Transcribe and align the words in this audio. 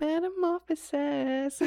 Metamorphosis. 0.00 1.62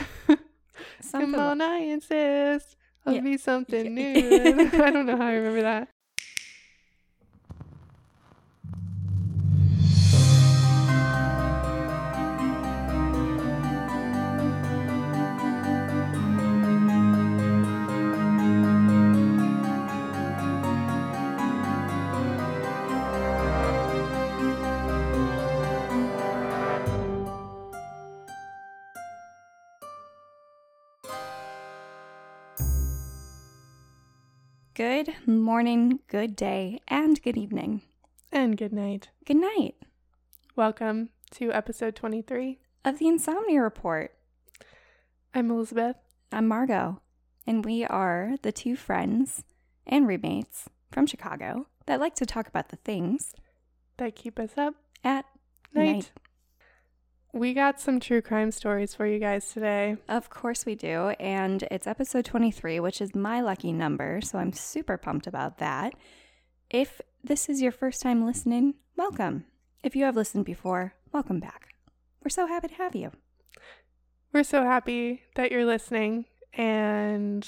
Come 1.12 1.36
on, 1.36 1.62
I 1.62 1.78
insist. 1.80 2.76
I'll 3.06 3.16
Yeah. 3.16 3.22
be 3.22 3.38
something 3.38 3.94
new. 3.96 4.70
I 4.74 4.92
don't 4.92 5.06
know 5.06 5.18
how 5.18 5.28
I 5.28 5.34
remember 5.34 5.62
that. 5.62 5.90
Good 34.80 35.14
morning, 35.28 36.00
good 36.08 36.38
day, 36.38 36.80
and 36.88 37.22
good 37.22 37.36
evening. 37.36 37.82
And 38.32 38.56
good 38.56 38.72
night. 38.72 39.10
Good 39.26 39.36
night 39.36 39.76
Welcome 40.56 41.10
to 41.32 41.52
episode 41.52 41.98
23. 41.98 42.60
of 42.86 42.98
the 42.98 43.10
Insomnia 43.10 43.62
Report. 43.62 44.14
I'm 45.34 45.52
Elizabeth. 45.52 45.98
I'm 46.32 46.48
Margot, 46.48 47.02
and 47.46 47.66
we 47.66 47.84
are 47.84 48.36
the 48.42 48.54
two 48.54 48.78
friends 48.78 49.44
and 49.86 50.08
roommates 50.08 50.70
from 50.94 51.08
Chicago 51.08 51.68
that 51.86 52.00
like 52.00 52.16
to 52.16 52.26
talk 52.26 52.48
about 52.48 52.70
the 52.70 52.78
things 52.78 53.36
That 53.98 54.16
keep 54.16 54.40
us 54.40 54.52
up 54.56 54.76
at 55.04 55.26
night. 55.74 55.94
night. 55.94 56.12
We 57.32 57.54
got 57.54 57.80
some 57.80 58.00
true 58.00 58.24
crime 58.24 58.50
stories 58.50 58.96
for 58.96 59.06
you 59.06 59.20
guys 59.20 59.54
today. 59.54 59.98
Of 60.08 60.32
course 60.32 60.66
we 60.66 60.74
do, 60.74 61.10
and 61.20 61.64
it's 61.70 61.86
episode 61.86 62.26
23, 62.26 62.80
which 62.80 63.02
is 63.02 63.14
my 63.14 63.40
lucky 63.40 63.72
number, 63.72 64.20
so 64.20 64.40
I'm 64.40 64.52
super 64.52 64.98
pumped 64.98 65.28
about 65.28 65.60
that. 65.60 65.94
If 66.72 67.02
this 67.24 67.48
is 67.48 67.62
your 67.62 67.72
first 67.72 68.02
time 68.02 68.26
listening, 68.26 68.74
welcome. 68.98 69.46
If 69.84 69.96
you 69.96 70.06
have 70.06 70.16
listened 70.16 70.46
before, 70.46 70.96
welcome 71.14 71.40
back. 71.40 71.76
We're 72.24 72.30
so 72.30 72.48
happy 72.48 72.70
to 72.70 72.76
have 72.76 72.96
you. 72.96 73.12
We're 74.34 74.44
so 74.44 74.64
happy 74.64 75.22
that 75.36 75.52
you're 75.52 75.66
listening. 75.66 76.26
And 76.56 77.48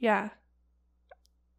yeah. 0.00 0.30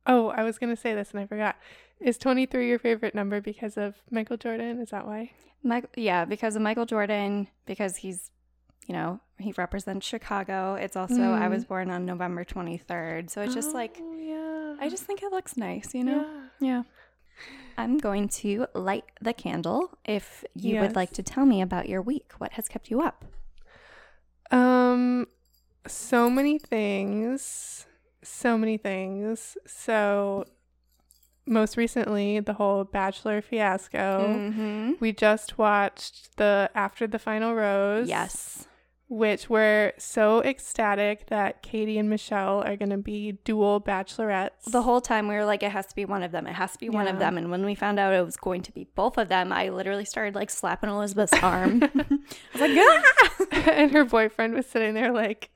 Oh, 0.06 0.28
I 0.32 0.44
was 0.44 0.58
going 0.58 0.76
to 0.76 0.82
say 0.82 0.94
this 0.94 1.12
and 1.12 1.22
I 1.22 1.26
forgot. 1.26 1.56
Is 2.00 2.18
23 2.18 2.68
your 2.70 2.80
favorite 2.80 3.16
number 3.16 3.42
because 3.42 3.78
of 3.78 3.96
Michael 4.12 4.38
Jordan? 4.38 4.80
Is 4.82 4.90
that 4.92 5.06
why? 5.08 5.32
Mike, 5.64 5.86
yeah, 5.96 6.26
because 6.26 6.56
of 6.56 6.62
Michael 6.62 6.86
Jordan, 6.86 7.48
because 7.66 7.98
he's, 7.98 8.30
you 8.88 8.94
know, 8.94 9.20
he 9.40 9.52
represents 9.58 10.06
Chicago. 10.06 10.76
It's 10.76 10.96
also 10.96 11.34
I 11.34 11.48
Mm. 11.48 11.50
was 11.50 11.66
born 11.66 11.90
on 11.90 12.06
November 12.06 12.46
23rd, 12.46 13.30
so 13.32 13.42
it's 13.42 13.54
just 13.56 13.74
like 13.74 13.98
Oh, 14.00 14.14
yeah. 14.16 14.76
I 14.80 14.90
just 14.90 15.04
think 15.06 15.24
it 15.24 15.32
looks 15.32 15.58
nice, 15.58 15.94
you 15.96 16.04
know. 16.04 16.26
Yeah. 16.60 16.68
Yeah. 16.70 16.84
I'm 17.80 17.98
going 17.98 18.30
to 18.30 18.66
light 18.74 19.06
the 19.22 19.34
candle 19.34 19.98
if 20.06 20.44
you 20.56 20.80
would 20.82 20.96
like 20.96 21.12
to 21.14 21.24
tell 21.24 21.46
me 21.46 21.62
about 21.62 21.88
your 21.90 22.02
week. 22.02 22.32
What 22.38 22.54
has 22.54 22.68
kept 22.68 22.90
you 22.90 23.02
up? 23.02 23.26
Um, 24.52 25.28
so 25.86 26.30
many 26.30 26.58
things. 26.58 27.86
So 28.24 28.58
many 28.58 28.78
things. 28.78 29.58
So, 29.68 30.46
most 31.48 31.78
recently, 31.78 32.40
the 32.40 32.54
whole 32.54 32.84
Bachelor 32.84 33.42
fiasco. 33.42 34.36
Mm-hmm. 34.38 34.92
We 35.00 35.14
just 35.14 35.58
watched 35.58 36.38
the 36.38 36.70
After 36.76 37.08
the 37.08 37.20
Final 37.20 37.56
Rose. 37.56 38.08
Yes. 38.08 38.68
Which 39.10 39.50
we're 39.50 39.94
so 39.98 40.44
ecstatic 40.44 41.28
that 41.28 41.62
Katie 41.62 41.98
and 41.98 42.10
Michelle 42.10 42.62
are 42.62 42.76
going 42.76 42.90
to 42.90 42.98
be 42.98 43.40
dual 43.46 43.80
bachelorettes. 43.80 44.66
The 44.68 44.82
whole 44.82 45.00
time 45.00 45.30
we 45.30 45.36
were 45.36 45.46
like, 45.46 45.64
it 45.64 45.72
has 45.72 45.86
to 45.86 45.96
be 45.96 46.04
one 46.04 46.24
of 46.24 46.34
them. 46.34 46.46
It 46.46 46.56
has 46.56 46.74
to 46.74 46.78
be 46.78 46.90
one 46.90 47.08
of 47.08 47.18
them. 47.18 47.38
And 47.38 47.50
when 47.50 47.64
we 47.64 47.74
found 47.74 48.00
out 48.00 48.14
it 48.14 48.26
was 48.26 48.36
going 48.36 48.64
to 48.64 48.72
be 48.74 48.86
both 48.96 49.18
of 49.18 49.30
them, 49.30 49.54
I 49.54 49.70
literally 49.70 50.04
started 50.04 50.36
like 50.36 50.50
slapping 50.50 50.90
Elizabeth's 50.90 51.42
arm. 51.42 51.84
I 51.96 52.06
was 52.52 52.60
like, 52.62 52.72
ah! 52.76 53.46
and 53.72 53.92
her 53.92 54.04
boyfriend 54.04 54.54
was 54.54 54.66
sitting 54.66 54.94
there 54.94 55.14
like, 55.14 55.52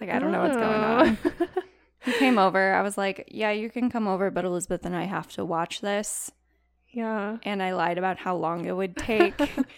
like 0.00 0.10
I 0.10 0.20
don't 0.20 0.30
know 0.30 0.42
what's 0.42 0.56
going 0.56 0.64
"Oh." 0.84 0.98
on. 1.00 1.18
He 2.04 2.12
came 2.12 2.38
over. 2.38 2.74
I 2.74 2.82
was 2.82 2.96
like, 2.96 3.24
yeah, 3.28 3.50
you 3.50 3.70
can 3.70 3.90
come 3.90 4.06
over, 4.06 4.30
but 4.30 4.44
Elizabeth 4.44 4.84
and 4.86 4.94
I 4.96 5.04
have 5.04 5.28
to 5.32 5.44
watch 5.44 5.80
this. 5.80 6.30
yeah. 6.90 7.38
And 7.42 7.62
I 7.62 7.72
lied 7.74 7.98
about 7.98 8.18
how 8.18 8.36
long 8.36 8.64
it 8.66 8.72
would 8.76 8.96
take. 8.96 9.34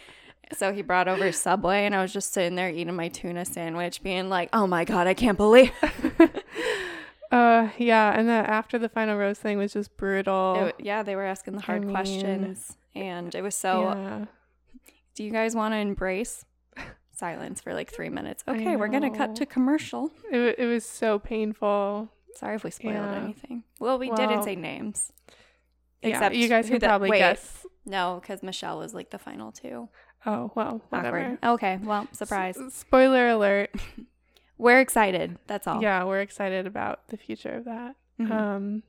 so 0.57 0.73
he 0.73 0.83
brought 0.83 1.09
over 1.09 1.33
Subway, 1.33 1.87
and 1.87 1.95
I 1.95 2.03
was 2.03 2.13
just 2.13 2.33
sitting 2.33 2.57
there 2.57 2.69
eating 2.71 2.95
my 2.95 3.09
tuna 3.09 3.45
sandwich, 3.45 4.03
being 4.03 4.29
like, 4.29 4.49
oh 4.53 4.67
my 4.67 4.85
God, 4.85 5.07
I 5.07 5.15
can't 5.15 5.39
believe 5.39 5.73
Uh, 7.33 7.69
yeah. 7.79 8.19
And 8.19 8.29
then 8.29 8.45
After 8.45 8.77
the 8.77 8.89
Final 8.89 9.17
Rose 9.17 9.39
thing 9.39 9.57
was 9.57 9.73
just 9.73 9.97
brutal. 9.97 10.67
it. 10.67 10.75
Yeah, 10.81 11.05
they 11.05 11.15
were 11.15 11.25
asking 11.25 11.55
the 11.55 11.61
I 11.63 11.67
hard 11.67 11.83
mean- 11.83 11.91
questions. 11.95 12.77
And 12.97 13.33
it 13.37 13.43
was 13.43 13.55
so, 13.55 13.83
yeah. 13.93 14.25
do 15.15 15.23
you 15.23 15.31
guys 15.31 15.55
want 15.55 15.73
to 15.73 15.77
embrace 15.79 16.45
silence 17.21 17.61
for 17.61 17.73
like 17.75 17.93
three 17.93 18.09
minutes? 18.09 18.43
Okay, 18.49 18.75
we're 18.77 18.89
to 18.89 19.11
cut 19.17 19.37
to 19.37 19.47
commercial. 19.47 20.11
It, 20.33 20.57
it 20.59 20.67
was 20.67 20.85
so 20.85 21.19
painful. 21.19 22.11
Sorry 22.35 22.57
if 22.57 22.65
we 22.65 22.71
spoiled 22.71 22.95
Yeah. 22.95 23.23
anything. 23.23 23.63
Well, 23.79 23.99
we 23.99 24.11
didn't 24.11 24.31
Well, 24.37 24.43
say 24.43 24.57
names. 24.57 25.13
yeah, 26.03 26.09
Except 26.11 26.35
you 26.35 26.49
guys 26.49 26.69
who 26.69 26.79
the- 26.79 26.87
probably 26.87 27.11
wait. 27.11 27.19
guess. 27.19 27.67
No, 27.87 28.19
because 28.21 28.43
Michelle 28.43 28.79
was 28.79 28.95
like 28.95 29.11
the 29.11 29.19
final 29.19 29.53
two. 29.53 29.89
Oh, 30.27 30.51
well, 30.55 30.83
whatever. 30.91 31.19
Awkward. 31.21 31.39
Okay, 31.55 31.79
well, 31.83 32.07
surprise. 32.13 32.57
S- 32.59 32.75
spoiler 32.75 33.29
alert. 33.29 33.71
We're 34.59 34.81
excited. 34.81 35.39
That's 35.47 35.67
all. 35.67 35.81
Yeah, 35.83 36.05
we're 36.05 36.21
excited 36.21 36.67
about 36.67 37.09
the 37.09 37.17
future 37.17 37.55
of 37.55 37.65
that. 37.65 37.97
Mhm. 38.21 38.31
Um, 38.31 38.83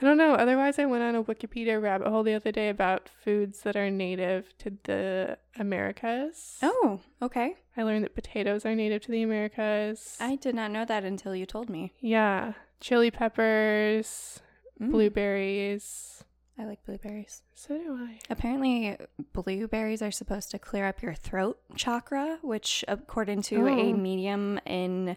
I 0.00 0.04
don't 0.04 0.16
know. 0.16 0.34
Otherwise, 0.34 0.78
I 0.78 0.86
went 0.86 1.02
on 1.02 1.14
a 1.16 1.24
Wikipedia 1.24 1.80
rabbit 1.82 2.08
hole 2.08 2.22
the 2.22 2.34
other 2.34 2.52
day 2.52 2.68
about 2.68 3.08
foods 3.24 3.62
that 3.62 3.74
are 3.76 3.90
native 3.90 4.56
to 4.58 4.76
the 4.84 5.38
Americas. 5.58 6.58
oh, 6.62 7.00
okay. 7.22 7.56
I 7.76 7.82
learned 7.82 8.04
that 8.04 8.14
potatoes 8.14 8.64
are 8.66 8.74
native 8.74 9.02
to 9.02 9.10
the 9.10 9.22
Americas. 9.22 10.16
I 10.20 10.36
did 10.36 10.54
not 10.54 10.70
know 10.70 10.84
that 10.84 11.04
until 11.04 11.34
you 11.34 11.46
told 11.46 11.68
me. 11.68 11.94
yeah, 12.00 12.52
chili 12.80 13.10
peppers, 13.10 14.40
Mm. 14.80 14.92
blueberries. 14.92 16.22
I 16.56 16.64
like 16.64 16.84
blueberries. 16.84 17.42
So 17.54 17.76
do 17.78 17.96
I. 18.00 18.18
Apparently, 18.30 18.96
blueberries 19.32 20.02
are 20.02 20.10
supposed 20.12 20.50
to 20.52 20.58
clear 20.58 20.86
up 20.86 21.02
your 21.02 21.14
throat 21.14 21.58
chakra, 21.76 22.38
which, 22.42 22.84
according 22.88 23.42
to 23.42 23.66
a 23.66 23.70
Oh. 23.90 23.92
medium 23.92 24.60
in 24.66 25.16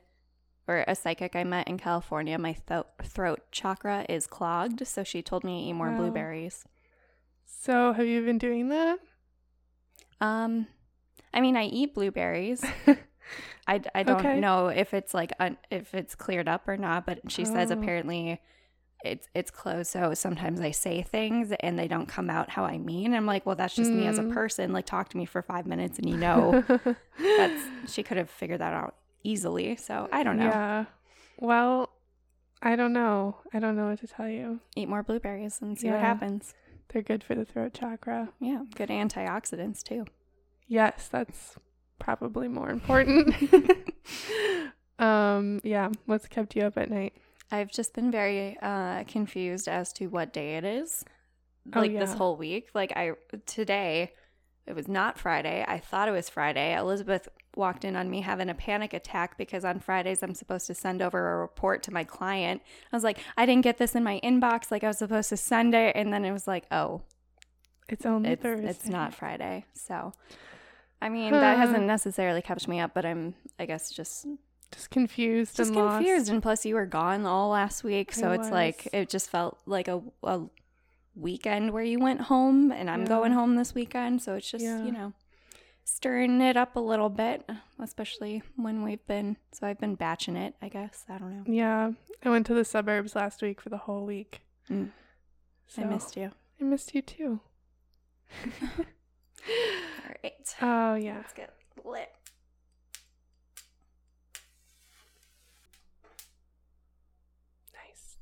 or 0.68 0.84
a 0.88 0.96
psychic 0.96 1.36
I 1.36 1.44
met 1.44 1.68
in 1.68 1.78
California, 1.78 2.38
my 2.38 2.54
th- 2.68 2.86
throat 3.04 3.42
chakra 3.52 4.06
is 4.08 4.28
clogged. 4.28 4.86
So 4.88 5.04
she 5.04 5.22
told 5.22 5.44
me 5.44 5.62
to 5.64 5.70
eat 5.70 5.74
more 5.74 5.90
Wow. 5.92 5.98
blueberries. 5.98 6.66
So, 7.46 7.94
have 7.94 8.06
you 8.08 8.22
been 8.24 8.38
doing 8.38 8.70
that? 8.70 9.00
Um, 10.20 10.68
I 11.34 11.42
mean, 11.42 11.58
I 11.58 11.66
eat 11.66 11.94
blueberries. 11.94 12.64
I, 13.68 13.82
I 13.96 14.04
don't 14.04 14.20
Okay. 14.26 14.40
know 14.40 14.68
if 14.68 14.94
it's 14.94 15.14
like 15.14 15.32
un- 15.40 15.58
if 15.70 15.94
it's 15.94 16.16
cleared 16.16 16.48
up 16.48 16.68
or 16.68 16.78
not, 16.78 17.06
but 17.06 17.32
she 17.32 17.46
says 17.46 17.70
Oh. 17.70 17.74
apparently 17.76 18.42
it's 19.04 19.28
it's 19.34 19.52
closed. 19.52 19.92
So 19.92 20.14
sometimes 20.14 20.60
I 20.60 20.72
say 20.72 21.02
things 21.02 21.52
and 21.60 21.78
they 21.78 21.88
don't 21.88 22.08
come 22.08 22.30
out 22.30 22.50
how 22.50 22.66
I 22.66 22.78
mean. 22.78 23.14
I'm 23.14 23.26
like, 23.26 23.46
well, 23.46 23.56
that's 23.56 23.76
just 23.76 23.94
me 23.94 24.06
as 24.08 24.18
a 24.20 24.24
Mm. 24.24 24.30
person. 24.30 24.74
Like, 24.74 24.86
talk 24.86 25.10
to 25.10 25.18
me 25.18 25.26
for 25.26 25.42
five 25.42 25.66
minutes 25.66 25.98
and 26.00 26.10
you 26.10 26.18
know 26.18 26.62
that's 27.36 27.72
she 27.86 28.04
could 28.04 28.18
have 28.18 28.30
figured 28.30 28.62
that 28.62 28.74
out 28.74 28.96
easily. 29.24 29.76
So 29.76 30.08
I 30.12 30.24
don't 30.24 30.38
know. 30.38 30.46
Yeah. 30.46 30.86
Well, 31.40 31.90
I 32.62 32.76
don't 32.76 32.94
know. 32.94 33.38
I 33.54 33.60
don't 33.60 33.76
know 33.76 33.88
what 33.88 34.00
to 34.00 34.08
tell 34.08 34.30
you. 34.30 34.60
Eat 34.76 34.88
more 34.90 35.04
blueberries 35.04 35.60
and 35.62 35.78
see 35.78 35.90
what 35.90 36.00
happens. 36.00 36.54
They're 36.90 37.02
good 37.02 37.24
for 37.24 37.36
the 37.36 37.46
throat 37.46 37.74
chakra. 37.74 38.30
Yeah, 38.40 38.64
good 38.76 38.90
antioxidants 38.90 39.82
too. 39.82 40.06
Yes, 40.68 41.08
that's 41.12 41.56
probably 42.00 42.48
more 42.48 42.70
important. 42.70 43.34
um, 45.00 45.62
yeah, 45.64 45.90
what's 46.06 46.28
kept 46.28 46.56
you 46.56 46.64
up 46.64 46.78
at 46.78 46.90
night? 46.92 47.14
I've 47.52 47.72
just 47.72 47.94
been 47.94 48.12
very 48.12 48.58
uh, 48.62 49.04
confused 49.06 49.68
as 49.68 49.92
to 49.94 50.08
what 50.08 50.32
day 50.32 50.58
it 50.58 50.64
is. 50.64 51.04
Oh, 51.74 51.80
Like 51.80 51.98
this 51.98 52.14
whole 52.14 52.36
week. 52.38 52.70
Like 52.74 52.94
I 52.96 53.12
today, 53.46 54.14
it 54.66 54.76
was 54.76 54.88
not 54.88 55.18
Friday. 55.18 55.66
I 55.68 55.80
thought 55.80 56.08
it 56.08 56.12
was 56.12 56.30
Friday. 56.30 56.76
Elizabeth 56.76 57.28
walked 57.56 57.84
in 57.84 57.96
on 57.96 58.10
me 58.10 58.22
having 58.22 58.50
a 58.50 58.54
panic 58.54 58.94
attack 58.94 59.38
because 59.38 59.66
on 59.66 59.80
Fridays 59.80 60.24
I'm 60.24 60.34
supposed 60.34 60.68
to 60.68 60.74
send 60.74 61.02
over 61.02 61.34
a 61.34 61.38
report 61.42 61.84
to 61.84 61.94
my 61.94 62.04
client. 62.04 62.62
I 62.92 62.96
was 62.96 63.04
like, 63.04 63.18
I 63.38 63.46
didn't 63.46 63.64
get 63.64 63.78
this 63.78 63.94
in 63.96 64.04
my 64.04 64.20
inbox. 64.24 64.72
Like 64.72 64.84
I 64.84 64.88
was 64.88 65.00
supposed 65.00 65.30
to 65.30 65.38
send 65.38 65.74
it, 65.76 65.96
and 65.96 66.14
then 66.14 66.24
it 66.26 66.32
was 66.32 66.48
like, 66.48 66.66
oh, 66.72 67.02
It's 67.90 68.06
only 68.06 68.30
it's 68.32 68.42
Thursday. 68.44 68.70
it's 68.70 68.88
not 68.88 69.14
Friday. 69.14 69.66
So, 69.74 70.14
I 71.02 71.10
mean, 71.10 71.32
that 71.32 71.58
hasn't 71.58 71.86
necessarily 71.86 72.42
kept 72.42 72.68
me 72.68 72.80
up, 72.80 72.94
but 72.94 73.06
I'm 73.06 73.36
I 73.60 73.66
guess 73.66 73.92
just 73.92 74.26
Just 74.72 74.90
confused 74.90 75.58
just 75.58 75.70
and 75.72 75.78
lost. 75.78 75.98
confused 75.98 76.30
and 76.30 76.42
plus 76.42 76.66
you 76.66 76.76
were 76.76 76.86
gone 76.86 77.26
all 77.26 77.50
last 77.50 77.84
week 77.84 78.14
so 78.14 78.32
I 78.32 78.36
it's 78.36 78.50
like 78.50 78.88
it 78.94 79.10
just 79.10 79.30
felt 79.30 79.58
like 79.66 79.90
a, 79.90 80.02
a 80.24 80.44
weekend 81.16 81.72
where 81.72 81.84
you 81.84 82.00
went 82.00 82.22
home 82.22 82.72
and 82.72 82.90
i'm 82.90 83.02
Yeah. 83.02 83.08
going 83.08 83.34
home 83.34 83.58
this 83.58 83.76
weekend 83.76 84.22
so 84.22 84.36
it's 84.36 84.50
just 84.50 84.64
Yeah. 84.64 84.82
you 84.86 84.94
know 84.94 85.12
stirring 85.92 86.40
it 86.42 86.56
up 86.56 86.76
a 86.76 86.80
little 86.80 87.10
bit, 87.10 87.48
especially 87.80 88.42
when 88.56 88.84
we've 88.84 89.06
been. 89.08 89.38
So 89.52 89.68
I've 89.68 89.80
been 89.80 89.96
batching 89.96 90.36
it, 90.36 90.56
I 90.62 90.70
guess. 90.70 91.06
I 91.10 91.18
don't 91.18 91.36
know. 91.36 91.44
Yeah, 91.52 91.92
I 92.24 92.30
went 92.30 92.46
to 92.48 92.54
the 92.54 92.66
suburbs 92.66 93.16
last 93.16 93.42
week 93.42 93.60
for 93.60 93.70
the 93.70 93.78
whole 93.78 94.06
week. 94.06 94.42
Mm. 94.70 94.90
So, 95.68 95.82
I 95.82 95.86
missed 95.86 96.16
you. 96.16 96.32
I 96.60 96.64
missed 96.64 96.96
you 96.96 97.02
too. 97.02 97.40
All 98.78 98.86
right. 100.24 100.56
Oh 100.62 100.96
yeah. 100.96 101.18
Let's 101.18 101.34
get 101.34 101.54
lit. 101.84 102.10
Nice. 107.74 108.18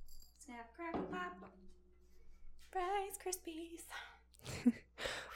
Snap, 0.45 0.69
crackle, 0.75 1.01
pop. 1.12 1.38
Rice 2.75 3.18
Krispies. 3.24 4.74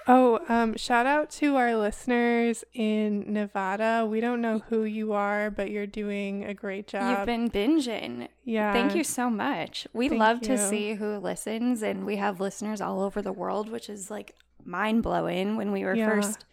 Oh, 0.05 0.41
um, 0.49 0.75
shout 0.75 1.05
out 1.05 1.29
to 1.31 1.55
our 1.55 1.77
listeners 1.77 2.65
in 2.73 3.31
Nevada. 3.31 4.05
We 4.05 4.19
don't 4.19 4.41
know 4.41 4.59
who 4.67 4.83
you 4.83 5.13
are, 5.13 5.49
but 5.49 5.71
you're 5.71 5.87
doing 5.87 6.43
a 6.43 6.53
great 6.53 6.87
job. 6.87 7.17
You've 7.19 7.25
been 7.25 7.49
binging. 7.49 8.27
yeah. 8.43 8.73
Thank 8.73 8.95
you 8.95 9.03
so 9.05 9.29
much. 9.29 9.87
We 9.93 10.09
Thank 10.09 10.19
love 10.19 10.41
to 10.41 10.57
see 10.57 10.95
who 10.95 11.17
listens, 11.19 11.81
and 11.81 12.05
we 12.05 12.17
have 12.17 12.41
listeners 12.41 12.81
all 12.81 13.01
over 13.01 13.21
the 13.21 13.31
world, 13.31 13.69
which 13.69 13.89
is 13.89 14.11
like 14.11 14.35
mind 14.65 15.03
blowing. 15.03 15.55
When 15.55 15.71
we 15.71 15.85
were 15.85 15.95
Yeah. 15.95 16.09
first 16.09 16.43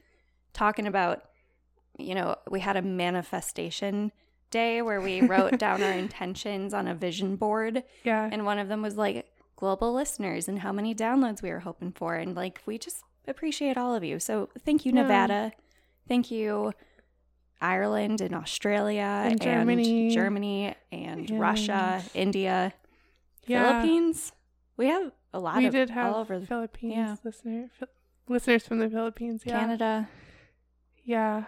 talking 0.52 0.86
about, 0.86 1.24
you 1.98 2.14
know, 2.14 2.36
we 2.48 2.60
had 2.60 2.76
a 2.76 2.82
manifestation 2.82 4.12
day 4.50 4.80
where 4.80 5.00
we 5.00 5.22
wrote 5.22 5.58
down 5.58 5.82
our 5.82 5.92
intentions 6.04 6.72
on 6.72 6.86
a 6.86 6.94
vision 6.94 7.34
board, 7.34 7.82
Yeah. 8.04 8.28
and 8.30 8.44
one 8.44 8.60
of 8.60 8.68
them 8.68 8.80
was 8.80 8.96
like 8.96 9.26
global 9.60 9.92
listeners 9.92 10.48
and 10.48 10.58
how 10.60 10.72
many 10.72 10.94
downloads 10.94 11.42
we 11.42 11.50
were 11.50 11.60
hoping 11.60 11.92
for. 11.92 12.16
And 12.16 12.34
like, 12.34 12.60
we 12.66 12.78
just 12.78 13.04
appreciate 13.28 13.76
all 13.76 13.94
of 13.94 14.02
you. 14.02 14.18
So 14.18 14.48
thank 14.64 14.84
you, 14.84 14.92
Yeah. 14.92 15.02
Nevada. 15.02 15.52
Thank 16.08 16.30
you. 16.30 16.72
Ireland 17.60 18.20
and 18.22 18.34
Australia 18.34 19.02
And 19.02 19.32
and 19.32 19.40
Germany. 19.42 20.10
Germany 20.14 20.74
and 20.90 21.30
Russia, 21.30 22.02
India, 22.14 22.72
yeah. 23.46 23.82
Philippines. 23.82 24.32
We 24.78 24.86
have 24.86 25.12
a 25.34 25.38
lot 25.38 25.58
We 25.58 25.66
of 25.66 25.72
did 25.72 25.90
have 25.90 26.14
all 26.14 26.20
over 26.22 26.38
the- 26.40 26.46
Philippines 26.46 26.94
yeah. 26.96 27.16
listener 27.22 27.68
listeners 28.28 28.66
from 28.66 28.78
the 28.78 28.88
Philippines. 28.88 29.42
Yeah. 29.44 29.60
Canada. 29.60 30.08
Yeah. 31.04 31.44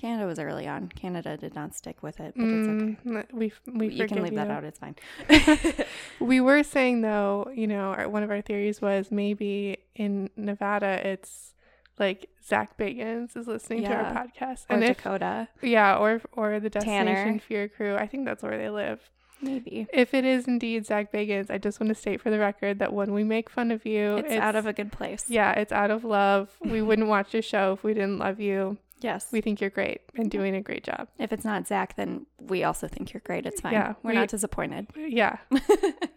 Canada 0.00 0.26
was 0.26 0.38
early 0.38 0.66
on. 0.66 0.88
Canada 0.88 1.36
did 1.36 1.54
not 1.54 1.74
stick 1.74 2.02
with 2.02 2.20
it, 2.20 2.34
but 2.36 2.44
it's 2.44 2.68
okay. 2.68 2.96
Mm, 3.04 3.32
we 3.32 3.52
we 3.74 3.88
you 3.88 4.06
can 4.06 4.22
leave 4.22 4.34
that 4.34 4.50
out. 4.50 4.64
It's 4.64 4.78
fine. 4.78 4.96
We 6.20 6.40
were 6.40 6.62
saying 6.62 7.00
though, 7.02 7.50
you 7.54 7.66
know, 7.66 7.90
our, 7.92 8.08
one 8.08 8.22
of 8.22 8.30
our 8.30 8.40
theories 8.40 8.80
was 8.80 9.10
maybe 9.10 9.78
in 9.94 10.30
Nevada 10.36 11.06
it's 11.06 11.54
like 11.98 12.30
Zach 12.46 12.76
Bagans 12.78 13.36
is 13.36 13.46
listening 13.46 13.82
to 13.84 13.92
our 13.92 14.14
podcast, 14.14 14.64
or 14.70 14.76
and 14.76 14.84
if 14.84 14.96
Dakota, 14.96 15.48
yeah, 15.60 15.96
or 15.96 16.20
or 16.32 16.58
the 16.60 16.70
Destination 16.70 17.14
Tanner. 17.14 17.38
Fear 17.40 17.68
crew. 17.68 17.96
I 17.96 18.06
think 18.06 18.24
that's 18.24 18.42
where 18.42 18.56
they 18.56 18.70
live. 18.70 19.10
maybe. 19.42 19.86
If 19.92 20.14
it 20.14 20.24
is 20.24 20.46
indeed 20.48 20.86
Zach 20.86 21.12
Bagans, 21.12 21.50
I 21.50 21.58
just 21.58 21.78
want 21.78 21.88
to 21.88 21.94
state 21.94 22.20
for 22.22 22.30
the 22.30 22.38
record 22.38 22.78
that 22.78 22.92
when 22.94 23.12
we 23.12 23.22
make 23.24 23.50
fun 23.50 23.70
of 23.70 23.84
you, 23.84 24.16
It's, 24.16 24.32
out 24.34 24.56
of 24.56 24.66
a 24.66 24.72
good 24.72 24.92
place. 24.92 25.24
yeah, 25.28 25.52
it's 25.52 25.72
out 25.72 25.90
of 25.90 26.04
love. 26.04 26.56
We 26.60 26.80
wouldn't 26.82 27.08
watch 27.08 27.34
your 27.34 27.42
show 27.42 27.72
if 27.74 27.84
we 27.84 27.92
didn't 27.94 28.18
love 28.18 28.40
you. 28.40 28.78
Yes. 29.00 29.28
We 29.32 29.40
think 29.40 29.60
you're 29.60 29.70
great 29.70 30.02
and 30.16 30.30
doing 30.30 30.54
a 30.54 30.60
great 30.60 30.84
job. 30.84 31.08
if 31.18 31.32
it's 31.32 31.44
not 31.44 31.66
Zach, 31.66 31.96
then 31.96 32.26
we 32.38 32.64
also 32.64 32.86
think 32.88 33.12
you're 33.12 33.22
great. 33.24 33.46
It's 33.46 33.60
fine. 33.60 33.72
Yeah, 33.72 33.94
We're 34.02 34.10
we- 34.10 34.16
not 34.16 34.28
disappointed. 34.28 34.86
Yeah. 34.96 35.36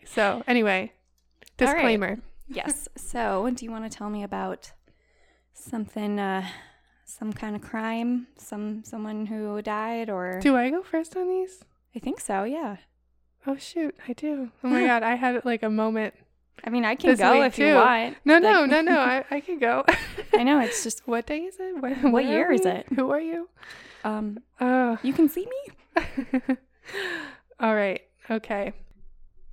So 0.05 0.43
anyway, 0.47 0.91
All 1.61 1.67
right. 1.67 1.75
disclaimer. 1.75 2.19
yes. 2.47 2.89
So, 2.97 3.49
do 3.55 3.63
you 3.65 3.71
want 3.71 3.89
to 3.89 3.97
tell 3.97 4.09
me 4.09 4.21
about 4.23 4.71
something, 5.53 6.19
uh, 6.19 6.45
some 7.05 7.31
kind 7.33 7.55
of 7.55 7.61
crime, 7.61 8.27
some 8.37 8.83
someone 8.83 9.25
who 9.27 9.61
died, 9.61 10.09
or 10.09 10.39
Do 10.41 10.55
I 10.57 10.69
go 10.69 10.83
first 10.83 11.15
on 11.15 11.29
these? 11.29 11.63
I 11.95 11.99
think 11.99 12.19
so. 12.19 12.43
Yeah. 12.43 12.77
Oh 13.45 13.55
shoot, 13.57 13.95
I 14.07 14.13
do. 14.13 14.51
Oh 14.63 14.69
my 14.69 14.85
god, 14.91 15.03
I 15.03 15.15
had 15.15 15.43
like 15.45 15.63
a 15.63 15.69
moment. 15.69 16.13
I 16.63 16.69
mean, 16.69 16.85
I 16.85 16.95
can 16.95 17.15
go 17.15 17.43
if 17.43 17.57
you 17.59 17.75
want. 17.75 18.17
No, 18.25 18.39
no, 18.39 18.61
Like- 18.61 18.69
no, 18.71 18.81
no. 18.81 18.99
I, 18.99 19.23
I 19.31 19.39
can 19.41 19.59
go. 19.59 19.83
I 20.33 20.43
know 20.43 20.59
it's 20.59 20.83
just 20.85 21.01
what 21.07 21.25
day 21.25 21.39
is 21.39 21.55
it? 21.59 21.81
Where, 21.81 21.95
What 21.95 22.25
year 22.25 22.51
is 22.51 22.65
it? 22.65 22.85
Who 22.95 23.11
are 23.11 23.19
you? 23.19 23.49
um. 24.03 24.39
Oh. 24.59 24.97
You 25.03 25.13
can 25.13 25.29
see 25.29 25.45
me. 25.45 26.05
All 27.59 27.75
right. 27.75 28.01
Okay. 28.29 28.73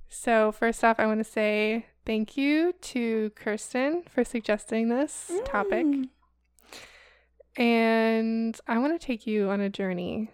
So 0.09 0.51
first 0.51 0.83
off, 0.83 0.99
I 0.99 1.05
want 1.05 1.19
to 1.19 1.23
say 1.29 1.85
thank 2.05 2.35
you 2.35 2.73
to 2.81 3.29
Kirsten 3.35 4.03
for 4.09 4.23
suggesting 4.25 4.89
this 4.89 5.31
topic, 5.45 5.85
Mm. 5.85 6.09
and 7.57 8.59
I 8.67 8.77
want 8.79 8.99
to 8.99 9.05
take 9.05 9.25
you 9.27 9.49
on 9.49 9.61
a 9.61 9.69
journey. 9.69 10.29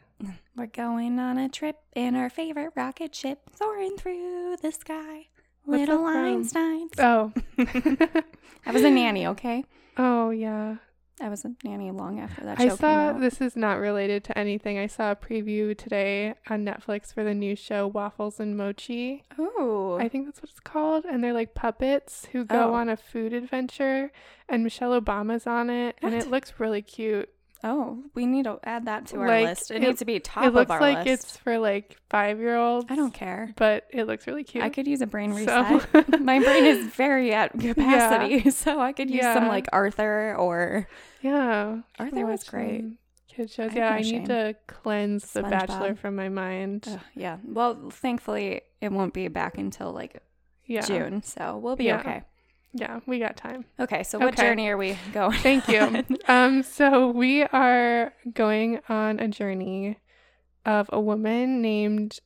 We're 0.56 0.66
going 0.68 1.20
on 1.20 1.38
a 1.38 1.48
trip 1.50 1.78
in 1.96 2.16
our 2.16 2.30
favorite 2.32 2.74
rocket 2.76 3.14
ship, 3.14 3.42
soaring 3.56 3.96
through 3.98 4.58
the 4.62 4.72
sky. 4.72 5.28
What's 5.68 5.82
Little? 5.82 6.00
Einsteins. 6.06 6.98
Oh. 6.98 7.34
I 8.66 8.72
was 8.72 8.84
a 8.84 8.90
nanny, 8.90 9.28
okay? 9.28 9.66
oh 9.98 10.30
yeah. 10.30 10.78
I 11.20 11.30
was 11.30 11.44
a 11.46 11.52
nanny 11.64 11.90
long 11.92 12.20
after 12.20 12.44
that 12.46 12.60
show 12.60 12.64
I 12.66 12.70
saw 12.70 13.14
this 13.14 13.42
is 13.42 13.56
not 13.56 13.80
related 13.80 14.24
to 14.26 14.38
anything. 14.38 14.78
I 14.78 14.86
saw 14.86 15.12
a 15.12 15.16
preview 15.16 15.76
today 15.76 16.36
on 16.48 16.64
Netflix 16.64 17.12
for 17.12 17.24
the 17.24 17.34
new 17.34 17.56
show 17.56 17.88
Waffles 17.88 18.40
and 18.40 18.56
Mochi. 18.56 19.24
oh, 19.40 19.98
I 20.00 20.08
think 20.10 20.26
that's 20.26 20.42
what 20.44 20.52
it's 20.52 20.60
called. 20.60 21.06
And 21.06 21.24
they're 21.24 21.34
like 21.34 21.56
puppets 21.56 22.28
who 22.32 22.46
go 22.46 22.70
Oh. 22.70 22.74
on 22.76 22.88
a 22.88 22.96
food 22.96 23.34
adventure 23.34 24.12
and 24.48 24.64
Michelle 24.64 25.00
Obama's 25.02 25.48
on 25.48 25.70
it 25.72 25.98
and 26.04 26.14
it 26.14 26.30
looks 26.30 26.54
really 26.60 26.84
cute. 26.84 27.30
Oh, 27.64 28.04
we 28.14 28.26
need 28.26 28.44
to 28.46 28.60
add 28.64 28.86
that 28.86 29.08
to 29.08 29.18
our 29.20 29.28
Like, 29.28 29.46
list. 29.48 29.72
It, 29.72 29.78
it- 29.78 29.88
needs 29.88 30.00
to 30.00 30.06
be 30.06 30.20
top 30.20 30.46
it 30.46 30.54
looks 30.54 30.66
of 30.70 30.72
our 30.72 30.80
like 30.82 31.06
list. 31.06 31.08
it's 31.08 31.24
like 31.24 31.30
it's 31.32 31.38
for 31.38 31.58
like 31.60 31.98
five 32.10 32.40
year 32.40 32.56
olds. 32.58 32.86
I 32.90 32.96
don't 32.96 33.14
care. 33.14 33.54
But 33.56 33.86
it 33.92 34.06
looks 34.06 34.28
really 34.28 34.44
cute. 34.44 34.64
I 34.64 34.70
could 34.70 34.88
use 34.88 35.02
a 35.02 35.08
brain 35.08 35.34
So- 35.34 35.40
reset. 35.40 36.20
My 36.22 36.40
brain 36.40 36.66
is 36.66 36.86
very 36.88 37.34
at 37.34 37.58
capacity, 37.60 38.50
so 38.52 38.80
I 38.80 38.94
could 38.94 39.10
use 39.10 39.24
some 39.24 39.48
like 39.48 39.68
Arthur 39.74 40.36
or 40.36 40.88
yeah. 41.22 41.80
Arthur 42.00 42.26
was 42.26 42.44
great. 42.44 42.86
Kid 43.28 43.50
shows. 43.52 43.72
I 43.72 43.76
Yeah, 43.76 43.90
I 43.92 44.02
need 44.02 44.26
to 44.28 44.56
cleanse 44.68 45.32
The 45.34 45.44
Bachelor 45.44 45.94
SpongeBob. 45.94 45.98
from 46.00 46.16
my 46.16 46.30
mind. 46.30 46.86
Ugh, 46.90 47.00
yeah. 47.16 47.38
Well, 47.44 47.90
thankfully 47.92 48.62
it 48.82 48.92
won't 48.92 49.14
be 49.14 49.28
back 49.28 49.58
until 49.58 49.92
like 49.92 50.22
yeah. 50.66 50.82
June, 50.82 51.22
so 51.24 51.58
we'll 51.58 51.76
be 51.76 51.86
Yeah. 51.86 52.00
okay. 52.00 52.24
Yeah, 52.80 53.00
we 53.06 53.20
got 53.20 53.36
time. 53.38 53.66
Okay, 53.80 54.04
so 54.04 54.20
what 54.20 54.34
Okay. 54.34 54.44
journey 54.44 54.70
are 54.70 54.78
we 54.78 54.98
going? 55.14 55.38
Thank 55.40 55.68
you. 55.68 56.04
um, 56.28 56.64
so 56.64 57.10
we 57.10 57.44
are 57.44 58.14
going 58.34 58.80
on 58.90 59.20
a 59.20 59.28
journey 59.28 59.98
of 60.66 60.90
a 60.94 61.00
woman 61.00 61.62
named 61.62 62.20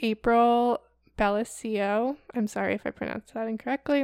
April 0.00 0.80
Balascio. 1.18 2.16
I'm 2.34 2.46
sorry 2.46 2.74
if 2.74 2.86
I 2.86 2.90
pronounced 2.90 3.34
that 3.34 3.48
incorrectly. 3.48 4.02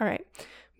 All 0.00 0.06
right. 0.06 0.26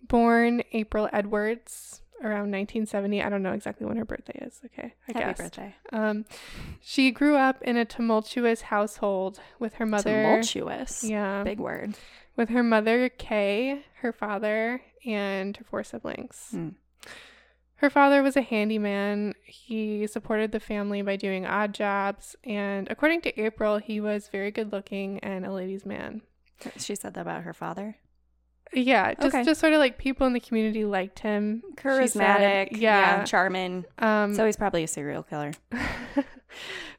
Born 0.07 0.63
April 0.73 1.09
Edwards 1.11 2.01
around 2.21 2.51
1970. 2.51 3.23
I 3.23 3.29
don't 3.29 3.43
know 3.43 3.53
exactly 3.53 3.85
when 3.87 3.97
her 3.97 4.05
birthday 4.05 4.39
is. 4.45 4.59
Okay, 4.65 4.93
I 5.07 5.11
Happy 5.13 5.19
guess. 5.19 5.37
birthday. 5.37 5.75
Um, 5.91 6.25
she 6.81 7.11
grew 7.11 7.35
up 7.37 7.61
in 7.61 7.77
a 7.77 7.85
tumultuous 7.85 8.61
household 8.63 9.39
with 9.57 9.75
her 9.75 9.85
mother. 9.85 10.21
Tumultuous. 10.21 11.03
Yeah, 11.03 11.43
Big 11.43 11.59
word. 11.59 11.95
With 12.39 12.49
her 12.49 12.63
mother 12.63 13.09
Kay, 13.09 13.83
her 14.01 14.13
father, 14.13 14.81
and 15.05 15.57
her 15.57 15.63
four 15.65 15.83
siblings. 15.83 16.47
Hmm. 16.51 16.69
Her 17.75 17.89
father 17.89 18.23
was 18.23 18.37
a 18.37 18.41
handyman. 18.41 19.33
He 19.45 20.07
supported 20.07 20.53
the 20.53 20.59
family 20.61 21.01
by 21.01 21.17
doing 21.17 21.45
odd 21.45 21.73
jobs, 21.73 22.37
and 22.45 22.89
according 22.89 23.21
to 23.21 23.39
April, 23.41 23.77
he 23.77 23.99
was 23.99 24.29
very 24.31 24.51
good 24.51 24.71
looking 24.71 25.19
and 25.19 25.45
a 25.45 25.51
ladies' 25.51 25.85
man. 25.85 26.21
She 26.77 26.95
said 26.95 27.13
that 27.15 27.21
about 27.21 27.43
her 27.43 27.53
father. 27.53 27.97
Yeah, 28.71 29.13
just 29.15 29.35
Okay. 29.35 29.43
just 29.43 29.59
sort 29.59 29.73
of 29.73 29.79
like 29.79 29.97
people 29.97 30.25
in 30.25 30.31
the 30.31 30.39
community 30.39 30.85
liked 30.85 31.19
him. 31.19 31.61
she 31.61 31.83
said. 31.83 31.83
Charismatic. 31.83 32.67
yeah. 32.71 33.17
yeah. 33.17 33.23
Charming. 33.25 33.83
Um, 33.97 34.33
So 34.33 34.45
he's 34.45 34.57
probably 34.57 34.83
a 34.83 34.87
serial 34.87 35.23
killer. 35.23 35.51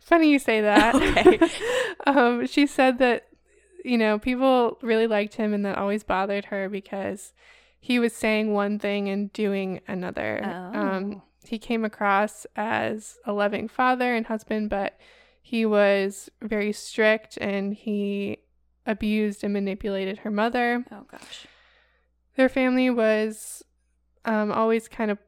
funny 0.00 0.30
you 0.30 0.38
say 0.38 0.60
that. 0.60 0.94
Okay. 1.00 1.38
um, 2.06 2.46
she 2.46 2.66
said 2.66 2.98
that 2.98 3.28
you 3.84 3.98
know 3.98 4.18
people 4.18 4.78
really 4.82 5.06
liked 5.06 5.34
him, 5.34 5.52
and 5.54 5.64
that 5.64 5.78
always 5.78 6.02
bothered 6.02 6.46
her 6.46 6.68
because 6.68 7.32
he 7.80 7.98
was 7.98 8.12
saying 8.14 8.52
one 8.52 8.78
thing 8.78 9.08
and 9.08 9.32
doing 9.32 9.80
another. 9.88 10.40
Um, 10.44 11.14
Oh. 11.16 11.22
he 11.46 11.58
came 11.58 11.84
across 11.84 12.46
as 12.56 13.18
a 13.24 13.32
loving 13.32 13.68
father 13.68 14.14
and 14.14 14.26
husband, 14.26 14.68
but 14.70 14.98
he 15.42 15.64
was 15.64 16.28
very 16.42 16.72
strict 16.72 17.38
and 17.38 17.72
he 17.74 18.38
abused 18.86 19.42
and 19.44 19.52
manipulated 19.52 20.18
her 20.18 20.30
mother. 20.30 20.84
Oh 20.92 21.06
gosh. 21.10 21.46
Their 22.36 22.48
family 22.48 22.90
was 22.90 23.62
um, 24.24 24.52
always 24.52 24.88
kind 24.88 25.10
of 25.10 25.18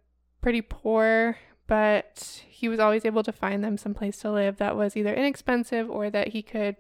pretty 0.42 0.60
poor, 0.62 1.36
but 1.66 2.42
he 2.48 2.68
was 2.68 2.78
always 2.80 3.04
able 3.04 3.22
to 3.22 3.32
find 3.32 3.64
them 3.64 3.78
some 3.78 3.94
place 3.94 4.18
to 4.18 4.30
live 4.30 4.56
that 4.58 4.76
was 4.76 4.96
either 4.96 5.14
inexpensive 5.14 5.88
or 5.90 6.10
that 6.10 6.28
he 6.28 6.42
could 6.42 6.76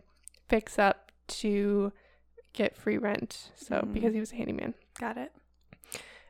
fix 0.48 0.78
up 0.78 1.11
to 1.28 1.92
get 2.52 2.76
free 2.76 2.98
rent. 2.98 3.50
So, 3.56 3.76
Mm. 3.80 3.92
because 3.94 4.14
he 4.14 4.20
was 4.20 4.32
a 4.32 4.36
handyman. 4.36 4.74
Got 4.98 5.16
it. 5.18 5.32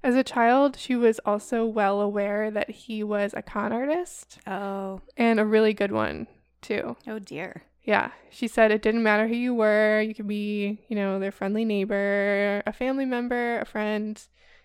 As 0.05 0.17
a 0.17 0.25
child, 0.25 0.77
she 0.77 0.97
was 0.97 1.21
also 1.25 1.65
well 1.65 2.01
aware 2.01 2.51
that 2.51 2.71
he 2.71 3.05
was 3.05 3.33
a 3.35 3.43
con 3.43 3.73
artist 3.73 4.39
Oh. 4.47 5.01
and 5.17 5.39
a 5.39 5.45
really 5.45 5.73
good 5.75 5.93
one, 5.93 6.27
too. 6.61 6.97
Oh 7.07 7.19
dear. 7.21 7.63
Yeah. 7.85 8.11
She 8.31 8.47
said 8.49 8.71
it 8.71 8.83
didn't 8.83 9.03
matter 9.03 9.27
who 9.29 9.35
you 9.35 9.55
were. 9.55 10.01
You 10.01 10.15
could 10.15 10.27
be, 10.29 10.79
you 10.89 10.97
know, 10.97 11.19
their 11.19 11.33
friendly 11.33 11.65
neighbor, 11.65 12.63
a 12.67 12.73
family 12.73 13.05
member, 13.05 13.59
a 13.61 13.65
friend. 13.65 14.21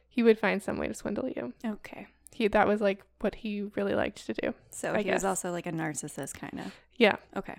He 0.07 0.23
would 0.23 0.39
find 0.39 0.61
some 0.61 0.77
way 0.77 0.87
to 0.87 0.93
swindle 0.95 1.27
you. 1.29 1.53
Okay. 1.65 2.07
He 2.33 2.47
that 2.47 2.67
was 2.67 2.81
like 2.81 3.03
what 3.19 3.35
he 3.35 3.63
really 3.75 3.95
liked 3.95 4.25
to 4.27 4.33
do. 4.33 4.53
So 4.69 4.93
I 4.93 5.01
he 5.03 5.11
was 5.11 5.23
also 5.25 5.51
like 5.51 5.65
a 5.67 5.71
narcissist 5.71 6.33
kind 6.35 6.59
of. 6.59 6.73
Yeah. 6.95 7.15
Okay. 7.35 7.57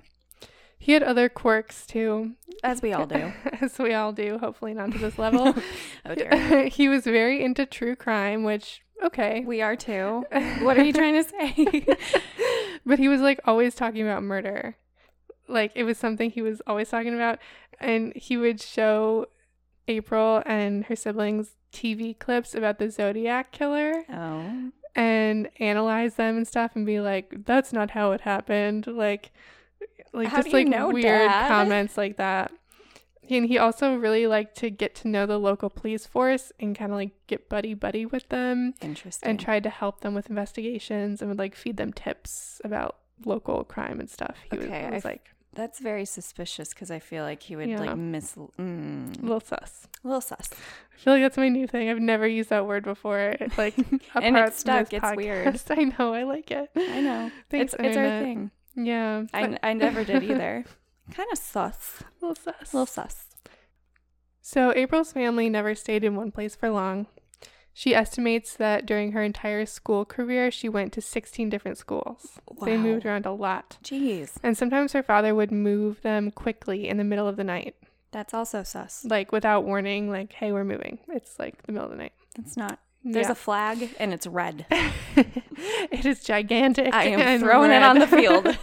He 0.78 0.92
had 0.92 1.02
other 1.02 1.28
quirks 1.28 1.87
too, 1.87 2.32
As 2.62 2.82
we 2.82 2.92
all 2.92 3.06
do. 3.06 3.32
as 3.61 3.78
we 3.78 3.92
all 3.94 4.12
do, 4.12 4.38
hopefully 4.38 4.75
not 4.75 4.92
to 4.92 4.99
this 4.99 5.18
level. 5.18 5.54
oh 6.06 6.14
dear. 6.14 6.66
he 6.73 6.88
was 6.88 7.04
very 7.04 7.42
into 7.42 7.66
true 7.66 7.97
crime, 7.97 8.44
which 8.44 8.82
okay. 9.04 9.44
We 9.47 9.61
are 9.61 9.76
too. 9.76 10.25
What 10.61 10.78
are 10.78 10.85
you 10.85 10.92
trying 10.92 11.23
to 11.23 11.28
say? 11.28 11.87
but 12.87 12.99
he 12.99 13.08
was 13.08 13.20
like 13.20 13.40
always 13.44 13.75
talking 13.75 14.02
about 14.02 14.23
murder. 14.23 14.76
Like 15.49 15.73
it 15.75 15.85
was 15.85 15.99
something 15.99 16.30
he 16.30 16.42
was 16.42 16.62
always 16.66 16.88
talking 16.88 17.14
about 17.14 17.38
and 17.80 18.12
he 18.14 18.37
would 18.37 18.61
show 18.61 19.26
April 19.88 20.42
and 20.47 20.85
her 20.85 20.97
siblings 20.97 21.52
TV 21.73 22.18
clips 22.18 22.54
about 22.54 22.78
the 22.78 22.90
Zodiac 22.90 23.52
killer 23.52 24.04
oh. 24.11 24.70
and 24.94 25.49
analyze 25.58 26.14
them 26.14 26.37
and 26.37 26.49
stuff 26.49 26.73
and 26.75 26.87
be 26.87 27.00
like 27.00 27.44
that's 27.44 27.73
not 27.73 27.90
how 27.90 28.12
it 28.12 28.23
happened 28.23 28.87
like 28.87 29.30
like 30.12 30.28
How 30.28 30.38
just 30.38 30.52
like 30.52 30.66
know, 30.66 30.88
weird 30.90 31.28
Dad? 31.28 31.48
comments 31.48 31.96
like 31.96 32.16
that. 32.16 32.52
And 33.30 33.44
he 33.44 33.58
also 33.58 33.94
really 33.94 34.26
liked 34.26 34.56
to 34.58 34.70
get 34.70 34.94
to 34.96 35.08
know 35.08 35.26
the 35.26 35.36
local 35.38 35.68
police 35.68 36.06
force 36.06 36.50
and 36.58 36.74
kind 36.76 36.92
of 36.92 36.96
like 36.96 37.10
get 37.26 37.50
buddy 37.50 37.74
buddy 37.74 38.06
with 38.06 38.26
them 38.30 38.72
Interesting. 38.80 39.28
and 39.28 39.38
tried 39.38 39.64
to 39.64 39.70
help 39.70 40.00
them 40.00 40.14
with 40.14 40.30
investigations 40.30 41.20
and 41.20 41.28
would 41.30 41.38
like 41.38 41.54
feed 41.54 41.76
them 41.76 41.92
tips 41.92 42.60
about 42.64 42.96
local 43.26 43.64
crime 43.64 44.00
and 44.00 44.08
stuff. 44.08 44.36
He 44.50 44.56
Okay, 44.56 44.66
was, 44.84 44.92
I 44.92 44.94
was 44.94 45.04
like 45.04 45.28
That's 45.52 45.78
very 45.78 46.06
suspicious 46.06 46.70
because 46.70 46.90
I 46.90 47.00
feel 47.00 47.22
like 47.22 47.42
he 47.42 47.54
would 47.54 47.68
Yeah. 47.68 47.80
like 47.80 47.96
miss. 47.98 48.34
Mm, 48.58 49.18
a 49.18 49.22
little 49.22 49.40
sus. 49.40 49.88
little 50.02 50.22
sus. 50.22 50.48
I 50.52 50.96
feel 50.98 51.12
like 51.12 51.22
that's 51.22 51.36
my 51.36 51.50
new 51.50 51.66
thing. 51.66 51.90
I've 51.90 52.00
never 52.00 52.26
used 52.26 52.48
that 52.48 52.66
word 52.66 52.84
before. 52.84 53.36
It's 53.40 53.58
like 53.58 53.76
And 54.14 54.38
it's 54.38 54.60
stuck. 54.60 54.90
It's 54.94 55.16
weird. 55.16 55.60
I 55.70 55.92
know. 55.98 56.14
I 56.14 56.22
like 56.22 56.50
it. 56.50 56.70
I 56.74 57.00
know. 57.02 57.30
Thanks, 57.50 57.74
it's 57.74 57.82
it's 57.82 57.96
our 57.98 58.08
thing. 58.22 58.50
Yeah. 58.78 59.25
I, 59.35 59.58
I 59.62 59.73
never 59.75 60.04
did 60.04 60.23
either. 60.30 60.64
kind 61.12 61.28
of 61.32 61.38
sus. 61.38 62.02
little 62.20 62.35
sus. 62.37 62.73
little 62.75 62.87
sus. 62.87 63.25
So 64.40 64.73
April's 64.75 65.12
family 65.12 65.50
never 65.50 65.75
stayed 65.75 66.04
in 66.04 66.16
one 66.16 66.30
place 66.30 66.54
for 66.56 66.70
long. 66.70 67.06
She 67.75 67.94
estimates 67.94 68.54
that 68.56 68.87
during 68.87 69.12
her 69.12 69.23
entire 69.23 69.64
school 69.66 70.04
career, 70.04 70.50
she 70.50 70.68
went 70.68 70.92
to 70.94 71.00
16 71.00 71.49
different 71.49 71.78
schools. 71.78 72.38
They 72.64 72.76
moved 72.76 73.06
around 73.06 73.25
a 73.25 73.32
lot. 73.32 73.78
Jeez. 73.85 74.32
And 74.42 74.56
sometimes 74.56 74.94
her 74.94 75.02
father 75.02 75.32
would 75.35 75.52
move 75.52 76.02
them 76.02 76.30
quickly 76.32 76.88
in 76.88 76.97
the 76.97 77.04
middle 77.04 77.28
of 77.28 77.37
the 77.37 77.44
night, 77.44 77.76
That's 78.11 78.35
also 78.35 78.64
sus. 78.64 79.04
like 79.04 79.30
without 79.30 79.64
warning, 79.64 80.11
like, 80.11 80.32
hey, 80.32 80.50
we're 80.50 80.64
moving. 80.64 80.99
It's 81.08 81.38
like 81.38 81.62
the 81.64 81.73
middle 81.73 81.87
of 81.87 81.92
the 81.92 82.02
night. 82.02 82.14
It's 82.37 82.56
not. 82.56 82.80
There's 83.10 83.26
Yeah. 83.26 83.32
a 83.32 83.34
flag 83.34 83.88
and 83.98 84.12
it's 84.12 84.26
red. 84.26 84.66
it 85.16 86.04
is 86.04 86.22
gigantic. 86.22 86.92
I 86.94 87.04
am 87.04 87.40
throwing 87.40 87.70
it 87.70 87.82
on 87.82 87.98
the 87.98 88.06
field. 88.06 88.58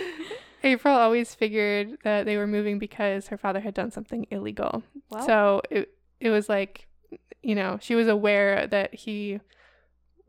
April 0.64 0.96
always 0.96 1.32
figured 1.34 1.98
that 2.02 2.24
they 2.26 2.36
were 2.36 2.48
moving 2.48 2.80
because 2.80 3.28
her 3.28 3.36
father 3.38 3.60
had 3.60 3.74
done 3.74 3.92
something 3.92 4.26
illegal. 4.30 4.82
So 5.24 5.62
it 5.70 5.90
it 6.18 6.30
was 6.30 6.48
like, 6.48 6.88
you 7.42 7.54
know, 7.54 7.78
she 7.80 7.94
was 7.94 8.08
aware 8.08 8.66
that 8.66 8.92
he 8.94 9.38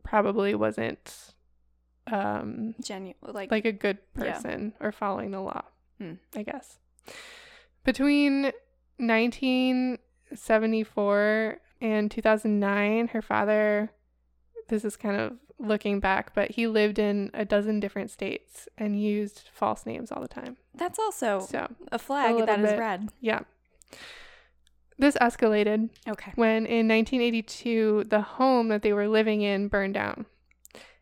probably 0.04 0.54
wasn't 0.54 1.34
um 2.06 2.74
genu- 2.80 3.14
like, 3.22 3.50
like 3.50 3.64
a 3.64 3.72
good 3.72 3.98
Yeah. 4.16 4.34
person 4.34 4.74
or 4.80 4.92
following 4.92 5.32
the 5.32 5.40
law. 5.40 5.62
Hmm. 5.98 6.12
I 6.36 6.44
guess. 6.44 6.78
Between 7.84 8.52
1974 8.98 11.58
and 11.80 12.10
2009, 12.10 13.08
her 13.08 13.22
father 13.22 13.90
this 14.68 14.84
is 14.84 14.96
kind 14.96 15.18
of 15.18 15.32
looking 15.58 15.98
back, 15.98 16.34
but 16.34 16.50
he 16.52 16.66
lived 16.66 16.98
in 16.98 17.30
a 17.32 17.44
dozen 17.44 17.80
different 17.80 18.10
states 18.10 18.68
and 18.76 19.00
used 19.00 19.48
false 19.52 19.86
names 19.86 20.12
all 20.12 20.20
the 20.20 20.28
time. 20.28 20.56
that's 20.74 20.98
also 20.98 21.40
So, 21.40 21.68
a 21.90 21.98
flag 21.98 22.32
little 22.32 22.46
that 22.46 22.60
is 22.60 22.70
bit. 22.72 22.78
red. 22.78 23.08
yeah. 23.20 23.40
This 24.98 25.16
escalated 25.20 25.90
Okay. 26.08 26.32
when 26.34 26.66
in 26.66 26.88
1982 26.88 28.04
the 28.08 28.20
home 28.22 28.68
that 28.68 28.82
they 28.82 28.92
were 28.92 29.08
living 29.08 29.42
in 29.42 29.68
burned 29.68 29.94
down. 29.94 30.26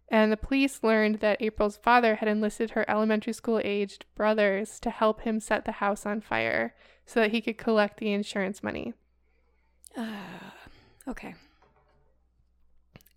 And 0.08 0.30
the 0.30 0.36
police 0.36 0.84
learned 0.84 1.16
that 1.16 1.42
April's 1.42 1.76
father 1.78 2.16
had 2.16 2.28
enlisted 2.28 2.70
her 2.70 2.88
elementary 2.88 3.32
school 3.32 3.60
aged 3.64 4.04
brothers 4.14 4.78
to 4.80 4.90
help 4.90 5.22
him 5.22 5.40
set 5.40 5.64
the 5.64 5.72
house 5.72 6.06
on 6.06 6.20
fire 6.20 6.74
so 7.04 7.20
that 7.20 7.32
he 7.32 7.40
could 7.40 7.58
collect 7.58 7.98
the 7.98 8.12
insurance 8.12 8.62
money. 8.62 8.94
Uh, 9.96 10.04
okay. 11.08 11.34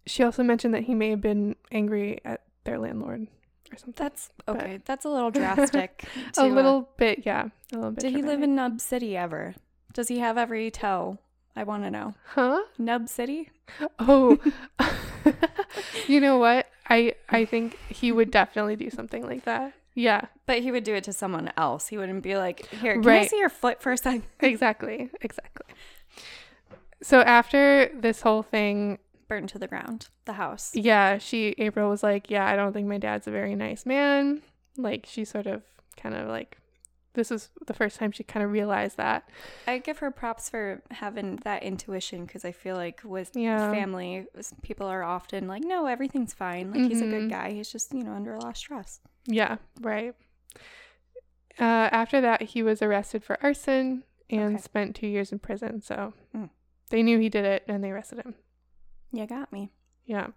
She 0.06 0.24
also 0.24 0.44
mentioned 0.44 0.74
that 0.74 0.84
he 0.84 0.96
may 0.96 1.10
have 1.12 1.22
been 1.22 1.56
angry 1.72 2.20
at 2.26 2.42
their 2.64 2.80
landlord 2.80 3.28
or 3.72 3.78
something. 3.78 3.94
That's 3.96 4.30
okay. 4.48 4.80
That's 4.86 5.06
a 5.06 5.10
little 5.10 5.32
drastic. 5.40 6.06
a 6.38 6.42
uh, 6.42 6.48
little 6.48 6.90
bit, 6.98 7.24
yeah. 7.26 7.50
A 7.74 7.76
little 7.76 7.92
bit. 7.92 8.02
did 8.02 8.14
he 8.14 8.22
live 8.22 8.42
in 8.42 8.56
Nub 8.56 8.82
City 8.82 9.16
ever? 9.16 9.56
Does 9.94 10.08
he 10.08 10.20
have 10.20 10.38
every 10.38 10.72
toe? 10.72 11.20
I 11.56 11.64
want 11.64 11.84
to 11.84 11.92
know. 11.92 12.16
Huh? 12.34 12.62
Nub 12.78 13.10
City? 13.10 13.50
Oh. 13.98 14.40
you 16.08 16.20
know 16.20 16.38
what? 16.38 16.68
I 16.90 17.16
I 17.30 17.46
think 17.46 17.78
he 17.90 18.12
would 18.12 18.32
definitely 18.32 18.76
do 18.76 18.90
something 18.90 19.26
like 19.26 19.46
that. 19.46 19.74
Yeah. 19.94 20.22
But 20.46 20.60
he 20.60 20.72
would 20.72 20.84
do 20.84 20.96
it 20.96 21.04
to 21.06 21.14
someone 21.14 21.52
else. 21.58 21.88
He 21.88 21.98
wouldn't 21.98 22.24
be 22.24 22.38
like, 22.38 22.66
"Here, 22.68 22.94
can 22.94 23.10
I 23.10 23.26
see 23.26 23.38
your 23.38 23.50
foot 23.50 23.82
for 23.82 23.92
a 23.92 23.98
second? 23.98 24.24
Exactly. 24.40 25.10
Exactly. 25.22 25.76
So 27.02 27.22
after 27.22 27.90
this 27.94 28.22
whole 28.22 28.44
thing, 28.44 29.00
Burn 29.28 29.46
to 29.48 29.60
the 29.60 29.68
ground. 29.68 30.08
The 30.26 30.34
house. 30.34 30.72
yeah, 30.76 31.18
she 31.20 31.54
April 31.60 31.90
was 31.90 32.02
like, 32.04 32.30
"Yeah, 32.32 32.46
I 32.48 32.56
don't 32.56 32.74
think 32.74 32.88
my 32.88 32.98
dad's 32.98 33.28
a 33.28 33.32
very 33.32 33.56
nice 33.56 33.86
man." 33.86 34.42
Like 34.76 35.06
she 35.08 35.24
sort 35.24 35.46
of 35.48 35.62
kind 35.98 36.16
of 36.16 36.28
like 36.28 36.58
this 37.14 37.32
is 37.32 37.50
the 37.68 37.74
first 37.74 37.98
time 38.00 38.12
she 38.12 38.24
kind 38.24 38.44
of 38.46 38.52
realized 38.52 38.98
that. 38.98 39.30
I 39.68 39.78
give 39.80 40.00
her 40.00 40.10
props 40.12 40.50
for 40.50 40.82
having 40.92 41.38
that 41.44 41.64
intuition 41.64 42.26
because 42.26 42.44
I 42.46 42.52
feel 42.52 42.76
like 42.76 43.02
with 43.04 43.32
Yeah. 43.36 43.72
family, 43.72 44.26
people 44.64 44.88
are 44.88 45.04
often 45.04 45.48
like, 45.48 45.64
"No, 45.64 45.86
everything's 45.86 46.34
fine. 46.34 46.72
Like 46.72 46.82
he's 46.88 47.02
a 47.02 47.06
good 47.08 47.24
Mhm. 47.24 47.30
guy. 47.30 47.52
He's 47.52 47.72
just 47.72 47.94
you 47.94 48.04
know 48.04 48.14
under 48.14 48.34
a 48.34 48.40
lot 48.40 48.50
of 48.50 48.58
stress." 48.58 49.00
Yeah, 49.26 49.58
right. 49.82 50.16
Uh, 51.60 51.90
after 51.92 52.22
that, 52.22 52.42
he 52.44 52.64
was 52.64 52.82
arrested 52.82 53.24
for 53.24 53.38
arson 53.44 54.04
and 54.30 54.56
Okay. 54.56 54.62
spent 54.62 54.96
two 54.96 55.08
years 55.08 55.32
in 55.32 55.40
prison. 55.40 55.82
So 55.82 56.14
Mm. 56.36 56.50
They 56.90 57.04
knew 57.04 57.20
he 57.20 57.30
did 57.30 57.46
it 57.46 57.64
and 57.68 57.84
they 57.84 57.92
arrested 57.92 58.20
him. 58.20 58.36
You 59.12 59.26
got 59.26 59.52
me. 59.52 59.72
Yeah. 60.06 60.28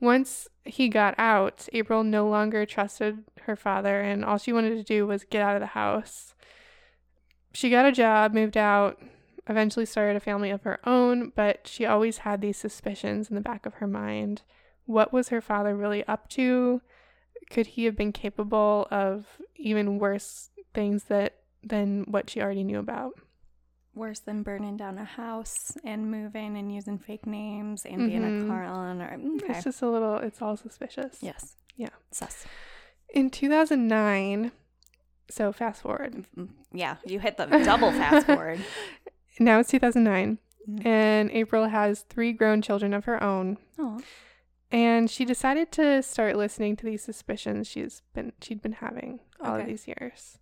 Once 0.00 0.48
he 0.64 0.88
got 0.88 1.14
out, 1.18 1.68
April 1.72 2.04
no 2.04 2.28
longer 2.28 2.66
trusted 2.66 3.24
her 3.42 3.56
father, 3.56 4.00
and 4.00 4.24
all 4.24 4.36
she 4.36 4.52
wanted 4.52 4.76
to 4.76 4.82
do 4.82 5.06
was 5.06 5.24
get 5.24 5.40
out 5.40 5.56
of 5.56 5.60
the 5.60 5.66
house. 5.66 6.34
She 7.54 7.70
got 7.70 7.86
a 7.86 7.92
job, 7.92 8.34
moved 8.34 8.58
out, 8.58 9.00
eventually 9.48 9.86
started 9.86 10.16
a 10.16 10.20
family 10.20 10.50
of 10.50 10.62
her 10.62 10.80
own, 10.84 11.32
but 11.34 11.66
she 11.66 11.86
always 11.86 12.18
had 12.18 12.40
these 12.42 12.58
suspicions 12.58 13.30
in 13.30 13.36
the 13.36 13.40
back 13.40 13.64
of 13.64 13.74
her 13.74 13.86
mind. 13.86 14.42
What 14.84 15.12
was 15.12 15.30
her 15.30 15.40
father 15.40 15.74
really 15.74 16.06
up 16.06 16.28
to? 16.30 16.82
Could 17.50 17.68
he 17.68 17.84
have 17.84 17.96
been 17.96 18.12
capable 18.12 18.86
of 18.90 19.26
even 19.56 19.98
worse 19.98 20.50
things 20.74 21.04
that 21.04 21.36
than 21.62 22.04
what 22.08 22.28
she 22.28 22.42
already 22.42 22.64
knew 22.64 22.78
about? 22.78 23.14
Worse 23.96 24.20
than 24.20 24.42
burning 24.42 24.76
down 24.76 24.98
a 24.98 25.04
house 25.04 25.76
and 25.82 26.10
moving 26.10 26.56
and 26.56 26.72
using 26.72 26.98
fake 26.98 27.26
names 27.26 27.84
and 27.84 28.08
being 28.08 28.22
a 28.22 28.28
Mhm. 28.28 28.46
car 28.46 28.62
owner. 28.64 29.18
Okay. 29.42 29.54
It's 29.54 29.64
just 29.64 29.80
a 29.82 29.88
little 29.88 30.18
it's 30.18 30.40
all 30.42 30.56
suspicious. 30.56 31.18
yes. 31.22 31.56
Yeah. 31.76 31.88
Sus. 32.12 32.46
In 33.14 33.30
2009, 33.30 34.52
so 35.30 35.50
fast 35.52 35.80
forward. 35.82 36.24
Mm, 36.36 36.50
Yeah, 36.72 36.96
you 37.06 37.20
hit 37.20 37.36
the 37.38 37.46
double 37.46 37.90
fast 37.90 38.26
forward. 38.26 38.60
Now 39.40 39.60
it's 39.60 39.70
2009, 39.70 40.38
Mhm. 40.68 40.86
and 40.86 41.30
April 41.30 41.68
has 41.68 42.02
three 42.02 42.32
grown 42.32 42.60
children 42.62 42.92
of 42.94 43.06
her 43.06 43.22
own. 43.22 43.56
Oh, 43.78 43.98
And 44.70 45.08
she 45.10 45.24
decided 45.24 45.70
to 45.72 46.02
start 46.02 46.36
listening 46.36 46.76
to 46.76 46.84
these 46.84 47.02
suspicions 47.02 47.66
she's 47.68 48.02
been 48.14 48.32
she'd 48.42 48.60
been 48.60 48.72
having 48.72 49.20
all 49.40 49.56
of 49.60 49.66
these 49.66 49.86
years. 49.88 50.38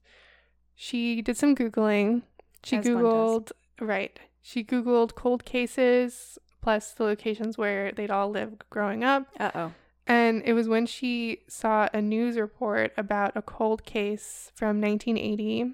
She 0.75 1.23
did 1.23 1.37
some 1.37 1.55
googling. 1.55 2.23
She 2.65 2.77
As 2.77 2.87
one 2.89 2.95
does. 2.95 3.03
googled 3.05 3.53
right. 3.81 4.19
She 4.43 4.65
googled 4.65 5.15
cold 5.15 5.45
cases 5.45 6.39
plus 6.61 6.93
the 6.93 7.05
locations 7.05 7.59
where 7.59 7.93
they'd 7.93 8.11
all 8.11 8.31
lived 8.31 8.65
growing 8.71 9.05
up. 9.05 9.27
uh 9.39 9.51
oh. 9.55 9.73
And 10.07 10.43
it 10.45 10.53
was 10.53 10.69
when 10.69 10.85
she 10.87 11.41
saw 11.49 11.89
a 11.95 12.03
news 12.03 12.37
report 12.37 12.93
about 12.97 13.33
a 13.37 13.43
cold 13.43 13.85
case 13.87 14.53
from 14.55 14.81
1980 14.81 15.73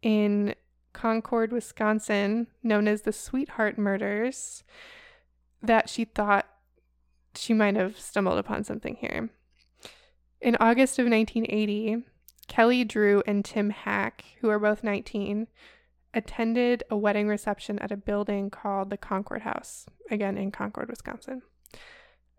in 0.00 0.54
Concord, 0.94 1.52
Wisconsin, 1.52 2.46
known 2.62 2.88
as 2.88 3.02
the 3.02 3.12
Sweetheart 3.12 3.76
Murders. 3.78 4.64
that 5.62 5.88
she 5.88 6.04
thought 6.04 6.46
she 7.34 7.52
might 7.54 7.76
have 7.76 7.98
stumbled 7.98 8.38
upon 8.38 8.64
something 8.64 8.96
here. 8.96 9.30
In 10.40 10.56
August 10.58 10.98
of 10.98 11.06
1980, 11.06 12.04
Kelly 12.48 12.84
Drew 12.84 13.22
and 13.26 13.44
Tim 13.44 13.70
Hack, 13.70 14.24
who 14.40 14.48
are 14.50 14.58
both 14.58 14.82
19, 14.82 15.46
attended 16.14 16.84
a 16.90 16.96
wedding 16.96 17.28
reception 17.28 17.78
at 17.78 17.92
a 17.92 17.96
building 17.96 18.50
called 18.50 18.90
the 18.90 18.96
Concord 18.96 19.42
House, 19.42 19.86
again 20.10 20.36
in 20.36 20.50
Concord, 20.50 20.88
Wisconsin. 20.88 21.42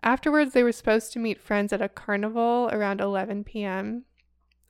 Afterwards, 0.02 0.54
they 0.54 0.64
were 0.64 0.72
supposed 0.72 1.14
to 1.14 1.20
meet 1.20 1.40
friends 1.40 1.72
at 1.72 1.82
a 1.82 1.90
carnival 1.90 2.70
around 2.72 3.00
11 3.00 3.46
p.m., 3.46 4.04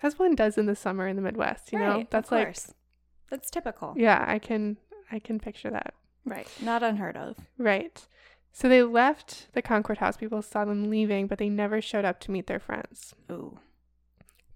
as 0.01 0.19
one 0.19 0.36
does 0.36 0.57
in 0.57 0.65
the 0.65 0.75
summer 0.75 1.07
in 1.07 1.15
the 1.15 1.22
Midwest, 1.22 1.72
you 1.72 1.79
know? 1.79 2.05
That's 2.10 2.27
of 2.27 2.33
like. 2.33 2.57
That's 3.29 3.50
typical. 3.50 3.95
yeah, 3.98 4.24
I 4.27 4.38
can 4.38 4.77
I 5.12 5.19
can 5.19 5.39
picture 5.39 5.72
that. 5.72 5.93
Right. 6.25 6.48
Not 6.62 6.83
unheard 6.83 7.17
of. 7.17 7.38
Right. 7.57 8.05
So 8.51 8.69
they 8.69 8.83
left 8.83 9.48
the 9.53 9.62
Concord 9.62 9.98
House. 9.98 10.17
People 10.17 10.41
saw 10.41 10.65
them 10.65 10.89
leaving, 10.89 11.27
but 11.27 11.39
they 11.39 11.50
never 11.50 11.81
showed 11.81 12.05
up 12.05 12.19
to 12.22 12.31
meet 12.31 12.48
their 12.48 12.60
friends. 12.60 13.15
Ooh. 13.31 13.60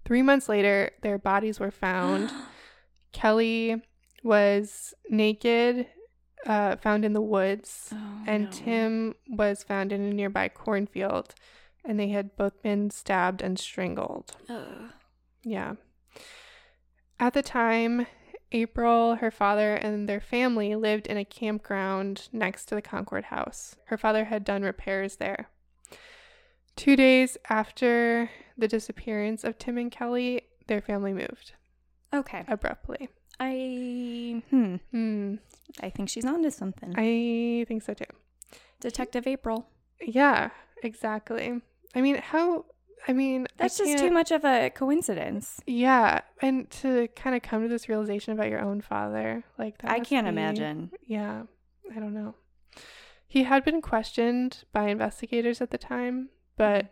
Three 0.04 0.22
months 0.22 0.48
later, 0.48 0.92
their 1.02 1.18
bodies 1.18 1.58
were 1.58 1.70
found. 1.70 2.30
Kelly 3.12 3.82
was 4.22 4.94
naked, 5.08 5.86
uh, 6.46 6.76
found 6.76 7.04
in 7.04 7.12
the 7.12 7.20
woods, 7.20 7.90
Oh, 7.92 8.24
and 8.26 8.44
no. 8.44 8.50
Tim 8.50 9.14
was 9.28 9.62
found 9.62 9.92
in 9.92 10.02
a 10.02 10.12
nearby 10.12 10.48
cornfield, 10.48 11.34
and 11.84 11.98
they 11.98 12.08
had 12.08 12.36
both 12.36 12.62
been 12.62 12.90
stabbed 12.90 13.42
and 13.42 13.58
strangled. 13.58 14.36
Ugh. 14.48 14.90
Yeah. 15.44 15.74
At 17.20 17.32
the 17.34 17.42
time, 17.42 18.06
April, 18.52 19.16
her 19.16 19.30
father, 19.30 19.74
and 19.74 20.08
their 20.08 20.20
family 20.20 20.74
lived 20.74 21.06
in 21.06 21.16
a 21.16 21.24
campground 21.24 22.28
next 22.32 22.66
to 22.66 22.74
the 22.74 22.82
Concord 22.82 23.24
house. 23.24 23.76
Her 23.86 23.98
father 23.98 24.24
had 24.26 24.44
done 24.44 24.62
repairs 24.62 25.16
there. 25.16 25.48
Two 26.76 26.94
days 26.96 27.36
after 27.50 28.30
the 28.56 28.68
disappearance 28.68 29.42
of 29.42 29.58
Tim 29.58 29.76
and 29.78 29.90
Kelly, 29.90 30.42
their 30.68 30.80
family 30.80 31.12
moved 31.12 31.54
Okay. 32.14 32.44
abruptly. 32.46 33.08
I 33.40 34.42
hmm. 34.50 34.76
Hmm. 34.90 35.34
I 35.80 35.90
think 35.90 36.08
she's 36.08 36.24
onto 36.24 36.50
something. 36.50 36.94
I 36.96 37.64
think 37.66 37.82
so 37.82 37.94
too. 37.94 38.04
Detective 38.80 39.26
April. 39.26 39.68
Yeah, 40.00 40.50
exactly. 40.82 41.60
I 41.94 42.00
mean, 42.00 42.16
how? 42.16 42.64
I 43.06 43.12
mean, 43.12 43.46
I 43.58 43.64
That's 43.64 43.78
just 43.78 43.98
too 43.98 44.10
much 44.10 44.30
of 44.32 44.44
a 44.44 44.70
coincidence. 44.70 45.60
Yeah, 45.66 46.20
and 46.42 46.68
to 46.82 47.08
kind 47.14 47.36
of 47.36 47.42
come 47.42 47.62
to 47.62 47.68
this 47.68 47.88
realization 47.88 48.32
about 48.32 48.48
your 48.48 48.60
own 48.60 48.80
father, 48.80 49.44
like 49.56 49.78
that. 49.78 49.90
I 49.90 50.00
can't 50.00 50.26
be- 50.26 50.30
imagine. 50.30 50.90
Yeah, 51.06 51.44
I 51.94 52.00
don't 52.00 52.14
know. 52.14 52.34
He 53.26 53.44
had 53.44 53.64
been 53.64 53.82
questioned 53.82 54.64
by 54.72 54.88
investigators 54.88 55.60
at 55.60 55.70
the 55.70 55.78
time, 55.78 56.30
but 56.56 56.86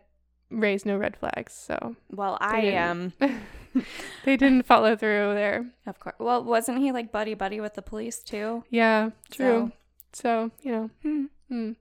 raised 0.49 0.85
no 0.85 0.97
red 0.97 1.17
flags, 1.17 1.53
so 1.53 1.95
Well, 2.11 2.37
I 2.39 2.59
am. 2.61 3.13
they 4.25 4.37
didn't 4.37 4.65
follow 4.65 4.95
through 4.95 5.33
there. 5.33 5.67
Of 5.85 5.99
course. 5.99 6.15
Well, 6.19 6.43
wasn't 6.43 6.79
he 6.79 6.91
like 6.91 7.11
buddy 7.11 7.33
buddy 7.33 7.59
with 7.59 7.73
the 7.75 7.81
police 7.81 8.19
too? 8.19 8.63
Yeah, 8.69 9.11
true. 9.31 9.71
So, 10.13 10.51
you 10.61 10.71
know, 10.71 10.89
So, 11.03 11.09
hmm. 11.09 11.25
hmm. 11.49 11.71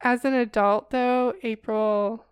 as 0.00 0.24
an 0.24 0.34
adult, 0.34 0.90
though, 0.90 1.34
April 1.42 2.24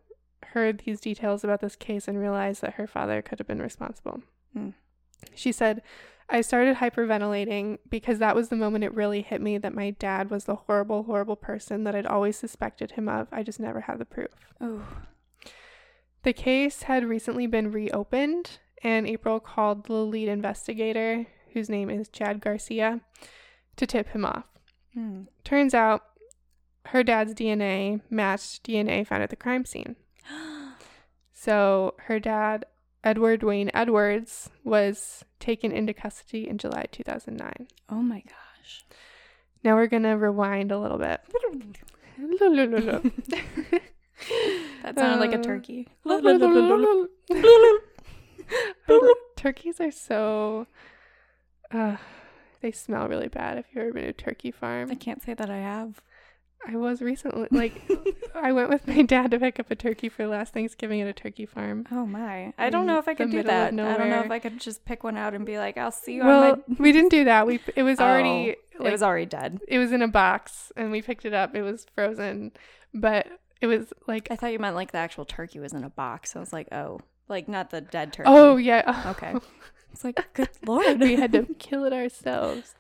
heard 0.53 0.83
these 0.85 1.01
details 1.01 1.45
about 1.45 1.61
this 1.61 1.77
case 1.77 2.09
and 2.09 2.19
realized 2.19 2.63
that 2.63 2.75
her 2.75 2.87
father 2.87 3.23
could 3.23 3.39
have 3.39 3.47
been 3.47 3.63
responsible. 3.63 4.23
Hmm. 4.53 4.71
She 5.35 5.53
said, 5.53 5.83
I 6.31 6.43
started 6.43 6.77
hyperventilating 6.77 7.79
because 7.89 8.19
that 8.19 8.37
was 8.37 8.49
the 8.49 8.57
moment 8.57 8.85
it 8.85 8.95
really 8.95 9.23
hit 9.23 9.41
me 9.41 9.57
that 9.59 9.75
my 9.75 9.91
dad 9.91 10.31
was 10.31 10.45
the 10.45 10.57
horrible, 10.57 11.05
horrible 11.05 11.37
person 11.37 11.85
that 11.85 11.95
I'd 11.95 12.07
always 12.07 12.37
suspected 12.37 12.93
him 12.93 13.09
of. 13.09 13.29
I 13.33 13.43
just 13.43 13.61
never 13.61 13.83
had 13.83 13.99
the 13.99 14.05
proof. 14.05 14.31
Ooh. 14.63 14.83
The 16.23 16.33
case 16.33 16.85
had 16.85 17.05
recently 17.05 17.47
been 17.47 17.71
reopened, 17.71 18.59
and 18.83 19.07
April 19.07 19.41
called 19.41 19.87
the 19.87 19.95
lead 19.95 20.29
investigator, 20.29 21.27
whose 21.53 21.69
name 21.71 21.91
is 21.91 22.09
Chad 22.09 22.41
Garcia, 22.41 23.01
to 23.77 23.87
tip 23.87 24.09
him 24.09 24.25
off. 24.25 24.45
Hmm. 24.95 25.23
Turns 25.45 25.75
out 25.75 26.03
her 26.87 27.03
dad's 27.03 27.35
DNA 27.35 28.01
matched 28.11 28.65
DNA 28.65 29.07
found 29.07 29.23
at 29.23 29.31
the 29.31 29.37
crime 29.37 29.65
scene. 29.65 29.97
So 31.41 31.95
her 32.07 32.19
dad, 32.19 32.67
Edward 33.05 33.45
Wayne 33.45 33.71
Edwards, 33.73 34.51
was 34.65 35.25
taken 35.39 35.71
into 35.71 35.95
custody 35.95 36.49
in 36.49 36.59
July 36.59 36.87
2009. 36.91 37.69
oh 37.89 38.03
my 38.03 38.25
gosh. 38.27 38.85
Now 39.63 39.77
we're 39.77 39.87
going 39.87 40.03
to 40.03 40.17
rewind 40.17 40.73
a 40.73 40.79
little 40.81 40.99
bit. 40.99 41.21
That 44.83 44.99
sounded 44.99 45.21
like 45.21 45.33
a 45.35 45.39
Uh, 45.39 45.43
turkey. 45.43 45.89
Turkeys 49.37 49.81
are 49.81 49.91
so. 49.91 50.67
Uh, 51.71 51.97
they 52.61 52.73
smell 52.73 53.09
really 53.09 53.29
bad 53.29 53.59
if 53.59 53.67
you've 53.73 53.83
ever 53.85 53.93
been 53.93 54.05
to 54.05 54.09
a 54.11 54.13
turkey 54.13 54.51
farm. 54.51 54.91
I 54.91 54.95
can't 54.95 55.23
say 55.23 55.35
that 55.35 55.51
I 55.51 55.59
have. 55.59 56.01
I 56.67 56.75
was 56.75 57.01
recently, 57.01 57.47
like, 57.53 57.89
I 58.35 58.51
went 58.51 58.69
with 58.69 58.89
my 58.89 59.03
dad 59.03 59.31
to 59.31 59.39
pick 59.39 59.61
up 59.61 59.71
a 59.71 59.77
turkey 59.77 60.09
for 60.09 60.27
last 60.27 60.53
Thanksgiving 60.55 61.01
at 61.01 61.07
a 61.07 61.13
turkey 61.13 61.47
farm. 61.47 61.87
Oh 61.93 62.05
my. 62.05 62.53
I 62.59 62.69
don't 62.69 62.85
know 62.85 62.99
if 62.99 63.07
I 63.07 63.15
could 63.15 63.31
do 63.31 63.45
that. 63.45 63.73
I 63.73 63.77
don't 63.77 64.11
know 64.11 64.23
if 64.25 64.31
I 64.33 64.41
could 64.41 64.59
just 64.61 64.85
pick 64.85 65.05
one 65.05 65.17
out 65.17 65.35
and 65.35 65.47
be 65.47 65.57
like, 65.57 65.79
I'll 65.79 65.93
see 65.93 66.15
you 66.15 66.25
Well, 66.25 66.53
on 66.55 66.63
my 66.67 66.77
we 66.81 66.91
didn't 66.91 67.11
do 67.11 67.25
that. 67.25 67.47
We 67.47 67.61
it 67.77 67.85
was 67.85 68.01
already 68.01 68.57
Oh, 68.75 68.83
like, 68.83 68.89
it 68.89 68.93
was 68.93 69.03
already 69.05 69.27
dead. 69.27 69.61
it 69.69 69.79
was 69.79 69.93
in 69.93 70.03
a 70.03 70.09
box 70.09 70.73
and 70.75 70.91
we 70.91 71.01
picked 71.01 71.25
it 71.25 71.33
up. 71.33 71.55
It 71.55 71.63
was 71.63 71.87
frozen, 71.95 72.51
but 72.93 73.29
it 73.61 73.67
was 73.67 73.93
like 74.07 74.29
I 74.31 74.37
thought 74.37 74.53
you 74.53 74.59
meant 74.59 74.77
like 74.77 74.93
the 74.93 74.99
actual 74.99 75.25
turkey 75.25 75.59
was 75.61 75.73
in 75.73 75.85
a 75.85 75.91
box. 75.91 76.37
I 76.37 76.41
was 76.41 76.53
like, 76.53 76.69
oh, 76.73 77.01
like 77.29 77.49
not 77.49 77.71
the 77.71 77.81
dead 77.81 78.13
turkey. 78.13 78.29
oh 78.31 78.57
yeah. 78.57 79.05
Okay. 79.11 79.35
It's 79.91 80.05
like, 80.05 80.21
good 80.35 80.51
lord. 80.67 81.01
we 81.01 81.17
had 81.17 81.33
to 81.33 81.45
kill 81.59 81.85
it 81.85 81.95
ourselves. 81.95 82.75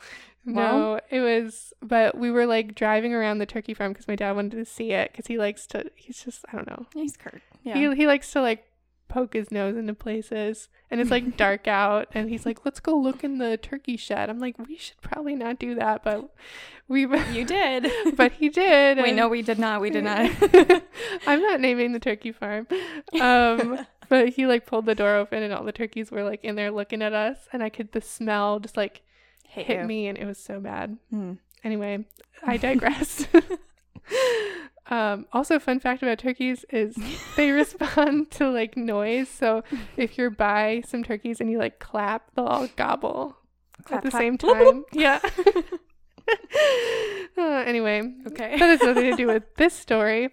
No, 0.44 1.00
it 1.10 1.20
was, 1.20 1.72
but 1.82 2.16
we 2.16 2.30
were 2.30 2.46
like 2.46 2.74
driving 2.74 3.12
around 3.12 3.38
the 3.38 3.46
turkey 3.46 3.74
farm 3.74 3.92
because 3.92 4.06
my 4.06 4.14
dad 4.14 4.32
wanted 4.36 4.56
to 4.56 4.64
see 4.66 4.92
it 4.92 5.10
because 5.10 5.26
he 5.26 5.36
likes 5.38 5.66
to. 5.68 5.90
He's 5.96 6.22
just 6.22 6.44
I 6.52 6.56
don't 6.56 6.68
know. 6.68 6.86
He's 6.94 7.16
Kurt. 7.16 7.42
Yeah. 7.64 7.74
He 7.74 7.94
he 7.96 8.06
likes 8.06 8.30
to 8.32 8.42
like 8.42 8.64
poke 9.08 9.32
his 9.34 9.50
nose 9.50 9.76
into 9.76 9.94
places, 9.94 10.68
and 10.90 11.00
it's 11.00 11.10
like 11.10 11.36
dark 11.38 11.66
out, 11.66 12.08
and 12.12 12.28
he's 12.30 12.44
like, 12.46 12.64
"Let's 12.64 12.80
go 12.80 12.96
look 12.96 13.24
in 13.24 13.38
the 13.38 13.56
turkey 13.56 13.96
shed." 13.96 14.30
I'm 14.30 14.38
like, 14.38 14.58
"We 14.58 14.76
should 14.76 15.00
probably 15.00 15.34
not 15.34 15.58
do 15.58 15.74
that," 15.76 16.04
but 16.04 16.30
we. 16.86 17.02
you 17.32 17.44
did. 17.44 17.90
but 18.16 18.32
he 18.32 18.48
did. 18.48 18.98
Wait, 18.98 19.08
and- 19.08 19.16
no, 19.16 19.28
we 19.28 19.42
did 19.42 19.58
not. 19.58 19.80
We 19.80 19.90
did 19.90 20.04
not. 20.04 20.30
I'm 21.26 21.40
not 21.42 21.60
naming 21.60 21.92
the 21.92 21.98
turkey 22.00 22.32
farm. 22.32 22.66
Um, 23.20 23.86
but 24.08 24.30
he 24.30 24.46
like 24.46 24.66
pulled 24.66 24.86
the 24.86 24.94
door 24.94 25.16
open 25.16 25.42
and 25.42 25.52
all 25.52 25.64
the 25.64 25.72
turkeys 25.72 26.10
were 26.10 26.24
like 26.24 26.42
in 26.44 26.54
there 26.56 26.70
looking 26.70 27.02
at 27.02 27.12
us 27.12 27.48
and 27.52 27.62
I 27.62 27.68
could 27.68 27.92
the 27.92 28.00
smell 28.00 28.58
just 28.58 28.76
like 28.76 29.02
Hate 29.44 29.66
hit 29.66 29.80
you. 29.80 29.86
me 29.86 30.06
and 30.08 30.16
it 30.16 30.24
was 30.24 30.38
so 30.38 30.60
bad. 30.60 30.96
Hmm. 31.10 31.34
Anyway, 31.62 32.06
I 32.42 32.56
digress. 32.56 33.26
Um, 34.88 35.26
also 35.32 35.58
fun 35.58 35.80
fact 35.80 36.02
about 36.02 36.18
turkeys 36.18 36.64
is 36.70 36.96
they 37.36 37.50
respond 37.62 38.30
to 38.32 38.48
like 38.50 38.76
noise. 38.76 39.28
So 39.28 39.62
if 39.96 40.16
you're 40.18 40.30
by 40.30 40.82
some 40.86 41.02
turkeys 41.04 41.40
and 41.40 41.50
you 41.50 41.58
like 41.58 41.78
clap, 41.78 42.30
they'll 42.34 42.46
all 42.46 42.68
gobble 42.76 43.36
Clap, 43.84 43.98
at 43.98 44.04
the 44.04 44.10
clap. 44.10 44.20
same 44.20 44.38
Bloop, 44.38 44.56
bloop. 44.56 44.70
time. 44.72 44.84
Yeah. 44.92 45.20
Uh, 47.38 47.62
anyway, 47.66 48.02
Okay. 48.26 48.58
that 48.58 48.66
has 48.66 48.82
nothing 48.82 49.10
to 49.12 49.16
do 49.16 49.26
with 49.28 49.44
this 49.56 49.72
story. 49.72 50.28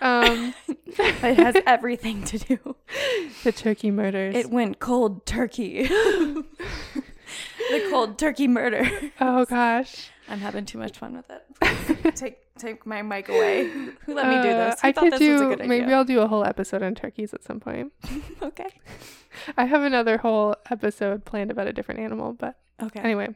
Um, 0.00 0.54
it 0.86 1.36
has 1.38 1.56
everything 1.66 2.24
to 2.24 2.38
do. 2.38 2.76
the 3.44 3.52
turkey 3.52 3.90
murders. 3.90 4.34
It 4.34 4.50
went 4.50 4.78
cold 4.80 5.26
turkey. 5.26 5.82
the 5.86 6.44
cold 7.90 8.18
turkey 8.18 8.48
murder. 8.48 8.88
oh 9.20 9.44
gosh. 9.44 10.10
I'm 10.30 10.38
having 10.40 10.64
too 10.66 10.78
much 10.78 10.98
fun 10.98 11.16
with 11.16 11.30
it. 11.30 12.14
take 12.16 12.38
take 12.58 12.84
my 12.86 13.02
mic 13.02 13.28
away. 13.28 13.68
Who 13.68 13.92
let 14.14 14.26
me 14.28 14.42
do 14.42 14.48
Uh, 14.50 14.70
this? 14.70 14.80
Who 14.82 14.88
I 14.88 14.92
could 14.92 15.12
this 15.12 15.18
do. 15.20 15.32
was 15.32 15.40
a 15.42 15.46
good 15.56 15.66
maybe? 15.68 15.92
I'll 15.92 16.04
do 16.04 16.20
a 16.20 16.26
whole 16.28 16.44
episode 16.44 16.82
on 16.82 16.94
turkeys 16.94 17.32
at 17.32 17.42
some 17.42 17.60
point. 17.60 17.92
okay. 18.42 18.68
I 19.56 19.64
have 19.64 19.82
another 19.82 20.18
whole 20.18 20.54
episode 20.70 21.24
planned 21.24 21.50
about 21.50 21.66
a 21.66 21.72
different 21.72 22.00
animal, 22.00 22.32
but 22.34 22.56
Okay. 22.82 23.00
anyway, 23.00 23.28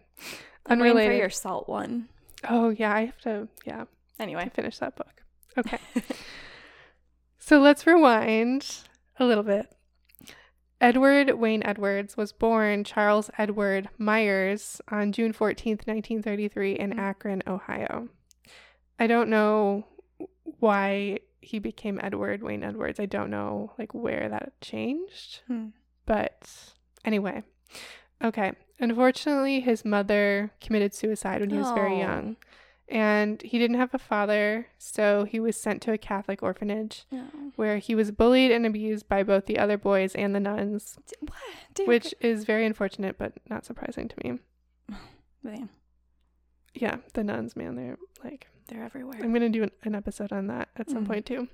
I'm 0.66 0.80
unrelated. 0.80 1.10
for 1.12 1.16
your 1.16 1.30
salt 1.30 1.68
one. 1.68 2.08
Oh 2.48 2.70
yeah, 2.70 2.92
I 2.94 3.06
have 3.06 3.20
to. 3.22 3.48
Yeah, 3.64 3.84
Anyway. 4.18 4.50
finish 4.54 4.78
that 4.78 4.96
book. 4.96 5.22
Okay. 5.56 5.78
so 7.38 7.60
let's 7.60 7.86
rewind 7.86 8.66
a 9.18 9.24
little 9.24 9.44
bit. 9.44 9.66
Edward 10.82 11.30
Wayne 11.38 11.62
Edwards 11.64 12.16
was 12.16 12.32
born 12.32 12.82
Charles 12.82 13.30
Edward 13.38 13.88
Myers 13.98 14.80
on 14.88 15.12
June 15.12 15.32
14th, 15.32 15.86
1933, 15.86 16.72
in. 16.72 16.98
Akron, 16.98 17.42
Ohio. 17.46 18.08
I 18.98 19.06
don't 19.06 19.30
know 19.30 19.86
why 20.58 21.20
he 21.40 21.60
became 21.60 22.00
Edward 22.02 22.42
Wayne 22.42 22.64
Edwards. 22.64 22.98
I 23.00 23.06
don't 23.06 23.30
know 23.30 23.72
like 23.78 23.94
where 23.94 24.28
that 24.28 24.60
changed. 24.60 25.40
Hmm. 25.46 25.68
But 26.04 26.48
anyway, 27.04 27.44
okay. 28.22 28.52
Unfortunately, 28.80 29.60
his 29.60 29.84
mother 29.84 30.50
committed 30.60 30.94
suicide 30.94 31.40
when 31.40 31.50
he 31.50 31.58
was 31.58 31.70
very 31.70 31.94
Oh. 31.94 31.98
young. 32.00 32.36
And 32.88 33.40
he 33.42 33.58
didn't 33.58 33.78
have 33.78 33.94
a 33.94 33.98
father, 33.98 34.66
so 34.76 35.24
he 35.24 35.40
was 35.40 35.58
sent 35.58 35.80
to 35.82 35.92
a 35.92 35.98
Catholic 35.98 36.42
orphanage 36.42 37.04
No. 37.10 37.24
where 37.56 37.78
he 37.78 37.94
was 37.94 38.10
bullied 38.10 38.50
and 38.50 38.66
abused 38.66 39.08
by 39.08 39.22
both 39.22 39.46
the 39.46 39.58
other 39.58 39.78
boys 39.78 40.14
and 40.14 40.34
the 40.34 40.40
nuns, 40.40 40.98
D- 41.06 41.14
What? 41.20 41.38
Dude, 41.74 41.88
which 41.88 42.14
is 42.20 42.44
very 42.44 42.66
unfortunate 42.66 43.16
but 43.18 43.32
not 43.48 43.64
surprising 43.64 44.08
to 44.08 44.16
me. 44.22 44.38
man, 45.42 45.70
Yeah, 46.74 46.96
the 47.14 47.24
nuns, 47.24 47.56
man, 47.56 47.76
they're 47.76 47.96
like 48.22 48.48
they're 48.68 48.82
everywhere. 48.84 49.18
I'm 49.22 49.32
gonna 49.32 49.48
do 49.48 49.62
an, 49.62 49.70
an 49.84 49.94
episode 49.94 50.32
on 50.32 50.48
that 50.48 50.68
at 50.76 50.90
some 50.90 51.04
Mhm. 51.04 51.08
point 51.08 51.26
too. 51.26 51.48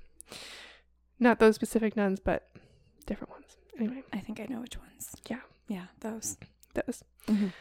Not 1.19 1.39
those 1.39 1.55
specific 1.55 1.95
nuns, 1.95 2.19
but 2.19 2.49
different 3.05 3.31
ones. 3.31 3.55
Anyway, 3.77 4.03
I 4.11 4.19
think 4.19 4.39
I 4.41 4.45
know 4.45 4.61
which 4.61 4.77
ones. 4.77 5.15
Yeah. 5.29 5.39
Yeah, 5.67 5.85
those. 6.01 6.37
those. 6.73 7.03
Mhm. 7.27 7.53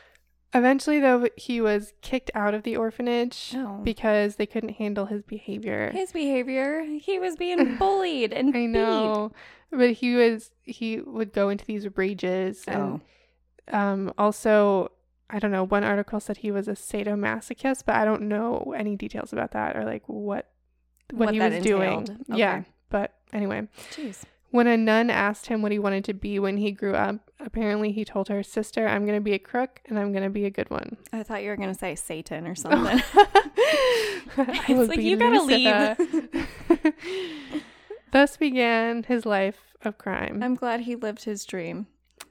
Eventually, 0.54 0.98
though, 0.98 1.28
he 1.36 1.60
was 1.60 1.92
kicked 2.00 2.30
out 2.34 2.54
of 2.54 2.62
the 2.62 2.76
orphanage 2.76 3.52
Oh. 3.54 3.80
because 3.84 4.36
they 4.36 4.46
couldn't 4.46 4.76
handle 4.76 5.06
his 5.06 5.22
behavior. 5.22 5.90
His 5.92 6.12
behavior, 6.12 6.82
he 6.84 7.18
was 7.18 7.36
being 7.36 7.76
bullied 7.78 8.32
and 8.32 8.56
I 8.56 8.64
know, 8.66 9.32
but 9.70 9.90
he 9.92 10.14
was 10.14 10.50
he 10.62 11.00
would 11.00 11.32
go 11.34 11.50
into 11.50 11.64
these 11.66 11.86
rages 11.96 12.64
beat. 12.64 12.74
and 12.74 13.00
Oh. 13.72 13.78
um 13.78 14.12
also 14.16 14.90
I 15.30 15.38
don't 15.38 15.50
know. 15.52 15.64
One 15.64 15.84
article 15.84 16.20
said 16.20 16.38
he 16.38 16.50
was 16.50 16.68
a 16.68 16.72
sadomasochist, 16.72 17.82
but 17.84 17.96
I 17.96 18.06
don't 18.06 18.22
know 18.22 18.72
any 18.74 18.96
details 18.96 19.30
about 19.34 19.50
that 19.50 19.76
or 19.76 19.84
like 19.84 20.04
what 20.06 20.50
what, 21.12 21.26
What 21.26 21.34
he 21.34 21.40
was 21.40 21.62
doing. 21.62 21.98
entailed. 22.00 22.24
Yeah, 22.28 22.62
but 22.88 23.12
anyway, 23.34 23.68
Jeez. 23.92 24.22
When 24.50 24.66
a 24.66 24.76
nun 24.76 25.10
asked 25.10 25.46
him 25.46 25.62
what 25.62 25.72
he 25.72 25.78
wanted 25.78 26.04
to 26.06 26.14
be 26.14 26.38
when 26.38 26.56
he 26.56 26.72
grew 26.72 26.94
up, 26.94 27.16
apparently 27.40 27.92
he 27.92 28.04
told 28.04 28.28
her 28.28 28.42
sister, 28.42 28.86
"I'm 28.88 29.04
going 29.06 29.18
to 29.18 29.22
be 29.24 29.34
a 29.34 29.38
crook 29.38 29.80
and 29.86 29.98
I'm 29.98 30.12
going 30.12 30.24
to 30.24 30.30
be 30.30 30.44
a 30.46 30.50
good 30.50 30.70
one." 30.70 30.96
I 31.12 31.22
thought 31.22 31.42
you 31.42 31.50
were 31.50 31.56
gonna 31.56 31.74
say 31.74 31.94
Satan 31.94 32.46
or 32.46 32.54
something. 32.64 33.02
I 34.36 34.64
will 34.68 34.86
like, 34.86 35.00
"You 35.00 35.16
gotta 35.16 35.42
Lucifer." 35.42 35.96
Thus 38.12 38.36
began 38.38 39.02
his 39.02 39.26
life 39.26 39.58
of 39.82 39.98
crime. 39.98 40.42
I'm 40.42 40.54
glad 40.54 40.80
he 40.80 40.96
lived 40.96 41.24
his 41.24 41.44
dream. 41.44 41.86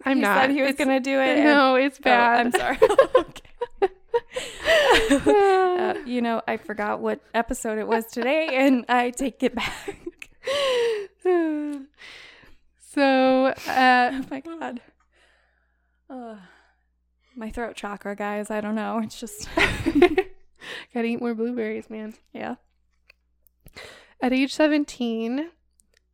I'm 0.05 0.17
he 0.17 0.21
not. 0.23 0.41
said 0.41 0.49
he 0.51 0.61
was 0.63 0.75
gonna 0.75 0.99
do 0.99 1.19
it. 1.19 1.37
and- 1.37 1.43
No, 1.43 1.75
it's 1.75 1.99
Oh, 1.99 2.03
bad. 2.03 2.47
I'm 2.47 2.51
sorry. 2.51 2.77
uh, 5.27 5.93
you 6.05 6.21
know, 6.21 6.41
I 6.47 6.57
forgot 6.57 6.99
what 6.99 7.19
episode 7.33 7.77
it 7.77 7.87
was 7.87 8.05
today, 8.07 8.49
and 8.53 8.85
I 8.89 9.11
take 9.11 9.43
it 9.43 9.55
back. 9.55 9.97
So, 12.79 13.45
uh, 13.47 13.53
oh 14.13 14.25
my 14.29 14.39
god. 14.39 14.81
Ugh. 16.09 16.37
my 17.35 17.49
throat 17.49 17.75
chakra, 17.75 18.15
guys. 18.15 18.49
I 18.49 18.61
don't 18.61 18.75
know. 18.75 18.99
It's 19.03 19.19
just 19.19 19.47
gotta 20.93 21.05
eat 21.05 21.21
more 21.21 21.35
blueberries, 21.35 21.89
man. 21.89 22.13
yeah. 22.33 22.55
At 24.21 24.33
age 24.33 24.53
17, 24.53 25.49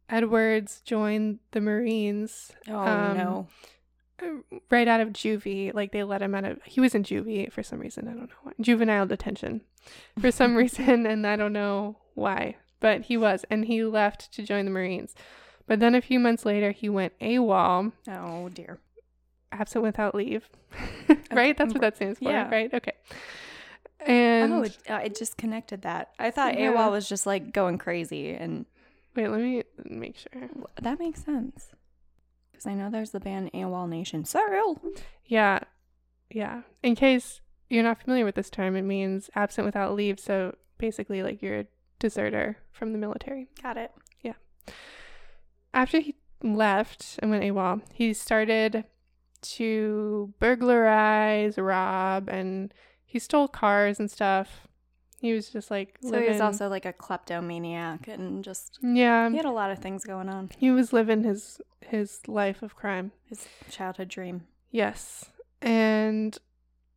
Edwards 0.09 0.81
joined 0.83 1.39
the 1.51 1.61
Marines 1.61 2.51
Oh 2.67 2.75
Um, 2.77 3.17
no. 3.17 3.47
right 4.69 4.87
out 4.87 4.99
of 4.99 5.09
juvie. 5.09 5.73
Like 5.73 5.91
they 5.93 6.03
let 6.03 6.21
him 6.21 6.35
out 6.35 6.43
of, 6.43 6.59
he 6.65 6.81
was 6.81 6.95
in 6.95 7.03
juvie 7.03 7.51
for 7.51 7.63
some 7.63 7.79
reason. 7.79 8.07
I 8.07 8.11
don't 8.11 8.29
know 8.29 8.35
why. 8.43 8.53
Juvenile 8.59 9.05
detention 9.05 9.61
for 10.19 10.31
some 10.31 10.55
reason. 10.57 11.05
And 11.05 11.25
I 11.25 11.35
don't 11.37 11.53
know 11.53 11.97
why, 12.15 12.57
but 12.83 13.03
he 13.03 13.15
was. 13.15 13.45
And 13.49 13.63
he 13.65 13.81
left 13.83 14.31
to 14.33 14.43
join 14.43 14.65
the 14.65 14.71
Marines. 14.71 15.15
But 15.65 15.79
then 15.79 15.95
a 15.95 16.01
few 16.01 16.19
months 16.19 16.45
later, 16.45 16.71
he 16.71 16.89
went 16.89 17.17
AWOL, 17.21 17.93
Oh 18.09 18.49
dear. 18.49 18.79
absent 19.53 19.83
without 19.83 20.13
leave. 20.13 20.49
right? 21.31 21.57
That's 21.57 21.73
what 21.73 21.79
that 21.79 21.95
stands 21.95 22.19
for, 22.19 22.29
Yeah. 22.29 22.49
right? 22.51 22.71
Okay. 22.73 22.91
And 24.05 24.51
oh, 24.53 24.63
it, 24.63 24.77
uh, 24.89 24.99
it 25.05 25.15
just 25.17 25.37
connected 25.37 25.83
that. 25.83 26.09
I 26.19 26.29
thought 26.29 26.59
Yeah. 26.59 26.73
AWOL 26.73 26.91
was 26.91 27.07
just 27.07 27.25
like 27.25 27.53
going 27.53 27.77
crazy, 27.77 28.31
and 28.31 28.65
wait, 29.15 29.29
let 29.29 29.39
me 29.39 29.63
make 29.85 30.17
sure. 30.17 30.49
that 30.81 30.99
makes 30.99 31.23
sense. 31.23 31.69
Because 32.51 32.67
I 32.67 32.73
know 32.73 32.89
there's 32.89 33.11
the 33.11 33.21
band 33.21 33.49
AWOL 33.53 33.87
Nation. 33.87 34.25
Sorrel. 34.25 34.81
Yeah. 35.25 35.59
Yeah. 36.29 36.63
In 36.83 36.95
case 36.95 37.39
you're 37.69 37.83
not 37.83 38.01
familiar 38.01 38.25
with 38.25 38.35
this 38.35 38.49
term, 38.49 38.75
it 38.75 38.81
means 38.81 39.29
absent 39.35 39.63
without 39.65 39.95
leave. 39.95 40.19
So 40.19 40.57
basically, 40.77 41.23
like 41.23 41.41
you're 41.41 41.63
deserter 41.99 42.57
from 42.71 42.91
the 42.91 42.97
military. 42.97 43.47
Got 43.61 43.77
it. 43.77 43.91
Yeah. 44.21 44.33
After 45.73 45.99
he 45.99 46.15
left 46.43 47.17
and 47.19 47.31
went 47.31 47.43
AWOL, 47.43 47.81
he 47.93 48.13
started 48.13 48.83
to 49.41 50.33
burglarize, 50.39 51.57
rob, 51.57 52.29
and 52.29 52.73
he 53.05 53.19
stole 53.19 53.47
cars 53.47 53.99
and 53.99 54.09
stuff. 54.09 54.67
He 55.21 55.33
was 55.33 55.49
just 55.49 55.71
like 55.71 55.97
So 56.01 56.09
living. 56.09 56.23
he 56.25 56.31
was 56.33 56.41
also 56.41 56.67
like 56.67 56.85
a 56.85 56.91
kleptomaniac 56.91 58.09
and 58.09 58.43
just 58.43 58.79
yeah. 58.81 59.29
he 59.29 59.37
had 59.37 59.45
a 59.45 59.51
lot 59.51 59.71
of 59.71 59.79
things 59.79 60.03
going 60.03 60.27
on. 60.27 60.49
He 60.57 60.69
was 60.69 60.91
living 60.91 61.23
his 61.23 61.61
his 61.79 62.19
life 62.27 62.61
of 62.61 62.75
crime. 62.75 63.11
His 63.25 63.47
childhood 63.69 64.09
dream. 64.09 64.47
Yes. 64.69 65.25
And 65.61 66.37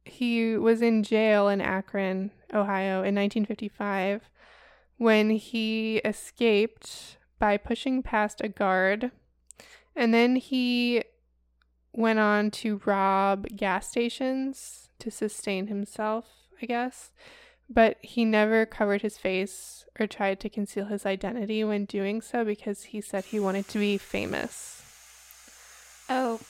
he 0.04 0.56
was 0.56 0.82
in 0.82 1.02
jail 1.04 1.48
in 1.48 1.60
Akron, 1.60 2.32
Ohio 2.52 3.02
in 3.04 3.14
1955 3.14 4.22
when 4.98 5.30
he 5.30 5.98
escaped 5.98 7.18
by 7.38 7.56
pushing 7.56 8.02
past 8.02 8.40
a 8.40 8.48
guard. 8.48 9.10
And 9.94 10.12
then 10.12 10.36
he 10.36 11.02
went 11.92 12.18
on 12.18 12.50
to 12.50 12.80
rob 12.84 13.46
gas 13.56 13.88
stations 13.88 14.88
to 14.98 15.10
sustain 15.10 15.66
himself, 15.66 16.26
I 16.62 16.66
guess. 16.66 17.10
But 17.68 17.96
he 18.00 18.24
never 18.24 18.64
covered 18.64 19.02
his 19.02 19.18
face 19.18 19.84
or 19.98 20.06
tried 20.06 20.38
to 20.40 20.48
conceal 20.48 20.86
his 20.86 21.04
identity 21.04 21.64
when 21.64 21.84
doing 21.84 22.20
so 22.20 22.44
because 22.44 22.84
he 22.84 23.00
said 23.00 23.24
he 23.24 23.40
wanted 23.40 23.66
to 23.68 23.78
be 23.78 23.98
famous. 23.98 24.82
Oh, 26.08 26.40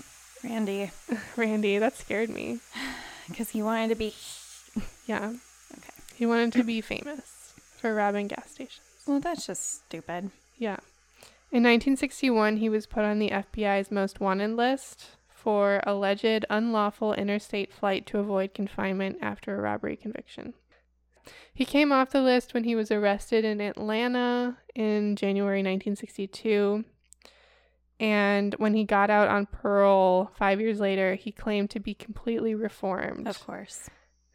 Randy. 0.45 0.91
Randy, 1.37 1.79
that 1.79 1.97
scared 1.97 2.31
me. 2.31 2.61
Because 3.29 3.51
he 3.51 3.61
wanted 3.61 3.89
to 3.89 3.97
be. 3.97 4.15
Yeah. 5.09 5.33
Okay. 5.77 5.93
He 6.15 6.27
wanted 6.27 6.53
to 6.53 6.63
be 6.63 6.81
famous 6.81 7.36
for 7.77 7.95
robbing 7.95 8.29
gas 8.29 8.51
stations. 8.51 8.81
Well, 9.07 9.21
that's 9.21 9.47
just 9.47 9.85
stupid. 9.87 10.31
Yeah. 10.57 10.79
In 11.53 11.63
1961, 11.63 12.57
he 12.57 12.69
was 12.69 12.87
put 12.87 13.05
on 13.05 13.19
the 13.19 13.31
FBI's 13.31 13.91
most 13.91 14.21
wanted 14.21 14.57
list 14.57 15.11
for 15.29 15.81
alleged 15.87 16.45
unlawful 16.51 17.15
interstate 17.15 17.73
flight 17.73 18.05
to 18.07 18.19
avoid 18.19 18.53
confinement 18.53 19.19
after 19.23 19.55
a 19.55 19.61
robbery 19.61 19.97
conviction. 19.97 20.55
He 21.55 21.65
came 21.65 21.93
off 21.93 22.11
the 22.11 22.21
list 22.21 22.53
when 22.53 22.65
he 22.65 22.75
was 22.75 22.91
arrested 22.91 23.45
in 23.45 23.61
Atlanta 23.61 24.59
in 24.75 25.17
January 25.17 25.61
1962. 25.61 26.85
And 27.99 28.55
when 28.55 28.75
he 28.75 28.85
got 28.85 29.09
out 29.09 29.29
on 29.29 29.47
parole 29.47 30.31
five 30.37 30.61
years 30.61 30.81
later, 30.81 31.15
he 31.15 31.33
claimed 31.33 31.71
to 31.71 31.81
be 31.81 31.95
completely 31.95 32.55
reformed. 32.55 33.27
Of 33.27 33.45
course. 33.47 33.89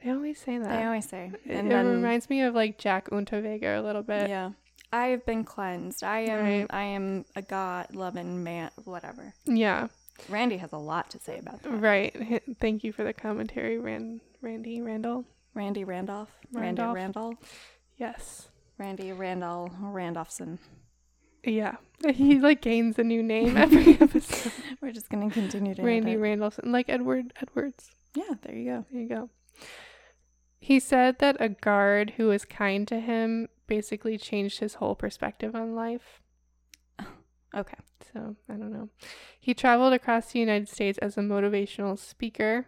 They 0.03 0.09
always 0.11 0.39
say 0.39 0.57
that. 0.57 0.67
They 0.69 0.83
always 0.85 1.07
say. 1.07 1.31
It, 1.45 1.51
And 1.51 1.67
it 1.67 1.69
then, 1.69 1.85
reminds 1.87 2.29
me 2.29 2.41
of 2.41 2.55
like 2.55 2.77
Jack 2.77 3.09
Unterweger 3.09 3.77
a 3.77 3.81
little 3.81 4.03
bit. 4.03 4.29
yeah. 4.29 4.51
I 4.93 5.07
have 5.07 5.25
been 5.25 5.45
cleansed. 5.45 6.03
I 6.03 6.19
am. 6.21 6.43
Right. 6.43 6.67
I 6.69 6.83
am 6.83 7.23
a 7.35 7.41
God 7.41 7.95
loving 7.95 8.43
man. 8.43 8.71
Whatever. 8.83 9.33
Yeah. 9.45 9.87
Randy 10.27 10.57
has 10.57 10.73
a 10.73 10.77
lot 10.77 11.09
to 11.11 11.19
say 11.19 11.39
about 11.39 11.63
that. 11.63 11.69
Right. 11.69 12.43
Thank 12.59 12.83
you 12.83 12.91
for 12.91 13.03
the 13.05 13.13
commentary, 13.13 13.77
Ran- 13.79 14.19
Randy 14.41 14.81
Randall. 14.81 15.23
Randy 15.53 15.83
Randolph. 15.85 16.29
Randy 16.51 16.81
Randolph. 16.81 16.95
Randall. 16.95 17.33
Yes. 17.97 18.49
Randy 18.77 19.11
Randall 19.13 19.71
Randolphson. 19.81 20.57
Yeah. 21.43 21.75
He 22.13 22.39
like 22.39 22.61
gains 22.61 22.97
a 22.99 23.03
new 23.03 23.21
name 23.23 23.55
every 23.57 23.93
episode. 24.01 24.51
We're 24.81 24.91
just 24.91 25.07
gonna 25.09 25.29
continue 25.29 25.75
to 25.75 25.83
Randy 25.83 26.11
edit. 26.13 26.21
Randolph, 26.23 26.59
like 26.63 26.89
Edward 26.89 27.31
Edwards. 27.39 27.91
Yeah, 28.15 28.33
there 28.41 28.55
you 28.55 28.65
go. 28.65 28.85
There 28.91 29.01
you 29.03 29.07
go. 29.07 29.29
He 30.63 30.79
said 30.79 31.17
that 31.19 31.37
a 31.39 31.49
guard 31.49 32.13
who 32.17 32.27
was 32.27 32.45
kind 32.45 32.87
to 32.87 32.99
him 32.99 33.49
basically 33.65 34.15
changed 34.17 34.59
his 34.59 34.75
whole 34.75 34.95
perspective 34.95 35.55
on 35.55 35.75
life. 35.75 36.21
Okay. 37.53 37.75
So 38.13 38.37
I 38.47 38.53
don't 38.53 38.71
know. 38.71 38.87
He 39.37 39.53
traveled 39.53 39.91
across 39.91 40.31
the 40.31 40.39
United 40.39 40.69
States 40.69 40.97
as 40.99 41.17
a 41.17 41.19
motivational 41.19 41.99
speaker. 41.99 42.67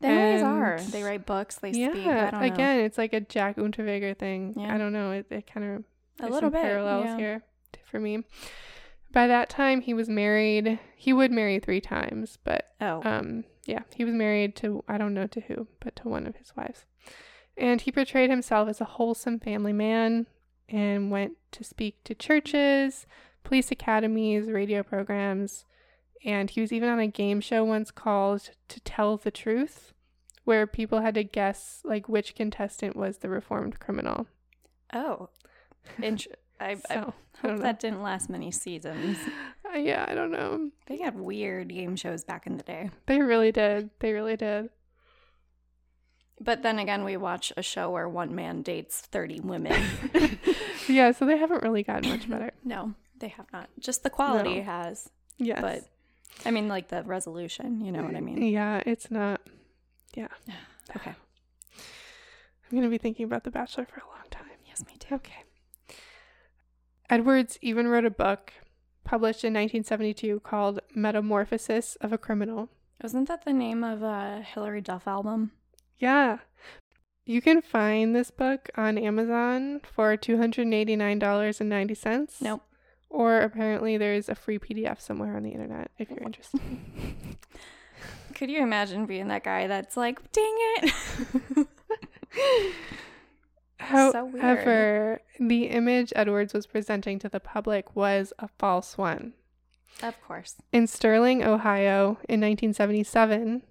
They 0.00 0.08
always 0.08 0.42
are. 0.42 0.80
They 0.80 1.04
write 1.04 1.26
books. 1.26 1.58
They 1.58 1.70
yeah, 1.70 1.92
speak. 1.92 2.06
I 2.08 2.30
don't 2.32 2.40
know. 2.40 2.46
again, 2.46 2.80
it's 2.80 2.98
like 2.98 3.12
a 3.12 3.20
Jack 3.20 3.56
Unterweger 3.56 4.18
thing. 4.18 4.54
Yeah. 4.56 4.74
I 4.74 4.78
don't 4.78 4.92
know. 4.92 5.12
It, 5.12 5.26
it 5.30 5.46
kind 5.46 5.84
of 6.20 6.26
a 6.26 6.28
little 6.28 6.50
bit. 6.50 6.62
parallels 6.62 7.04
yeah. 7.06 7.16
here 7.16 7.42
for 7.84 8.00
me. 8.00 8.24
By 9.14 9.28
that 9.28 9.48
time, 9.48 9.80
he 9.80 9.94
was 9.94 10.08
married. 10.08 10.80
He 10.96 11.12
would 11.12 11.30
marry 11.30 11.60
three 11.60 11.80
times, 11.80 12.36
but 12.42 12.74
Oh, 12.80 13.00
um, 13.04 13.44
yeah, 13.64 13.82
he 13.94 14.04
was 14.04 14.12
married 14.12 14.56
to 14.56 14.82
I 14.88 14.98
don't 14.98 15.14
know 15.14 15.28
to 15.28 15.40
who, 15.42 15.68
but 15.80 15.94
to 15.96 16.08
one 16.08 16.26
of 16.26 16.36
his 16.36 16.54
wives. 16.56 16.84
And 17.56 17.80
he 17.80 17.92
portrayed 17.92 18.28
himself 18.28 18.68
as 18.68 18.80
a 18.80 18.84
wholesome 18.84 19.38
family 19.38 19.72
man 19.72 20.26
and 20.68 21.12
went 21.12 21.34
to 21.52 21.62
speak 21.62 22.02
to 22.04 22.14
churches, 22.14 23.06
police 23.44 23.70
academies, 23.70 24.50
radio 24.50 24.82
programs, 24.82 25.64
and 26.24 26.50
he 26.50 26.60
was 26.60 26.72
even 26.72 26.88
on 26.88 26.98
a 26.98 27.06
game 27.06 27.40
show 27.40 27.62
once 27.62 27.92
called 27.92 28.50
To 28.68 28.80
Tell 28.80 29.16
the 29.16 29.30
Truth, 29.30 29.92
where 30.42 30.66
people 30.66 31.02
had 31.02 31.14
to 31.14 31.22
guess 31.22 31.82
like 31.84 32.08
which 32.08 32.34
contestant 32.34 32.96
was 32.96 33.18
the 33.18 33.28
reformed 33.28 33.78
criminal. 33.78 34.26
Oh, 34.92 35.28
int- 36.02 36.26
I, 36.60 36.70
I 36.70 36.74
So, 36.74 36.84
I 36.94 36.96
hope 36.98 37.14
don't 37.42 37.60
that 37.60 37.80
didn't 37.80 38.02
last 38.02 38.30
many 38.30 38.50
seasons. 38.50 39.18
Uh, 39.74 39.78
yeah, 39.78 40.04
I 40.08 40.14
don't 40.14 40.30
know. 40.30 40.70
They 40.86 40.98
had 40.98 41.18
weird 41.18 41.68
game 41.68 41.96
shows 41.96 42.24
back 42.24 42.46
in 42.46 42.56
the 42.56 42.62
day. 42.62 42.90
They 43.06 43.20
really 43.20 43.50
did. 43.52 43.90
They 44.00 44.12
really 44.12 44.36
did. 44.36 44.70
But 46.40 46.62
then 46.62 46.78
again, 46.78 47.04
we 47.04 47.16
watch 47.16 47.52
a 47.56 47.62
show 47.62 47.90
where 47.90 48.08
one 48.08 48.34
man 48.34 48.62
dates 48.62 49.00
30 49.00 49.40
women. 49.40 49.80
yeah, 50.88 51.12
so 51.12 51.26
they 51.26 51.36
haven't 51.38 51.62
really 51.62 51.82
gotten 51.82 52.10
much 52.10 52.28
better. 52.28 52.50
no, 52.64 52.94
they 53.18 53.28
have 53.28 53.46
not. 53.52 53.68
Just 53.78 54.02
the 54.02 54.10
quality 54.10 54.56
No. 54.56 54.62
has. 54.64 55.08
Yes. 55.38 55.60
But 55.60 55.84
I 56.44 56.50
mean, 56.50 56.68
like 56.68 56.88
the 56.88 57.02
resolution, 57.04 57.80
you 57.80 57.92
know 57.92 58.02
what 58.02 58.16
I 58.16 58.20
mean? 58.20 58.42
Yeah, 58.42 58.82
it's 58.84 59.10
not. 59.10 59.40
Yeah. 60.14 60.28
okay. 60.96 61.14
I'm 61.76 62.70
going 62.70 62.82
to 62.82 62.88
be 62.88 62.98
thinking 62.98 63.24
about 63.24 63.44
The 63.44 63.50
Bachelor 63.50 63.86
for 63.86 64.00
a 64.00 64.06
long 64.06 64.28
time. 64.30 64.46
Yes, 64.66 64.84
me 64.86 64.96
too. 64.98 65.14
Okay. 65.16 65.44
Edwards 67.10 67.58
even 67.60 67.88
wrote 67.88 68.04
a 68.04 68.10
book 68.10 68.52
published 69.04 69.42
in 69.44 69.52
1972 69.52 70.40
called 70.40 70.80
Metamorphosis 70.94 71.96
of 71.96 72.12
a 72.12 72.18
Criminal. 72.18 72.70
Wasn't 73.02 73.28
that 73.28 73.44
the 73.44 73.52
name 73.52 73.84
of 73.84 74.02
a 74.02 74.42
Hilary 74.42 74.80
Duff 74.80 75.06
album? 75.06 75.52
Yeah. 75.98 76.38
You 77.26 77.42
can 77.42 77.62
find 77.62 78.14
this 78.14 78.30
book 78.30 78.68
on 78.76 78.98
Amazon 78.98 79.80
for 79.82 80.16
$289.90. 80.16 82.40
Nope. 82.40 82.62
Or 83.10 83.40
apparently 83.40 83.96
there's 83.96 84.28
a 84.28 84.34
free 84.34 84.58
PDF 84.58 85.00
somewhere 85.00 85.36
on 85.36 85.42
the 85.42 85.50
internet 85.50 85.90
if 85.98 86.10
you're 86.10 86.22
interested. 86.22 86.60
Could 88.34 88.50
you 88.50 88.62
imagine 88.62 89.06
being 89.06 89.28
that 89.28 89.44
guy 89.44 89.68
that's 89.68 89.96
like, 89.96 90.20
dang 90.32 90.54
it? 90.58 90.92
So. 93.80 94.32
However, 94.40 95.20
the 95.38 95.64
image 95.64 96.12
Edwards 96.14 96.54
was 96.54 96.66
presenting 96.66 97.18
to 97.20 97.28
the 97.28 97.40
public 97.40 97.94
was 97.96 98.32
a 98.38 98.48
false 98.58 98.96
one. 98.96 99.34
of 100.02 100.20
course. 100.22 100.56
In 100.72 100.86
Sterling, 100.86 101.44
Ohio, 101.44 102.18
in 102.28 102.40
1977, 102.40 103.62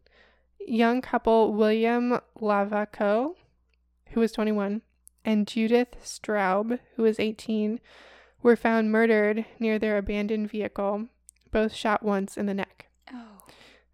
young 0.67 1.01
couple 1.01 1.53
William 1.53 2.19
Lavaco, 2.39 3.35
who 4.09 4.19
was 4.19 4.31
21, 4.31 4.81
and 5.25 5.47
Judith 5.47 5.95
Straub, 6.03 6.79
who 6.95 7.03
was 7.03 7.19
18, 7.19 7.79
were 8.41 8.55
found 8.55 8.91
murdered 8.91 9.45
near 9.59 9.79
their 9.79 9.97
abandoned 9.97 10.49
vehicle, 10.49 11.07
both 11.51 11.73
shot 11.73 12.03
once 12.03 12.37
in 12.37 12.45
the 12.45 12.53
neck. 12.53 12.87
Oh. 13.11 13.39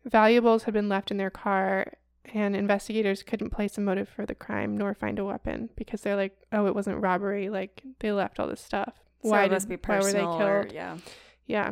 Valuables 0.06 0.64
had 0.64 0.74
been 0.74 0.90
left 0.90 1.12
in 1.12 1.18
their 1.18 1.30
car, 1.30 1.94
and 2.34 2.56
investigators 2.56 3.24
couldn't 3.24 3.50
place 3.52 3.78
a 3.78 3.82
motive 3.82 4.10
for 4.10 4.26
the 4.26 4.36
crime 4.36 4.78
nor 4.78 4.94
find 4.94 5.20
a 5.20 5.26
weapon 5.26 5.70
because 5.76 6.02
they're 6.02 6.16
like, 6.16 6.38
oh, 6.52 6.66
it 6.68 6.76
wasn't 6.76 7.02
robbery. 7.02 7.50
Like, 7.50 7.84
they 8.00 8.12
left 8.12 8.40
all 8.40 8.48
this 8.48 8.62
stuff. 8.62 8.94
So 9.24 9.30
Why 9.30 9.44
it 9.46 9.52
must 9.52 9.68
did- 9.68 9.82
be 9.82 9.88
why 9.88 9.98
were 10.00 10.04
they 10.06 10.12
personal 10.14 10.42
or- 10.42 10.62
killed? 10.64 10.74
yeah. 10.74 10.98
Yeah. 11.46 11.72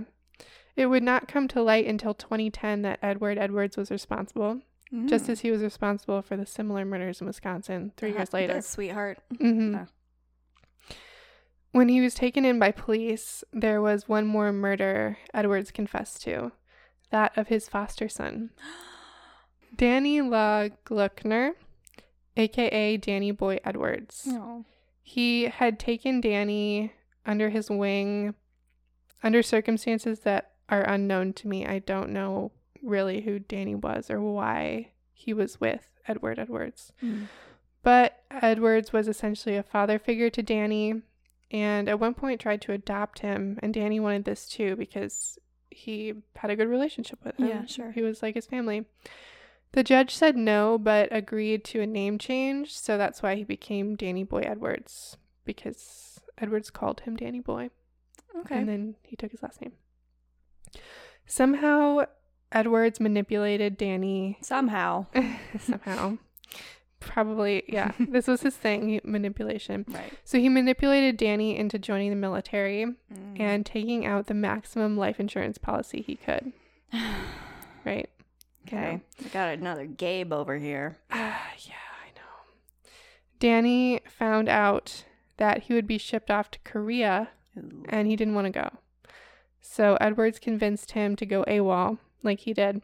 It 0.76 0.88
would 0.88 1.04
not 1.04 1.28
come 1.28 1.48
to 1.50 1.62
light 1.62 1.86
until 1.88 2.13
2010 2.13 2.82
that 2.84 3.00
Edward 3.02 3.38
Edwards 3.38 3.78
was 3.78 3.89
responsible, 3.89 4.62
just 5.06 5.26
Mm. 5.26 5.30
as 5.30 5.39
he 5.41 5.50
was 5.52 5.62
responsible 5.63 6.22
for 6.22 6.38
the 6.38 6.46
similar 6.46 6.86
murders 6.86 7.20
in 7.22 7.28
Wisconsin 7.28 7.93
three 7.98 8.12
years 8.12 8.32
later. 8.34 8.54
the 8.54 8.62
sweetheart. 8.62 9.20
hmm 9.39 9.76
Oh. 9.76 9.88
When 11.72 11.89
he 11.89 12.02
was 12.02 12.13
taken 12.15 12.46
in 12.46 12.60
by 12.60 12.72
police, 12.72 13.43
there 13.54 13.82
was 13.82 14.08
one 14.08 14.26
more 14.26 14.52
murder 14.52 15.17
Edwards 15.34 15.72
confessed 15.72 16.22
to 16.24 16.52
that 17.12 17.38
of 17.38 17.48
his 17.50 17.67
foster 17.70 18.08
son. 18.10 18.52
Danny 19.75 20.21
La 20.21 20.69
Gloeckner, 20.86 21.53
aka 22.36 22.97
Danny 22.97 23.32
Boy 23.32 23.60
Edwards. 23.63 24.23
No. 24.25 24.65
He 25.01 25.45
had 25.45 25.80
taken 25.80 26.21
Danny 26.21 26.93
under 27.25 27.49
his 27.49 27.69
wing 27.69 28.36
under 29.23 29.41
circumstances 29.41 30.21
that 30.21 30.51
are 30.69 30.84
unknown 30.84 31.34
to 31.34 31.47
me. 31.47 31.65
I 31.65 31.80
don't 31.80 32.12
know 32.12 32.51
really 32.84 33.21
who 33.21 33.39
Danny 33.39 33.75
was 33.75 34.10
or 34.10 34.21
why 34.21 34.91
he 35.13 35.34
was 35.34 35.60
with 35.60 35.88
Edward 36.08 36.39
Edwards. 36.39 36.91
Mm. 37.03 37.27
But 37.84 38.21
Edwards 38.30 38.93
was 38.93 39.08
essentially 39.08 39.56
a 39.56 39.63
father 39.63 39.97
figure 39.97 40.30
to 40.30 40.43
Danny 40.43 41.01
and 41.49 41.88
at 41.88 41.99
one 41.99 42.13
point 42.13 42.41
tried 42.41 42.62
to 42.63 42.73
adopt 42.73 43.19
him 43.19 43.58
and 43.63 43.73
Danny 43.73 43.99
wanted 43.99 44.25
this 44.25 44.47
too 44.47 44.75
because 44.75 45.39
he 45.69 46.13
had 46.36 46.49
a 46.49 46.56
good 46.56 46.67
relationship 46.67 47.19
with 47.23 47.38
him. 47.38 47.47
Yeah, 47.47 47.65
sure. 47.65 47.91
He 47.91 48.01
was 48.01 48.21
like 48.21 48.36
his 48.36 48.45
family. 48.45 48.86
The 49.77 49.83
judge 49.83 50.15
said 50.15 50.35
no, 50.35 50.79
but 50.79 51.07
agreed 51.11 51.63
to 51.65 51.81
a 51.81 51.85
name 51.85 52.17
change, 52.17 52.75
so 52.75 52.97
that's 52.97 53.21
why 53.21 53.35
he 53.35 53.43
became 53.43 53.95
Danny 53.95 54.23
Boy 54.23 54.39
Edwards 54.39 55.17
because 55.45 56.19
Edwards 56.39 56.71
called 56.71 57.01
him 57.01 57.15
Danny 57.15 57.41
Boy, 57.41 57.69
Okay. 58.39 58.57
and 58.57 58.67
then 58.67 58.95
he 59.03 59.15
took 59.15 59.29
his 59.29 59.43
last 59.43 59.61
name. 59.61 59.73
Somehow, 61.27 62.05
Edwards 62.51 62.99
manipulated 62.99 63.77
Danny 63.77 64.39
Somehow. 64.41 65.05
somehow. 65.59 66.17
Probably, 66.99 67.61
yeah. 67.67 67.91
this 67.99 68.25
was 68.25 68.41
his 68.41 68.55
thing 68.55 68.99
manipulation. 69.03 69.85
Right. 69.89 70.11
So 70.23 70.39
he 70.39 70.49
manipulated 70.49 71.17
Danny 71.17 71.55
into 71.55 71.77
joining 71.77 72.09
the 72.09 72.15
military 72.15 72.83
Mm. 73.13 73.39
and 73.39 73.63
taking 73.63 74.07
out 74.07 74.25
the 74.25 74.33
maximum 74.33 74.97
life 74.97 75.19
insurance 75.19 75.59
policy 75.59 76.01
he 76.01 76.15
could. 76.15 76.51
Right? 77.85 78.09
Okay. 78.67 79.01
We 79.23 79.30
got 79.30 79.49
another 79.53 79.86
Gabe 79.86 80.34
over 80.34 80.58
here. 80.58 80.97
Ah, 81.12 81.51
yeah, 81.60 81.73
I 81.73 82.10
know. 82.15 82.89
Danny 83.39 84.01
found 84.08 84.49
out 84.49 85.03
that 85.38 85.63
he 85.63 85.73
would 85.73 85.88
be 85.88 85.97
shipped 85.97 86.32
off 86.32 86.51
to 86.51 86.60
Korea 86.60 87.30
Ooh. 87.58 87.86
and 87.89 88.08
he 88.08 88.15
didn't 88.15 88.36
want 88.36 88.45
to 88.45 88.51
go. 88.51 88.69
So 89.62 89.97
Edwards 89.99 90.39
convinced 90.39 90.91
him 90.91 91.15
to 91.17 91.25
go 91.25 91.43
AWOL, 91.45 91.99
like 92.23 92.41
he 92.41 92.53
did, 92.53 92.82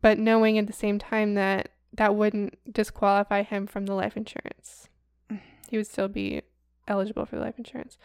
but 0.00 0.18
knowing 0.18 0.58
at 0.58 0.66
the 0.66 0.72
same 0.72 0.98
time 0.98 1.34
that 1.34 1.68
that 1.92 2.14
wouldn't 2.14 2.58
disqualify 2.72 3.42
him 3.42 3.66
from 3.66 3.86
the 3.86 3.94
life 3.94 4.16
insurance. 4.16 4.88
He 5.68 5.78
would 5.78 5.86
still 5.86 6.08
be 6.08 6.42
eligible 6.86 7.24
for 7.24 7.36
the 7.36 7.42
life 7.42 7.56
insurance. 7.56 7.96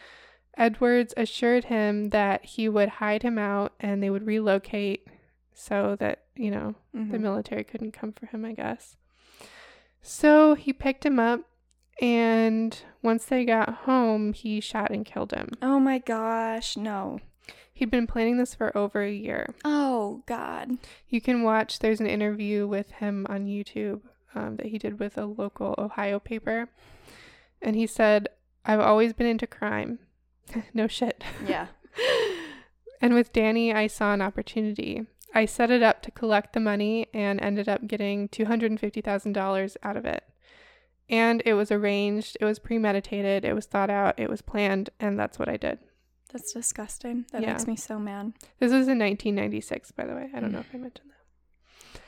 Edwards 0.58 1.14
assured 1.18 1.66
him 1.66 2.10
that 2.10 2.46
he 2.46 2.70
would 2.70 2.88
hide 2.88 3.24
him 3.24 3.38
out 3.38 3.74
and 3.80 4.02
they 4.02 4.10
would 4.10 4.26
relocate 4.26 5.06
so 5.54 5.98
that, 6.00 6.24
you 6.38 6.52
know, 6.52 6.76
the 6.94 7.00
Mhm. 7.00 7.20
military 7.22 7.64
couldn't 7.64 7.92
come 7.94 8.12
for 8.12 8.26
him, 8.28 8.46
I 8.46 8.54
guess. 8.54 8.96
So 10.02 10.54
he 10.56 10.72
picked 10.74 11.06
him 11.06 11.20
up, 11.20 11.42
and 12.02 12.78
once 13.02 13.26
they 13.26 13.44
got 13.46 13.70
home, 13.86 14.34
he 14.34 14.60
shot 14.60 14.92
and 14.92 15.06
killed 15.06 15.32
him. 15.34 15.50
Oh 15.62 15.80
my 15.80 15.98
gosh, 16.00 16.78
no. 16.78 17.20
He'd 17.74 17.92
been 17.92 18.08
planning 18.08 18.38
this 18.38 18.56
for 18.56 18.76
over 18.76 19.02
a 19.04 19.12
year. 19.12 19.54
Oh 19.64 20.24
God. 20.26 20.78
You 21.10 21.22
can 21.22 21.44
watch, 21.44 21.80
there's 21.80 22.00
an 22.00 22.08
interview 22.08 22.68
with 22.68 22.90
him 22.92 23.26
on 23.30 23.46
YouTube 23.46 24.02
um, 24.34 24.56
that 24.58 24.68
he 24.68 24.78
did 24.78 25.00
with 25.00 25.18
a 25.18 25.26
local 25.26 25.76
Ohio 25.78 26.20
paper. 26.20 26.70
And 27.62 27.76
he 27.76 27.86
said, 27.88 28.30
I've 28.66 28.80
always 28.80 29.14
been 29.14 29.28
into 29.28 29.48
crime. 29.48 30.00
no 30.74 30.88
shit. 30.88 31.24
Yeah. 31.48 31.68
and 33.02 33.14
with 33.14 33.32
Danny, 33.34 33.74
I 33.74 33.88
saw 33.88 34.14
an 34.14 34.22
opportunity. 34.22 35.06
I 35.38 35.46
set 35.46 35.70
it 35.70 35.84
up 35.84 36.02
to 36.02 36.10
collect 36.10 36.54
the 36.54 36.60
money 36.60 37.06
and 37.14 37.40
ended 37.40 37.70
up 37.70 37.86
getting 37.86 38.28
$250,000 38.30 39.78
out 39.84 39.96
of 39.96 40.04
it. 40.04 40.24
And 41.08 41.44
it 41.46 41.54
was 41.54 41.72
arranged, 41.72 42.38
it 42.42 42.46
was 42.46 42.58
premeditated, 42.58 43.46
it 43.46 43.54
was 43.54 43.68
thought 43.68 43.92
out, 43.92 44.20
it 44.20 44.32
was 44.32 44.42
planned, 44.42 44.90
and 45.00 45.20
that's 45.20 45.38
what 45.38 45.48
I 45.48 45.56
did. 45.56 45.78
That's 46.34 46.54
disgusting. 46.54 47.28
That 47.32 47.44
Yeah. 47.44 47.52
makes 47.52 47.68
me 47.68 47.76
so 47.76 48.00
mad. 48.00 48.34
This 48.58 48.72
was 48.72 48.88
in 48.88 48.98
1996, 48.98 49.92
by 49.92 50.06
the 50.06 50.16
way. 50.16 50.32
I 50.34 50.40
don't 50.40 50.52
know 50.52 50.60
if 50.62 50.74
I 50.74 50.80
mentioned 50.80 51.12
that. 51.12 52.02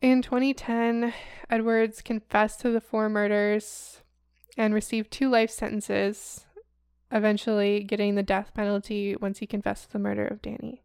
In 0.00 0.22
2010, 0.22 1.12
Edwards 1.50 2.02
confessed 2.02 2.60
to 2.60 2.70
the 2.70 2.80
four 2.80 3.08
murders 3.08 4.00
and 4.56 4.72
received 4.72 5.10
two 5.10 5.28
life 5.28 5.50
sentences, 5.50 6.46
eventually 7.10 7.82
getting 7.82 8.14
the 8.14 8.22
death 8.22 8.54
penalty 8.54 9.16
once 9.16 9.40
he 9.40 9.46
confessed 9.48 9.86
to 9.86 9.92
the 9.94 9.98
murder 9.98 10.24
of 10.24 10.40
Danny. 10.40 10.84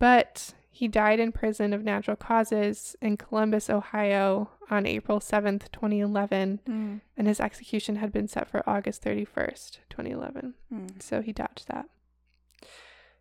But 0.00 0.54
he 0.70 0.88
died 0.88 1.20
in 1.20 1.30
prison 1.30 1.72
of 1.72 1.84
natural 1.84 2.16
causes 2.16 2.96
in 3.00 3.16
Columbus, 3.18 3.70
Ohio 3.70 4.50
on 4.70 4.86
April 4.86 5.20
7th, 5.20 5.70
2011, 5.72 6.60
Mm. 6.66 7.00
and 7.16 7.26
his 7.28 7.38
execution 7.38 7.96
had 7.96 8.10
been 8.12 8.26
set 8.26 8.48
for 8.48 8.68
August 8.68 9.02
31st, 9.02 9.78
2011 9.90 10.54
Mm. 10.72 11.00
so 11.02 11.20
he 11.20 11.32
dodged 11.32 11.68
that. 11.68 11.86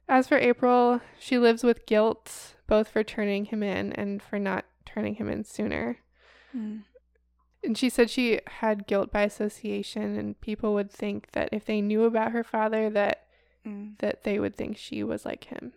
As 0.08 0.28
for 0.28 0.38
April, 0.38 1.02
she 1.20 1.38
lives 1.38 1.64
with 1.64 1.86
guilt 1.86 2.56
both 2.66 2.88
for 2.88 3.04
turning 3.04 3.46
him 3.46 3.62
in 3.62 3.92
and 3.94 4.22
for 4.24 4.40
not 4.40 4.66
turning 4.86 5.16
him 5.16 5.28
in 5.30 5.44
sooner. 5.44 5.98
Mm. 6.56 6.84
And 7.64 7.78
she 7.78 7.90
said 7.90 8.10
she 8.10 8.40
had 8.48 8.88
guilt 8.88 9.12
by 9.12 9.24
association 9.24 10.18
and 10.18 10.40
people 10.40 10.74
would 10.76 10.90
think 10.92 11.32
that 11.34 11.50
if 11.52 11.66
they 11.66 11.82
knew 11.82 12.06
about 12.06 12.32
her 12.32 12.44
father 12.44 12.90
that 12.92 13.26
Mm. 13.66 13.98
that 14.00 14.24
they 14.24 14.40
would 14.40 14.56
think 14.56 14.78
she 14.78 15.04
was 15.04 15.26
like 15.26 15.44
him. 15.46 15.74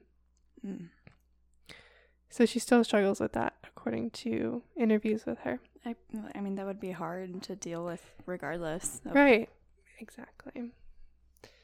So 2.32 2.46
she 2.46 2.58
still 2.58 2.82
struggles 2.82 3.20
with 3.20 3.34
that, 3.34 3.52
according 3.62 4.08
to 4.24 4.62
interviews 4.74 5.26
with 5.26 5.38
her. 5.40 5.60
I, 5.84 5.94
I 6.34 6.40
mean, 6.40 6.54
that 6.54 6.64
would 6.64 6.80
be 6.80 6.92
hard 6.92 7.42
to 7.42 7.54
deal 7.54 7.84
with 7.84 8.00
regardless. 8.24 9.02
of- 9.04 9.14
Right. 9.14 9.50
Exactly. 9.98 10.70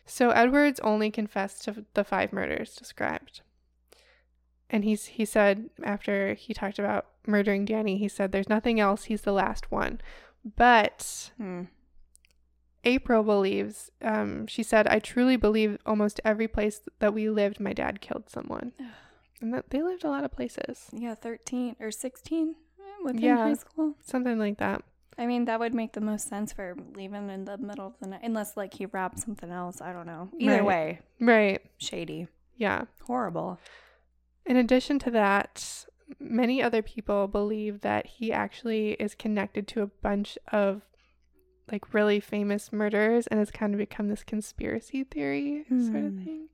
So 0.05 0.29
Edwards 0.31 0.79
only 0.81 1.11
confessed 1.11 1.65
to 1.65 1.87
the 1.95 2.05
five 2.05 2.35
murders 2.35 2.75
described. 2.77 3.41
And 4.69 4.85
he's 4.85 5.07
he 5.07 5.25
said 5.25 5.71
after 5.83 6.35
he 6.35 6.53
talked 6.53 6.79
about 6.79 7.07
murdering 7.27 7.65
Danny, 7.65 7.97
he 7.97 8.07
said 8.09 8.31
there's 8.31 8.51
nothing 8.51 8.79
else, 8.79 9.05
he's 9.05 9.23
the 9.23 9.33
last 9.33 9.71
one. 9.73 10.03
But 10.45 11.31
Hmm. 11.39 11.63
April 12.85 13.23
believes, 13.23 13.91
um, 14.03 14.47
she 14.47 14.63
said, 14.63 14.87
I 14.87 14.99
truly 14.99 15.37
believe 15.37 15.79
almost 15.87 16.21
every 16.25 16.47
place 16.47 16.83
that 17.01 17.13
we 17.15 17.29
lived, 17.31 17.59
my 17.59 17.73
dad 17.73 18.01
killed 18.03 18.29
someone. 18.31 18.73
And 19.41 19.55
that 19.55 19.71
they 19.71 19.83
lived 19.83 20.05
a 20.05 20.09
lot 20.09 20.25
of 20.25 20.33
places. 20.33 20.89
Yeah, 20.93 21.15
13 21.15 21.77
or 21.81 21.91
16 21.91 22.55
eh, 22.79 22.83
within 23.05 23.23
Yeah. 23.23 23.37
high 23.45 23.55
school. 23.55 23.95
Something 24.03 24.39
like 24.39 24.59
that. 24.59 24.83
I 25.17 25.27
mean, 25.27 25.47
that 25.47 25.59
would 25.61 25.75
make 25.75 25.93
the 25.93 26.01
most 26.01 26.29
sense 26.29 26.53
for 26.53 26.77
leaving 26.95 27.29
in 27.31 27.45
the 27.45 27.59
middle 27.59 27.87
of 27.89 27.95
the 28.01 28.07
night, 28.09 28.21
unless 28.23 28.57
like 28.57 28.75
he 28.75 28.87
robbed 28.87 29.19
something 29.19 29.51
else. 29.51 29.81
I 29.81 29.93
don't 29.93 30.07
know. 30.07 30.31
Either 30.39 30.63
Right. 30.63 30.65
way, 30.65 31.01
Right. 31.21 31.61
shady, 31.79 32.29
Yeah. 32.57 32.85
horrible. 33.07 33.59
In 34.47 34.57
addition 34.57 34.99
to 35.01 35.11
that, 35.11 35.87
many 36.21 36.63
other 36.63 36.83
people 36.83 37.27
believe 37.27 37.81
that 37.83 38.07
he 38.07 38.33
actually 38.33 38.93
is 38.93 39.15
connected 39.15 39.67
to 39.69 39.83
a 39.83 39.87
bunch 39.89 40.39
of 40.53 40.83
like 41.71 41.93
really 41.93 42.19
famous 42.21 42.73
murders 42.73 43.27
and 43.27 43.39
has 43.39 43.51
kind 43.51 43.75
of 43.75 43.79
become 43.79 44.09
this 44.09 44.25
conspiracy 44.25 45.05
theory 45.05 45.65
sort 45.69 46.05
of 46.05 46.13
Hmm. 46.15 46.25
thing. 46.25 46.49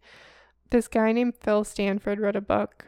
This 0.71 0.89
guy 0.89 1.13
named 1.13 1.35
Phil 1.41 1.65
Stanford 1.65 2.19
wrote 2.19 2.37
a 2.37 2.41
book 2.41 2.87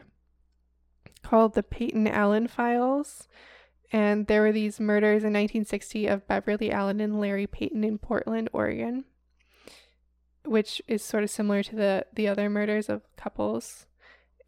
called 1.23 1.53
The 1.53 1.63
Peyton 1.63 2.07
Allen 2.07 2.47
Files. 2.47 3.27
And 3.91 4.27
there 4.27 4.41
were 4.41 4.51
these 4.51 4.79
murders 4.79 5.23
in 5.23 5.31
1960 5.31 6.07
of 6.07 6.27
Beverly 6.27 6.71
Allen 6.71 6.99
and 6.99 7.19
Larry 7.19 7.47
Peyton 7.47 7.85
in 7.85 7.97
Portland, 7.97 8.49
Oregon, 8.51 9.05
which 10.43 10.81
is 10.87 11.01
sort 11.01 11.23
of 11.23 11.29
similar 11.29 11.63
to 11.63 11.75
the, 11.75 12.05
the 12.13 12.27
other 12.27 12.49
murders 12.49 12.89
of 12.89 13.03
couples 13.15 13.85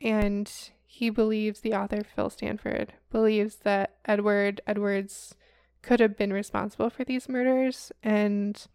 and 0.02 0.72
he 0.86 1.10
believes 1.10 1.60
the 1.60 1.74
author 1.74 2.04
Phil 2.04 2.30
Stanford 2.30 2.94
believes 3.12 3.58
that 3.58 3.96
Edward 4.06 4.62
Edwards 4.66 5.36
could 5.82 6.00
have 6.00 6.18
been 6.18 6.34
responsible 6.34 6.90
for 6.90 7.04
these 7.04 7.30
murders 7.30 7.92
and 8.04 8.68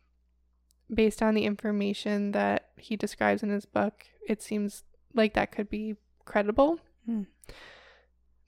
based 0.93 1.23
on 1.23 1.35
the 1.35 1.45
information 1.45 2.33
that 2.33 2.71
he 2.77 2.97
describes 2.97 3.43
in 3.43 3.49
his 3.51 3.65
book 3.67 4.07
it 4.29 4.43
seems 4.43 4.83
like 5.15 5.35
that 5.35 5.51
could 5.53 5.69
be 5.71 5.97
credible 6.25 6.79
Hmm. 7.07 7.23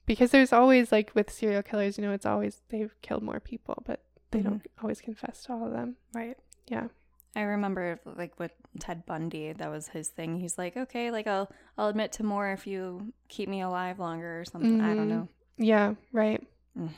because 0.07 0.31
there's 0.31 0.53
always 0.53 0.93
like 0.93 1.13
with 1.15 1.31
serial 1.31 1.63
killers 1.63 1.99
you 1.99 2.05
know 2.05 2.13
it's 2.13 2.27
always 2.27 2.63
they've 2.69 2.95
killed 3.03 3.23
more 3.23 3.41
people 3.41 3.83
but 3.87 4.01
they 4.31 4.41
Mhm. 4.41 4.45
don't 4.45 4.67
always 4.83 5.01
confess 5.01 5.45
to 5.45 5.53
all 5.53 5.67
of 5.67 5.73
them 5.73 5.97
Right. 6.15 6.37
yeah 6.69 6.89
I 7.35 7.43
remember 7.43 8.01
like 8.07 8.39
with 8.41 8.53
Ted 8.81 9.05
Bundy, 9.05 9.53
that 9.53 9.71
was 9.71 9.89
his 9.89 10.09
thing. 10.09 10.39
He's 10.39 10.57
like, 10.57 10.75
okay, 10.75 11.11
like 11.11 11.27
I'll 11.27 11.51
I'll 11.77 11.89
admit 11.89 12.11
to 12.13 12.23
more 12.23 12.51
if 12.51 12.67
you 12.67 13.13
keep 13.29 13.47
me 13.47 13.61
alive 13.61 13.99
longer 13.99 14.41
or 14.41 14.47
something. 14.47 14.81
I 14.81 14.95
don't 14.95 15.05
Mhm. 15.05 15.11
know. 15.11 15.29
Yeah, 15.59 15.95
right. 16.13 16.43
Mm. 16.79 16.89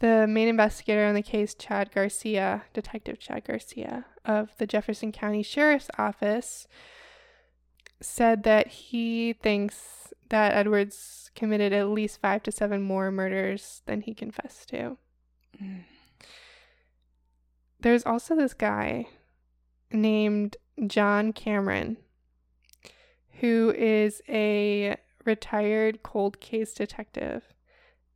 The 0.00 0.26
main 0.26 0.48
investigator 0.48 1.04
on 1.04 1.14
the 1.14 1.22
case, 1.22 1.54
Chad 1.54 1.92
Garcia, 1.92 2.64
Detective 2.72 3.18
Chad 3.18 3.44
Garcia 3.44 4.06
of 4.24 4.50
the 4.58 4.66
Jefferson 4.66 5.12
County 5.12 5.42
Sheriff's 5.42 5.90
Office, 5.96 6.66
said 8.00 8.42
that 8.42 8.66
he 8.68 9.32
thinks 9.32 10.12
that 10.30 10.52
Edwards 10.52 11.30
committed 11.34 11.72
at 11.72 11.88
least 11.88 12.20
five 12.20 12.42
to 12.42 12.52
seven 12.52 12.82
more 12.82 13.10
murders 13.10 13.82
than 13.86 14.00
he 14.00 14.14
confessed 14.14 14.68
to. 14.70 14.96
Mm. 15.62 15.84
There's 17.80 18.04
also 18.04 18.34
this 18.34 18.54
guy 18.54 19.06
named 19.92 20.56
John 20.86 21.32
Cameron 21.32 21.98
who 23.40 23.74
is 23.76 24.22
a 24.28 24.96
retired 25.24 26.02
cold 26.02 26.40
case 26.40 26.72
detective. 26.72 27.53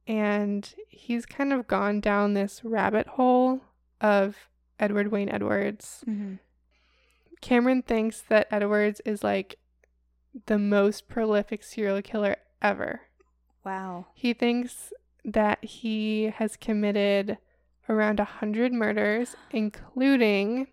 And 0.09 0.75
he's 0.88 1.27
kind 1.27 1.53
of 1.53 1.68
gone 1.68 2.01
down 2.01 2.35
this 2.35 2.62
rabbit 2.64 3.07
hole 3.07 3.61
of 4.01 4.49
Edward 4.81 5.12
Wayne 5.12 5.29
Edwards. 5.29 6.03
Mm-hmm. 6.09 6.35
Cameron 7.40 7.83
thinks 7.83 8.23
that 8.23 8.49
Edwards 8.51 9.01
is 9.05 9.23
like 9.23 9.59
the 10.47 10.59
most 10.59 11.09
prolific 11.09 11.62
serial 11.62 12.03
killer 12.03 12.37
ever. 12.62 13.03
Wow. 13.64 14.07
He 14.14 14.33
thinks 14.33 14.92
that 15.25 15.62
he 15.62 16.33
has 16.37 16.57
committed 16.57 17.38
around 17.88 18.18
a 18.18 18.25
hundred 18.25 18.73
murders, 18.73 19.37
including 19.51 20.68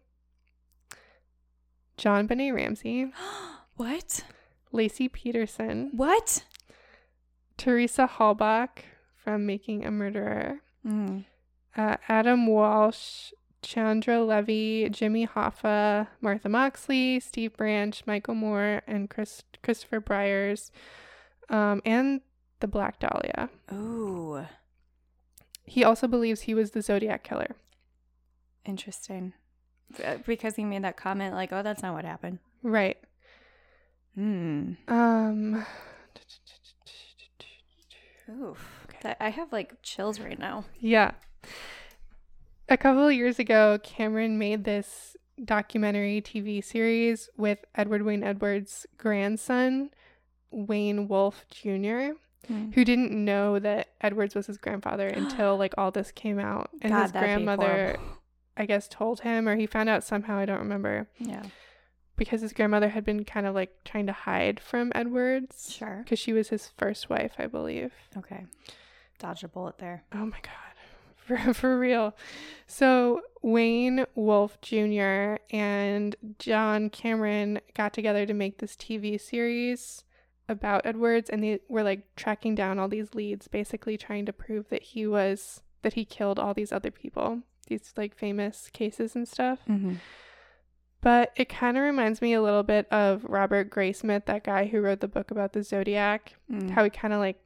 JonBenét 1.98 2.54
Ramsey, 2.54 3.12
what? 3.76 4.24
Laci 4.74 5.12
Peterson, 5.12 5.91
What? 5.93 6.43
Teresa 7.58 8.10
Halbach 8.17 8.80
from 9.25 9.45
Making 9.45 9.83
a 9.85 9.91
Murderer, 9.91 10.59
Mm. 10.85 11.25
uh, 11.75 11.97
Adam 12.07 12.45
Walsh, 12.45 13.31
Chandra 13.63 14.21
Levy, 14.23 14.88
Jimmy 14.91 15.25
Hoffa, 15.25 16.07
Martha 16.21 16.47
Moxley, 16.47 17.19
Steve 17.19 17.57
Branch, 17.57 18.01
Michael 18.05 18.35
Moore, 18.35 18.83
and 18.85 19.09
Chris 19.09 19.43
Christopher 19.63 19.99
Byers, 19.99 20.71
um, 21.49 21.81
and 21.83 22.21
the 22.59 22.67
Black 22.67 22.99
Dahlia. 22.99 23.49
Ooh, 23.73 24.45
He 25.63 25.83
also 25.83 26.07
believes 26.07 26.41
he 26.41 26.53
was 26.53 26.71
the 26.71 26.83
Zodiac 26.83 27.23
killer. 27.23 27.55
interesting. 28.63 29.33
Uh, 30.03 30.17
Because 30.25 30.55
he 30.55 30.63
made 30.63 30.83
that 30.83 30.97
comment, 30.97 31.33
like, 31.33 31.51
"Oh, 31.51 31.63
that's 31.63 31.81
not 31.81 31.93
what 31.93 32.05
happened." 32.05 32.38
Right. 32.61 32.97
Hmm. 34.15 34.73
Um. 34.88 35.65
Oof. 38.29 38.74
That, 39.05 39.17
I 39.19 39.29
have 39.29 39.51
like 39.53 39.73
chills 39.83 40.19
right 40.19 40.37
now. 40.39 40.65
Yeah. 40.79 41.11
A 42.67 42.75
couple 42.75 43.07
of 43.07 43.13
years 43.13 43.37
ago, 43.37 43.77
Cameron 43.83 44.39
made 44.39 44.63
this 44.63 45.15
documentary 45.43 46.21
TV 46.21 46.63
series 46.63 47.29
with 47.37 47.59
Edward 47.75 48.01
Wayne 48.01 48.23
Edwards' 48.23 48.87
grandson, 48.97 49.91
Wayne 50.51 51.07
Wolf 51.07 51.45
Jr., 51.51 52.13
Hmm. 52.47 52.71
who 52.73 52.85
didn't 52.85 53.11
know 53.11 53.57
that 53.57 53.87
Edwards 54.01 54.35
was 54.35 54.45
his 54.47 54.57
grandfather 54.59 55.07
until 55.15 55.57
like 55.57 55.73
all 55.79 55.89
this 55.91 56.11
came 56.11 56.37
out. 56.39 56.69
And 56.81 56.91
God, 56.93 57.01
his 57.03 57.11
grandmother. 57.11 57.97
I 58.57 58.65
guess, 58.65 58.87
told 58.87 59.19
him, 59.21 59.47
or 59.49 59.55
he 59.57 59.65
found 59.67 59.89
out 59.89 60.03
somehow, 60.03 60.37
I 60.37 60.45
don't 60.45 60.59
remember, 60.59 61.07
Yeah. 61.19 61.43
because 62.15 62.39
his 62.41 62.53
grandmother 62.53 62.87
had 62.89 63.03
been 63.03 63.25
kind 63.25 63.45
of 63.45 63.53
like 63.53 63.83
trying 63.83 64.05
to 64.07 64.13
hide 64.13 64.59
from 64.61 64.91
Edwards. 64.95 65.73
Sure. 65.75 66.01
Because 66.03 66.19
she 66.19 66.31
was 66.33 66.49
his 66.49 66.69
first 66.77 67.09
wife, 67.09 67.33
I 67.37 67.47
believe. 67.47 67.91
Okay. 68.17 68.45
Dodge 69.19 69.43
a 69.43 69.47
bullet 69.47 69.78
there. 69.78 70.04
Oh 70.13 70.25
my 70.25 70.39
god. 70.41 70.51
For, 71.25 71.56
for 71.56 71.80
real. 71.80 72.15
So 72.67 73.21
Wayne 73.41 74.06
Wolf 74.13 74.62
Jr. 74.62 75.38
and 75.49 76.15
John 76.38 76.91
Cameron 76.91 77.62
got 77.73 77.93
together 77.93 78.28
to 78.28 78.34
make 78.36 78.60
this 78.60 78.75
TV 78.75 79.19
series 79.19 80.04
about 80.47 80.86
Edwards 80.86 81.32
and 81.32 81.41
they 81.43 81.62
were 81.67 81.82
like 81.82 82.15
tracking 82.15 82.54
down 82.54 82.78
all 82.78 82.88
these 82.88 83.15
leads, 83.15 83.47
basically 83.47 83.97
trying 83.97 84.28
to 84.28 84.34
prove 84.34 84.69
that 84.69 84.84
he 84.84 85.08
was 85.08 85.63
that 85.82 85.93
he 85.93 86.06
killed 86.06 86.38
all 86.38 86.54
these 86.54 86.71
other 86.71 86.91
people, 86.91 87.39
these 87.67 87.91
like 87.97 88.15
famous 88.15 88.69
cases 88.71 89.15
and 89.15 89.28
stuff. 89.28 89.62
Mm-hmm. 89.67 89.95
But 91.01 91.32
it 91.36 91.49
kind 91.49 91.75
of 91.78 91.84
reminds 91.84 92.21
me 92.21 92.34
a 92.34 92.41
little 92.41 92.63
bit 92.63 92.88
of 92.91 93.23
Robert 93.25 93.69
Graysmith, 93.71 94.25
that 94.25 94.43
guy 94.43 94.65
who 94.65 94.80
wrote 94.82 94.99
the 94.99 95.08
book 95.08 95.32
about 95.32 95.54
the 95.54 95.63
Zodiac, 95.63 96.34
Mm. 96.51 96.69
how 96.69 96.84
he 96.84 96.89
kind 96.91 97.13
of 97.13 97.19
like 97.19 97.39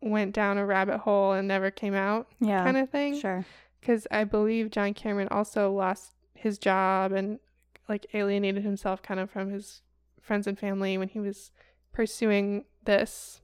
went 0.00 0.34
down 0.34 0.58
a 0.58 0.66
rabbit 0.66 0.98
hole 0.98 1.32
and 1.32 1.48
never 1.48 1.70
came 1.70 1.94
out 1.94 2.28
yeah. 2.40 2.62
kind 2.64 2.76
of 2.76 2.90
thing. 2.90 3.18
Sure. 3.18 3.44
Because 3.80 4.06
I 4.10 4.24
believe 4.24 4.70
John 4.70 4.94
Cameron 4.94 5.28
also 5.30 5.72
lost 5.72 6.12
his 6.34 6.58
job 6.58 7.12
and 7.12 7.38
like 7.88 8.06
alienated 8.14 8.62
himself 8.64 9.02
kind 9.02 9.20
of 9.20 9.30
from 9.30 9.50
his 9.50 9.82
friends 10.20 10.46
and 10.46 10.58
family 10.58 10.98
when 10.98 11.08
he 11.08 11.20
was 11.20 11.50
pursuing 11.92 12.64
this. 12.84 13.40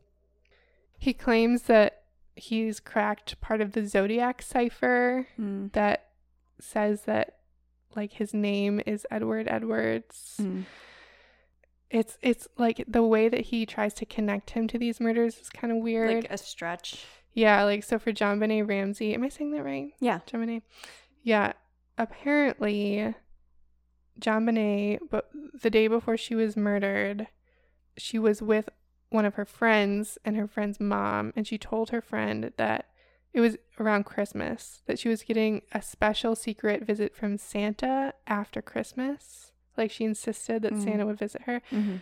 He 0.99 1.13
claims 1.13 1.63
that 1.63 2.03
he's 2.35 2.81
cracked 2.81 3.41
part 3.41 3.61
of 3.61 3.73
the 3.73 3.87
Zodiac 3.87 4.43
cipher 4.43 5.27
Mm. 5.39 5.73
that 5.73 6.09
says 6.59 7.03
that 7.03 7.37
like 7.95 8.15
his 8.15 8.33
name 8.33 8.81
is 8.87 9.07
Edward 9.11 9.47
Edwards. 9.49 10.39
Mm. 10.41 10.65
It's 11.93 12.17
it's 12.23 12.49
like 12.57 12.83
the 12.89 13.03
way 13.03 13.29
that 13.29 13.43
he 13.43 13.67
tries 13.67 13.93
to 13.95 14.07
connect 14.07 14.51
him 14.51 14.67
to 14.69 14.79
these 14.79 14.99
murders 14.99 15.39
is 15.39 15.51
kind 15.51 15.71
of 15.71 15.79
weird. 15.79 16.23
Like 16.25 16.33
a 16.33 16.39
stretch. 16.39 17.05
Yeah, 17.35 17.63
like 17.65 17.85
so 17.85 17.99
for 17.99 18.13
JonBenét 18.13 18.67
Ramsey, 18.67 19.15
am 19.15 19.23
I 19.23 19.29
saying 19.29 19.53
that 19.53 19.63
right? 19.63 19.93
Yeah. 20.01 20.21
JonBenét. 20.27 20.63
Yeah, 21.23 21.53
apparently, 21.99 23.15
JonBenét, 24.19 25.01
but 25.11 25.31
the 25.63 25.71
day 25.71 25.87
before 25.87 26.17
she 26.17 26.35
was 26.35 26.57
murdered, 26.57 27.29
she 27.97 28.19
was 28.19 28.41
with 28.43 28.69
one 29.11 29.25
of 29.27 29.35
her 29.35 29.45
friends 29.45 30.17
and 30.25 30.37
her 30.37 30.49
friend's 30.49 30.81
mom, 30.81 31.33
and 31.37 31.47
she 31.47 31.59
told 31.59 31.91
her 31.91 32.01
friend 32.01 32.53
that 32.57 32.87
it 33.35 33.41
was 33.41 33.57
around 33.79 34.05
Christmas 34.05 34.83
that 34.87 34.99
she 34.99 35.09
was 35.09 35.23
getting 35.23 35.63
a 35.73 35.83
special 35.83 36.35
secret 36.35 36.85
visit 36.85 37.15
from 37.15 37.39
Santa 37.39 38.15
after 38.27 38.61
Christmas. 38.63 39.52
Like 39.77 39.91
she 39.91 40.05
insisted 40.05 40.63
that 40.63 40.73
Mm. 40.75 40.85
Santa 40.85 41.07
would 41.07 41.19
visit 41.19 41.43
her. 41.43 41.61
Mm-hmm. 41.71 41.97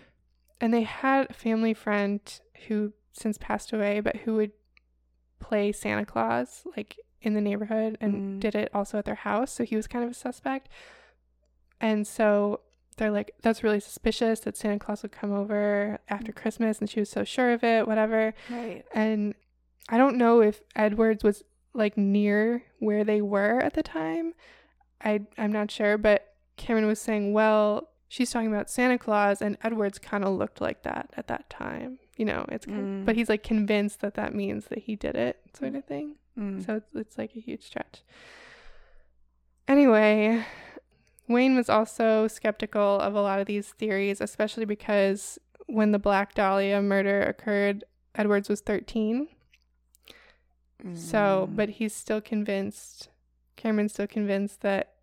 And 0.60 0.74
they 0.74 0.82
had 0.82 1.30
a 1.30 1.32
family 1.34 1.72
friend 1.74 2.20
who 2.68 2.92
since 3.12 3.38
passed 3.38 3.72
away, 3.72 4.00
but 4.00 4.16
who 4.18 4.34
would 4.34 4.52
play 5.40 5.72
Santa 5.72 6.04
Claus 6.04 6.64
like 6.76 6.98
in 7.22 7.34
the 7.34 7.40
neighborhood 7.40 7.96
and 8.00 8.14
Mm. 8.14 8.40
did 8.40 8.54
it 8.54 8.70
also 8.74 8.98
at 8.98 9.04
their 9.04 9.14
house. 9.14 9.52
So 9.52 9.64
he 9.64 9.76
was 9.76 9.86
kind 9.86 10.04
of 10.04 10.10
a 10.10 10.14
suspect. 10.14 10.68
And 11.80 12.06
so 12.06 12.60
they're 12.96 13.10
like, 13.10 13.32
that's 13.42 13.62
really 13.62 13.80
suspicious 13.80 14.40
that 14.40 14.56
Santa 14.56 14.78
Claus 14.78 15.02
would 15.02 15.12
come 15.12 15.32
over 15.32 15.98
after 16.08 16.32
Christmas. 16.32 16.78
And 16.80 16.90
she 16.90 17.00
was 17.00 17.08
so 17.08 17.24
sure 17.24 17.52
of 17.52 17.64
it, 17.64 17.86
whatever. 17.86 18.34
Right. 18.50 18.84
And 18.92 19.34
I 19.88 19.96
don't 19.96 20.16
know 20.18 20.40
if 20.40 20.60
Edwards 20.76 21.24
was 21.24 21.42
like 21.72 21.96
near 21.96 22.64
where 22.78 23.04
they 23.04 23.22
were 23.22 23.60
at 23.60 23.72
the 23.74 23.82
time. 23.82 24.34
I 25.02 25.22
I'm 25.38 25.52
not 25.52 25.70
sure, 25.70 25.96
but 25.96 26.30
Cameron 26.61 26.86
was 26.86 27.00
saying, 27.00 27.32
well, 27.32 27.88
she's 28.08 28.30
talking 28.30 28.48
about 28.52 28.68
Santa 28.68 28.98
Claus, 28.98 29.40
and 29.40 29.56
Edwards 29.64 29.98
kind 29.98 30.24
of 30.24 30.34
looked 30.36 30.61
like 30.61 30.82
that 30.82 31.11
at 31.16 31.26
that 31.28 31.48
time. 31.48 31.98
You 32.18 32.26
know, 32.26 32.44
it's 32.50 32.66
kind 32.66 33.02
Mm. 33.02 33.06
but 33.06 33.16
he's 33.16 33.30
like 33.30 33.42
convinced 33.42 34.00
that 34.00 34.14
that 34.14 34.34
means 34.34 34.66
that 34.66 34.80
he 34.80 34.94
did 34.94 35.16
it, 35.16 35.40
sort 35.54 35.74
of 35.74 35.84
thing. 35.86 36.16
Mm. 36.38 36.64
So 36.64 36.76
it's, 36.76 36.94
it's 36.94 37.16
like 37.18 37.34
a 37.34 37.40
huge 37.40 37.62
stretch. 37.62 38.02
Anyway, 39.66 40.44
Wayne 41.28 41.54
was 41.54 41.68
also 41.70 42.26
skeptical 42.28 43.00
of 43.00 43.14
a 43.14 43.22
lot 43.22 43.40
of 43.40 43.46
these 43.46 43.68
theories, 43.68 44.20
especially 44.20 44.64
because 44.64 45.38
when 45.66 45.92
the 45.92 45.98
Black 45.98 46.34
Dahlia 46.34 46.82
murder 46.82 47.22
occurred, 47.22 47.84
Edwards 48.14 48.48
was 48.48 48.61
13. 48.61 49.28
So, 50.94 51.46
Mm. 51.50 51.56
but 51.56 51.68
he's 51.70 51.94
still 51.94 52.20
convinced, 52.20 53.08
Cameron's 53.56 53.92
still 53.92 54.06
convinced 54.06 54.62
that 54.62 54.94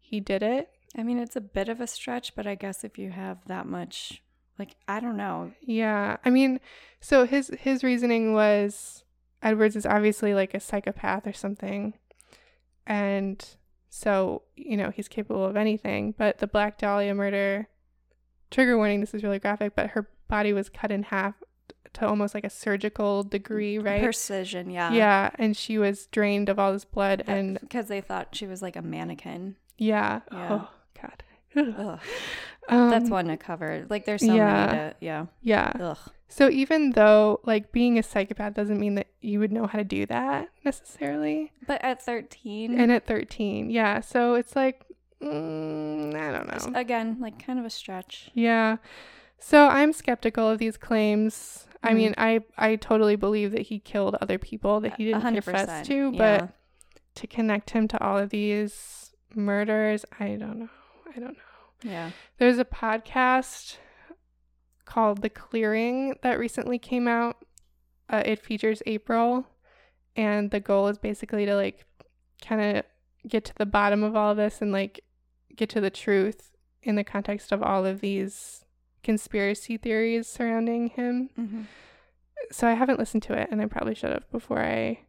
he 0.00 0.20
did 0.20 0.42
it. 0.42 0.70
I 0.96 1.02
mean, 1.02 1.18
it's 1.18 1.36
a 1.36 1.40
bit 1.40 1.68
of 1.68 1.80
a 1.80 1.86
stretch, 1.86 2.34
but 2.34 2.46
I 2.46 2.54
guess 2.54 2.84
if 2.84 2.98
you 2.98 3.10
have 3.10 3.38
that 3.46 3.66
much, 3.66 4.22
like, 4.58 4.76
I 4.86 5.00
don't 5.00 5.16
know. 5.16 5.52
Yeah. 5.60 6.18
I 6.24 6.30
mean, 6.30 6.60
so 7.00 7.26
his 7.26 7.50
his 7.58 7.82
reasoning 7.82 8.32
was 8.32 9.04
Edwards 9.42 9.76
is 9.76 9.86
obviously 9.86 10.34
like 10.34 10.54
a 10.54 10.60
psychopath 10.60 11.26
or 11.26 11.32
something. 11.32 11.94
And 12.86 13.44
so, 13.88 14.42
you 14.56 14.76
know, 14.76 14.90
he's 14.90 15.08
capable 15.08 15.44
of 15.44 15.56
anything, 15.56 16.14
but 16.16 16.38
the 16.38 16.46
Black 16.46 16.78
Dahlia 16.78 17.14
murder 17.14 17.68
trigger 18.50 18.76
warning, 18.76 19.00
this 19.00 19.14
is 19.14 19.22
really 19.22 19.38
graphic, 19.38 19.74
but 19.74 19.90
her 19.90 20.08
body 20.28 20.52
was 20.52 20.68
cut 20.68 20.92
in 20.92 21.04
half 21.04 21.34
to 21.94 22.06
almost 22.06 22.34
like 22.34 22.44
a 22.44 22.50
surgical 22.50 23.22
degree, 23.22 23.78
right? 23.78 24.02
Precision, 24.02 24.70
yeah. 24.70 24.92
yeah, 24.92 25.30
and 25.38 25.56
she 25.56 25.78
was 25.78 26.06
drained 26.06 26.48
of 26.48 26.58
all 26.58 26.72
this 26.72 26.84
blood 26.84 27.22
and 27.26 27.58
because 27.60 27.88
they 27.88 28.00
thought 28.00 28.34
she 28.34 28.46
was 28.46 28.62
like 28.62 28.76
a 28.76 28.82
mannequin. 28.82 29.56
yeah. 29.78 30.20
Yeah. 30.30 30.48
Oh 30.62 30.70
god. 31.00 31.22
Ugh. 31.56 32.00
Um, 32.68 32.90
That's 32.90 33.10
one 33.10 33.26
to 33.28 33.36
cover. 33.36 33.86
Like, 33.90 34.06
there's 34.06 34.24
so 34.24 34.34
yeah. 34.34 34.66
many 34.66 34.78
to, 34.78 34.94
yeah. 35.00 35.26
Yeah. 35.42 35.72
Ugh. 35.78 35.98
So 36.28 36.48
even 36.50 36.90
though 36.92 37.40
like 37.44 37.70
being 37.70 37.98
a 37.98 38.02
psychopath 38.02 38.54
doesn't 38.54 38.80
mean 38.80 38.96
that 38.96 39.06
you 39.20 39.38
would 39.38 39.52
know 39.52 39.66
how 39.66 39.78
to 39.78 39.84
do 39.84 40.04
that 40.06 40.48
necessarily. 40.64 41.52
But 41.66 41.84
at 41.84 42.02
13, 42.02 42.76
And 42.80 42.90
at 42.90 43.06
13, 43.06 43.70
yeah. 43.70 44.00
So 44.00 44.34
it's 44.34 44.56
like 44.56 44.82
mm, 45.22 46.14
I 46.14 46.32
don't 46.32 46.50
just, 46.52 46.70
know. 46.70 46.78
again, 46.80 47.18
like, 47.20 47.44
kind 47.44 47.58
of 47.58 47.64
a 47.64 47.70
stretch. 47.70 48.30
Yeah. 48.34 48.78
So 49.38 49.68
I'm 49.68 49.92
skeptical 49.92 50.48
of 50.50 50.58
these 50.58 50.76
claims. 50.76 51.66
I 51.82 51.90
Mhm. 51.92 51.96
mean, 51.96 52.14
I 52.18 52.40
I 52.56 52.76
totally 52.76 53.14
believe 53.16 53.52
that 53.52 53.62
he 53.62 53.78
killed 53.78 54.16
other 54.20 54.38
people 54.38 54.80
that 54.80 54.96
he 54.96 55.04
didn't 55.04 55.20
hundred 55.22 55.44
confess 55.44 55.66
percent, 55.66 55.86
to, 55.86 56.10
yeah. 56.14 56.38
but 56.40 56.48
to 57.16 57.26
connect 57.26 57.70
him 57.70 57.86
to 57.88 58.02
all 58.02 58.18
of 58.18 58.30
these 58.30 59.12
murders, 59.34 60.04
I 60.18 60.30
don't 60.36 60.58
know. 60.60 60.68
I 61.16 61.20
don't 61.20 61.36
know. 61.36 61.90
Yeah. 61.90 62.10
There's 62.38 62.58
a 62.58 62.64
podcast 62.64 63.76
called 64.84 65.22
The 65.22 65.30
Clearing 65.30 66.16
that 66.22 66.38
recently 66.38 66.78
came 66.78 67.08
out. 67.08 67.36
Uh, 68.08 68.22
it 68.24 68.38
features 68.38 68.82
April, 68.86 69.46
and 70.14 70.50
the 70.50 70.60
goal 70.60 70.88
is 70.88 70.98
basically 70.98 71.46
to 71.46 71.54
like 71.54 71.86
kind 72.44 72.76
of 72.76 72.84
get 73.26 73.44
to 73.46 73.54
the 73.56 73.66
bottom 73.66 74.02
of 74.02 74.14
all 74.14 74.30
of 74.30 74.36
this 74.36 74.60
and 74.60 74.72
like 74.72 75.00
get 75.56 75.68
to 75.70 75.80
the 75.80 75.90
truth 75.90 76.54
in 76.82 76.96
the 76.96 77.04
context 77.04 77.50
of 77.50 77.62
all 77.62 77.86
of 77.86 78.00
these 78.00 78.64
conspiracy 79.02 79.76
theories 79.76 80.26
surrounding 80.26 80.88
him. 80.88 81.30
Mm-hmm. 81.38 81.62
So 82.52 82.68
I 82.68 82.74
haven't 82.74 82.98
listened 82.98 83.22
to 83.24 83.32
it, 83.32 83.48
and 83.50 83.62
I 83.62 83.66
probably 83.66 83.94
should 83.94 84.10
have 84.10 84.30
before 84.30 84.60
I 84.60 85.00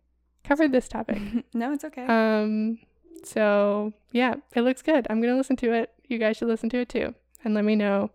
covered 0.44 0.72
this 0.72 0.88
topic. 0.88 1.22
no, 1.54 1.74
it's 1.74 1.84
okay. 1.84 2.06
Um, 2.06 2.80
so 3.24 3.94
yeah, 4.12 4.36
it 4.56 4.62
looks 4.62 4.82
good. 4.82 5.08
I'm 5.10 5.22
gonna 5.22 5.36
listen 5.38 5.56
to 5.58 5.72
it. 5.74 5.92
You 6.08 6.18
guys 6.20 6.38
should 6.38 6.48
listen 6.48 6.70
to 6.70 6.80
it 6.80 6.90
too, 6.90 7.16
and 7.44 7.54
let 7.54 7.66
me 7.66 7.76
know 7.76 8.12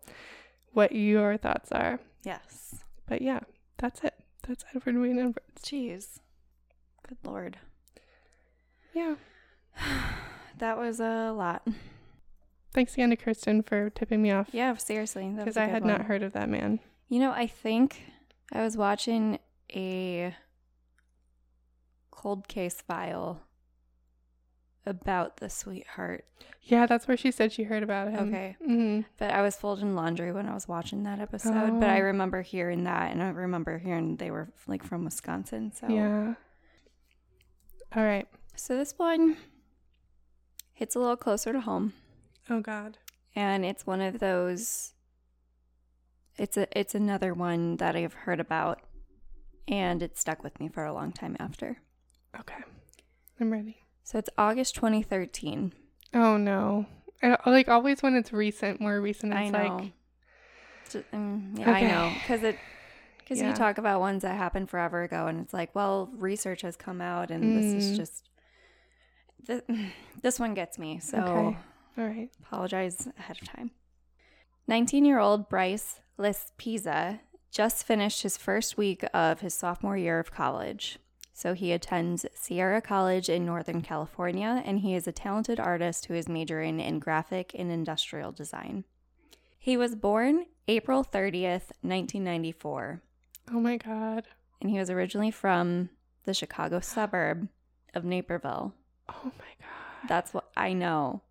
what 0.73 0.93
your 0.93 1.37
thoughts 1.37 1.73
are. 1.73 1.99
yes. 2.23 2.77
But 3.07 3.23
yeah, 3.23 3.41
that's 3.79 4.03
it. 4.05 4.15
That's 4.47 4.65
Edward 4.75 4.97
Wayne 5.01 5.19
Edwards. 5.19 5.63
Jeez. 5.63 6.21
Good 7.09 7.19
lord. 7.25 7.59
Yeah. 8.95 9.17
That 10.59 10.77
was 10.77 11.01
a 11.01 11.33
lot. 11.33 11.67
Thanks 12.75 12.93
again 12.93 13.09
to 13.09 13.17
Kirsten 13.17 13.63
for 13.63 13.89
tipping 13.89 14.21
me 14.21 14.31
off 14.31 14.49
Yeah, 14.53 14.77
seriously. 14.77 15.27
Because 15.35 15.57
I 15.57 15.65
had 15.65 15.83
one. 15.85 15.91
not 15.93 16.03
heard 16.03 16.23
of 16.23 16.35
that 16.35 16.51
man. 16.51 16.81
You 17.09 17.19
know, 17.19 17.31
I 17.31 17.47
think 17.47 18.03
I 18.53 18.63
was 18.63 18.77
watching 18.77 19.39
a 19.75 20.35
cold 22.11 22.47
case 22.47 22.83
file 22.83 23.41
about 24.87 25.37
the 25.39 25.49
sweetheart, 25.51 26.25
Yeah, 26.63 26.87
that's 26.87 27.07
where 27.09 27.17
she 27.17 27.31
said 27.31 27.53
she 27.53 27.65
heard 27.65 27.83
about 27.83 28.11
him. 28.11 28.29
Okay. 28.29 28.57
hmm 28.65 29.01
but 29.19 29.31
I 29.31 29.43
was 29.43 29.57
folding 29.57 29.95
laundry 29.95 30.33
when 30.33 30.47
I 30.47 30.55
was 30.55 30.67
watching 30.69 31.03
that 31.05 31.19
episode. 31.21 31.79
But 31.81 31.89
I 31.91 32.01
Oh. 32.01 32.05
remember 32.05 32.43
hearing 32.43 32.85
that, 32.85 33.13
and 33.13 33.23
I 33.23 33.29
remember 33.31 33.79
hearing 33.79 34.17
they 34.17 34.31
were 34.31 34.49
like 34.67 34.83
from 34.83 35.05
Wisconsin. 35.05 35.73
So 35.73 35.89
Yeah. 35.89 36.35
All 37.95 38.05
right. 38.05 38.29
so 38.57 38.77
this 38.77 38.95
one 38.99 39.37
hits 40.73 40.95
a 40.95 40.99
little 40.99 41.17
closer 41.17 41.53
to 41.53 41.61
home, 41.61 41.93
Oh 42.49 42.61
God. 42.61 42.99
and 43.37 43.65
it's 43.65 43.87
one 43.87 44.01
of 44.01 44.19
those. 44.19 44.95
It's 46.39 46.57
a 46.57 46.67
it's 46.79 46.95
another 46.95 47.35
one 47.35 47.77
that 47.77 47.97
I've 47.97 48.15
heard 48.15 48.41
about, 48.41 48.81
and 49.69 50.03
it 50.03 50.17
stuck 50.17 50.43
with 50.43 50.59
me 50.61 50.69
for 50.69 50.85
a 50.85 50.93
long 50.95 51.13
time 51.13 51.37
after. 51.39 51.79
Okay. 52.39 52.63
I'm 53.41 53.51
ready. 53.53 53.80
So 54.05 54.19
it's 54.19 54.31
August 54.39 54.75
2013. 54.77 55.73
Oh 56.15 56.37
no. 56.37 56.87
I, 57.23 57.37
like 57.49 57.69
always 57.69 58.03
when 58.03 58.17
it's 58.17 58.33
recent, 58.33 58.81
more 58.81 59.01
recent, 59.01 59.33
I 59.35 59.43
it's 59.45 59.53
know. 59.53 59.59
like 59.59 59.93
mm, 61.13 61.59
yeah, 61.59 61.71
I 61.71 61.83
know 61.83 62.11
because 62.15 62.43
it 62.43 62.59
because 63.19 63.39
Yeah. 63.41 63.49
you 63.49 63.55
talk 63.55 63.79
about 63.79 64.01
ones 64.01 64.23
that 64.23 64.37
happened 64.37 64.69
forever 64.71 65.03
ago, 65.03 65.27
and 65.29 65.39
it's 65.41 65.53
like, 65.55 65.73
well, 65.75 66.11
research 66.17 66.63
has 66.63 66.77
come 66.77 67.01
out, 67.01 67.31
and 67.31 67.57
this 67.57 67.67
is 67.67 67.93
Mm. 67.93 67.97
just 67.97 68.29
th- 69.47 69.63
this 70.23 70.41
one 70.41 70.55
gets 70.55 70.79
me. 70.79 70.99
So 70.99 71.19
Okay. 71.19 71.59
all 71.99 72.05
right. 72.09 72.31
apologize 72.43 73.07
ahead 73.19 73.37
of 73.41 73.47
time. 73.47 73.71
19 74.67 75.05
year 75.05 75.19
old 75.19 75.49
Bryce 75.49 76.01
Laspisa 76.19 77.21
just 77.53 77.85
finished 77.85 78.23
his 78.23 78.37
first 78.37 78.77
week 78.79 79.05
of 79.13 79.41
his 79.41 79.55
sophomore 79.55 79.97
year 79.97 80.19
of 80.19 80.33
college. 80.33 80.99
So 81.41 81.55
he 81.55 81.73
attends 81.73 82.27
Sierra 82.35 82.83
College 82.83 83.31
in 83.31 83.47
Northern 83.47 83.81
California, 83.81 84.63
and 84.67 84.81
he 84.81 84.95
is 84.95 85.09
a 85.09 85.13
talented 85.13 85.59
artist 85.59 86.05
who 86.05 86.13
is 86.13 86.29
majoring 86.29 86.81
in 86.81 86.99
graphic 86.99 87.53
and 87.59 87.73
industrial 87.73 88.31
design. 88.31 88.85
He 89.59 89.75
was 89.75 89.95
born 89.95 90.45
April 90.69 91.03
30th, 91.03 91.73
1994, 91.81 93.01
Oh 93.51 93.59
my 93.59 93.79
God. 93.79 94.25
and 94.61 94.69
he 94.69 94.79
was 94.79 94.91
originally 94.91 95.31
from 95.31 95.89
the 96.25 96.35
Chicago 96.35 96.79
suburb 96.81 97.49
of 97.95 98.05
Naperville. 98.05 98.75
Oh 99.09 99.25
my 99.25 99.55
God. 99.59 100.09
That's 100.11 100.35
what 100.35 100.51
I 100.59 100.75
know. 100.75 101.23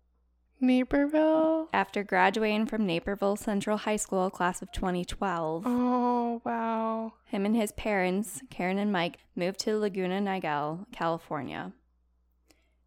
Naperville. 0.60 1.68
After 1.72 2.02
graduating 2.04 2.66
from 2.66 2.86
Naperville 2.86 3.36
Central 3.36 3.76
High 3.78 3.96
School, 3.96 4.30
class 4.30 4.62
of 4.62 4.70
2012, 4.72 5.64
Oh 5.66 6.42
wow. 6.44 7.14
him 7.26 7.46
and 7.46 7.56
his 7.56 7.72
parents, 7.72 8.42
Karen 8.50 8.78
and 8.78 8.92
Mike, 8.92 9.18
moved 9.34 9.58
to 9.60 9.78
Laguna 9.78 10.20
Niguel, 10.20 10.86
California. 10.92 11.72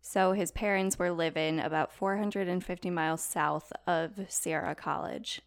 So 0.02 0.34
his 0.34 0.52
parents 0.52 1.00
were 1.00 1.12
living 1.12 1.60
about 1.60 1.94
450 1.94 2.90
miles 2.90 3.24
south 3.24 3.72
of 3.88 4.20
Sierra 4.28 4.76
College. 4.76 5.42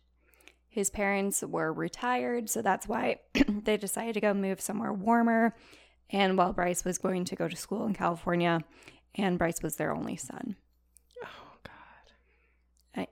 His 0.69 0.91
parents 0.91 1.43
were 1.43 1.73
retired, 1.73 2.51
so 2.51 2.61
that's 2.63 2.89
why 2.89 3.21
they 3.49 3.77
decided 3.77 4.15
to 4.15 4.21
go 4.21 4.35
move 4.35 4.61
somewhere 4.61 4.93
warmer. 4.93 5.55
And 6.11 6.37
while 6.39 6.53
Bryce 6.53 6.85
was 6.85 6.99
going 6.99 7.25
to 7.27 7.37
go 7.37 7.49
to 7.49 7.57
school 7.57 7.87
in 7.87 7.95
California, 7.95 8.63
and 9.15 9.39
Bryce 9.39 9.63
was 9.63 9.77
their 9.77 9.95
only 9.95 10.17
son. 10.17 10.57
Oh 11.25 11.59
God. 12.95 13.07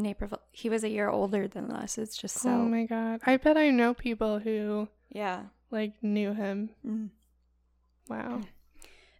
Naperville. 0.00 0.40
He 0.52 0.68
was 0.68 0.84
a 0.84 0.88
year 0.88 1.08
older 1.08 1.46
than 1.48 1.70
us. 1.70 1.98
It's 1.98 2.16
just 2.16 2.38
so. 2.38 2.50
oh 2.50 2.64
my 2.64 2.84
god. 2.86 3.20
I 3.26 3.36
bet 3.36 3.56
I 3.56 3.70
know 3.70 3.94
people 3.94 4.38
who 4.38 4.88
yeah. 5.10 5.44
like 5.70 5.94
knew 6.02 6.32
him. 6.34 6.70
Mm. 6.86 7.10
Wow. 8.08 8.40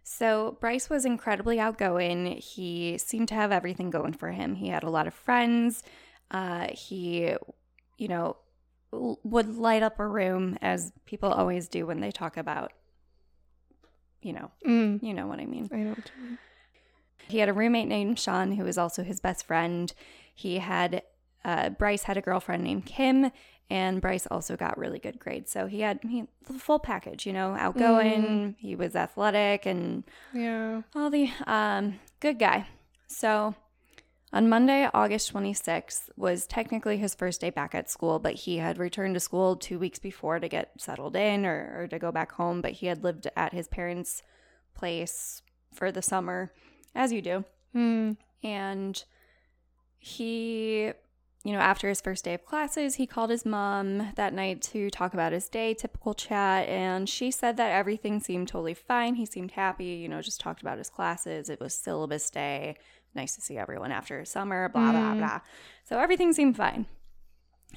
So 0.03 0.57
Bryce 0.59 0.89
was 0.89 1.05
incredibly 1.05 1.59
outgoing. 1.59 2.25
He 2.37 2.97
seemed 2.97 3.29
to 3.29 3.35
have 3.35 3.51
everything 3.51 3.89
going 3.89 4.13
for 4.13 4.31
him. 4.31 4.55
He 4.55 4.67
had 4.67 4.83
a 4.83 4.89
lot 4.89 5.07
of 5.07 5.13
friends. 5.13 5.83
Uh, 6.29 6.67
he, 6.71 7.33
you 7.97 8.07
know, 8.07 8.35
would 8.91 9.55
light 9.57 9.83
up 9.83 9.99
a 9.99 10.07
room 10.07 10.57
as 10.61 10.91
people 11.05 11.31
always 11.31 11.69
do 11.69 11.85
when 11.85 12.01
they 12.01 12.11
talk 12.11 12.35
about, 12.35 12.73
you 14.21 14.33
know, 14.33 14.51
Mm. 14.65 15.01
you 15.01 15.13
know 15.13 15.27
what 15.27 15.39
I 15.39 15.45
mean. 15.45 15.69
I 15.71 15.77
know 15.77 15.89
what 15.91 16.11
you 16.17 16.23
mean. 16.23 16.37
He 17.27 17.37
had 17.37 17.47
a 17.47 17.53
roommate 17.53 17.87
named 17.87 18.19
Sean 18.19 18.51
who 18.53 18.63
was 18.65 18.77
also 18.77 19.03
his 19.03 19.21
best 19.21 19.45
friend. 19.45 19.93
He 20.33 20.59
had 20.59 21.03
uh, 21.43 21.69
Bryce 21.69 22.03
had 22.03 22.17
a 22.17 22.21
girlfriend 22.21 22.63
named 22.63 22.85
Kim, 22.85 23.31
and 23.69 23.99
Bryce 24.01 24.27
also 24.27 24.55
got 24.55 24.77
really 24.77 24.99
good 24.99 25.17
grades. 25.19 25.51
So 25.51 25.65
he 25.65 25.79
had 25.81 25.99
he, 26.07 26.25
the 26.45 26.53
full 26.53 26.77
package, 26.79 27.25
you 27.25 27.33
know, 27.33 27.55
outgoing. 27.57 28.55
He 28.59 28.75
was 28.75 28.95
athletic 28.95 29.65
and 29.65 30.03
Yeah. 30.33 30.81
all 30.95 31.09
the 31.09 31.29
um, 31.47 31.99
good 32.19 32.37
guy. 32.37 32.67
So 33.07 33.55
on 34.33 34.47
Monday, 34.49 34.87
August 34.93 35.33
26th, 35.33 36.09
was 36.15 36.45
technically 36.45 36.97
his 36.97 37.15
first 37.15 37.41
day 37.41 37.49
back 37.49 37.73
at 37.73 37.89
school, 37.89 38.19
but 38.19 38.33
he 38.35 38.57
had 38.57 38.77
returned 38.77 39.15
to 39.15 39.19
school 39.19 39.55
two 39.55 39.79
weeks 39.79 39.99
before 39.99 40.39
to 40.39 40.47
get 40.47 40.71
settled 40.79 41.15
in 41.15 41.45
or, 41.45 41.81
or 41.81 41.87
to 41.87 41.97
go 41.99 42.11
back 42.11 42.33
home. 42.33 42.61
But 42.61 42.73
he 42.73 42.85
had 42.85 43.03
lived 43.03 43.27
at 43.35 43.51
his 43.53 43.67
parents' 43.67 44.21
place 44.75 45.41
for 45.73 45.91
the 45.91 46.01
summer, 46.01 46.51
as 46.93 47.11
you 47.11 47.21
do. 47.21 47.45
Mm. 47.75 48.17
And 48.43 49.03
he, 50.03 50.91
you 51.43 51.53
know, 51.53 51.59
after 51.59 51.87
his 51.87 52.01
first 52.01 52.25
day 52.25 52.33
of 52.33 52.43
classes, 52.43 52.95
he 52.95 53.05
called 53.05 53.29
his 53.29 53.45
mom 53.45 54.13
that 54.15 54.33
night 54.33 54.63
to 54.63 54.89
talk 54.89 55.13
about 55.13 55.31
his 55.31 55.47
day, 55.47 55.75
typical 55.75 56.15
chat. 56.15 56.67
And 56.67 57.07
she 57.07 57.29
said 57.29 57.55
that 57.57 57.71
everything 57.71 58.19
seemed 58.19 58.47
totally 58.47 58.73
fine. 58.73 59.13
He 59.13 59.27
seemed 59.27 59.51
happy, 59.51 59.85
you 59.85 60.09
know, 60.09 60.21
just 60.23 60.41
talked 60.41 60.61
about 60.61 60.79
his 60.79 60.89
classes. 60.89 61.49
It 61.49 61.59
was 61.59 61.75
syllabus 61.75 62.31
day. 62.31 62.77
Nice 63.13 63.35
to 63.35 63.41
see 63.41 63.57
everyone 63.59 63.91
after 63.91 64.25
summer, 64.25 64.69
blah, 64.69 64.91
blah, 64.91 65.13
Mm. 65.13 65.17
blah. 65.19 65.39
So 65.83 65.99
everything 65.99 66.33
seemed 66.33 66.57
fine. 66.57 66.87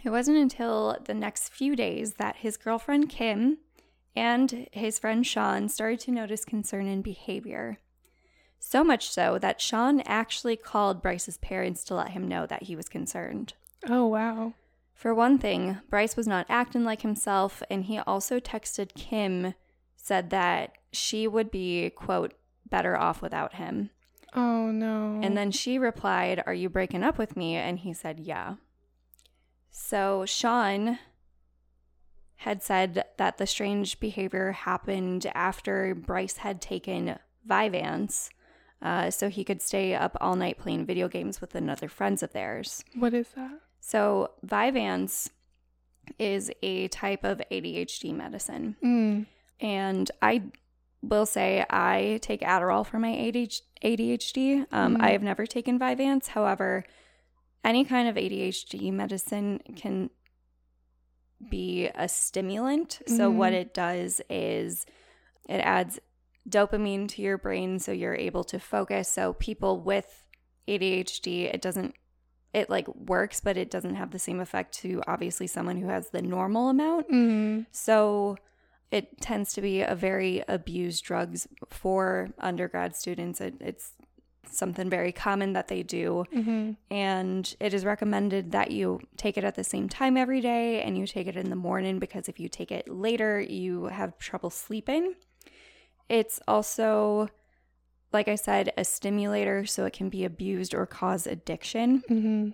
It 0.03 0.11
wasn't 0.11 0.39
until 0.39 0.97
the 1.05 1.14
next 1.14 1.51
few 1.51 1.77
days 1.77 2.14
that 2.14 2.37
his 2.37 2.57
girlfriend 2.57 3.11
Kim 3.11 3.59
and 4.16 4.66
his 4.72 4.99
friend 4.99 5.27
Sean 5.27 5.68
started 5.68 6.01
to 6.01 6.11
notice 6.11 6.47
concern 6.47 6.87
in 6.87 7.03
behavior. 7.03 7.79
So 8.66 8.82
much 8.82 9.10
so 9.10 9.38
that 9.38 9.60
Sean 9.60 10.00
actually 10.00 10.56
called 10.56 11.02
Bryce's 11.02 11.36
parents 11.36 11.84
to 11.84 11.94
let 11.94 12.08
him 12.08 12.26
know 12.26 12.46
that 12.46 12.64
he 12.64 12.74
was 12.74 12.88
concerned. 12.88 13.52
Oh 13.86 14.06
wow. 14.06 14.54
For 14.94 15.14
one 15.14 15.38
thing, 15.38 15.80
Bryce 15.90 16.16
was 16.16 16.26
not 16.26 16.46
acting 16.48 16.82
like 16.82 17.02
himself, 17.02 17.62
and 17.68 17.84
he 17.84 17.98
also 17.98 18.40
texted 18.40 18.94
Kim, 18.94 19.52
said 19.96 20.30
that 20.30 20.72
she 20.92 21.28
would 21.28 21.50
be, 21.50 21.90
quote, 21.90 22.32
better 22.68 22.96
off 22.96 23.20
without 23.20 23.56
him. 23.56 23.90
Oh 24.34 24.70
no. 24.70 25.20
And 25.22 25.36
then 25.36 25.50
she 25.50 25.78
replied, 25.78 26.42
Are 26.46 26.54
you 26.54 26.70
breaking 26.70 27.04
up 27.04 27.18
with 27.18 27.36
me? 27.36 27.56
And 27.56 27.78
he 27.78 27.92
said, 27.92 28.18
Yeah. 28.18 28.54
So 29.70 30.24
Sean 30.24 30.98
had 32.36 32.62
said 32.62 33.04
that 33.18 33.36
the 33.36 33.46
strange 33.46 34.00
behavior 34.00 34.52
happened 34.52 35.30
after 35.34 35.94
Bryce 35.94 36.38
had 36.38 36.62
taken 36.62 37.18
Vyvanse 37.46 38.30
uh, 38.85 39.11
so 39.11 39.28
he 39.28 39.43
could 39.43 39.61
stay 39.62 39.95
up 39.95 40.16
all 40.20 40.37
night 40.37 40.59
playing 40.59 40.85
video 40.87 41.09
games 41.09 41.41
with 41.41 41.55
another 41.57 41.89
friends 41.89 42.22
of 42.22 42.32
theirs. 42.32 42.85
what 42.95 43.12
is 43.14 43.28
that? 43.35 43.59
So 43.80 44.30
Vyvanse 44.47 45.30
is 46.18 46.51
a 46.62 46.89
type 46.89 47.24
of 47.24 47.41
ADHD 47.51 48.14
medicine. 48.14 48.76
Mm. 48.85 49.26
And 49.61 50.11
I 50.22 50.43
will 51.03 51.26
say 51.26 51.64
I 51.68 52.18
take 52.22 52.41
Adderall 52.41 52.87
for 52.87 52.99
my 52.99 53.09
ADHD. 53.82 54.66
Um, 54.72 54.97
Mhm. 54.97 55.03
I 55.03 55.11
have 55.11 55.22
never 55.22 55.47
taken 55.47 55.78
Vyvanse. 55.78 56.28
However, 56.28 56.85
any 57.62 57.85
kind 57.85 58.09
of 58.09 58.16
ADHD 58.16 58.91
medicine 58.91 59.61
can 59.76 60.11
be 61.51 61.89
a 61.95 62.09
stimulant. 62.09 63.01
So, 63.07 63.30
what 63.30 63.53
Mhm. 63.53 63.57
it 63.57 63.74
does 63.74 64.20
is 64.30 64.87
it 65.49 65.61
adds 65.61 65.99
dopamine 66.49 67.09
to 67.09 67.22
your 67.22 67.38
brain 67.38 67.78
so 67.78 67.92
you're 67.92 68.14
able 68.14 68.45
to 68.45 68.59
focus. 68.59 69.09
So, 69.09 69.32
people 69.34 69.80
with 69.80 70.24
ADHD, 70.68 71.53
it 71.53 71.61
doesn't, 71.62 71.95
it 72.53 72.70
like 72.70 72.88
works, 72.95 73.40
but 73.40 73.57
it 73.57 73.70
doesn't 73.70 73.97
have 73.97 74.11
the 74.11 74.18
same 74.18 74.40
effect 74.40 74.74
to 74.78 75.03
obviously 75.07 75.47
someone 75.47 75.76
who 75.76 75.88
has 75.88 76.11
the 76.11 76.22
normal 76.22 76.68
amount. 76.68 77.11
Mm. 77.11 77.66
So 77.72 78.36
it 78.90 79.20
tends 79.20 79.53
to 79.55 79.61
be 79.61 79.80
a 79.82 79.95
very 79.95 80.45
abused 80.47 81.05
drugs 81.05 81.49
for 81.68 82.30
undergrad 82.38 82.95
students. 82.95 83.40
It, 83.40 83.55
it's 83.61 83.92
something 84.49 84.88
very 84.88 85.11
common 85.11 85.53
that 85.55 85.68
they 85.68 85.82
do. 85.82 86.24
hmm 86.32 86.72
And 86.90 87.55
it 87.59 87.74
is 87.74 87.84
recommended 87.84 88.53
that 88.53 88.70
you 88.70 89.01
take 89.16 89.36
it 89.36 89.45
at 89.45 89.57
the 89.57 89.64
same 89.64 89.88
time 89.88 90.16
every 90.16 90.40
day 90.40 90.82
and 90.82 90.97
you 90.97 91.07
take 91.07 91.26
it 91.26 91.36
in 91.36 91.51
the 91.51 91.57
morning 91.57 91.99
because 91.99 92.28
if 92.28 92.38
you 92.38 92.49
take 92.49 92.70
it 92.70 92.88
later, 92.88 93.40
you 93.40 93.86
have 93.86 94.16
trouble 94.18 94.51
sleeping. 94.51 95.14
It's 96.09 96.40
also, 96.46 97.28
like 98.12 98.28
I 98.28 98.34
said, 98.34 98.72
a 98.76 98.84
stimulator, 98.84 99.64
so 99.66 99.84
it 99.86 99.92
can 99.92 100.09
be 100.09 100.24
abused 100.24 100.74
or 100.74 100.86
cause 100.86 101.26
addiction. 101.26 102.02
hmm 102.09 102.50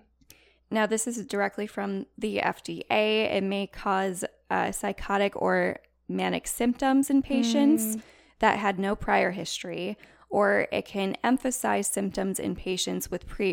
Now, 0.71 0.87
this 0.87 1.07
is 1.07 1.25
directly 1.27 1.67
from 1.67 2.07
the 2.17 2.39
FDA. 2.39 3.35
It 3.37 3.43
may 3.43 3.67
cause 3.67 4.25
uh, 4.51 4.71
psychotic 4.73 5.41
or 5.41 5.79
manic 6.09 6.47
symptoms 6.47 7.11
in 7.11 7.23
patients 7.23 7.97
Mm. 7.97 8.03
that 8.41 8.59
had 8.59 8.79
no 8.79 8.95
prior 8.97 9.31
history, 9.33 9.97
or 10.29 10.67
it 10.73 10.85
can 10.85 11.17
emphasize 11.25 11.87
symptoms 11.89 12.39
in 12.39 12.55
patients 12.55 13.11
with 13.11 13.27
pre 13.27 13.51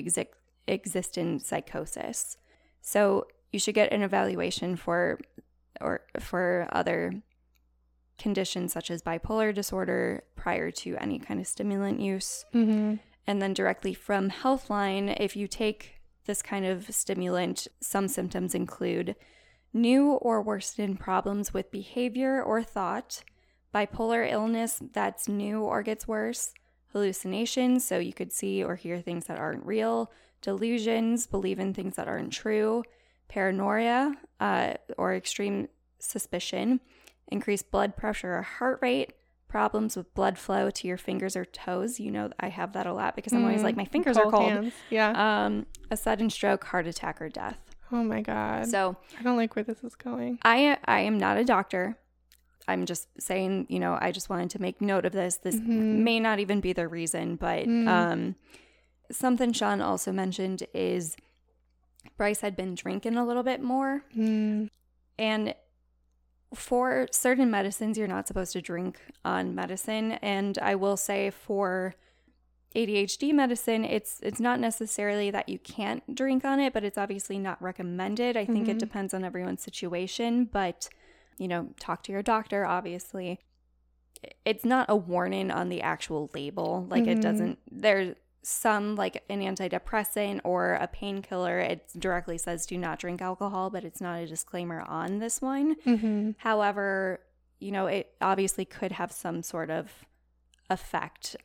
existing 0.68 1.40
psychosis. 1.40 2.38
So, 2.82 3.28
you 3.52 3.60
should 3.60 3.76
get 3.76 3.92
an 3.92 4.02
evaluation 4.02 4.76
for 4.76 5.20
or 5.82 6.02
for 6.20 6.68
other 6.72 7.22
conditions 8.18 8.74
such 8.74 8.90
as 8.90 9.02
bipolar 9.02 9.54
disorder 9.54 10.24
prior 10.36 10.72
to 10.72 10.96
any 10.98 11.20
kind 11.20 11.40
of 11.40 11.48
stimulant 11.48 12.00
use. 12.00 12.46
Hmm 12.52 12.96
and 13.28 13.42
then 13.42 13.54
directly 13.54 13.94
from 13.94 14.32
Healthline, 14.32 15.16
if 15.20 15.36
you 15.36 15.48
take 15.48 16.00
this 16.26 16.42
kind 16.42 16.66
of 16.66 16.90
stimulant, 16.90 17.68
some 17.82 18.08
symptoms 18.08 18.56
include 18.56 19.16
new 19.74 20.14
or 20.14 20.42
worsened 20.42 21.00
problems 21.00 21.54
with 21.54 21.70
behavior 21.70 22.42
or 22.42 22.64
thought, 22.64 23.24
bipolar 23.76 24.30
illness 24.32 24.82
that's 24.94 25.28
new 25.28 25.62
or 25.62 25.84
gets 25.84 26.08
worse, 26.08 26.54
hallucinations, 26.94 27.84
so 27.84 28.00
you 28.00 28.14
could 28.14 28.32
see 28.32 28.64
or 28.64 28.76
hear 28.76 29.02
things 29.02 29.26
that 29.26 29.38
aren't 29.38 29.66
real, 29.66 30.10
delusions, 30.42 31.28
believe 31.28 31.60
in 31.60 31.74
things 31.74 31.98
that 31.98 32.08
aren't 32.08 32.32
true, 32.32 32.82
paranoia 33.28 34.16
uh, 34.40 34.74
or 34.98 35.14
extreme 35.14 35.68
suspicion, 36.00 36.80
increased 37.30 37.72
blood 37.72 37.96
pressure 37.98 38.36
or 38.38 38.42
heart 38.42 38.80
rate, 38.82 39.14
problems 39.48 39.96
with 39.96 40.14
blood 40.14 40.38
flow 40.38 40.70
to 40.70 40.88
your 40.88 40.98
fingers 40.98 41.36
or 41.36 41.46
toes. 41.46 42.00
You 42.00 42.12
know, 42.12 42.30
I 42.40 42.50
have 42.50 42.74
that 42.74 42.86
a 42.86 42.94
lot 42.94 43.16
because 43.16 43.34
I'm 43.34 43.44
always 43.44 43.62
Mm, 43.62 43.66
like, 43.66 43.78
my 43.78 43.86
fingers 43.86 44.18
are 44.18 44.30
cold. 44.32 44.52
hands. 44.52 44.74
Yeah. 44.90 45.46
Um, 45.46 45.66
a 45.90 45.98
sudden 45.98 46.30
stroke, 46.30 46.64
heart 46.66 46.88
attack, 46.88 47.22
or 47.22 47.30
death. 47.30 47.58
oh 47.92 48.04
my 48.04 48.22
god. 48.22 48.68
So 48.68 48.98
I 49.18 49.24
don't 49.24 49.38
like 49.38 49.56
where 49.56 49.64
this 49.64 49.82
is 49.84 49.96
going. 49.96 50.40
I 50.44 50.78
I 50.86 51.00
am 51.02 51.18
not 51.18 51.38
a 51.38 51.46
doctor. 51.46 51.98
I'm 52.68 52.86
just 52.86 53.08
saying, 53.18 53.68
you 53.70 53.80
know, 53.80 53.98
I 54.02 54.12
just 54.12 54.30
wanted 54.30 54.50
to 54.52 54.62
make 54.62 54.82
note 54.82 55.06
of 55.06 55.14
this. 55.14 55.38
This 55.38 55.56
Mhm. 55.56 56.04
may 56.04 56.20
not 56.20 56.40
even 56.40 56.60
be 56.60 56.74
the 56.74 56.86
reason, 56.90 57.38
but 57.38 57.66
Mm. 57.66 57.88
um, 57.88 58.36
something 59.10 59.54
Sean 59.54 59.80
also 59.80 60.12
mentioned 60.12 60.64
is 60.74 61.16
Bryce 62.18 62.42
had 62.42 62.58
been 62.58 62.76
drinking 62.76 63.16
a 63.16 63.26
little 63.26 63.44
bit 63.44 63.62
more, 63.62 64.04
Mm. 64.14 64.70
and 65.18 65.56
for 66.58 67.08
certain 67.12 67.50
medicines, 67.50 67.98
you're 67.98 68.08
not 68.08 68.28
supposed 68.28 68.54
to 68.54 68.62
drink 68.62 69.00
on 69.24 69.56
medicine. 69.56 70.14
And 70.14 70.58
I 70.60 70.76
will 70.76 70.98
say 70.98 71.30
for 71.30 71.96
ADHD 72.76 73.34
medicine, 73.34 73.86
it's 73.86 74.20
it's 74.22 74.40
not 74.40 74.60
necessarily 74.60 75.32
that 75.32 75.50
you 75.50 75.58
can't 75.60 76.14
drink 76.14 76.46
on 76.46 76.60
it, 76.60 76.74
but 76.74 76.84
it's 76.84 76.98
obviously 76.98 77.40
not 77.40 77.62
recommended. 77.62 78.38
I 78.38 78.46
think 78.46 78.68
it 78.68 78.76
Mhm. 78.78 78.80
depends 78.80 79.14
on 79.14 79.24
everyone's 79.24 79.64
situation, 79.64 80.46
but 80.46 80.90
you 81.38 81.48
know, 81.48 81.70
talk 81.80 82.04
to 82.04 82.12
your 82.12 82.24
doctor, 82.24 82.66
obviously. 82.66 83.40
It's 84.44 84.66
not 84.66 84.90
a 84.90 84.96
warning 84.96 85.52
on 85.52 85.70
the 85.70 85.82
actual 85.82 86.30
label. 86.34 86.88
Like 86.90 87.08
it 87.08 87.20
Mhm. 87.20 87.22
doesn't 87.22 87.60
there's 87.72 88.16
some 88.50 88.96
like 88.96 89.22
an 89.30 89.42
antidepressant 89.42 90.40
or 90.46 90.76
a 90.76 90.88
painkiller, 90.88 91.60
it 91.60 91.90
directly 91.98 92.38
says 92.38 92.66
do 92.66 92.78
not 92.78 92.98
drink 92.98 93.22
alcohol, 93.22 93.70
but 93.70 93.84
it's 93.84 94.00
not 94.00 94.20
a 94.20 94.26
disclaimer 94.26 94.82
on 94.88 95.20
this 95.20 95.42
one. 95.42 95.76
hmm 95.84 96.32
However, 96.38 97.20
you 97.60 97.72
know, 97.72 97.88
it 97.88 98.14
obviously 98.22 98.64
could 98.64 98.94
have 98.94 99.12
some 99.12 99.44
sort 99.44 99.70
of 99.70 100.06
effect. 100.70 101.36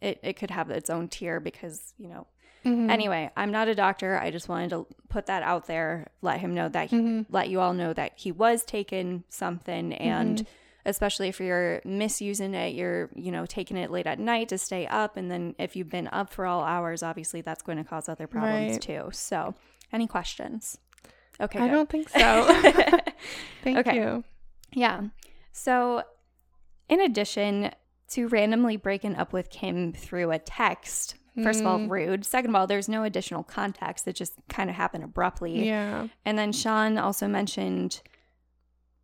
It, 0.00 0.20
it 0.22 0.34
could 0.34 0.50
have 0.52 0.70
its 0.70 0.88
own 0.90 1.08
tier 1.08 1.40
because, 1.40 1.94
you 1.98 2.08
know, 2.08 2.26
Mhm. 2.64 2.88
Anyway, 2.88 3.28
I'm 3.36 3.50
not 3.50 3.66
a 3.66 3.74
doctor. 3.74 4.16
I 4.16 4.30
just 4.30 4.48
wanted 4.48 4.70
to 4.70 4.86
put 5.08 5.26
that 5.26 5.42
out 5.42 5.66
there, 5.66 6.06
let 6.20 6.38
him 6.38 6.54
know 6.54 6.68
that, 6.68 6.90
he, 6.90 6.96
Mhm. 6.96 7.26
let 7.28 7.48
you 7.48 7.58
all 7.58 7.72
know 7.74 7.92
that 7.92 8.12
he 8.14 8.30
was 8.30 8.64
taking 8.64 9.24
something. 9.28 9.92
And 9.94 10.38
Mhm. 10.38 10.46
Especially 10.84 11.28
if 11.28 11.38
you're 11.40 11.80
misusing 11.84 12.54
it, 12.54 12.74
you're, 12.74 13.08
you 13.14 13.30
know, 13.30 13.46
taking 13.46 13.76
it 13.76 13.90
late 13.90 14.06
at 14.06 14.18
night 14.18 14.48
to 14.48 14.58
stay 14.58 14.86
up. 14.86 15.16
And 15.16 15.30
then 15.30 15.54
if 15.58 15.76
you've 15.76 15.88
been 15.90 16.08
up 16.12 16.32
for 16.32 16.44
all 16.46 16.62
hours, 16.64 17.02
obviously 17.02 17.40
that's 17.40 17.62
going 17.62 17.78
to 17.78 17.84
cause 17.84 18.08
other 18.08 18.26
problems 18.26 18.72
Right. 18.72 18.80
too. 18.80 19.08
So, 19.12 19.54
any 19.92 20.06
questions? 20.06 20.78
Okay. 21.40 21.58
I 21.58 21.68
good. 21.68 21.74
don't 21.74 21.88
think 21.90 22.08
so. 22.08 22.44
Thank 23.64 23.78
Okay. 23.78 23.96
you. 23.96 24.24
Yeah. 24.72 25.02
So, 25.52 26.02
in 26.88 27.00
addition 27.00 27.70
to 28.10 28.28
randomly 28.28 28.76
breaking 28.76 29.16
up 29.16 29.32
with 29.32 29.50
Kim 29.50 29.92
through 29.92 30.30
a 30.32 30.38
text, 30.38 31.14
first 31.42 31.60
of 31.60 31.66
all, 31.66 31.78
Mm. 31.78 31.90
rude. 31.90 32.24
Second 32.26 32.50
of 32.50 32.56
all, 32.56 32.66
there's 32.66 32.88
no 32.88 33.04
additional 33.04 33.42
context. 33.42 34.06
It 34.06 34.14
just 34.16 34.34
kind 34.48 34.68
of 34.68 34.76
happened 34.76 35.04
abruptly. 35.04 35.66
Yeah. 35.66 36.08
And 36.24 36.36
then 36.38 36.52
Sean 36.52 36.98
also 36.98 37.26
mentioned 37.28 38.02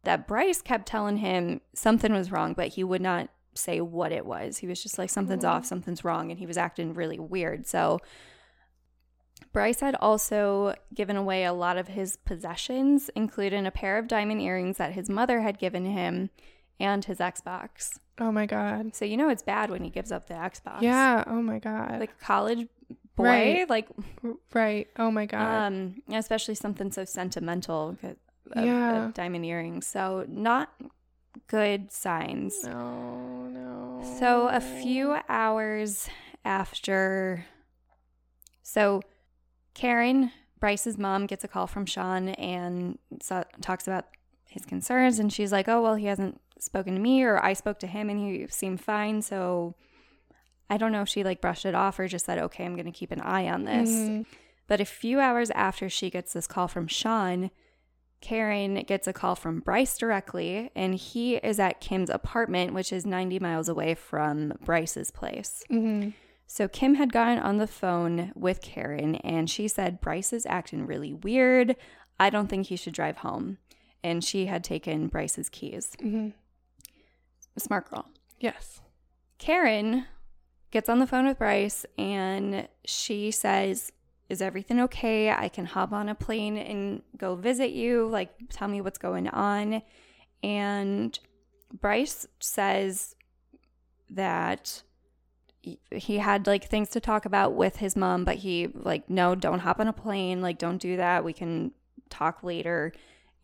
that 0.04 0.26
Bryce 0.28 0.62
kept 0.62 0.86
telling 0.86 1.18
him 1.18 1.60
something 1.74 2.12
was 2.12 2.30
wrong, 2.32 2.54
but 2.54 2.68
he 2.68 2.84
would 2.84 3.02
not 3.02 3.28
say 3.54 3.80
what 3.80 4.12
it 4.12 4.24
was. 4.24 4.58
He 4.58 4.66
was 4.66 4.82
just 4.82 4.98
like, 4.98 5.10
something's 5.10 5.44
Oh. 5.44 5.48
off, 5.50 5.66
something's 5.66 6.04
wrong. 6.04 6.30
And 6.30 6.38
he 6.38 6.46
was 6.46 6.56
acting 6.56 6.94
really 6.94 7.18
weird. 7.18 7.66
So, 7.66 7.98
Bryce 9.52 9.80
had 9.80 9.94
also 9.96 10.74
given 10.94 11.16
away 11.16 11.44
a 11.44 11.52
lot 11.52 11.76
of 11.76 11.88
his 11.88 12.16
possessions, 12.16 13.08
including 13.14 13.66
a 13.66 13.70
pair 13.70 13.98
of 13.98 14.08
diamond 14.08 14.40
earrings 14.42 14.76
that 14.78 14.92
his 14.92 15.08
mother 15.08 15.40
had 15.40 15.58
given 15.58 15.86
him 15.86 16.30
and 16.80 17.04
his 17.04 17.18
Xbox. 17.18 17.98
Oh 18.20 18.32
my 18.32 18.46
god. 18.46 18.94
So, 18.94 19.04
you 19.04 19.16
know, 19.16 19.28
it's 19.28 19.42
bad 19.42 19.70
when 19.70 19.84
he 19.84 19.90
gives 19.90 20.10
up 20.12 20.26
the 20.26 20.34
Xbox. 20.34 20.82
Yeah. 20.82 21.24
Oh 21.26 21.40
my 21.40 21.58
god. 21.60 22.00
Like 22.00 22.18
college 22.20 22.66
boy, 23.16 23.24
Right. 23.24 23.70
like, 23.70 23.88
right. 24.52 24.88
Oh 24.96 25.10
my 25.10 25.26
god. 25.26 25.66
um, 25.72 26.02
especially 26.12 26.54
something 26.56 26.90
so 26.92 27.04
sentimental 27.04 27.96
of, 28.52 28.64
Yeah. 28.64 29.06
of 29.06 29.14
diamond 29.14 29.44
earrings. 29.44 29.86
So, 29.86 30.24
not 30.28 30.70
good 31.46 31.90
signs. 31.92 32.64
no. 32.64 33.46
No. 33.48 34.16
So, 34.18 34.48
a 34.48 34.60
few 34.60 35.16
hours 35.28 36.08
after, 36.44 37.44
so 38.62 39.02
Karen, 39.74 40.30
Bryce's 40.60 40.98
mom, 40.98 41.26
gets 41.26 41.44
a 41.44 41.48
call 41.48 41.66
from 41.66 41.86
Sean 41.86 42.30
and 42.30 42.98
talks 43.60 43.86
about 43.86 44.06
his 44.46 44.64
concerns. 44.64 45.18
And 45.18 45.32
she's 45.32 45.52
like, 45.52 45.68
Oh, 45.68 45.82
well, 45.82 45.94
he 45.94 46.06
hasn't 46.06 46.40
spoken 46.58 46.94
to 46.94 47.00
me, 47.00 47.22
or 47.22 47.42
I 47.44 47.52
spoke 47.52 47.78
to 47.80 47.86
him 47.86 48.08
and 48.10 48.18
he 48.18 48.46
seemed 48.48 48.80
fine. 48.80 49.22
So, 49.22 49.74
I 50.70 50.76
don't 50.76 50.92
know 50.92 51.02
if 51.02 51.08
she 51.08 51.24
like 51.24 51.40
brushed 51.40 51.64
it 51.64 51.74
off 51.74 51.98
or 51.98 52.06
just 52.08 52.26
said, 52.26 52.38
Okay, 52.38 52.64
I'm 52.64 52.74
going 52.74 52.86
to 52.86 52.92
keep 52.92 53.10
an 53.12 53.20
eye 53.20 53.48
on 53.48 53.64
this. 53.64 53.90
Mhm. 53.90 54.26
But 54.66 54.80
a 54.80 54.84
few 54.84 55.18
hours 55.20 55.50
after 55.52 55.88
she 55.88 56.10
gets 56.10 56.32
this 56.34 56.46
call 56.46 56.68
from 56.68 56.88
Sean, 56.88 57.50
Karen 58.20 58.82
gets 58.82 59.06
a 59.06 59.12
call 59.12 59.34
from 59.36 59.60
Bryce 59.60 59.96
directly, 59.96 60.70
and 60.74 60.94
he 60.94 61.36
is 61.36 61.60
at 61.60 61.80
Kim's 61.80 62.10
apartment, 62.10 62.74
which 62.74 62.92
is 62.92 63.06
90 63.06 63.38
miles 63.38 63.68
away 63.68 63.94
from 63.94 64.54
Bryce's 64.64 65.10
place. 65.10 65.62
Mhm. 65.70 66.14
So 66.46 66.66
Kim 66.66 66.94
had 66.94 67.12
gotten 67.12 67.38
on 67.38 67.58
the 67.58 67.66
phone 67.66 68.32
with 68.34 68.60
Karen, 68.62 69.16
and 69.16 69.48
she 69.48 69.68
said, 69.68 70.00
Bryce 70.00 70.32
is 70.32 70.46
acting 70.46 70.86
really 70.86 71.12
weird. 71.12 71.76
I 72.18 72.30
don't 72.30 72.48
think 72.48 72.66
he 72.66 72.76
should 72.76 72.94
drive 72.94 73.18
home. 73.18 73.58
And 74.02 74.24
she 74.24 74.46
had 74.46 74.64
taken 74.64 75.08
Bryce's 75.08 75.48
keys. 75.48 75.94
Mhm. 76.00 76.32
Smart 77.56 77.90
girl. 77.90 78.08
Yes. 78.40 78.80
Karen 79.38 80.06
gets 80.70 80.88
on 80.88 80.98
the 81.00 81.06
phone 81.06 81.26
with 81.26 81.38
Bryce 81.38 81.84
and 81.96 82.68
she 82.84 83.30
says, 83.30 83.92
Is 84.28 84.42
everything 84.42 84.78
okay? 84.80 85.30
I 85.30 85.48
can 85.48 85.64
hop 85.64 85.92
on 85.92 86.08
a 86.08 86.14
plane 86.14 86.56
and 86.58 87.02
go 87.16 87.34
visit 87.34 87.70
you. 87.70 88.06
Like, 88.08 88.30
tell 88.50 88.68
me 88.68 88.80
what's 88.80 88.98
going 88.98 89.28
on. 89.28 89.82
And 90.42 91.18
Bryce 91.72 92.26
says 92.38 93.14
that 94.10 94.82
he- 95.90 96.18
had 96.18 96.46
like 96.46 96.64
things 96.64 96.88
to 96.90 97.00
talk 97.00 97.24
about 97.24 97.54
with 97.54 97.76
his 97.76 97.96
mom, 97.96 98.24
but 98.24 98.36
he, 98.36 98.68
like, 98.74 99.08
no, 99.08 99.34
don't 99.34 99.60
hop 99.60 99.80
on 99.80 99.88
a 99.88 99.92
plane. 99.92 100.40
Like, 100.42 100.58
don't 100.58 100.78
do 100.80 100.96
that. 100.96 101.24
We 101.24 101.32
can 101.32 101.72
talk 102.10 102.42
later. 102.42 102.92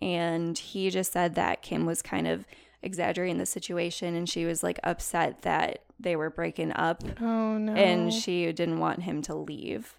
And 0.03 0.57
he 0.59 0.91
just 0.91 1.13
said 1.13 1.35
that 1.35 1.63
Kim 1.63 1.87
was 1.87 2.03
kind 2.03 2.27
of 2.27 2.47
exaggerating 2.83 3.39
the 3.39 3.47
situation 3.47 4.15
and 4.15 4.29
she 4.29 4.45
was 4.45 4.63
like 4.63 4.79
upset 4.85 5.41
that 5.43 5.79
they 5.99 6.15
were 6.17 6.29
breaking 6.29 6.71
up 6.73 7.03
Oh 7.19 7.57
no. 7.57 7.73
and 7.73 8.13
she 8.13 8.53
didn't 8.53 8.79
want 8.79 9.03
him 9.05 9.23
to 9.23 9.35
leave. 9.35 9.95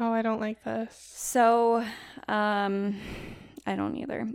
Oh, 0.00 0.12
I 0.12 0.22
don't 0.22 0.40
like 0.40 0.64
this. 0.64 0.96
So, 1.14 1.84
um 2.28 2.96
I 3.66 3.76
don't 3.76 3.96
either. 3.96 4.26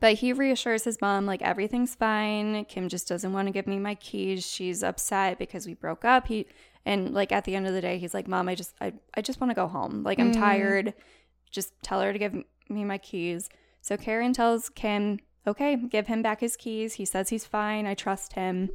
But 0.00 0.14
he 0.14 0.32
reassures 0.32 0.84
his 0.84 1.00
mom 1.00 1.26
like 1.26 1.42
everything's 1.42 1.94
fine. 1.94 2.64
Kim 2.64 2.88
just 2.88 3.06
doesn't 3.08 3.32
want 3.32 3.46
to 3.48 3.52
give 3.52 3.66
me 3.66 3.78
my 3.78 3.94
keys. 3.94 4.44
She's 4.46 4.82
upset 4.82 5.38
because 5.38 5.66
we 5.66 5.74
broke 5.74 6.04
up. 6.04 6.26
He 6.26 6.46
and 6.84 7.12
like 7.14 7.30
at 7.32 7.44
the 7.44 7.54
end 7.54 7.66
of 7.66 7.72
the 7.74 7.80
day 7.80 7.98
he's 7.98 8.14
like, 8.14 8.26
"Mom, 8.26 8.48
I 8.48 8.54
just 8.54 8.74
I 8.80 8.92
I 9.14 9.20
just 9.22 9.40
want 9.40 9.50
to 9.50 9.54
go 9.54 9.68
home. 9.68 10.02
Like 10.02 10.18
I'm 10.18 10.32
Mm. 10.32 10.38
tired. 10.38 10.94
Just 11.50 11.72
tell 11.82 12.00
her 12.00 12.12
to 12.12 12.18
give 12.18 12.34
me 12.68 12.84
my 12.84 12.98
keys." 12.98 13.48
So 13.82 13.96
Karen 13.96 14.32
tells 14.32 14.68
Kim, 14.70 15.20
"Okay, 15.46 15.76
give 15.76 16.06
him 16.06 16.22
back 16.22 16.40
his 16.40 16.56
keys. 16.56 16.94
He 16.94 17.04
says 17.04 17.28
he's 17.28 17.44
fine. 17.46 17.86
I 17.86 17.94
trust 17.94 18.32
him." 18.32 18.70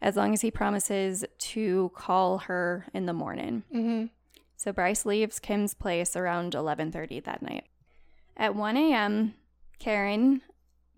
As 0.00 0.16
long 0.16 0.32
as 0.32 0.40
he 0.40 0.50
promises 0.50 1.24
to 1.38 1.90
call 1.94 2.38
her 2.38 2.86
in 2.94 3.06
the 3.06 3.12
morning. 3.12 3.62
Mhm. 3.72 4.10
So 4.62 4.72
Bryce 4.72 5.04
leaves 5.04 5.40
Kim's 5.40 5.74
place 5.74 6.14
around 6.14 6.52
11:30 6.52 7.18
that 7.24 7.42
night. 7.42 7.64
At 8.36 8.54
1 8.54 8.76
a.m., 8.76 9.34
Karen 9.80 10.40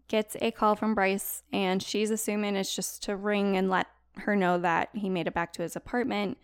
gets 0.06 0.36
a 0.42 0.50
call 0.50 0.76
from 0.76 0.94
Bryce, 0.94 1.42
and 1.50 1.82
she's 1.82 2.10
assuming 2.10 2.56
it's 2.56 2.76
just 2.76 3.02
to 3.04 3.16
ring 3.16 3.56
and 3.56 3.70
let 3.70 3.86
her 4.18 4.36
know 4.36 4.58
that 4.58 4.90
he 4.92 5.08
made 5.08 5.26
it 5.26 5.32
back 5.32 5.54
to 5.54 5.62
his 5.62 5.76
apartment. 5.76 6.36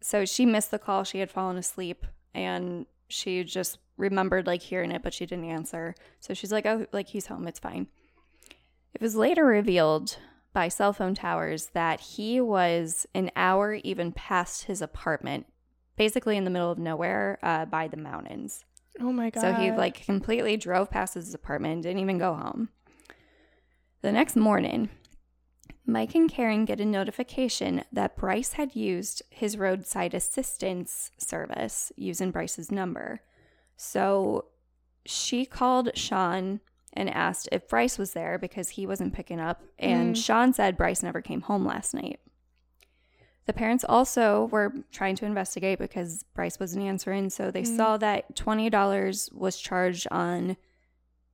So 0.00 0.24
she 0.24 0.46
missed 0.46 0.70
the 0.70 0.78
call. 0.78 1.02
She 1.02 1.18
had 1.18 1.28
fallen 1.28 1.56
asleep, 1.56 2.06
and 2.32 2.86
she 3.08 3.42
just 3.42 3.78
remembered 3.96 4.46
like 4.46 4.62
hearing 4.62 4.92
it, 4.92 5.02
but 5.02 5.14
she 5.14 5.26
didn't 5.26 5.46
answer. 5.46 5.96
So 6.20 6.34
she's 6.34 6.52
like, 6.52 6.66
"Oh, 6.66 6.86
like 6.92 7.08
he's 7.08 7.26
home. 7.26 7.48
It's 7.48 7.58
fine." 7.58 7.88
It 8.94 9.00
was 9.00 9.16
later 9.16 9.44
revealed 9.44 10.18
by 10.52 10.68
cell 10.68 10.92
phone 10.92 11.16
towers 11.16 11.70
that 11.74 11.98
he 11.98 12.40
was 12.40 13.08
an 13.12 13.32
hour 13.34 13.74
even 13.82 14.12
past 14.12 14.66
his 14.66 14.80
apartment 14.80 15.46
basically 15.98 16.36
in 16.38 16.44
the 16.44 16.50
middle 16.50 16.70
of 16.70 16.78
nowhere 16.78 17.38
uh, 17.42 17.66
by 17.66 17.88
the 17.88 17.96
mountains. 17.98 18.64
Oh 19.00 19.12
my 19.12 19.30
god. 19.30 19.40
So 19.42 19.52
he 19.52 19.70
like 19.70 20.04
completely 20.06 20.56
drove 20.56 20.90
past 20.90 21.14
his 21.14 21.34
apartment, 21.34 21.82
didn't 21.82 21.98
even 22.00 22.18
go 22.18 22.34
home. 22.34 22.70
The 24.00 24.12
next 24.12 24.36
morning, 24.36 24.88
Mike 25.84 26.14
and 26.14 26.30
Karen 26.30 26.64
get 26.64 26.80
a 26.80 26.84
notification 26.84 27.84
that 27.92 28.16
Bryce 28.16 28.52
had 28.54 28.74
used 28.76 29.22
his 29.30 29.56
roadside 29.58 30.14
assistance 30.14 31.10
service 31.18 31.92
using 31.96 32.30
Bryce's 32.30 32.70
number. 32.70 33.20
So 33.76 34.46
she 35.04 35.44
called 35.46 35.90
Sean 35.96 36.60
and 36.92 37.08
asked 37.10 37.48
if 37.52 37.68
Bryce 37.68 37.98
was 37.98 38.12
there 38.12 38.38
because 38.38 38.70
he 38.70 38.86
wasn't 38.86 39.14
picking 39.14 39.40
up. 39.40 39.62
And 39.78 40.14
Mm. 40.14 40.24
Sean 40.24 40.52
said 40.52 40.76
Bryce 40.76 41.02
never 41.02 41.20
came 41.22 41.42
home 41.42 41.64
last 41.64 41.94
night. 41.94 42.20
The 43.48 43.54
parents 43.54 43.82
also 43.88 44.44
were 44.52 44.74
trying 44.92 45.16
to 45.16 45.24
investigate 45.24 45.78
because 45.78 46.22
Bryce 46.34 46.60
wasn't 46.60 46.84
answering. 46.84 47.30
So 47.30 47.50
they 47.50 47.62
Mm. 47.62 47.76
saw 47.78 47.96
that 47.96 48.34
$20 48.36 49.30
was 49.32 49.56
charged 49.58 50.06
on 50.10 50.58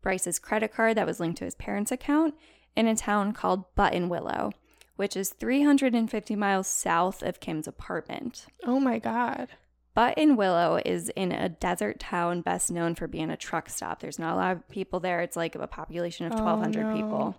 Bryce's 0.01 0.39
credit 0.39 0.73
card 0.73 0.97
that 0.97 1.07
was 1.09 1.19
linked 1.19 1.39
to 1.39 1.45
his 1.45 1.57
parents' 1.57 1.91
account 1.91 2.35
in 2.77 2.87
a 2.87 2.95
town 2.95 3.33
called 3.33 3.65
Buttonwillow, 3.75 4.53
which 4.95 5.17
is 5.17 5.31
350 5.31 6.37
miles 6.37 6.69
south 6.69 7.21
of 7.21 7.41
Kim's 7.41 7.67
apartment. 7.67 8.47
oh 8.65 8.79
my 8.79 9.01
god. 9.01 9.49
Buttonwillow 9.97 10.83
is 10.87 11.09
in 11.17 11.33
a 11.33 11.49
desert 11.49 11.99
town 11.99 12.43
best 12.43 12.71
known 12.71 12.95
for 12.95 13.09
being 13.09 13.29
a 13.31 13.37
truck 13.37 13.69
stop. 13.69 13.99
There's 13.99 14.21
not 14.21 14.35
a 14.35 14.37
lot 14.37 14.53
of 14.53 14.69
people 14.69 15.01
there. 15.01 15.21
It's 15.21 15.37
like 15.37 15.57
a 15.57 15.67
population 15.67 16.27
of 16.27 16.33
Oh, 16.39 16.45
1,200 16.45 16.85
no. 16.85 16.95
people. 16.95 17.37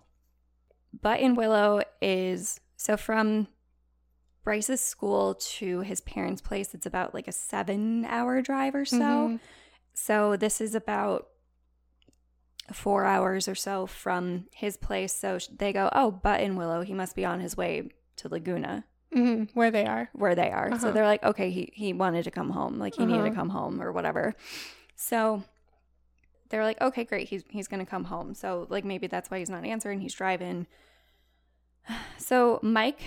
Buttonwillow 1.01 1.84
is 2.01 2.59
so 2.76 2.97
from 2.97 3.47
Bryce's 4.45 4.79
school 4.79 5.35
to 5.57 5.81
his 5.81 5.99
parents' 6.01 6.41
place, 6.41 6.73
it's 6.73 6.85
about 6.85 7.13
like 7.13 7.27
a 7.27 7.31
seven 7.33 8.05
hour 8.05 8.41
drive 8.41 8.75
or 8.75 8.85
so. 8.85 8.95
Mhm. 8.97 9.39
So 9.93 10.35
this 10.37 10.61
is 10.61 10.73
about 10.75 11.27
four 12.71 13.05
hours 13.05 13.47
or 13.47 13.55
so 13.55 13.85
from 13.85 14.45
his 14.53 14.77
place. 14.77 15.13
So 15.13 15.37
they 15.57 15.73
go, 15.73 15.89
oh, 15.93 16.19
Buttonwillow, 16.23 16.85
he 16.85 16.93
must 16.93 17.15
be 17.15 17.25
on 17.25 17.39
his 17.39 17.57
way 17.57 17.89
to 18.17 18.29
Laguna 18.29 18.85
Mhm. 19.13 19.49
Where 19.53 19.71
they 19.71 19.85
are. 19.85 20.09
where 20.13 20.35
they 20.35 20.51
are. 20.51 20.69
So 20.71 20.75
Uh-huh. 20.75 20.91
they're 20.91 21.05
like, 21.05 21.23
okay, 21.23 21.49
he, 21.49 21.71
he 21.73 21.93
wanted 21.93 22.23
to 22.23 22.31
come 22.31 22.51
home. 22.51 22.77
Like 22.79 22.95
he 22.95 23.05
needed 23.05 23.23
to 23.23 23.29
Uh-huh. 23.29 23.35
come 23.35 23.49
home 23.49 23.81
or 23.81 23.91
whatever. 23.91 24.33
So 24.95 25.43
they're 26.49 26.63
like, 26.63 26.79
okay, 26.81 27.03
great. 27.03 27.29
He's, 27.29 27.43
he's 27.49 27.67
going 27.67 27.83
to 27.83 27.89
come 27.89 28.05
home. 28.05 28.33
So 28.35 28.67
like 28.69 28.85
maybe 28.85 29.07
that's 29.07 29.29
why 29.31 29.39
he's 29.39 29.49
not 29.49 29.65
answering. 29.65 30.01
He's 30.01 30.13
driving. 30.13 30.67
So 32.17 32.59
Mike, 32.63 33.01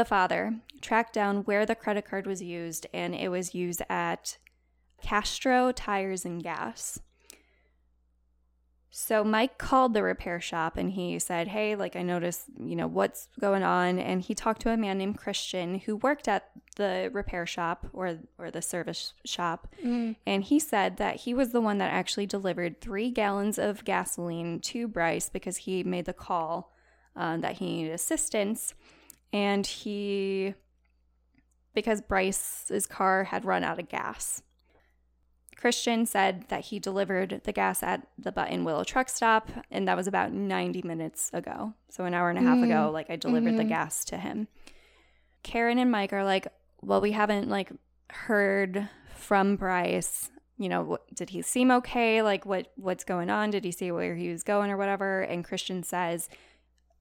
the 0.00 0.04
father, 0.06 0.54
tracked 0.80 1.12
down 1.12 1.42
where 1.42 1.66
the 1.66 1.74
credit 1.74 2.08
card 2.08 2.26
was 2.26 2.42
used, 2.42 2.86
and 2.94 3.14
it 3.14 3.28
was 3.28 3.54
used 3.54 3.82
at 3.90 4.38
Castro 5.02 5.72
Tires 5.72 6.24
and 6.24 6.42
Gas. 6.42 7.00
So 8.90 9.22
Mike 9.22 9.58
called 9.58 9.92
the 9.92 10.02
repair 10.02 10.40
shop 10.40 10.76
and 10.76 10.90
he 10.90 11.18
said, 11.18 11.48
Hey, 11.48 11.76
like 11.76 11.96
I 11.96 12.02
noticed, 12.02 12.46
you 12.58 12.74
know, 12.74 12.88
what's 12.88 13.28
going 13.38 13.62
on? 13.62 13.98
And 13.98 14.20
he 14.20 14.34
talked 14.34 14.62
to 14.62 14.70
a 14.70 14.76
man 14.76 14.98
named 14.98 15.16
Christian 15.16 15.78
who 15.78 15.96
worked 15.96 16.26
at 16.26 16.50
the 16.76 17.08
repair 17.12 17.46
shop 17.46 17.86
or 17.92 18.18
or 18.36 18.50
the 18.50 18.62
service 18.62 19.12
shop. 19.24 19.68
Mm. 19.84 20.16
And 20.26 20.42
he 20.42 20.58
said 20.58 20.96
that 20.96 21.16
he 21.16 21.34
was 21.34 21.52
the 21.52 21.60
one 21.60 21.78
that 21.78 21.92
actually 21.92 22.26
delivered 22.26 22.80
three 22.80 23.10
gallons 23.10 23.58
of 23.58 23.84
gasoline 23.84 24.58
to 24.60 24.88
Bryce 24.88 25.28
because 25.28 25.58
he 25.58 25.84
made 25.84 26.06
the 26.06 26.12
call 26.12 26.72
uh, 27.14 27.36
that 27.36 27.58
he 27.58 27.66
needed 27.66 27.92
assistance. 27.92 28.74
And 29.32 29.66
he, 29.66 30.54
because 31.74 32.00
Bryce's 32.00 32.86
car 32.86 33.24
had 33.24 33.44
run 33.44 33.62
out 33.64 33.78
of 33.78 33.88
gas. 33.88 34.42
Christian 35.56 36.06
said 36.06 36.46
that 36.48 36.66
he 36.66 36.78
delivered 36.78 37.42
the 37.44 37.52
gas 37.52 37.82
at 37.82 38.06
the 38.18 38.32
Buttonwillow 38.32 38.84
truck 38.86 39.10
stop, 39.10 39.50
and 39.70 39.86
that 39.86 39.96
was 39.96 40.06
about 40.06 40.32
90 40.32 40.82
minutes 40.82 41.30
ago. 41.34 41.74
So, 41.90 42.04
an 42.04 42.14
hour 42.14 42.30
and 42.30 42.38
a 42.38 42.42
half 42.42 42.58
Mm. 42.58 42.64
ago, 42.64 42.90
like 42.92 43.10
I 43.10 43.16
delivered 43.16 43.56
the 43.58 43.64
Mhm. 43.64 43.68
gas 43.68 44.04
to 44.06 44.16
him. 44.16 44.48
Karen 45.42 45.78
and 45.78 45.90
Mike 45.90 46.12
are 46.12 46.24
like, 46.24 46.46
Well, 46.82 47.02
we 47.02 47.12
haven't 47.12 47.50
like 47.50 47.70
heard 48.08 48.88
from 49.14 49.56
Bryce. 49.56 50.30
You 50.56 50.70
know, 50.70 50.82
what, 50.82 51.14
did 51.14 51.28
he 51.28 51.42
seem 51.42 51.70
okay? 51.70 52.22
Like, 52.22 52.46
what 52.46 52.72
what's 52.76 53.04
going 53.04 53.28
on? 53.28 53.50
Did 53.50 53.64
he 53.64 53.70
see 53.70 53.92
where 53.92 54.14
he 54.14 54.30
was 54.30 54.42
going 54.42 54.70
or 54.70 54.78
whatever? 54.78 55.20
And 55.20 55.44
Christian 55.44 55.82
says, 55.82 56.30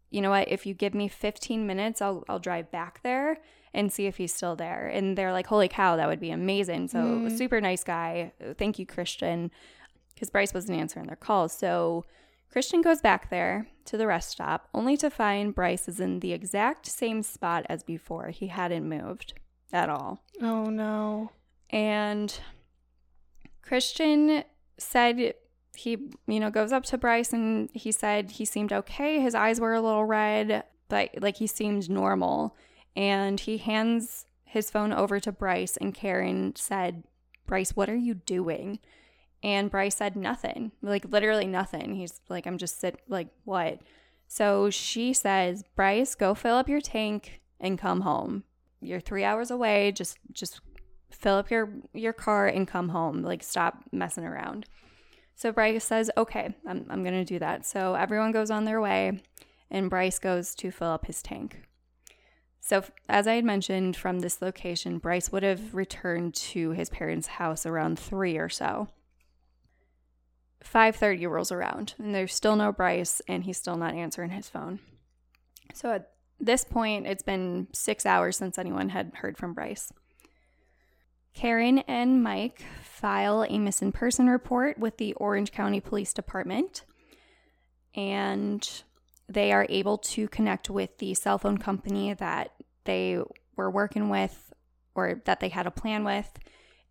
You 0.09 0.21
know 0.21 0.29
what? 0.31 0.47
If 0.49 0.65
you 0.65 0.73
give 0.73 0.93
me 0.93 1.07
15 1.07 1.65
minutes, 1.67 2.01
I'll 2.01 2.23
I'll 2.29 2.39
drive 2.39 2.71
back 2.71 3.01
there 3.03 3.37
and 3.73 3.93
see 3.93 4.07
if 4.07 4.17
he's 4.17 4.33
still 4.33 4.55
there. 4.55 4.87
And 4.87 5.15
they're 5.17 5.31
like, 5.31 5.45
holy 5.47 5.67
cow, 5.67 5.95
that 5.95 6.07
would 6.07 6.19
be 6.19 6.31
amazing. 6.31 6.87
So, 6.87 6.97
Mm. 6.97 7.37
super 7.37 7.61
nice 7.61 7.83
guy. 7.83 8.31
Thank 8.57 8.79
you, 8.79 8.85
Christian, 8.87 9.51
because 10.15 10.31
Bryce 10.31 10.53
wasn't 10.55 10.79
answering 10.79 11.05
their 11.05 11.15
calls. 11.15 11.53
So, 11.53 12.03
Christian 12.51 12.81
goes 12.81 12.99
back 12.99 13.29
there 13.29 13.67
to 13.85 13.95
the 13.95 14.07
rest 14.07 14.31
stop, 14.31 14.69
only 14.73 14.97
to 14.97 15.11
find 15.11 15.53
Bryce 15.53 15.87
is 15.87 15.99
in 15.99 16.19
the 16.21 16.33
exact 16.33 16.87
same 16.87 17.21
spot 17.21 17.63
as 17.69 17.83
before. 17.83 18.29
He 18.29 18.47
hadn't 18.47 18.89
moved 18.89 19.33
at 19.71 19.87
all. 19.87 20.23
Oh 20.41 20.65
no. 20.65 21.29
And 21.69 22.39
Christian 23.61 24.43
said 24.77 25.35
he, 25.79 25.97
you 26.27 26.39
know, 26.39 26.49
goes 26.49 26.71
up 26.71 26.83
to 26.85 26.97
Bryce 26.97 27.33
and 27.33 27.69
he 27.73 27.91
said 27.91 28.31
he 28.31 28.45
seemed 28.45 28.73
okay. 28.73 29.19
His 29.19 29.35
eyes 29.35 29.59
were 29.59 29.73
a 29.73 29.81
little 29.81 30.05
red, 30.05 30.63
but 30.87 31.09
like 31.21 31.37
he 31.37 31.47
seemed 31.47 31.89
normal. 31.89 32.55
And 32.95 33.39
he 33.39 33.57
hands 33.57 34.25
his 34.43 34.69
phone 34.69 34.91
over 34.91 35.19
to 35.19 35.31
Bryce, 35.31 35.77
and 35.77 35.93
Karen 35.93 36.55
said, 36.55 37.03
Bryce, 37.45 37.75
what 37.75 37.89
are 37.89 37.95
you 37.95 38.15
doing? 38.15 38.79
And 39.43 39.69
Bryce 39.71 39.95
said 39.95 40.15
nothing, 40.15 40.71
like 40.81 41.05
literally 41.05 41.45
nothing. 41.45 41.95
He's 41.95 42.19
like, 42.29 42.45
I'm 42.47 42.57
just 42.57 42.81
sit, 42.81 42.99
like, 43.07 43.27
what? 43.45 43.79
So 44.27 44.69
she 44.69 45.13
says, 45.13 45.63
Bryce, 45.75 46.15
go 46.15 46.33
fill 46.33 46.55
up 46.55 46.67
your 46.67 46.81
tank 46.81 47.41
and 47.59 47.79
come 47.79 48.01
home. 48.01 48.43
You're 48.81 48.99
three 48.99 49.23
hours 49.23 49.51
away. 49.51 49.91
Just, 49.91 50.17
just 50.31 50.61
fill 51.11 51.35
up 51.35 51.51
your 51.51 51.69
your 51.93 52.13
car 52.13 52.47
and 52.47 52.67
come 52.67 52.89
home. 52.89 53.21
Like, 53.21 53.43
stop 53.43 53.83
messing 53.91 54.25
around. 54.25 54.65
So 55.39 55.53
Bryce 55.53 55.85
says, 55.85 56.11
okay, 56.17 56.53
I'm, 56.67 56.85
I'm 56.89 57.01
gonna 57.01 57.23
do 57.23 57.39
that. 57.39 57.65
So 57.65 57.93
everyone 57.93 58.33
goes 58.33 58.51
on 58.51 58.65
their 58.65 58.81
way, 58.81 59.21
and 59.71 59.89
Bryce 59.89 60.19
goes 60.19 60.53
to 60.55 60.69
fill 60.69 60.89
up 60.89 61.05
his 61.05 61.23
tank. 61.23 61.61
So, 62.59 62.83
as 63.07 63.25
I 63.25 63.35
had 63.35 63.45
mentioned, 63.45 63.95
from 63.95 64.19
this 64.19 64.41
location, 64.41 64.97
Bryce 64.97 65.31
would 65.31 65.43
have 65.43 65.73
returned 65.73 66.35
to 66.35 66.71
his 66.71 66.89
parents' 66.89 67.27
house 67.27 67.65
around 67.65 67.97
three 67.97 68.37
or 68.37 68.49
so. 68.49 68.89
5:30 70.61 71.25
rolls 71.29 71.53
around, 71.53 71.93
and 71.97 72.13
there's 72.13 72.33
still 72.33 72.57
no 72.57 72.73
Bryce, 72.73 73.21
and 73.25 73.45
he's 73.45 73.55
still 73.57 73.77
not 73.77 73.93
answering 73.93 74.31
his 74.31 74.49
phone. 74.49 74.81
So 75.73 75.93
at 75.93 76.11
this 76.37 76.65
point, 76.65 77.07
it's 77.07 77.23
been 77.23 77.69
six 77.71 78.05
hours 78.05 78.35
since 78.35 78.57
anyone 78.57 78.89
had 78.89 79.13
heard 79.15 79.37
from 79.37 79.53
Bryce. 79.53 79.89
Karen 81.39 81.79
and 81.87 82.21
Mike 82.21 82.65
file 82.83 83.45
a 83.47 83.57
missing 83.57 83.93
person 83.93 84.27
report 84.27 84.77
with 84.77 84.97
the 84.97 85.13
Orange 85.13 85.53
County 85.53 85.79
Police 85.79 86.11
Department, 86.13 86.83
and 87.95 88.83
they 89.29 89.53
are 89.53 89.65
able 89.69 89.97
to 89.99 90.27
connect 90.27 90.69
with 90.69 90.97
the 90.97 91.13
cell 91.13 91.37
phone 91.37 91.57
company 91.57 92.13
that 92.13 92.51
they 92.83 93.21
were 93.55 93.71
working 93.71 94.09
with 94.09 94.51
or 94.93 95.21
that 95.23 95.39
they 95.39 95.47
had 95.47 95.65
a 95.65 95.71
plan 95.71 96.03
with. 96.03 96.29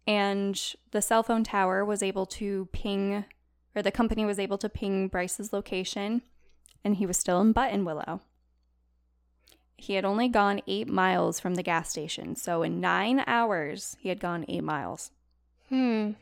And 0.06 0.58
the 0.92 1.02
cell 1.02 1.22
phone 1.22 1.44
tower 1.44 1.84
was 1.84 2.02
able 2.02 2.24
to 2.24 2.70
ping, 2.72 3.26
or 3.76 3.82
the 3.82 3.92
company 3.92 4.24
was 4.24 4.38
able 4.38 4.56
to 4.58 4.70
ping 4.70 5.08
Bryce's 5.08 5.52
location, 5.52 6.22
and 6.82 6.96
he 6.96 7.04
was 7.04 7.18
still 7.18 7.42
in 7.42 7.52
Buttonwillow. 7.52 8.20
He 9.78 9.94
had 9.94 10.04
only 10.04 10.28
gone 10.28 10.60
eight 10.66 10.88
miles 10.88 11.38
from 11.38 11.54
the 11.54 11.62
gas 11.62 11.88
station. 11.88 12.34
So 12.34 12.62
in 12.62 12.80
nine 12.80 13.22
hours, 13.26 13.96
he 14.00 14.08
had 14.08 14.18
gone 14.18 14.44
eight 14.48 14.64
miles. 14.64 15.12
Hmm. 15.68 16.12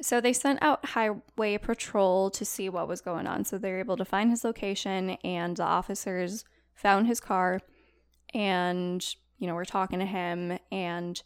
So 0.00 0.20
they 0.20 0.32
sent 0.32 0.62
out 0.62 0.84
highway 0.86 1.58
patrol 1.58 2.30
to 2.30 2.44
see 2.44 2.68
what 2.68 2.86
was 2.86 3.00
going 3.00 3.26
on. 3.26 3.44
So 3.44 3.58
they 3.58 3.72
were 3.72 3.80
able 3.80 3.96
to 3.96 4.04
find 4.04 4.30
his 4.30 4.44
location, 4.44 5.10
and 5.24 5.56
the 5.56 5.64
officers 5.64 6.44
found 6.74 7.08
his 7.08 7.20
car, 7.20 7.60
and 8.32 9.04
you 9.38 9.46
know 9.46 9.54
we're 9.54 9.64
talking 9.64 9.98
to 9.98 10.06
him, 10.06 10.58
and 10.70 11.22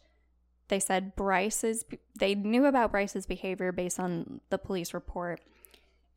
they 0.69 0.79
said 0.79 1.15
Bryce's. 1.15 1.85
They 2.17 2.35
knew 2.35 2.65
about 2.65 2.91
Bryce's 2.91 3.25
behavior 3.25 3.71
based 3.71 3.99
on 3.99 4.41
the 4.49 4.57
police 4.57 4.93
report, 4.93 5.41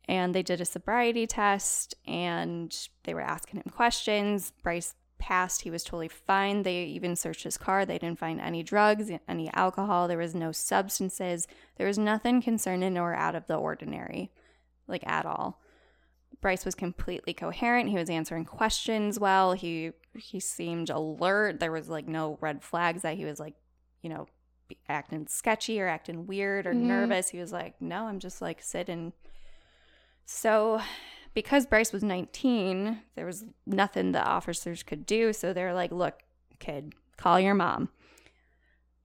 and 0.05 0.33
they 0.35 0.43
did 0.43 0.59
a 0.61 0.65
sobriety 0.65 1.25
test, 1.27 1.95
and 2.05 2.75
they 3.03 3.13
were 3.13 3.21
asking 3.21 3.57
him 3.61 3.71
questions. 3.71 4.51
Bryce 4.63 4.95
passed. 5.17 5.61
He 5.61 5.71
was 5.71 5.83
totally 5.83 6.09
fine. 6.09 6.63
They 6.63 6.83
even 6.83 7.15
searched 7.15 7.43
his 7.43 7.57
car. 7.57 7.85
They 7.85 7.97
didn't 7.97 8.19
find 8.19 8.41
any 8.41 8.61
drugs, 8.63 9.09
any 9.27 9.49
alcohol. 9.53 10.07
There 10.07 10.17
was 10.17 10.35
no 10.35 10.51
substances. 10.51 11.47
There 11.77 11.87
was 11.87 11.97
nothing 11.97 12.41
concerning 12.41 12.97
or 12.97 13.13
out 13.13 13.33
of 13.35 13.47
the 13.47 13.55
ordinary, 13.55 14.31
like 14.87 15.07
at 15.07 15.25
all. 15.25 15.61
Bryce 16.41 16.65
was 16.65 16.75
completely 16.75 17.33
coherent. 17.33 17.89
He 17.89 17.95
was 17.95 18.09
answering 18.09 18.43
questions 18.43 19.17
well. 19.19 19.53
He 19.53 19.91
he 20.15 20.39
seemed 20.41 20.89
alert. 20.89 21.59
There 21.61 21.71
was 21.71 21.87
like 21.87 22.07
no 22.07 22.37
red 22.41 22.61
flags 22.61 23.03
that 23.03 23.15
he 23.15 23.23
was 23.23 23.39
like, 23.39 23.53
you 24.01 24.09
know, 24.09 24.27
acting 24.89 25.27
sketchy 25.27 25.79
or 25.79 25.87
acting 25.87 26.27
weird 26.27 26.67
or 26.67 26.73
Mhm. 26.73 26.81
nervous. 26.81 27.29
He 27.29 27.39
was 27.39 27.53
like, 27.53 27.79
"No, 27.81 28.07
I'm 28.07 28.19
just 28.19 28.41
like 28.41 28.61
sitting." 28.61 29.13
So, 30.25 30.81
because 31.33 31.65
Bryce 31.65 31.91
was 31.91 32.03
19, 32.03 32.99
there 33.15 33.25
was 33.25 33.45
nothing 33.65 34.11
the 34.11 34.23
officers 34.23 34.83
could 34.83 35.05
do. 35.05 35.33
So 35.33 35.53
they're 35.53 35.73
like, 35.73 35.91
look, 35.91 36.21
kid, 36.59 36.93
call 37.17 37.39
your 37.39 37.55
mom. 37.55 37.89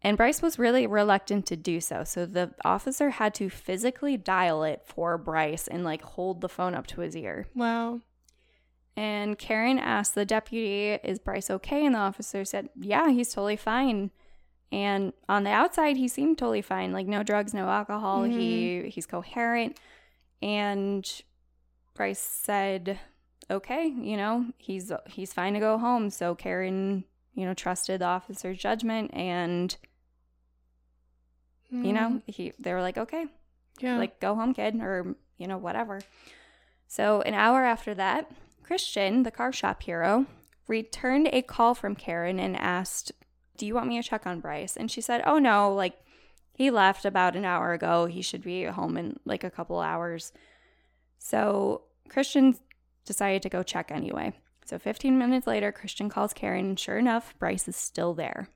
And 0.01 0.17
Bryce 0.17 0.41
was 0.41 0.59
really 0.59 0.87
reluctant 0.87 1.47
to 1.47 1.57
do 1.57 1.81
so. 1.81 2.05
So 2.05 2.25
the 2.25 2.55
officer 2.65 3.11
had 3.11 3.35
to 3.35 3.51
physically 3.51 4.17
dial 4.17 4.63
it 4.63 4.83
for 4.87 5.19
Bryce 5.19 5.67
and 5.67 5.83
like 5.83 6.03
hold 6.03 6.41
the 6.41 6.49
phone 6.49 6.75
up 6.75 6.87
to 6.89 7.01
his 7.01 7.17
ear. 7.17 7.49
Wow. 7.55 8.01
And 8.97 9.39
Karen 9.39 9.79
asked 9.79 10.15
the 10.15 10.25
deputy, 10.25 10.99
Is 11.03 11.19
Bryce 11.19 11.51
okay? 11.51 11.85
And 11.85 11.95
the 11.95 12.01
officer 12.01 12.45
said, 12.45 12.69
Yeah, 12.81 13.11
he's 13.11 13.33
totally 13.33 13.57
fine. 13.57 14.11
And 14.71 15.13
on 15.29 15.45
the 15.45 15.51
outside, 15.51 15.97
he 15.97 16.09
seemed 16.09 16.39
totally 16.39 16.63
fine. 16.63 16.93
Like 16.93 17.07
no 17.07 17.23
drugs, 17.23 17.55
no 17.55 17.69
alcohol. 17.69 18.25
He 18.25 18.79
mm-hmm. 18.79 18.89
he's 18.89 19.07
coherent. 19.07 19.79
And 20.43 21.09
Bryce 21.95 22.19
said, 22.19 22.99
Okay, 23.51 23.87
you 23.87 24.17
know, 24.17 24.47
he's 24.59 24.93
he's 25.07 25.33
fine 25.33 25.55
to 25.55 25.61
go 25.61 25.79
home. 25.79 26.11
So 26.11 26.35
Karen, 26.35 27.05
you 27.35 27.47
know, 27.47 27.55
trusted 27.55 28.01
the 28.01 28.07
officer's 28.07 28.59
judgment 28.59 29.13
and 29.15 29.77
you 31.71 31.93
know, 31.93 32.09
hmm. 32.09 32.19
he 32.27 32.53
they 32.59 32.73
were 32.73 32.81
like, 32.81 32.97
Okay, 32.97 33.27
yeah. 33.81 33.99
like 33.99 34.21
go 34.21 34.35
home 34.35 34.55
kid 34.55 34.77
or 34.81 35.15
you 35.37 35.47
know 35.47 35.59
whatever 35.59 36.01
so 36.87 37.23
an 37.23 37.35
hour 37.35 37.65
after 37.65 37.95
that 37.95 38.31
christian 38.63 39.23
the 39.23 39.31
car 39.31 39.53
shop 39.53 39.83
hero 39.83 40.27
returned 40.67 41.29
a 41.33 41.43
call 41.43 41.75
from 41.75 41.95
karen 41.95 42.39
and 42.39 42.57
asked 42.57 43.13
do 43.57 43.67
you 43.67 43.75
want 43.75 43.89
me 43.89 44.01
to 44.01 44.09
check 44.09 44.27
on 44.27 44.41
bryce 44.41 44.77
and 44.77 44.91
she 44.91 45.01
said 45.01 45.23
oh 45.25 45.39
no 45.39 45.73
like 45.73 45.99
he 46.59 46.73
left 46.73 47.05
about 47.05 47.37
an 47.37 47.45
hour 47.45 47.73
ago. 47.73 48.07
He 48.07 48.21
should 48.21 48.43
be 48.43 48.65
home 48.65 48.97
in 48.97 49.21
like 49.25 49.45
a 49.45 49.51
couple 49.51 49.79
hours. 49.79 50.33
So 51.19 51.83
christian 52.09 52.57
decided 53.05 53.43
to 53.43 53.49
go 53.49 53.63
check 53.63 53.93
anyway. 53.93 54.33
So 54.65 54.77
15 54.77 55.17
minutes 55.17 55.47
later 55.47 55.71
christian 55.71 56.09
calls 56.09 56.33
karen 56.33 56.67
and 56.67 56.81
sure 56.81 56.99
enough 56.99 57.39
bryce 57.39 57.69
is 57.69 57.77
still 57.77 58.13
there. 58.13 58.49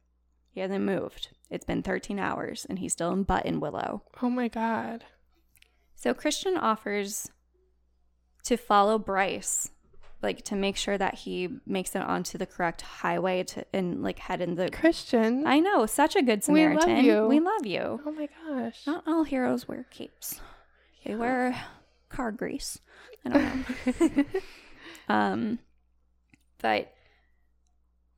He 0.50 0.59
hasn't 0.59 0.84
moved. 0.84 1.28
It's 1.48 1.64
been 1.64 1.84
13 1.84 2.18
hours 2.18 2.66
and 2.68 2.80
he's 2.80 2.92
still 2.92 3.12
in 3.12 3.24
buttonwillow. 3.24 4.00
Oh 4.20 4.28
my 4.28 4.48
god. 4.48 5.05
so 5.94 6.12
Christian 6.12 6.57
offers 6.57 7.30
to 8.42 8.57
follow 8.57 8.98
Bryce 8.98 9.70
like 10.22 10.42
to 10.44 10.54
make 10.56 10.76
sure 10.76 10.96
that 10.96 11.14
he 11.14 11.48
makes 11.66 11.94
it 11.96 12.02
onto 12.02 12.38
the 12.38 12.46
correct 12.46 12.82
highway 12.82 13.42
to 13.44 13.64
and 13.72 14.02
like 14.02 14.18
head 14.20 14.40
in 14.40 14.54
the 14.54 14.70
Christian. 14.70 15.46
I 15.46 15.58
know, 15.60 15.86
such 15.86 16.14
a 16.16 16.22
good 16.22 16.44
Samaritan. 16.44 16.88
We 16.88 16.94
love 16.94 17.04
you. 17.04 17.26
We 17.26 17.40
love 17.40 17.66
you. 17.66 18.00
oh 18.06 18.12
my 18.12 18.28
gosh. 18.46 18.86
Not 18.86 19.04
all 19.06 19.24
heroes 19.24 19.66
wear 19.66 19.84
capes. 19.90 20.40
They 21.04 21.14
wear 21.16 21.60
car 22.08 22.30
grease. 22.32 22.78
I 23.24 23.28
don't 23.30 24.16
know. 24.16 24.24
um 25.14 25.58
but 26.60 26.92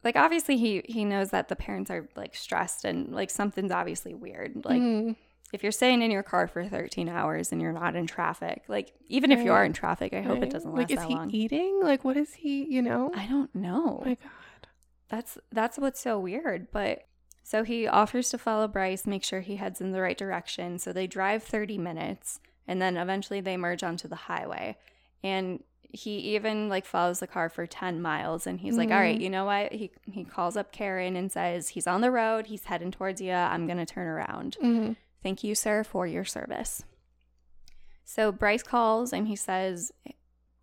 like 0.02 0.16
obviously 0.16 0.59
he 0.59 0.82
he 0.84 1.05
knows 1.05 1.30
that 1.30 1.48
the 1.48 1.57
parents 1.57 1.90
are 1.90 2.09
like 2.14 2.34
stressed 2.34 2.84
and 2.84 3.11
like 3.14 3.30
something's 3.30 3.72
obviously 3.72 4.12
weird. 4.14 4.62
Like 4.64 4.80
Mhm. 4.82 5.16
If 5.53 5.62
you're 5.62 5.72
staying 5.72 6.03
in 6.03 6.11
your 6.11 6.22
car 6.24 6.49
for 6.49 6.64
13 6.68 7.09
hours 7.09 7.53
and 7.53 7.61
you're 7.62 7.72
not 7.72 7.95
in 7.95 8.07
traffic, 8.07 8.62
like 8.68 8.92
even 9.09 9.30
if 9.30 9.40
you 9.45 9.53
are 9.53 9.64
in 9.64 9.72
traffic, 9.72 10.12
I 10.12 10.20
hope 10.22 10.34
Right. 10.40 10.45
it 10.45 10.51
doesn't 10.51 10.70
last 10.72 10.78
like 10.78 10.90
is 10.90 10.99
that 10.99 11.09
he 11.09 11.14
long. 11.14 11.30
eating? 11.30 11.80
Like 11.82 12.05
what 12.05 12.16
is 12.16 12.34
he, 12.34 12.64
you 12.64 12.82
know? 12.82 13.12
I 13.14 13.26
don't 13.26 13.55
know. 13.55 14.01
oh 14.03 14.05
my 14.05 14.14
god. 14.14 14.66
That's 15.09 15.38
that's 15.53 15.78
what's 15.78 16.01
so 16.01 16.18
weird. 16.18 16.68
But 16.72 17.05
so 17.42 17.62
he 17.62 17.86
offers 17.86 18.30
to 18.30 18.38
follow 18.38 18.66
Bryce, 18.66 19.07
make 19.07 19.22
sure 19.22 19.40
he 19.42 19.57
heads 19.57 19.80
in 19.80 19.92
the 19.92 20.01
right 20.01 20.16
direction. 20.18 20.78
So 20.78 20.92
they 20.92 21.07
drive 21.07 21.42
30 21.45 21.78
minutes 21.78 22.40
and 22.66 22.80
then 22.82 22.97
eventually 22.97 23.40
they 23.40 23.57
merge 23.57 23.82
onto 23.84 24.09
the 24.09 24.16
highway. 24.16 24.76
And 25.22 25.62
he 25.82 26.34
even 26.34 26.68
like 26.68 26.84
follows 26.86 27.20
the 27.20 27.26
car 27.28 27.49
for 27.49 27.66
10 27.66 28.03
miles 28.03 28.49
and 28.49 28.59
he's 28.59 28.76
like, 28.76 28.90
All 28.90 28.99
right, 28.99 29.16
Mhm. 29.18 29.22
you 29.22 29.30
know 29.30 29.45
what? 29.45 29.72
He 29.72 29.92
he 30.11 30.24
calls 30.24 30.57
up 30.57 30.72
Karen 30.72 31.14
and 31.14 31.30
says, 31.30 31.68
He's 31.68 31.86
on 31.86 32.01
the 32.01 32.11
road, 32.11 32.47
he's 32.49 32.64
heading 32.64 32.90
towards 32.90 33.20
you. 33.20 33.30
I'm 33.32 33.68
gonna 33.68 33.86
turn 33.86 34.09
around. 34.09 34.57
Mhm. 34.61 34.97
Thank 35.25 35.43
you, 35.43 35.55
sir, 35.55 35.83
for 35.83 36.07
your 36.07 36.27
service. 36.27 36.85
So 38.05 38.31
Bryce 38.31 38.62
calls 38.62 39.11
and 39.14 39.27
he 39.27 39.37
says 39.37 39.91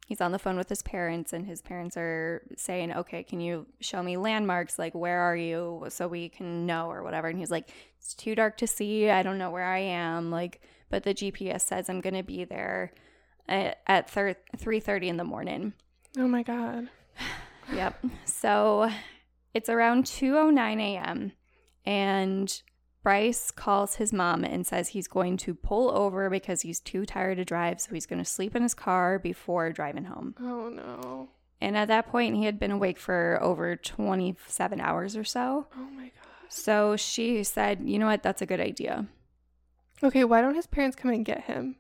he's 0.05 0.22
on 0.22 0.32
the 0.32 0.38
phone 0.38 0.55
with 0.55 0.70
his 0.70 0.84
parents, 0.84 1.34
and 1.34 1.47
his 1.47 1.64
parents 1.64 1.97
are 1.97 2.43
saying, 2.55 2.93
Okay, 2.93 3.24
can 3.24 3.41
you 3.41 3.66
show 3.80 4.03
me 4.03 4.18
landmarks? 4.18 4.78
Like, 4.78 4.93
where 4.93 5.20
are 5.20 5.36
you? 5.36 5.86
So 5.89 6.07
we 6.07 6.30
can 6.30 6.68
know 6.68 6.91
or 6.91 7.01
whatever. 7.01 7.28
And 7.28 7.39
he's 7.39 7.49
like, 7.49 7.72
It's 7.97 8.14
too 8.14 8.36
dark 8.36 8.55
to 8.57 8.68
see. 8.68 9.09
I 9.09 9.24
don't 9.24 9.39
know 9.39 9.49
where 9.49 9.66
I 9.66 9.80
am. 9.80 10.30
Like, 10.30 10.62
but 10.91 11.01
the 11.03 11.16
GPS 11.16 11.62
says 11.62 11.89
I'm 11.89 11.99
going 11.99 12.14
to 12.14 12.22
be 12.22 12.43
there 12.43 12.93
at, 13.49 13.80
at 13.88 14.12
thir- 14.12 14.36
3.30 14.57 15.07
in 15.07 15.18
the 15.18 15.24
morning. 15.24 15.74
Oh 16.18 16.28
my 16.28 16.43
god. 16.43 16.88
Yep. 17.74 18.05
So 18.26 18.91
it's 19.53 19.70
around 19.70 20.03
2:09 20.03 20.82
a.m. 20.82 21.32
and 21.86 22.62
Bryce 23.04 23.49
calls 23.49 23.95
his 23.95 24.14
mom 24.14 24.43
and 24.43 24.66
says 24.66 24.89
he's 24.89 25.08
going 25.08 25.38
to 25.38 25.56
pull 25.56 25.89
over 25.89 26.30
because 26.30 26.62
he's 26.62 26.80
too 26.80 27.06
tired 27.06 27.38
to 27.38 27.45
drive, 27.45 27.82
so 27.82 27.93
he's 27.93 28.06
going 28.06 28.20
to 28.20 28.26
sleep 28.26 28.56
in 28.56 28.62
his 28.62 28.76
car 28.76 29.18
before 29.18 29.72
driving 29.72 30.06
home. 30.06 30.36
Oh 30.39 30.70
no. 30.70 31.30
And 31.60 31.76
at 31.78 31.88
that 31.88 32.08
point, 32.08 32.36
he 32.36 32.45
had 32.45 32.60
been 32.60 32.72
awake 32.72 32.97
for 32.97 33.39
over 33.41 33.76
27 33.76 34.82
hours 34.82 35.16
or 35.16 35.24
so. 35.24 35.68
Oh 35.76 35.89
my 35.95 36.04
god. 36.04 36.12
So 36.49 36.95
she 36.95 37.43
said, 37.43 37.82
"You 37.84 37.97
know 37.97 38.08
what? 38.08 38.24
That's 38.24 38.41
a 38.41 38.45
good 38.45 38.60
idea." 38.60 39.08
Okay, 40.04 40.24
why 40.24 40.41
don't 40.41 40.56
his 40.56 40.68
parents 40.68 40.95
come 40.95 41.12
and 41.12 41.24
get 41.26 41.41
him 41.41 41.76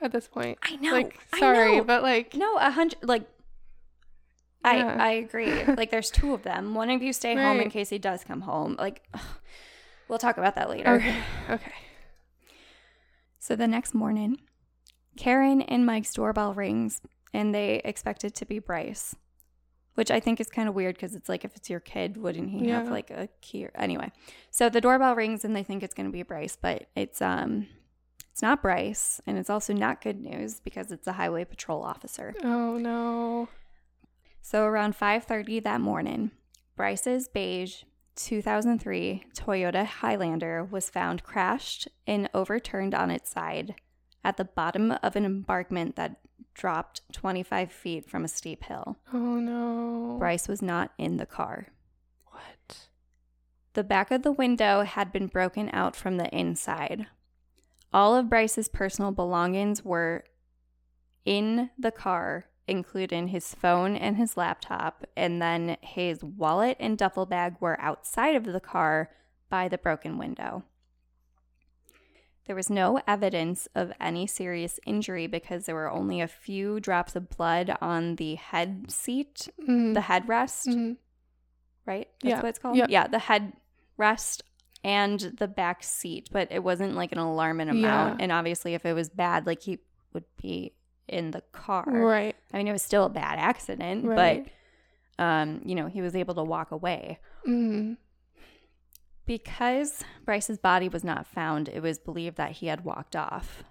at 0.00 0.12
this 0.12 0.28
point? 0.28 0.58
I 0.62 0.76
know. 0.76 0.92
Like, 0.92 1.18
sorry, 1.38 1.78
know. 1.78 1.84
but 1.84 2.02
like, 2.02 2.34
No, 2.34 2.56
a 2.56 2.70
hundred 2.70 2.98
like. 3.02 3.22
Yeah. 4.64 4.96
I 4.98 5.08
I 5.08 5.10
agree. 5.12 5.64
like, 5.64 5.90
there's 5.90 6.10
two 6.10 6.34
of 6.34 6.42
them. 6.42 6.74
One 6.74 6.90
of 6.90 7.02
you 7.02 7.12
stay 7.12 7.34
home 7.34 7.60
in 7.60 7.70
case 7.70 7.90
he 7.90 7.98
does 7.98 8.24
come 8.24 8.42
home. 8.42 8.76
Like, 8.78 9.02
ugh. 9.14 9.20
We'll 10.08 10.18
talk 10.18 10.38
about 10.38 10.54
that 10.56 10.68
later. 10.68 10.94
okay, 10.94 11.16
okay. 11.50 11.72
So 13.38 13.56
the 13.56 13.68
next 13.68 13.94
morning, 13.94 14.38
Karen 15.16 15.62
and 15.62 15.86
Mike's 15.86 16.12
doorbell 16.12 16.54
rings, 16.54 17.00
and 17.32 17.54
they 17.54 17.80
expect 17.84 18.24
it 18.24 18.34
to 18.36 18.44
be 18.46 18.58
Bryce, 18.58 19.14
which 19.94 20.10
I 20.10 20.20
think 20.20 20.40
is 20.40 20.48
kind 20.48 20.68
of 20.68 20.74
weird 20.74 20.96
because 20.96 21.14
it's 21.14 21.28
like 21.28 21.44
if 21.44 21.56
it's 21.56 21.70
your 21.70 21.80
kid, 21.80 22.16
wouldn't 22.16 22.50
he 22.50 22.68
have 22.68 22.88
like 22.90 23.10
a 23.10 23.28
key? 23.40 23.64
Or, 23.66 23.70
anyway, 23.74 24.10
so 24.50 24.68
the 24.68 24.80
doorbell 24.80 25.14
rings, 25.14 25.44
and 25.44 25.54
they 25.54 25.62
think 25.62 25.82
it's 25.82 25.94
going 25.94 26.06
to 26.08 26.12
be 26.12 26.22
Bryce, 26.22 26.56
but 26.60 26.88
it's 26.94 27.22
um, 27.22 27.68
it's 28.32 28.42
not 28.42 28.62
Bryce, 28.62 29.20
and 29.26 29.38
it's 29.38 29.50
also 29.50 29.72
not 29.72 30.02
good 30.02 30.20
news 30.20 30.60
because 30.60 30.92
it's 30.92 31.06
a 31.06 31.12
highway 31.12 31.44
patrol 31.44 31.82
officer. 31.82 32.34
Oh 32.42 32.76
no. 32.76 33.48
So 34.42 34.64
around 34.64 34.96
5:30 34.98 35.62
that 35.64 35.80
morning, 35.80 36.30
Bryce's 36.76 37.28
beige 37.28 37.82
2003 38.18 39.26
Toyota 39.32 39.86
Highlander 39.86 40.64
was 40.64 40.90
found 40.90 41.22
crashed 41.22 41.86
and 42.06 42.28
overturned 42.34 42.94
on 42.94 43.10
its 43.10 43.30
side 43.30 43.76
at 44.24 44.36
the 44.36 44.44
bottom 44.44 44.92
of 45.02 45.14
an 45.14 45.24
embankment 45.24 45.94
that 45.96 46.20
dropped 46.52 47.00
25 47.12 47.70
feet 47.70 48.10
from 48.10 48.24
a 48.24 48.28
steep 48.28 48.64
hill. 48.64 48.98
Oh 49.14 49.36
no. 49.36 50.16
Bryce 50.18 50.48
was 50.48 50.60
not 50.60 50.92
in 50.98 51.16
the 51.16 51.26
car. 51.26 51.68
What? 52.26 52.88
The 53.74 53.84
back 53.84 54.10
of 54.10 54.22
the 54.22 54.32
window 54.32 54.82
had 54.82 55.12
been 55.12 55.28
broken 55.28 55.70
out 55.72 55.94
from 55.94 56.16
the 56.16 56.28
inside. 56.36 57.06
All 57.92 58.16
of 58.16 58.28
Bryce's 58.28 58.68
personal 58.68 59.12
belongings 59.12 59.84
were 59.84 60.24
in 61.24 61.70
the 61.78 61.92
car, 61.92 62.46
including 62.68 63.28
his 63.28 63.54
phone 63.54 63.96
and 63.96 64.16
his 64.16 64.36
laptop, 64.36 65.04
and 65.16 65.40
then 65.40 65.76
his 65.80 66.22
wallet 66.22 66.76
and 66.78 66.96
duffel 66.98 67.26
bag 67.26 67.56
were 67.60 67.80
outside 67.80 68.36
of 68.36 68.44
the 68.44 68.60
car 68.60 69.10
by 69.48 69.68
the 69.68 69.78
broken 69.78 70.18
window. 70.18 70.62
There 72.46 72.56
was 72.56 72.70
no 72.70 73.00
evidence 73.06 73.68
of 73.74 73.92
any 74.00 74.26
serious 74.26 74.80
injury 74.86 75.26
because 75.26 75.66
there 75.66 75.74
were 75.74 75.90
only 75.90 76.20
a 76.22 76.28
few 76.28 76.80
drops 76.80 77.14
of 77.14 77.28
blood 77.28 77.76
on 77.82 78.16
the 78.16 78.36
head 78.36 78.90
seat, 78.90 79.48
Mhm. 79.60 79.92
the 79.94 80.00
headrest 80.00 80.66
Mhm. 80.68 80.96
right? 81.84 82.08
That's 82.22 82.30
Yeah. 82.30 82.36
what 82.40 82.48
it's 82.48 82.58
called. 82.58 82.76
Yeah. 82.76 82.86
Yeah, 82.88 83.06
the 83.06 83.18
headrest 83.18 84.40
and 84.82 85.20
the 85.20 85.48
back 85.48 85.82
seat, 85.82 86.30
but 86.32 86.50
it 86.50 86.62
wasn't 86.64 86.94
like 86.94 87.12
an 87.12 87.18
alarming 87.18 87.68
amount. 87.68 88.18
Yeah. 88.18 88.22
And 88.22 88.32
obviously, 88.32 88.72
if 88.74 88.86
it 88.86 88.94
was 88.94 89.10
bad, 89.10 89.46
like 89.46 89.62
he 89.62 89.80
would 90.14 90.24
be 90.40 90.72
in 91.08 91.30
the 91.30 91.42
car. 91.52 91.84
Right. 91.86 92.36
I 92.52 92.58
mean, 92.58 92.68
it 92.68 92.72
was 92.72 92.82
still 92.82 93.04
a 93.04 93.08
bad 93.10 93.38
accident, 93.38 94.04
Right. 94.04 94.44
but 95.16 95.24
um, 95.24 95.62
you 95.64 95.74
know, 95.74 95.86
he 95.88 96.00
was 96.00 96.14
able 96.14 96.34
to 96.36 96.44
walk 96.44 96.70
away. 96.70 97.18
Mm. 97.46 97.96
Because 99.26 100.04
Bryce's 100.24 100.58
body 100.58 100.88
was 100.88 101.04
not 101.04 101.26
found, 101.26 101.68
it 101.68 101.82
was 101.82 101.98
believed 101.98 102.36
that 102.36 102.52
he 102.52 102.66
had 102.66 102.84
walked 102.84 103.16
off. 103.16 103.64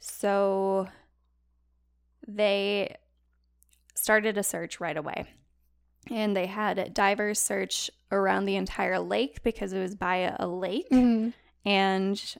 So 0.00 0.88
they 2.26 2.96
started 3.94 4.36
a 4.38 4.42
search 4.42 4.80
right 4.80 4.96
away. 4.96 5.26
And 6.10 6.34
they 6.34 6.46
had 6.46 6.94
divers 6.94 7.38
search 7.40 7.90
around 8.10 8.46
the 8.46 8.56
entire 8.56 8.98
lake 8.98 9.42
because 9.42 9.72
it 9.72 9.80
was 9.80 9.94
by 9.94 10.34
a, 10.38 10.46
lake. 10.48 10.88
Mhm. 10.90 11.34
And 11.66 12.36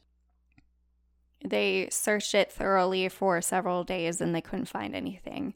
they 1.45 1.89
searched 1.91 2.35
it 2.35 2.51
thoroughly 2.51 3.09
for 3.09 3.41
several 3.41 3.85
days 3.85 4.21
and 4.21 4.35
they 4.35 4.41
couldn't 4.41 4.67
find 4.67 4.95
anything. 4.95 5.55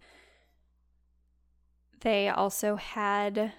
They 2.01 2.29
also 2.29 2.77
had 2.77 3.53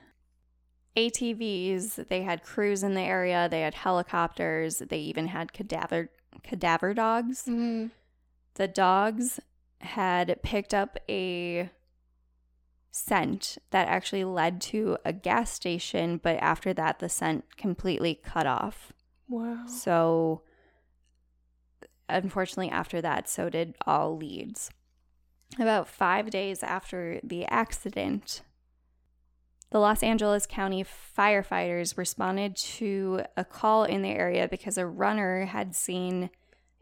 ATVs, 0.96 2.08
they 2.08 2.22
had 2.24 2.44
crews 2.44 2.84
in 2.84 2.94
the 2.94 3.02
area, 3.02 3.48
they 3.50 3.62
had 3.62 3.74
helicopters, 3.74 4.80
they 4.80 5.00
even 5.00 5.28
had 5.28 5.54
cadaver 5.54 6.10
cadaver 6.44 6.94
dogs. 6.94 7.46
Mhm. 7.46 7.92
The 8.56 8.68
dogs 8.68 9.40
had 9.82 10.42
picked 10.44 10.74
up 10.74 10.98
a 11.10 11.70
scent 12.92 13.58
that 13.72 13.88
actually 13.88 14.24
led 14.24 14.62
to 14.62 14.98
a 15.04 15.12
gas 15.12 15.52
station, 15.52 16.18
but 16.18 16.38
after 16.38 16.74
that 16.74 17.00
the 17.00 17.10
scent 17.10 17.58
completely 17.58 18.16
cut 18.16 18.46
off. 18.46 18.94
Wow. 19.28 19.66
So, 19.66 20.44
unfortunately, 22.10 22.70
after 22.70 23.02
that, 23.02 23.30
so 23.30 23.50
did 23.50 23.76
all 23.86 24.18
leads. 24.18 24.70
About 25.60 25.88
five 25.88 26.30
days 26.30 26.64
after 26.64 27.20
the 27.24 27.46
accident, 27.46 28.42
the 29.70 29.80
Los 29.80 30.04
Angeles 30.04 30.46
County 30.46 30.84
firefighters 30.84 31.98
responded 31.98 32.56
to 32.56 33.22
a 33.36 33.44
call 33.44 33.84
in 33.84 34.02
the 34.02 34.10
area 34.10 34.48
because 34.48 34.78
a 34.78 34.86
runner 34.86 35.46
had 35.46 35.76
seen 35.76 36.30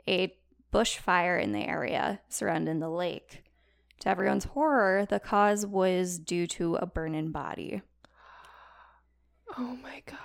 a 0.08 0.36
bushfire 0.74 1.42
in 1.42 1.52
the 1.52 1.66
area 1.66 2.20
surrounding 2.30 2.80
the 2.80 2.90
lake. 2.90 3.44
To 4.02 4.10
everyone's 4.10 4.46
horror, 4.46 5.06
the 5.06 5.20
cause 5.20 5.66
was 5.66 6.18
due 6.18 6.48
to 6.48 6.76
a 6.76 6.86
burning 6.86 7.32
body. 7.32 7.82
Oh 9.58 9.78
my 9.84 10.02
god. 10.06 10.18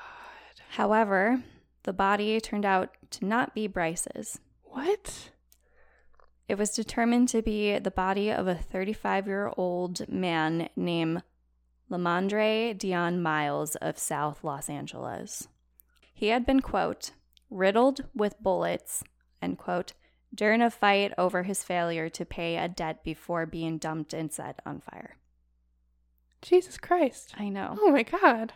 However, 0.71 1.43
the 1.83 1.93
body 1.93 2.41
turned 2.41 2.65
out 2.65 2.97
to 3.11 3.25
not 3.25 3.55
be 3.55 3.67
Bryce's. 3.67 4.41
What? 4.77 5.31
It 6.49 6.59
was 6.59 6.75
determined 6.75 7.31
to 7.31 7.41
be 7.41 7.79
the 7.79 7.91
body 7.91 8.31
of 8.31 8.47
a 8.47 8.55
35 8.55 9.27
year 9.27 9.51
old 9.57 10.07
man 10.07 10.69
named 10.77 11.23
Lamondre 11.91 12.77
Dion 12.77 13.23
Miles 13.23 13.77
of 13.77 13.97
South 13.97 14.45
Los 14.45 14.69
Angeles. 14.69 15.49
He 16.13 16.27
had 16.27 16.45
been, 16.45 16.61
quote, 16.61 17.13
riddled 17.49 18.05
with 18.15 18.39
bullets, 18.39 19.03
end 19.41 19.57
quote, 19.57 19.95
during 20.35 20.61
a 20.61 20.71
fight 20.71 21.15
over 21.17 21.45
his 21.45 21.65
failure 21.65 22.11
to 22.11 22.27
pay 22.27 22.59
a 22.59 22.69
debt 22.69 23.03
before 23.03 23.47
being 23.47 23.79
dumped 23.79 24.13
and 24.13 24.31
set 24.31 24.61
on 24.67 24.83
fire. 24.83 25.17
Jesus 26.43 26.77
Christ. 26.77 27.33
I 27.39 27.49
know. 27.49 27.79
Oh 27.81 27.91
my 27.91 28.03
God. 28.03 28.53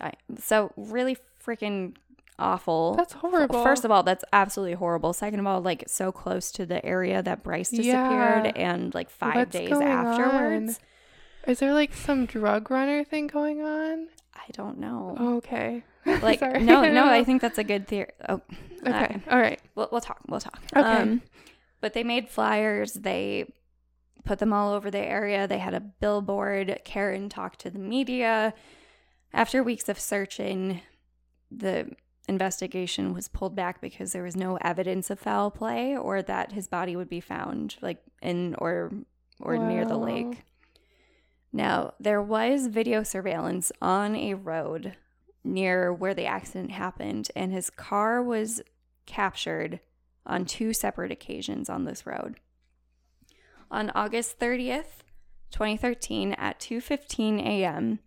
I, 0.00 0.14
so 0.40 0.72
really 0.76 1.16
freaking 1.40 1.94
awful. 2.42 2.94
That's 2.96 3.12
horrible. 3.14 3.62
First 3.62 3.84
of 3.84 3.90
all, 3.90 4.02
that's 4.02 4.24
absolutely 4.32 4.74
horrible. 4.74 5.12
Second 5.12 5.40
of 5.40 5.46
all, 5.46 5.60
like 5.60 5.84
so 5.86 6.12
close 6.12 6.50
to 6.52 6.66
the 6.66 6.84
area 6.84 7.22
that 7.22 7.42
Bryce 7.42 7.70
disappeared 7.70 8.44
Yeah. 8.46 8.52
and 8.56 8.94
like 8.94 9.08
five 9.08 9.34
What's 9.36 9.52
days 9.52 9.72
afterwards. 9.72 10.80
Is 11.46 11.58
there 11.60 11.72
like 11.72 11.94
some 11.94 12.26
drug 12.26 12.70
runner 12.70 13.04
thing 13.04 13.26
going 13.26 13.62
on? 13.62 14.08
I 14.34 14.44
don't 14.52 14.78
know. 14.78 15.16
Oh, 15.18 15.36
okay. 15.38 15.84
like 16.06 16.40
no, 16.40 16.90
no, 16.90 17.06
I 17.08 17.24
think 17.28 17.40
that's 17.42 17.58
a 17.58 17.64
good 17.64 17.86
theory. 17.88 18.10
Oh, 18.28 18.40
Okay. 18.86 19.20
uh, 19.28 19.30
All 19.32 19.38
right. 19.40 19.60
we'll, 19.76 19.88
we'll 19.92 20.00
talk. 20.00 20.18
We'll 20.28 20.40
talk. 20.40 20.60
Okay. 20.76 21.20
but 21.80 21.92
they 21.94 22.02
made 22.02 22.28
flyers. 22.28 22.92
They 22.94 23.52
put 24.24 24.38
them 24.40 24.52
all 24.52 24.72
over 24.72 24.90
the 24.90 24.98
area. 24.98 25.46
They 25.46 25.58
had 25.58 25.74
a 25.74 25.80
billboard. 25.80 26.80
Karen 26.84 27.28
talked 27.28 27.60
to 27.60 27.70
the 27.70 27.78
media. 27.78 28.54
After 29.32 29.62
weeks 29.62 29.88
of 29.88 29.98
searching, 29.98 30.80
the 31.50 31.90
investigation 32.28 33.12
was 33.12 33.28
pulled 33.28 33.54
back 33.54 33.80
because 33.80 34.12
there 34.12 34.22
was 34.22 34.36
no 34.36 34.56
evidence 34.60 35.10
of 35.10 35.18
foul 35.18 35.50
play 35.50 35.96
or 35.96 36.22
that 36.22 36.52
his 36.52 36.68
body 36.68 36.96
would 36.96 37.08
be 37.08 37.20
found 37.20 37.76
like 37.80 38.02
in 38.20 38.54
or 38.58 38.92
or 39.40 39.58
near 39.58 39.84
the 39.84 39.96
lake. 39.96 40.44
Now, 41.52 41.94
there 42.00 42.22
was 42.22 42.68
video 42.68 43.02
surveillance 43.02 43.72
on 43.82 44.14
a 44.16 44.34
road 44.34 44.96
near 45.44 45.92
where 45.92 46.14
the 46.14 46.24
accident 46.24 46.70
happened 46.70 47.30
and 47.34 47.52
his 47.52 47.68
car 47.68 48.22
was 48.22 48.62
captured 49.04 49.80
on 50.24 50.44
two 50.44 50.72
separate 50.72 51.10
occasions 51.10 51.68
on 51.68 51.84
this 51.84 52.06
road. 52.06 52.36
On 53.70 53.90
August 53.90 54.38
30th, 54.38 55.02
2013 55.50 56.34
at 56.34 56.60
2:15 56.60 57.40
a.m., 57.40 57.98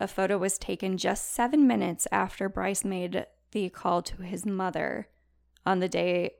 a 0.00 0.08
photo 0.08 0.38
was 0.38 0.58
taken 0.58 0.96
just 0.98 1.32
7 1.32 1.66
minutes 1.66 2.06
after 2.10 2.48
Bryce 2.48 2.84
made 2.84 3.26
the 3.52 3.68
call 3.70 4.02
to 4.02 4.22
his 4.22 4.44
mother 4.44 5.08
on 5.64 5.78
the 5.80 5.88
day 5.88 6.32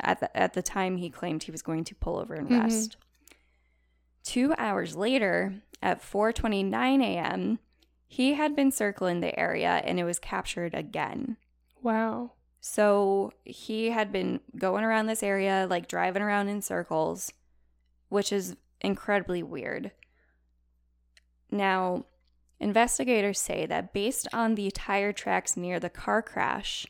at 0.00 0.20
the, 0.20 0.36
at 0.36 0.54
the 0.54 0.62
time 0.62 0.96
he 0.96 1.08
claimed 1.08 1.44
he 1.44 1.52
was 1.52 1.62
going 1.62 1.84
to 1.84 1.94
pull 1.94 2.18
over 2.18 2.34
and 2.34 2.48
Mhm. 2.48 2.62
rest. 2.62 2.96
2 4.24 4.54
hours 4.58 4.96
later 4.96 5.62
at 5.82 6.00
4:29 6.02 7.00
a.m., 7.02 7.58
he 8.06 8.34
had 8.34 8.56
been 8.56 8.70
circling 8.70 9.20
the 9.20 9.38
area 9.38 9.82
and 9.84 9.98
it 10.00 10.04
was 10.04 10.18
captured 10.18 10.74
again. 10.74 11.36
Wow. 11.82 12.32
So 12.60 13.32
he 13.44 13.90
had 13.90 14.10
been 14.10 14.40
going 14.56 14.84
around 14.84 15.06
this 15.06 15.22
area, 15.22 15.66
like 15.68 15.86
driving 15.86 16.22
around 16.22 16.48
in 16.48 16.62
circles, 16.62 17.32
which 18.08 18.32
is 18.32 18.56
incredibly 18.80 19.42
weird. 19.42 19.92
Now, 21.50 22.06
investigators 22.64 23.38
say 23.38 23.66
that 23.66 23.92
based 23.92 24.26
on 24.32 24.54
the 24.54 24.70
tire 24.70 25.12
tracks 25.12 25.56
near 25.56 25.78
the 25.78 25.90
car 25.90 26.22
crash, 26.22 26.86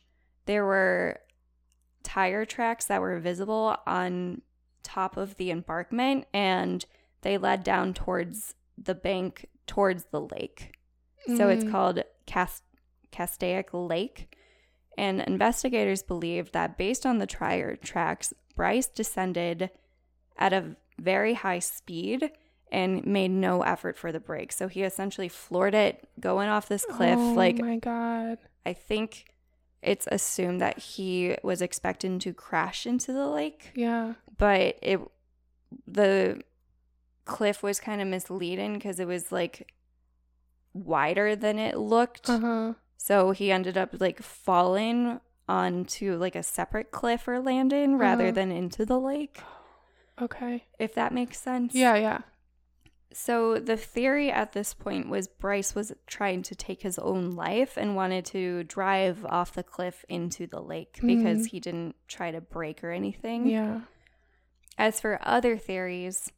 there 0.47 0.65
were 0.65 1.21
tire 2.05 2.45
tracks 2.45 2.85
that 2.87 3.01
were 3.01 3.19
visible 3.19 3.77
on 3.87 4.41
top 4.83 5.17
of 5.17 5.37
the 5.37 5.51
embankment 5.51 6.27
and 6.33 6.85
they 7.23 7.37
led 7.37 7.65
down 7.65 7.93
towards 7.93 8.55
the 8.79 8.95
bank 8.95 9.47
towards 9.67 10.05
the 10.13 10.21
lake. 10.21 10.73
So 11.37 11.49
it's 11.49 11.65
Mm. 11.65 11.71
called 11.71 12.03
Cast- 12.27 12.63
Castaic 13.11 13.71
Lake. 13.73 14.37
And 14.99 15.23
investigators 15.23 16.03
believe 16.03 16.53
that 16.53 16.77
based 16.77 17.05
on 17.07 17.19
the 17.19 17.27
tire 17.27 17.77
tracks, 17.77 18.33
Bryce 18.55 18.87
descended 18.87 19.71
at 20.37 20.53
a 20.53 20.77
very 20.99 21.35
high 21.35 21.59
speed 21.61 22.31
and 22.75 23.07
made 23.07 23.31
no 23.31 23.63
effort 23.63 23.97
for 23.97 24.11
the 24.13 24.21
brake. 24.21 24.53
So 24.53 24.69
he 24.69 24.83
essentially 24.83 25.29
floored 25.29 25.75
it 25.75 26.09
going 26.19 26.49
off 26.49 26.69
this 26.69 26.85
cliff. 26.85 27.19
Oh 27.19 27.33
like, 27.35 27.59
my 27.59 27.77
God. 27.77 28.39
I 28.67 28.73
think 28.73 29.27
it's 29.83 30.09
assumed 30.11 30.61
that 30.61 30.79
he 30.79 31.37
was 31.43 31.61
expecting 31.63 32.19
to 32.21 32.33
crash 32.33 32.87
into 32.87 33.13
the 33.13 33.27
lake 33.29 33.71
Yeah. 33.75 34.15
but 34.39 34.79
it 34.81 34.99
the 35.87 36.41
cliff 37.27 37.63
was 37.63 37.79
kind 37.81 38.01
of 38.01 38.09
misleading 38.09 38.75
because 38.75 38.99
it 38.99 39.07
was 39.07 39.31
like 39.31 39.71
wider 40.73 41.37
than 41.37 41.59
it 41.59 41.77
looked 41.79 42.29
Uh 42.29 42.39
huh. 42.39 42.73
so 42.97 43.31
he 43.33 43.53
ended 43.53 43.77
up 43.77 43.91
like 44.01 44.23
falling 44.23 45.21
onto 45.49 46.17
like 46.17 46.35
a 46.35 46.43
separate 46.43 46.91
cliff 46.91 47.29
or 47.29 47.39
landing 47.41 47.99
rather 47.99 48.25
Uh-huh. 48.25 48.33
than 48.33 48.51
into 48.53 48.85
the 48.87 48.99
lake 48.99 49.41
Okay. 50.21 50.65
if 50.79 50.95
that 50.95 51.13
makes 51.13 51.39
sense 51.41 51.75
Yeah. 51.75 51.97
Yeah. 51.97 52.19
So 53.15 53.59
the 53.59 53.77
theory 53.77 54.31
at 54.31 54.53
this 54.53 54.75
point 54.75 55.09
was 55.09 55.29
Bryce 55.29 55.75
was 55.75 55.93
trying 56.07 56.43
to 56.43 56.55
take 56.55 56.83
his 56.83 56.99
own 56.99 57.31
life 57.31 57.77
and 57.77 57.97
wanted 57.97 58.25
to 58.27 58.65
drive 58.65 59.25
off 59.25 59.55
the 59.55 59.63
cliff 59.63 60.05
into 60.09 60.47
the 60.47 60.61
lake 60.61 60.99
because 61.01 61.47
Mhm. 61.47 61.51
he 61.51 61.61
didn't 61.61 61.97
try 62.09 62.31
to 62.31 62.41
break 62.41 62.83
or 62.85 62.91
anything 62.91 63.47
Yeah. 63.47 63.81
As 64.77 65.01
for 65.01 65.19
other 65.23 65.57
theories, 65.57 66.33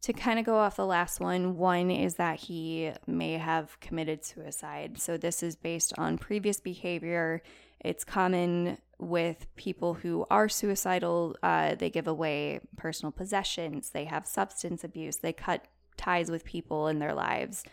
to 0.00 0.12
kind 0.12 0.38
of 0.38 0.44
go 0.44 0.56
off 0.56 0.76
the 0.76 0.86
last 0.86 1.20
one, 1.20 1.56
one 1.56 1.90
is 1.90 2.14
that 2.16 2.40
he 2.40 2.92
may 3.06 3.34
have 3.38 3.78
committed 3.80 4.24
suicide. 4.24 4.98
So 4.98 5.16
this 5.16 5.42
is 5.42 5.56
based 5.56 5.92
on 5.98 6.18
previous 6.18 6.60
behavior. 6.60 7.42
It's 7.80 8.04
common 8.04 8.78
with 8.98 9.46
people 9.56 9.94
who 9.94 10.26
are 10.30 10.48
suicidal. 10.48 11.36
Uh, 11.42 11.74
they 11.74 11.90
give 11.90 12.06
away 12.06 12.60
personal 12.76 13.12
possessions, 13.12 13.90
they 13.90 14.04
have 14.06 14.26
substance 14.26 14.84
abuse, 14.84 15.16
they 15.18 15.32
cut 15.32 15.66
ties 15.96 16.30
with 16.30 16.44
people 16.44 16.88
in 16.88 16.98
their 16.98 17.14
lives, 17.14 17.64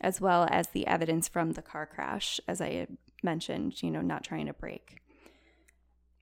as 0.00 0.20
well 0.20 0.46
as 0.50 0.68
the 0.68 0.86
evidence 0.86 1.28
from 1.28 1.52
the 1.52 1.62
car 1.62 1.86
crash, 1.86 2.40
as 2.46 2.60
I 2.60 2.86
mentioned, 3.22 3.82
you 3.82 3.90
know, 3.90 4.00
not 4.00 4.22
trying 4.24 4.46
to 4.46 4.52
break. 4.52 5.00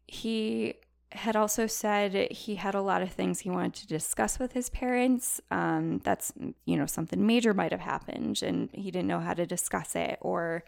He 0.07 0.75
had 1.13 1.37
also 1.37 1.67
said 1.67 2.33
he 2.33 2.57
had 2.57 2.75
a 2.75 2.81
lot 2.81 3.03
of 3.03 3.13
things 3.13 3.41
he 3.41 3.51
wanted 3.51 3.75
to 3.75 3.87
discuss 3.87 4.39
with 4.39 4.53
his 4.53 4.69
parents. 4.71 5.41
Um, 5.51 6.01
that's, 6.05 6.33
you 6.65 6.77
know, 6.77 6.87
something 6.87 7.25
major 7.25 7.55
might 7.55 7.71
have 7.71 7.81
happened 7.81 8.43
and 8.43 8.71
he 8.73 8.91
didn't 8.91 9.09
know 9.09 9.21
how 9.21 9.35
to 9.35 9.47
discuss 9.47 9.95
it, 9.95 10.19
or, 10.21 10.65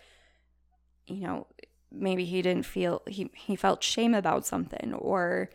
you 1.07 1.21
know, 1.21 1.47
maybe 1.91 2.25
he 2.25 2.43
didn't 2.43 2.67
feel, 2.67 3.03
he, 3.07 3.31
he 3.35 3.57
felt 3.57 3.83
shame 3.83 4.15
about 4.15 4.47
something, 4.47 4.93
or, 4.95 5.51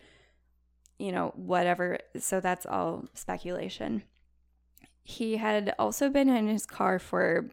you 0.98 1.12
know, 1.12 1.32
whatever. 1.36 2.00
So 2.18 2.40
that's 2.40 2.66
all 2.66 3.06
speculation. 3.14 4.04
He 5.04 5.38
had 5.38 5.76
also 5.78 6.10
been 6.10 6.30
in 6.30 6.48
his 6.48 6.66
car 6.66 6.98
for 6.98 7.50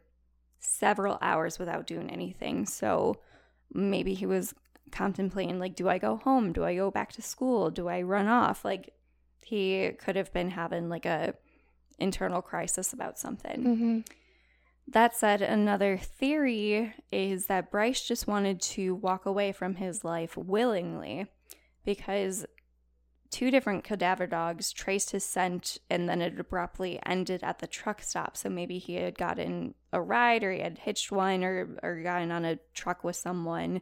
several 0.61 1.19
hours 1.21 1.59
without 1.59 1.87
doing 1.87 2.11
anything. 2.11 2.67
So 2.67 3.17
maybe 3.73 4.15
he 4.15 4.27
was 4.27 4.55
contemplating 4.93 5.59
like 5.59 5.77
do 5.77 5.89
I 5.89 5.99
go 5.99 6.17
home? 6.17 6.53
Do 6.53 6.65
I 6.65 6.75
go 6.75 6.91
back 6.91 7.13
to 7.13 7.23
school? 7.23 7.71
Do 7.71 7.89
I 7.89 8.03
run 8.03 8.29
off? 8.29 8.65
Like 8.65 8.93
he 9.45 9.91
could 9.99 10.17
have 10.17 10.33
been 10.33 10.51
having 10.51 10.89
like 10.89 11.07
a 11.07 11.35
internal 11.99 12.43
crisis 12.43 12.93
about 12.93 13.19
something. 13.19 13.65
Mm-hmm. 13.65 14.01
That 14.89 15.15
said, 15.15 15.41
another 15.41 15.97
theory 15.97 16.95
is 17.13 17.47
that 17.47 17.71
Bryce 17.71 18.01
just 18.01 18.27
wanted 18.27 18.61
to 18.63 18.95
walk 18.95 19.25
away 19.25 19.53
from 19.53 19.77
his 19.77 20.05
life 20.05 20.37
willingly 20.37 21.27
because 21.85 22.45
two 23.31 23.51
different 23.51 23.85
cadaver 23.85 24.27
dogs 24.27 24.73
traced 24.73 25.11
his 25.11 25.25
scent 25.25 25.79
and 25.89 26.09
then 26.09 26.21
it 26.21 26.39
abruptly 26.39 26.99
ended 27.07 27.43
at 27.43 27.61
the 27.61 27.67
truck 27.67 28.03
stop. 28.03 28.37
So 28.37 28.49
maybe 28.49 28.79
he 28.79 28.95
had 28.95 29.17
gotten 29.17 29.75
a 29.93 30.01
ride 30.01 30.43
or 30.43 30.53
he 30.53 30.61
had 30.61 30.79
hitched 30.79 31.13
one 31.13 31.45
or, 31.45 31.79
or 31.83 32.03
gotten 32.03 32.33
on 32.33 32.45
a 32.45 32.59
truck 32.75 33.05
with 33.05 33.17
someone 33.17 33.81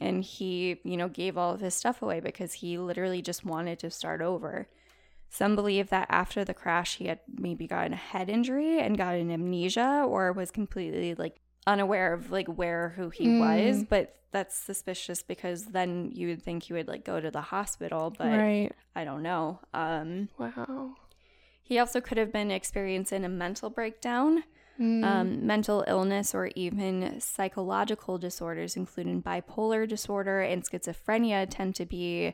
and 0.00 0.24
he, 0.24 0.80
you 0.84 0.96
know, 0.96 1.08
gave 1.08 1.36
all 1.36 1.52
of 1.52 1.60
his 1.60 1.74
stuff 1.74 2.02
away 2.02 2.20
because 2.20 2.54
he 2.54 2.78
literally 2.78 3.20
just 3.20 3.44
wanted 3.44 3.78
to 3.80 3.90
start 3.90 4.22
over. 4.22 4.68
Some 5.28 5.54
believe 5.54 5.90
that 5.90 6.08
after 6.10 6.44
the 6.44 6.54
crash, 6.54 6.96
he 6.96 7.06
had 7.06 7.20
maybe 7.28 7.66
gotten 7.66 7.92
a 7.92 7.96
head 7.96 8.28
injury 8.28 8.80
and 8.80 8.98
got 8.98 9.14
an 9.14 9.30
amnesia 9.30 10.04
or 10.06 10.32
was 10.32 10.50
completely 10.50 11.14
like 11.14 11.40
unaware 11.66 12.12
of 12.12 12.30
like 12.30 12.48
where 12.48 12.90
who 12.90 13.10
he 13.10 13.26
Mm. 13.26 13.38
was. 13.38 13.84
But 13.84 14.16
that's 14.32 14.54
suspicious 14.56 15.22
because 15.22 15.66
then 15.66 16.10
you 16.12 16.28
would 16.28 16.42
think 16.42 16.62
he 16.64 16.72
would 16.72 16.88
like 16.88 17.04
go 17.04 17.20
to 17.20 17.30
the 17.30 17.42
hospital, 17.42 18.12
but 18.16 18.38
right. 18.38 18.72
I 18.96 19.04
don't 19.04 19.22
know. 19.22 19.60
Um, 19.74 20.28
Wow. 20.38 20.94
he 21.62 21.78
also 21.78 22.00
could 22.00 22.18
have 22.18 22.32
been 22.32 22.50
experiencing 22.50 23.24
a 23.24 23.28
mental 23.28 23.70
breakdown 23.70 24.44
Mm. 24.80 25.04
um, 25.04 25.46
mental 25.46 25.84
illness 25.86 26.34
or 26.34 26.46
even 26.56 27.20
psychological 27.20 28.16
disorders, 28.16 28.74
including 28.74 29.22
bipolar 29.22 29.86
disorder 29.86 30.40
and 30.40 30.64
schizophrenia, 30.64 31.46
tend 31.48 31.74
to 31.76 31.84
be. 31.84 32.32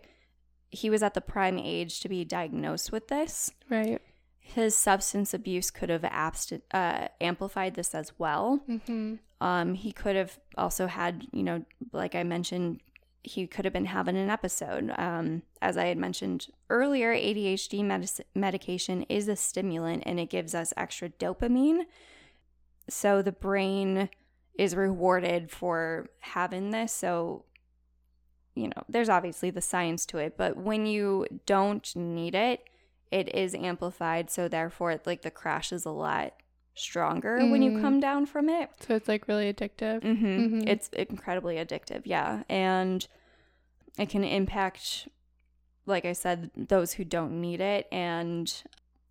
He 0.71 0.89
was 0.89 1.03
at 1.03 1.15
the 1.15 1.21
prime 1.21 1.59
age 1.59 1.99
to 2.01 2.09
be 2.09 2.25
diagnosed 2.25 2.93
with 2.93 3.09
this. 3.09 3.51
right. 3.69 4.01
His 4.55 4.75
substance 4.75 5.35
abuse 5.35 5.71
could 5.71 5.91
have 5.91 6.03
abst- 6.03 6.63
uh, 6.73 7.09
amplified 7.21 7.75
this 7.75 7.95
as 7.95 8.13
well. 8.19 8.61
Mm-hmm. 8.69 9.17
Um, 9.43 9.75
he 9.75 9.93
could 9.93 10.17
have 10.17 10.39
also 10.57 10.87
had, 10.87 11.27
you 11.33 11.43
know, 11.43 11.65
like 11.93 12.15
I 12.15 12.23
mentioned, 12.23 12.81
he 13.23 13.47
could 13.47 13.67
have 13.67 13.75
been 13.75 13.85
having 13.85 14.17
an 14.17 14.31
episode. 14.31 14.91
Um, 14.97 15.43
as 15.61 15.77
I 15.77 15.85
had 15.87 15.99
mentioned 15.99 16.47
earlier, 16.71 17.15
ADHD 17.15 17.85
medic- 17.85 18.27
medication 18.35 19.03
is 19.11 19.29
a 19.29 19.37
stimulant 19.37 20.05
and 20.07 20.19
it 20.19 20.31
gives 20.31 20.55
us 20.55 20.73
extra 20.79 21.11
dopamine. 21.11 21.83
So 22.89 23.21
the 23.21 23.33
brain 23.33 24.09
is 24.57 24.75
rewarded 24.75 25.51
for 25.51 26.09
having 26.21 26.71
this. 26.71 26.91
So, 26.93 27.45
you 28.55 28.69
know, 28.69 28.83
there's 28.89 29.11
obviously 29.11 29.51
the 29.51 29.61
science 29.61 30.07
to 30.07 30.17
it, 30.17 30.39
but 30.39 30.57
when 30.57 30.87
you 30.87 31.27
don't 31.45 31.95
need 31.95 32.35
it, 32.35 32.65
it 33.11 33.35
is 33.35 33.55
amplified. 33.55 34.31
So 34.31 34.49
therefore, 34.49 35.01
like 35.07 35.23
the 35.23 35.31
crash 35.31 35.73
is 35.73 35.85
a 35.85 35.91
lot 35.91 36.35
stronger 36.75 37.45
when 37.47 37.61
you 37.63 37.73
Mm. 37.73 37.81
come 37.81 38.01
down 38.01 38.27
from 38.27 38.49
it. 38.49 38.71
So 38.87 38.95
it's 38.95 39.09
like 39.09 39.27
really 39.29 39.53
addictive. 39.53 40.03
hmm 40.03 40.25
Mhm. 40.61 40.69
It's 40.69 40.89
incredibly 40.91 41.57
addictive, 41.57 42.03
yeah. 42.05 42.45
And 42.49 43.07
it 43.99 44.09
can 44.11 44.23
impact, 44.23 45.09
like 45.87 46.05
I 46.05 46.13
said, 46.13 46.51
those 46.55 46.93
who 46.93 47.05
don't 47.05 47.41
need 47.41 47.61
it. 47.61 47.89
And 47.91 48.63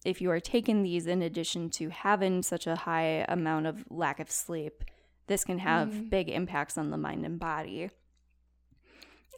if 0.06 0.22
you 0.22 0.32
are 0.32 0.40
taking 0.40 0.84
these 0.84 1.08
in 1.08 1.22
addition 1.22 1.70
to 1.72 1.90
having 1.90 2.42
such 2.42 2.68
a 2.68 2.76
high 2.76 3.26
amount 3.28 3.66
of 3.68 3.84
lack 3.90 4.20
of 4.22 4.32
sleep, 4.32 4.84
this 5.28 5.44
can 5.44 5.60
have 5.60 5.90
Mm. 5.90 6.10
big 6.10 6.30
impacts 6.30 6.78
on 6.78 6.90
the 6.90 6.98
mind 6.98 7.26
and 7.26 7.38
body. 7.38 7.90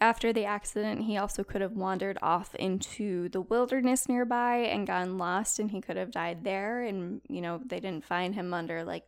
After 0.01 0.31
the 0.31 0.45
accident, 0.45 1.01
he 1.03 1.17
also 1.17 1.43
could 1.43 1.61
have 1.61 1.73
wandered 1.73 2.17
off 2.21 2.55
into 2.55 3.27
the 3.29 3.41
wilderness 3.41 4.07
nearby 4.07 4.57
and 4.57 4.87
gotten 4.87 5.17
lost, 5.17 5.59
and 5.59 5.71
he 5.71 5.81
could 5.81 5.97
have 5.97 6.11
died 6.11 6.43
there. 6.43 6.83
And, 6.83 7.21
you 7.27 7.41
know, 7.41 7.59
they 7.65 7.79
didn't 7.81 8.05
find 8.05 8.33
him 8.33 8.53
under 8.53 8.83
like 8.83 9.03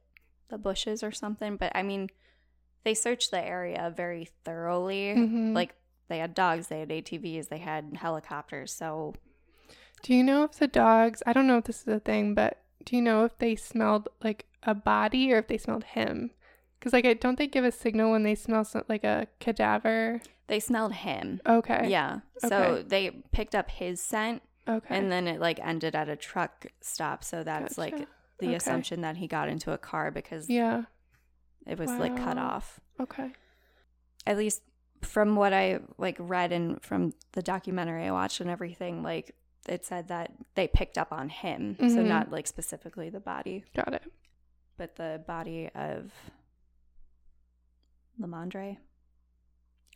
the 0.49 0.57
bushes 0.57 1.01
or 1.01 1.11
something. 1.11 1.55
But 1.55 1.71
I 1.75 1.83
mean, 1.83 2.09
they 2.83 2.93
searched 2.93 3.31
the 3.31 3.41
area 3.41 3.93
very 3.95 4.29
thoroughly. 4.43 5.13
Mhm. 5.15 5.53
Like, 5.53 5.75
they 6.09 6.17
had 6.17 6.33
dogs, 6.33 6.67
they 6.67 6.79
had 6.79 6.91
ATVs, 6.91 7.47
they 7.47 7.59
had 7.59 7.95
helicopters. 7.95 8.73
So, 8.73 9.15
Do 10.03 10.13
you 10.13 10.23
know 10.23 10.43
if 10.43 10.53
the 10.53 10.67
dogs, 10.67 11.21
I 11.25 11.31
don't 11.31 11.47
know 11.47 11.59
if 11.59 11.65
this 11.65 11.81
is 11.81 11.87
a 11.87 11.99
thing, 11.99 12.33
but 12.33 12.57
do 12.83 12.95
you 12.95 13.01
know 13.01 13.23
if 13.23 13.37
they 13.37 13.55
smelled 13.55 14.09
like 14.23 14.47
a 14.63 14.73
body 14.73 15.31
or 15.31 15.37
if 15.37 15.47
they 15.47 15.57
smelled 15.59 15.83
him? 15.83 16.31
Because, 16.81 16.93
like, 16.93 17.05
I 17.05 17.13
don't 17.13 17.37
they 17.37 17.45
give 17.45 17.63
a 17.63 17.71
signal 17.71 18.09
when 18.09 18.23
they 18.23 18.33
smell 18.33 18.65
some, 18.65 18.81
like 18.89 19.03
a 19.03 19.27
cadaver? 19.39 20.19
they 20.47 20.59
smelled 20.59 20.93
him. 20.93 21.39
Okay. 21.47 21.87
Yeah. 21.89 22.21
So 22.39 22.47
Okay. 22.57 22.81
they 22.87 23.09
picked 23.31 23.53
up 23.55 23.69
his 23.69 24.01
scent 24.01 24.41
Okay. 24.67 24.97
and 24.97 25.09
then 25.11 25.25
it 25.27 25.39
like 25.39 25.59
ended 25.65 25.95
at 25.95 26.09
a 26.09 26.15
truck 26.17 26.65
stop. 26.81 27.23
So 27.23 27.43
that's 27.43 27.77
like 27.77 27.95
the 28.39 28.47
Okay. 28.47 28.55
assumption 28.55 28.99
that 29.01 29.15
he 29.17 29.27
got 29.27 29.47
into 29.47 29.71
a 29.71 29.77
car 29.77 30.11
because 30.11 30.49
yeah. 30.49 30.83
it 31.65 31.77
was 31.79 31.89
like 31.91 32.17
cut 32.17 32.37
off. 32.37 32.81
Okay. 32.99 33.31
At 34.27 34.37
least 34.37 34.61
from 35.01 35.35
what 35.37 35.53
I 35.53 35.79
like 35.97 36.17
read 36.19 36.51
and 36.51 36.81
from 36.83 37.13
the 37.31 37.41
documentary 37.43 38.05
I 38.07 38.11
watched 38.11 38.41
and 38.41 38.49
everything, 38.49 39.03
like 39.03 39.33
it 39.69 39.85
said 39.85 40.09
that 40.09 40.33
they 40.55 40.67
picked 40.67 40.97
up 40.97 41.13
on 41.13 41.29
him. 41.29 41.77
So 41.79 41.85
Mhm. 41.85 42.07
not 42.07 42.29
like 42.31 42.47
specifically 42.47 43.09
the 43.09 43.19
body, 43.21 43.63
Got 43.73 43.93
it. 43.93 44.03
but 44.75 44.95
the 44.97 45.23
body 45.25 45.69
of 45.73 46.11
Lamondre 48.21 48.77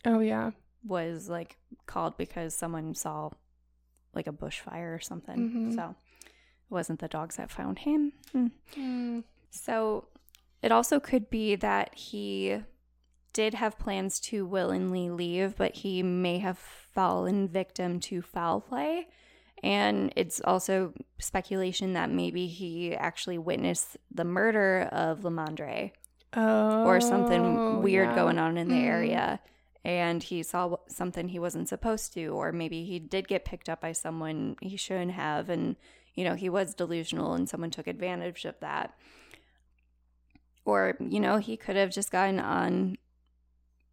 Oh, 0.04 0.20
yeah. 0.20 0.50
was 0.84 1.28
like 1.28 1.56
called 1.86 2.16
because 2.16 2.54
someone 2.54 2.94
saw 2.94 3.30
like 4.14 4.26
a 4.26 4.32
bushfire 4.32 4.94
or 4.96 5.00
something. 5.00 5.50
Mhm. 5.50 5.74
So 5.74 5.94
it 6.24 6.70
wasn't 6.70 7.00
the 7.00 7.08
dogs 7.08 7.36
that 7.36 7.50
found 7.50 7.80
him. 7.80 8.12
Hmm. 8.32 8.46
Mm. 8.74 9.24
So 9.50 10.08
it 10.62 10.72
also 10.72 11.00
could 11.00 11.28
be 11.30 11.54
that 11.56 11.94
he 11.94 12.62
did 13.32 13.54
have 13.54 13.78
plans 13.78 14.18
to 14.20 14.46
willingly 14.46 15.10
leave, 15.10 15.56
but 15.56 15.74
he 15.76 16.02
may 16.02 16.38
have 16.38 16.56
fallen 16.58 17.48
victim 17.48 18.00
to 18.00 18.22
foul 18.22 18.60
play. 18.60 19.08
And 19.62 20.12
it's 20.16 20.40
also 20.40 20.92
speculation 21.18 21.92
that 21.94 22.10
maybe 22.10 22.46
he 22.46 22.94
actually 22.94 23.38
witnessed 23.38 23.96
the 24.10 24.24
murder 24.24 24.88
of 24.92 25.20
Lamondre 25.20 25.92
Oh. 26.36 26.84
or 26.84 27.00
something 27.00 27.82
weird 27.82 28.10
yeah. 28.10 28.14
going 28.14 28.38
on 28.38 28.56
in 28.58 28.68
the 28.68 28.74
Mhm. 28.74 28.86
area 28.86 29.40
and 29.84 30.22
he 30.22 30.42
saw 30.42 30.76
something 30.88 31.28
he 31.28 31.38
wasn't 31.38 31.68
supposed 31.68 32.12
to 32.14 32.26
or 32.26 32.52
maybe 32.52 32.84
he 32.84 32.98
did 32.98 33.26
get 33.28 33.44
picked 33.44 33.68
up 33.68 33.80
by 33.80 33.92
someone 33.92 34.56
he 34.60 34.76
shouldn't 34.76 35.12
have 35.12 35.48
and 35.48 35.76
you 36.14 36.24
know 36.24 36.34
he 36.34 36.48
was 36.48 36.74
delusional 36.74 37.34
and 37.34 37.48
someone 37.48 37.70
took 37.70 37.86
advantage 37.86 38.44
of 38.44 38.58
that 38.60 38.94
or 40.64 40.96
you 41.00 41.20
know 41.20 41.38
he 41.38 41.56
could 41.56 41.76
have 41.76 41.90
just 41.90 42.10
gotten 42.10 42.40
on 42.40 42.96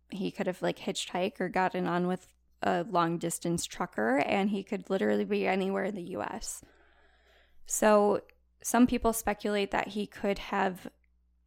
he 0.09 0.31
could 0.31 0.47
have 0.47 0.61
like 0.61 0.79
hitchhiked 0.79 1.39
or 1.39 1.49
gotten 1.49 1.87
on 1.87 2.07
with 2.07 2.27
a 2.61 2.85
long 2.89 3.17
distance 3.17 3.65
trucker 3.65 4.17
and 4.19 4.49
he 4.49 4.63
could 4.63 4.89
literally 4.89 5.25
be 5.25 5.45
anywhere 5.47 5.85
in 5.85 5.95
the 5.95 6.15
US 6.17 6.63
so 7.65 8.21
some 8.61 8.87
people 8.87 9.13
speculate 9.13 9.71
that 9.71 9.89
he 9.89 10.07
could 10.07 10.39
have 10.39 10.87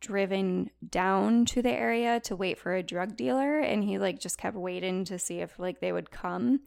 driven 0.01 0.70
down 0.88 1.44
to 1.47 1.62
the 1.62 1.70
area 1.70 2.20
to 2.20 2.36
wait 2.36 2.59
for 2.59 2.74
a 2.74 2.82
drug 2.82 3.16
dealer 3.16 3.59
and 3.59 3.82
he 3.84 3.99
like 3.99 4.18
just 4.18 4.38
kept 4.38 4.57
waiting 4.57 5.05
to 5.05 5.18
see 5.18 5.40
if 5.40 5.59
like 5.59 5.80
they 5.80 5.90
would 5.92 6.11
come 6.11 6.61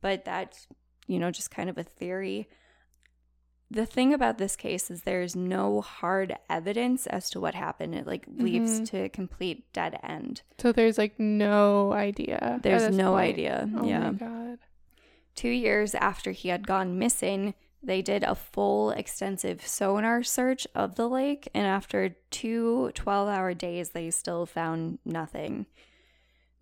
but 0.00 0.24
that's 0.24 0.66
you 1.06 1.18
know 1.18 1.30
just 1.30 1.50
kind 1.50 1.70
of 1.70 1.78
a 1.78 1.82
theory 1.84 2.48
the 3.70 3.86
thing 3.86 4.12
about 4.12 4.38
this 4.38 4.56
case 4.56 4.90
is 4.90 5.02
there's 5.02 5.34
no 5.34 5.80
hard 5.80 6.36
evidence 6.50 7.06
as 7.06 7.30
to 7.30 7.40
what 7.40 7.54
happened 7.54 7.94
it 7.94 8.06
like 8.06 8.26
leaves 8.28 8.80
Mhm. 8.80 8.90
to 8.90 8.98
a 9.04 9.08
complete 9.08 9.72
dead 9.72 9.98
end 10.02 10.42
So 10.58 10.70
there's 10.72 10.98
like 10.98 11.18
no 11.18 11.92
idea. 11.92 12.60
there's 12.62 12.94
no 12.94 13.12
point. 13.12 13.30
idea 13.34 13.68
Oh 13.76 13.86
yeah 13.86 14.10
my 14.10 14.18
god. 14.18 14.58
Two 15.34 15.48
years 15.48 15.94
after 15.96 16.30
he 16.30 16.48
had 16.50 16.64
gone 16.66 16.96
missing, 16.98 17.54
they 17.84 18.02
did 18.02 18.22
a 18.22 18.34
full 18.34 18.90
extensive 18.90 19.66
sonar 19.66 20.22
search 20.22 20.66
of 20.74 20.94
the 20.94 21.08
lake, 21.08 21.48
and 21.54 21.66
after 21.66 22.16
two 22.30 22.90
12 22.94 23.28
hour 23.28 23.54
days, 23.54 23.90
they 23.90 24.10
still 24.10 24.46
found 24.46 24.98
nothing. 25.04 25.66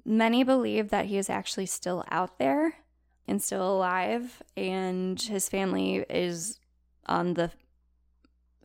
Many 0.05 0.43
believe 0.43 0.91
that 0.91 1.07
he 1.07 1.17
is 1.17 1.31
actually 1.31 1.67
still 1.67 2.05
out 2.11 2.39
there 2.39 2.75
and 3.29 3.41
still 3.41 3.77
alive, 3.77 4.43
and 4.57 5.21
his 5.21 5.49
family 5.49 6.05
is 6.11 6.59
on 7.07 7.35
the 7.35 7.51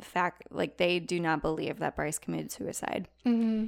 fact 0.01 0.43
like 0.51 0.77
they 0.77 0.99
do 0.99 1.19
not 1.19 1.41
believe 1.41 1.79
that 1.79 1.95
Bryce 1.95 2.19
committed 2.19 2.51
suicide. 2.51 3.07
hmm 3.23 3.67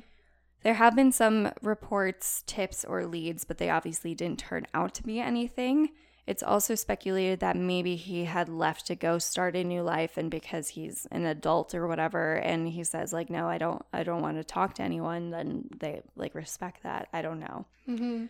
There 0.63 0.75
have 0.75 0.95
been 0.95 1.11
some 1.11 1.51
reports, 1.61 2.43
tips, 2.45 2.83
or 2.83 3.05
leads, 3.05 3.45
but 3.45 3.57
they 3.57 3.69
obviously 3.69 4.15
didn't 4.15 4.39
turn 4.39 4.65
out 4.73 4.93
to 4.95 5.03
be 5.03 5.19
anything. 5.19 5.89
It's 6.29 6.43
also 6.43 6.75
speculated 6.75 7.39
that 7.39 7.55
maybe 7.57 7.95
he 7.95 8.25
had 8.25 8.47
left 8.49 8.85
to 8.87 8.95
go 8.95 9.17
start 9.17 9.55
a 9.55 9.63
new 9.63 9.81
life 9.81 10.15
and 10.15 10.29
because 10.29 10.69
he's 10.69 11.07
an 11.09 11.25
adult 11.25 11.73
or 11.73 11.87
whatever 11.87 12.35
and 12.35 12.67
he 12.69 12.83
says 12.83 13.11
like 13.11 13.31
no, 13.31 13.47
I 13.49 13.57
don't 13.57 13.83
I 13.91 14.03
don't 14.03 14.21
want 14.21 14.37
to 14.37 14.43
talk 14.43 14.75
to 14.75 14.83
anyone, 14.83 15.31
then 15.31 15.67
they 15.79 16.01
like 16.15 16.35
respect 16.35 16.83
that. 16.83 17.07
I 17.11 17.23
don't 17.23 17.39
know. 17.39 17.65
hmm 17.87 18.25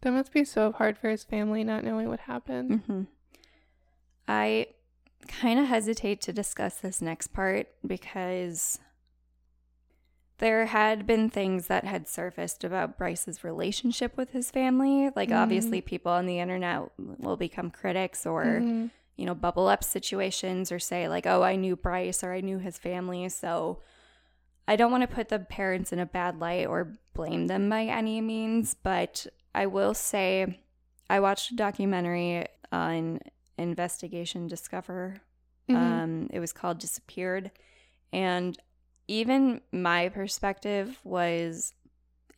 That 0.00 0.12
must 0.12 0.32
be 0.32 0.44
so 0.46 0.72
hard 0.72 0.96
for 0.96 1.10
his 1.10 1.22
family 1.22 1.62
not 1.62 1.84
knowing 1.84 2.08
what 2.08 2.20
happened. 2.20 2.80
hmm 2.86 3.02
I 4.26 4.68
kind 5.28 5.60
of 5.60 5.66
hesitate 5.66 6.22
to 6.22 6.32
discuss 6.32 6.76
this 6.76 7.02
next 7.02 7.34
part 7.34 7.66
because 7.86 8.78
there 10.40 10.66
had 10.66 11.06
been 11.06 11.30
things 11.30 11.68
that 11.68 11.84
had 11.84 12.08
surfaced 12.08 12.64
about 12.64 12.98
Bryce's 12.98 13.44
relationship 13.44 14.16
with 14.16 14.30
his 14.32 14.50
family. 14.50 15.10
Like, 15.14 15.28
Mhm. 15.30 15.36
obviously, 15.42 15.80
people 15.80 16.10
on 16.12 16.26
the 16.26 16.38
internet 16.40 16.90
will 16.98 17.36
become 17.36 17.70
critics 17.70 18.26
or, 18.26 18.44
Mhm. 18.44 18.90
you 19.16 19.26
know, 19.26 19.34
bubble 19.34 19.68
up 19.68 19.84
situations 19.84 20.72
or 20.72 20.78
say, 20.78 21.08
like, 21.08 21.26
oh, 21.26 21.42
I 21.42 21.56
knew 21.56 21.76
Bryce 21.76 22.24
or 22.24 22.32
I 22.32 22.40
knew 22.40 22.58
his 22.58 22.76
family. 22.78 23.28
So 23.28 23.80
I 24.66 24.76
don't 24.76 24.90
want 24.90 25.02
to 25.08 25.14
put 25.14 25.28
the 25.28 25.38
parents 25.38 25.92
in 25.92 25.98
a 25.98 26.06
bad 26.06 26.38
light 26.40 26.66
or 26.66 26.98
blame 27.14 27.46
them 27.46 27.68
by 27.68 27.84
any 27.84 28.20
means, 28.20 28.74
but 28.74 29.26
I 29.54 29.66
will 29.66 29.94
say 29.94 30.60
I 31.08 31.20
watched 31.20 31.50
a 31.50 31.56
documentary 31.56 32.46
on 32.72 33.20
Investigation 33.58 34.46
Discover. 34.46 35.20
Mhm. 35.68 35.76
Um, 35.76 36.30
it 36.32 36.40
was 36.40 36.52
called 36.52 36.78
Disappeared. 36.78 37.50
And 38.12 38.56
even 39.10 39.60
my 39.72 40.08
perspective 40.08 41.00
was 41.02 41.74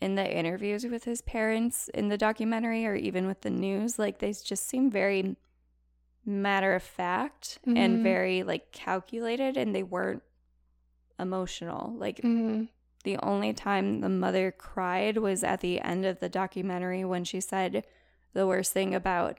in 0.00 0.14
the 0.14 0.26
interviews 0.36 0.84
with 0.86 1.04
his 1.04 1.20
parents 1.20 1.88
in 1.92 2.08
the 2.08 2.16
documentary 2.16 2.86
or 2.86 2.94
even 2.94 3.26
with 3.26 3.42
the 3.42 3.50
news, 3.50 3.98
like 3.98 4.18
they 4.20 4.32
just 4.32 4.66
seem 4.66 4.90
very 4.90 5.36
matter 6.24 6.74
of 6.74 6.82
fact 6.82 7.58
Mhm. 7.66 7.76
and 7.76 8.02
very 8.02 8.42
like 8.42 8.72
calculated 8.72 9.58
and 9.58 9.74
they 9.74 9.82
weren't 9.82 10.22
emotional. 11.18 11.92
Like 11.94 12.22
Mhm. 12.22 12.68
the 13.04 13.18
only 13.18 13.52
time 13.52 14.00
the 14.00 14.08
mother 14.08 14.50
cried 14.50 15.18
was 15.18 15.44
at 15.44 15.60
the 15.60 15.78
end 15.80 16.06
of 16.06 16.20
the 16.20 16.28
documentary 16.30 17.04
when 17.04 17.24
she 17.24 17.40
said 17.40 17.84
the 18.32 18.46
worst 18.46 18.72
thing 18.72 18.94
about 18.94 19.38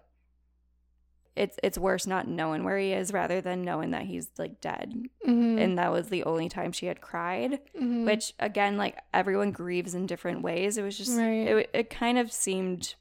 it's 1.36 1.58
it's 1.64 1.78
worse 1.78 2.06
not 2.06 2.28
knowing 2.28 2.64
where 2.64 2.78
he 2.78 2.94
is 2.94 3.12
rather 3.12 3.42
than 3.42 3.64
knowing 3.64 3.92
that 3.92 4.04
he's 4.04 4.30
like 4.38 4.62
dead. 4.62 4.94
Mhm. 5.28 5.60
And 5.60 5.78
that 5.80 5.92
was 5.92 6.10
the 6.10 6.24
only 6.26 6.48
time 6.50 6.72
she 6.72 6.86
had 6.86 7.02
cried, 7.02 7.60
Mhm. 7.76 8.06
which 8.06 8.34
again 8.40 8.78
like 8.78 8.98
everyone 9.14 9.52
grieves 9.52 9.96
in 9.96 10.06
different 10.06 10.42
ways. 10.44 10.78
It 10.78 10.84
was 10.84 10.98
just 10.98 11.18
Right. 11.18 11.48
it 11.48 11.70
it 11.74 11.90
kind 11.90 12.18
of 12.20 12.32
seemed 12.32 12.96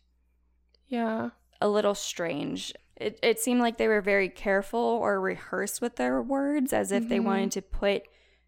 Yeah. 0.88 1.30
a 1.60 1.68
little 1.68 1.94
strange. 1.94 2.74
It, 2.96 3.18
it 3.22 3.38
seemed 3.40 3.60
like 3.60 3.78
they 3.78 3.88
were 3.88 4.00
very 4.00 4.28
careful 4.28 4.78
or 4.80 5.20
rehearsed 5.20 5.80
with 5.80 5.96
their 5.96 6.22
words 6.22 6.72
as 6.72 6.92
if 6.92 7.08
they 7.08 7.18
Mhm. 7.18 7.24
wanted 7.24 7.52
to 7.52 7.62
put 7.62 8.04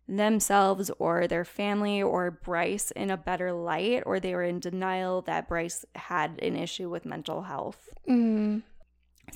themselves 0.07 0.91
or 0.99 1.27
their 1.27 1.45
family 1.47 2.03
or 2.03 2.31
Bryce 2.31 2.91
in 2.91 3.11
a 3.11 3.17
better 3.17 3.53
light, 3.53 4.03
or 4.05 4.21
they 4.21 4.35
were 4.35 4.43
in 4.43 4.61
denial 4.61 5.23
that 5.23 5.49
Bryce 5.49 5.85
had 5.95 6.39
an 6.43 6.57
issue 6.57 6.91
with 6.91 7.07
mental 7.07 7.43
health. 7.43 7.89
Mm. 8.07 8.63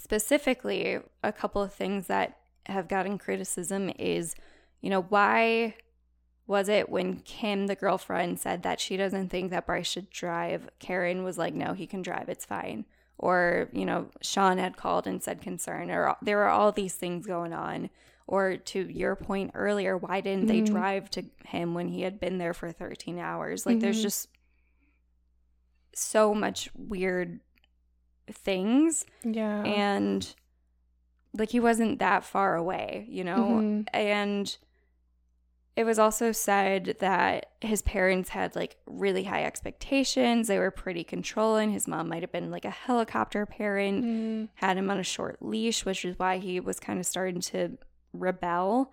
Specifically, 0.01 0.99
a 1.23 1.33
couple 1.33 1.63
of 1.63 1.73
things 1.73 2.07
that 2.07 2.39
have 2.67 2.89
gotten 2.89 3.19
criticism 3.19 3.91
is, 3.99 4.35
you 4.81 4.91
know, 4.91 5.03
why 5.03 5.75
was 6.47 6.69
it 6.69 6.89
when 6.89 7.17
Kim, 7.21 7.67
the 7.67 7.75
girlfriend, 7.75 8.39
said 8.39 8.63
that 8.63 8.81
she 8.81 8.97
doesn't 8.97 9.29
think 9.29 9.51
that 9.51 9.67
Bryce 9.67 9.89
should 9.89 10.11
drive? 10.11 10.69
Karen 10.79 11.25
was 11.25 11.37
like, 11.37 11.55
no, 11.55 11.73
he 11.73 11.87
can 11.87 12.03
drive, 12.03 12.29
it's 12.29 12.45
fine. 12.45 12.85
Or, 13.19 13.69
you 13.73 13.85
know, 13.85 14.11
Sean 14.23 14.59
had 14.59 14.77
called 14.77 15.07
and 15.07 15.23
said 15.23 15.43
concern, 15.43 15.91
or 15.91 16.17
there 16.23 16.37
were 16.37 16.49
all 16.49 16.71
these 16.73 16.95
things 16.95 17.27
going 17.27 17.53
on. 17.53 17.91
Or 18.27 18.57
to 18.57 18.81
your 18.91 19.17
point 19.17 19.53
earlier, 19.55 19.97
why 19.97 20.21
didn't 20.21 20.47
they 20.47 20.61
Mhm. 20.61 20.67
drive 20.67 21.11
to 21.13 21.25
him 21.47 21.75
when 21.75 21.89
he 21.89 22.03
had 22.03 22.21
been 22.21 22.39
there 22.39 22.55
for 22.55 22.71
13 22.71 23.19
hours? 23.19 23.67
Like, 23.67 23.81
there's 23.81 23.99
Mhm. 23.99 24.03
just 24.03 24.29
so 25.95 26.35
much 26.35 26.71
weird 26.75 27.41
things 28.35 29.05
Yeah. 29.25 29.63
and 29.65 30.35
like 31.37 31.51
he 31.51 31.61
wasn't 31.61 31.99
that 31.99 32.25
far 32.25 32.57
away, 32.57 33.07
you 33.09 33.23
know? 33.25 33.37
Mhm. 33.39 33.87
And 33.93 34.57
it 35.77 35.85
was 35.85 35.99
also 35.99 36.33
said 36.33 36.97
that 36.99 37.53
his 37.61 37.83
parents 37.83 38.31
had 38.31 38.57
like 38.57 38.77
really 38.87 39.25
high 39.25 39.45
expectations. 39.45 40.49
They 40.49 40.59
were 40.59 40.73
pretty 40.73 41.05
controlling. 41.05 41.71
His 41.71 41.87
mom 41.87 42.09
might 42.09 42.23
have 42.23 42.33
been 42.33 42.51
like 42.51 42.65
a 42.65 42.71
helicopter 42.71 43.47
parent, 43.47 44.05
Mm. 44.05 44.49
had 44.57 44.77
him 44.77 44.91
on 44.91 44.99
a 44.99 45.05
short 45.05 45.37
leash, 45.41 45.85
which 45.85 46.05
is 46.05 46.19
why 46.19 46.39
he 46.39 46.59
was 46.59 46.81
kind 46.81 46.99
of 46.99 47.07
starting 47.07 47.41
to 47.43 47.79
rebel. 48.13 48.93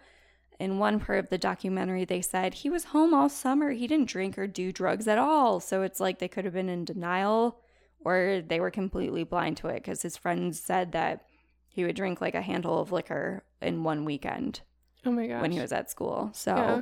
In 0.59 0.77
one 0.77 0.99
part 0.99 1.19
of 1.19 1.29
the 1.29 1.37
documentary, 1.37 2.05
they 2.05 2.21
said 2.21 2.53
he 2.55 2.69
was 2.69 2.85
home 2.85 3.13
all 3.13 3.29
summer. 3.29 3.71
He 3.71 3.87
didn't 3.87 4.07
drink 4.07 4.37
or 4.37 4.45
do 4.47 4.71
drugs 4.71 5.07
at 5.07 5.17
all. 5.17 5.59
So 5.59 5.81
it's 5.81 5.99
like 5.99 6.19
they 6.19 6.27
could 6.29 6.45
have 6.45 6.53
been 6.53 6.69
in 6.69 6.85
denial 6.85 7.59
or 8.05 8.41
they 8.47 8.59
were 8.61 8.71
completely 8.71 9.23
blind 9.25 9.57
to 9.57 9.67
it 9.67 9.75
because 9.75 10.01
his 10.03 10.15
friends 10.15 10.59
said 10.59 10.93
that 10.93 11.25
he 11.67 11.83
would 11.83 11.95
drink 11.95 12.21
like 12.21 12.35
a 12.35 12.41
handle 12.41 12.79
of 12.79 12.93
liquor 12.93 13.43
in 13.61 13.83
one 13.83 14.05
weekend 14.05 14.61
Oh 15.05 15.11
my 15.11 15.27
gosh. 15.27 15.41
when 15.41 15.51
he 15.51 15.59
was 15.59 15.73
at 15.73 15.91
school. 15.91 16.29
So 16.33 16.55
Yeah. 16.55 16.81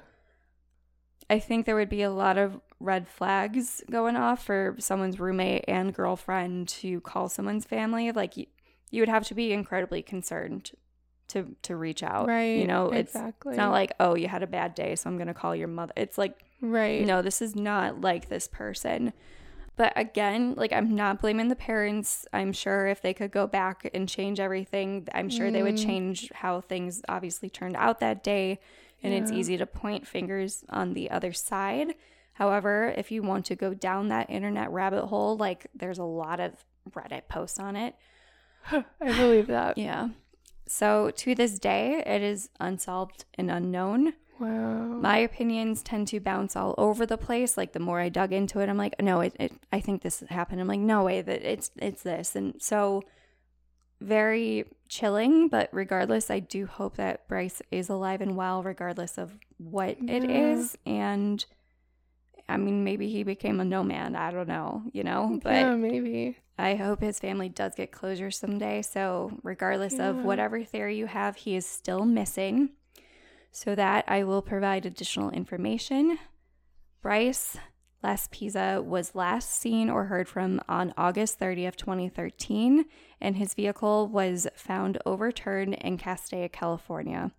I 1.30 1.40
think 1.40 1.66
there 1.66 1.76
would 1.76 1.90
be 1.90 2.02
a 2.04 2.12
lot 2.12 2.38
of 2.38 2.60
red 2.80 3.08
flags 3.08 3.82
going 3.90 4.16
off 4.18 4.44
for 4.44 4.76
someone's 4.78 5.20
roommate 5.20 5.64
and 5.68 5.94
girlfriend 5.94 6.68
to 6.68 7.00
call 7.02 7.30
someone's 7.30 7.66
family. 7.66 8.12
Like 8.12 8.36
you, 8.38 8.46
you 8.92 9.02
would 9.02 9.10
have 9.10 9.26
to 9.28 9.34
be 9.34 9.54
incredibly 9.54 10.02
concerned 10.04 10.72
to 11.30 11.56
to 11.64 11.76
reach 11.78 12.04
out. 12.04 12.28
Right. 12.28 12.60
You 12.60 12.68
know, 12.68 12.90
it's 12.90 13.16
exactly. 13.16 13.52
it's 13.52 13.58
not 13.58 13.72
like, 13.72 13.94
oh, 14.00 14.16
you 14.16 14.28
had 14.28 14.44
a 14.44 14.48
bad 14.48 14.76
day, 14.76 14.96
so 14.96 15.10
I'm 15.10 15.18
gonna 15.18 15.34
call 15.34 15.56
your 15.56 15.70
mother. 15.70 15.94
It's 15.96 16.18
like, 16.18 16.44
right. 16.62 17.06
no, 17.06 17.22
this 17.22 17.42
is 17.42 17.56
not 17.56 18.02
like 18.02 18.28
this 18.28 18.48
person. 18.48 19.14
But 19.76 19.94
again, 19.96 20.54
like 20.56 20.72
I'm 20.72 20.96
not 20.96 21.20
blaming 21.20 21.48
the 21.48 21.56
parents. 21.56 22.28
I'm 22.32 22.54
sure 22.54 22.86
if 22.88 23.02
they 23.02 23.14
could 23.14 23.32
go 23.32 23.48
back 23.48 23.90
and 23.94 24.08
change 24.08 24.40
everything, 24.40 25.08
I'm 25.14 25.30
sure 25.30 25.50
they 25.50 25.64
would 25.64 25.76
Mm. 25.76 25.86
change 25.86 26.32
how 26.34 26.62
things 26.62 27.02
obviously 27.10 27.50
turned 27.50 27.76
out 27.76 28.00
that 28.00 28.24
day. 28.24 28.60
And 29.02 29.14
it's 29.14 29.32
easy 29.32 29.58
to 29.58 29.66
point 29.66 30.08
fingers 30.08 30.64
on 30.70 30.94
the 30.94 31.10
other 31.12 31.34
side. 31.34 31.96
However, 32.34 32.94
if 32.96 33.12
you 33.12 33.22
want 33.22 33.46
to 33.48 33.56
go 33.56 33.74
down 33.74 34.08
that 34.10 34.30
internet 34.30 34.72
rabbit 34.72 35.08
hole, 35.08 35.36
like 35.36 35.68
there's 35.76 35.98
a 36.00 36.04
lot 36.04 36.40
of 36.40 36.64
Reddit 36.92 37.28
posts 37.28 37.60
on 37.60 37.76
it. 37.76 37.96
I 38.72 38.84
believe 39.02 39.48
that. 39.48 39.78
Yeah. 39.78 40.10
So 40.68 41.12
to 41.12 41.36
this 41.36 41.60
day, 41.60 42.02
it 42.06 42.22
is 42.22 42.50
unsolved 42.60 43.26
and 43.36 43.52
unknown. 43.52 44.14
Wow. 44.40 44.86
My 44.88 45.18
opinions 45.18 45.84
tend 45.84 46.08
to 46.10 46.20
bounce 46.20 46.56
all 46.56 46.76
over 46.78 47.06
the 47.06 47.18
place. 47.18 47.58
Like 47.58 47.74
the 47.74 47.80
more 47.80 48.00
I 48.00 48.10
dug 48.10 48.34
into 48.34 48.60
it, 48.60 48.70
I'm 48.70 48.78
like, 48.78 49.02
no, 49.02 49.22
it, 49.22 49.36
it 49.40 49.54
I 49.72 49.80
think 49.80 50.02
this 50.02 50.22
happened. 50.30 50.60
I'm 50.62 50.68
like, 50.68 50.80
no 50.80 51.04
way 51.04 51.22
that 51.22 51.44
it's 51.44 51.72
it's 51.78 52.04
this. 52.04 52.36
And 52.36 52.62
so 52.62 53.04
very 54.02 54.66
chilling, 54.90 55.48
but 55.48 55.70
regardless, 55.72 56.30
I 56.30 56.40
do 56.40 56.66
hope 56.66 56.98
that 56.98 57.28
Bryce 57.28 57.62
is 57.72 57.90
alive 57.90 58.22
and 58.22 58.36
well, 58.36 58.62
regardless 58.62 59.18
of 59.18 59.38
what 59.58 59.98
it 60.08 60.30
Yeah. 60.30 60.54
is. 60.56 60.78
And 60.86 61.46
I 62.50 62.58
mean, 62.58 62.84
maybe 62.84 63.08
he 63.10 63.24
became 63.24 63.60
a 63.62 63.66
no 63.66 63.84
man. 63.84 64.16
I 64.16 64.32
don't 64.32 64.48
know, 64.48 64.84
you 64.92 65.04
know, 65.04 65.40
but 65.42 65.54
yeah, 65.54 65.76
maybe. 65.76 66.38
I 66.58 66.76
hope 66.76 67.00
his 67.02 67.20
family 67.20 67.50
does 67.50 67.74
get 67.76 67.92
closure 67.92 68.30
someday. 68.30 68.82
So, 68.82 69.32
regardless 69.42 69.98
of 69.98 70.18
whatever 70.24 70.64
theory 70.64 70.98
you 70.98 71.08
have, 71.08 71.36
he 71.38 71.56
is 71.56 71.66
still 71.66 72.06
missing. 72.06 72.70
So, 73.56 73.76
that 73.76 74.06
I 74.08 74.24
will 74.24 74.42
provide 74.42 74.84
additional 74.84 75.30
information. 75.30 76.18
Bryce 77.04 77.56
Laspisa 78.04 78.84
was 78.84 79.14
last 79.14 79.54
seen 79.54 79.92
or 79.92 80.06
heard 80.06 80.28
from 80.28 80.60
on 80.68 80.92
August 80.98 81.40
30th, 81.40 81.76
2013, 81.76 82.86
and 83.22 83.38
his 83.38 83.54
vehicle 83.54 84.08
was 84.08 84.48
found 84.56 84.98
overturned 85.06 85.76
in 85.76 86.00
Castaic, 86.00 86.52
California. 86.52 87.32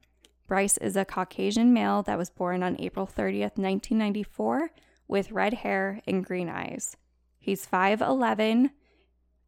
Bryce 0.47 0.79
is 0.79 0.95
a 0.95 1.05
Caucasian 1.05 1.73
male 1.73 2.05
that 2.05 2.17
was 2.17 2.31
born 2.31 2.63
on 2.63 2.77
April 2.79 3.07
30th, 3.07 3.59
1994, 3.59 4.71
with 5.09 5.33
red 5.33 5.55
hair 5.55 6.01
and 6.07 6.25
green 6.25 6.49
eyes. 6.49 6.97
He's 7.41 7.67
5'11 7.67 8.71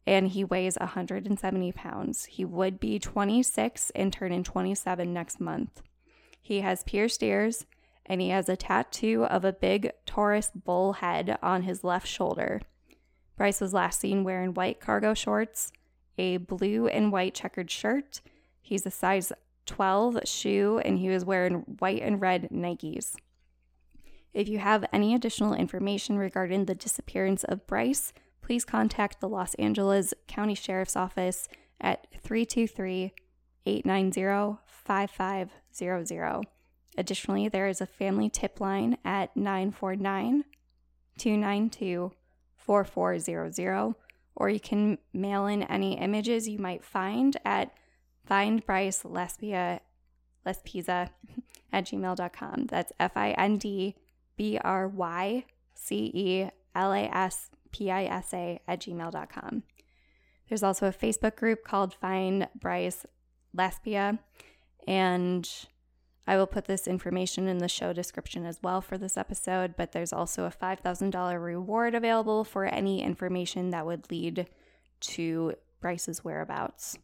and 0.05 0.27
he 0.29 0.43
weighs 0.43 0.77
170 0.79 1.71
pounds. 1.71 2.25
He 2.25 2.43
would 2.43 2.79
be 2.79 2.99
26 2.99 3.91
and 3.95 4.11
turn 4.11 4.31
in 4.31 4.43
27 4.43 5.13
next 5.13 5.39
month. 5.39 5.81
He 6.47 6.61
has 6.61 6.81
pierced 6.81 7.21
ears 7.23 7.65
and 8.05 8.21
he 8.21 8.29
has 8.29 8.47
a 8.47 8.55
tattoo 8.55 9.25
of 9.25 9.43
a 9.43 9.51
big 9.51 9.91
Taurus 10.05 10.49
bull 10.55 10.93
head 10.93 11.37
on 11.43 11.63
his 11.63 11.83
left 11.83 12.07
shoulder. 12.07 12.61
Bryce 13.35 13.59
was 13.59 13.73
last 13.73 13.99
seen 13.99 14.23
wearing 14.23 14.53
white 14.53 14.79
cargo 14.79 15.13
shorts, 15.13 15.73
a 16.17 16.37
blue 16.37 16.87
and 16.87 17.11
white 17.11 17.35
checkered 17.35 17.69
shirt. 17.69 18.21
He's 18.61 18.85
a 18.85 18.91
size 18.91 19.33
12 19.65 20.19
shoe 20.23 20.81
and 20.85 20.99
he 20.99 21.09
was 21.09 21.25
wearing 21.25 21.65
white 21.79 22.01
and 22.01 22.21
red 22.21 22.47
Nikes. 22.49 23.17
If 24.33 24.47
you 24.47 24.59
have 24.59 24.85
any 24.93 25.13
additional 25.13 25.53
information 25.53 26.17
regarding 26.17 26.63
the 26.63 26.75
disappearance 26.75 27.43
of 27.43 27.67
Bryce, 27.67 28.13
please 28.41 28.63
contact 28.63 29.19
the 29.19 29.27
Los 29.27 29.53
Angeles 29.55 30.13
County 30.29 30.55
Sheriff's 30.55 30.95
Office 30.95 31.49
at 31.81 32.07
323 32.23 33.11
890 33.65 34.59
5500. 34.65 35.66
Additionally, 36.97 37.47
there 37.47 37.67
is 37.67 37.81
a 37.81 37.85
family 37.85 38.29
tip 38.29 38.59
line 38.59 38.97
at 39.05 39.35
949 39.35 40.43
292 41.17 42.11
4400, 42.55 43.95
or 44.35 44.49
you 44.49 44.59
can 44.59 44.97
mail 45.13 45.45
in 45.47 45.63
any 45.63 45.97
images 45.97 46.47
you 46.47 46.59
might 46.59 46.83
find 46.83 47.37
at 47.45 47.73
find 48.25 48.65
Bryce 48.65 49.05
Lesbia 49.05 49.81
Laspisa 50.45 51.09
at 51.71 51.85
gmail.com. 51.85 52.67
That's 52.67 52.91
F 52.99 53.11
I 53.15 53.31
N 53.31 53.57
D 53.57 53.95
B 54.35 54.57
R 54.63 54.87
Y 54.87 55.45
C 55.73 56.11
E 56.13 56.49
L 56.75 56.91
A 56.91 57.05
S 57.05 57.49
P 57.71 57.91
I 57.91 58.05
S 58.05 58.33
A 58.33 58.59
at 58.67 58.81
gmail.com. 58.81 59.63
There's 60.49 60.63
also 60.63 60.87
a 60.87 60.93
Facebook 60.93 61.35
group 61.35 61.63
called 61.63 61.93
Find 61.93 62.47
Bryce 62.55 63.05
Lesbia, 63.53 64.19
and 64.87 65.47
I 66.25 66.37
will 66.37 66.47
put 66.47 66.65
this 66.65 66.87
information 66.87 67.47
in 67.47 67.59
the 67.59 67.67
show 67.67 67.93
description 67.93 68.45
as 68.45 68.59
well 68.63 68.81
for 68.81 68.97
this 68.97 69.17
episode. 69.17 69.75
But 69.77 69.91
there's 69.91 70.13
also 70.13 70.45
a 70.45 70.51
$5,000 70.51 71.43
reward 71.43 71.93
available 71.93 72.43
for 72.43 72.65
any 72.65 73.03
information 73.03 73.69
that 73.69 73.85
would 73.85 74.09
lead 74.09 74.47
to 74.99 75.53
Bryce's 75.79 76.23
whereabouts. 76.23 76.97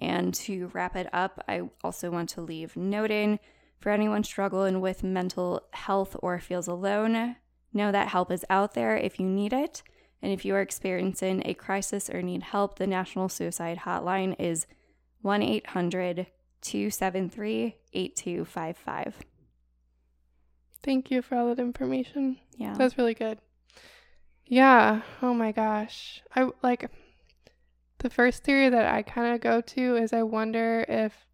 And 0.00 0.34
to 0.34 0.70
wrap 0.74 0.96
it 0.96 1.08
up, 1.12 1.42
I 1.48 1.62
also 1.82 2.10
want 2.10 2.28
to 2.30 2.42
leave 2.42 2.76
noting 2.76 3.38
for 3.80 3.90
anyone 3.90 4.24
struggling 4.24 4.80
with 4.80 5.04
mental 5.04 5.62
health 5.72 6.16
or 6.20 6.38
feels 6.38 6.66
alone, 6.66 7.36
know 7.72 7.92
that 7.92 8.08
help 8.08 8.32
is 8.32 8.44
out 8.48 8.74
there 8.74 8.96
if 8.96 9.20
you 9.20 9.26
need 9.26 9.52
it. 9.52 9.82
And 10.22 10.32
if 10.32 10.44
you 10.44 10.54
are 10.54 10.62
experiencing 10.62 11.42
a 11.44 11.52
crisis 11.52 12.08
or 12.08 12.22
need 12.22 12.44
help, 12.44 12.78
the 12.78 12.86
National 12.86 13.28
Suicide 13.28 13.80
Hotline 13.84 14.36
is 14.38 14.66
1 15.20 15.42
800 15.42 16.26
273 16.64 17.76
8255. 17.92 19.20
Thank 20.82 21.10
you 21.10 21.22
for 21.22 21.36
all 21.36 21.48
that 21.48 21.58
information. 21.58 22.38
Yeah. 22.56 22.74
That's 22.76 22.98
really 22.98 23.14
good. 23.14 23.38
Yeah. 24.46 25.02
Oh 25.22 25.34
my 25.34 25.52
gosh. 25.52 26.22
I 26.34 26.50
like 26.62 26.90
the 27.98 28.10
first 28.10 28.44
theory 28.44 28.68
that 28.68 28.94
I 28.94 29.02
kind 29.02 29.34
of 29.34 29.40
go 29.40 29.60
to 29.60 29.96
is 29.96 30.12
I 30.12 30.22
wonder 30.22 30.84
if 30.88 31.26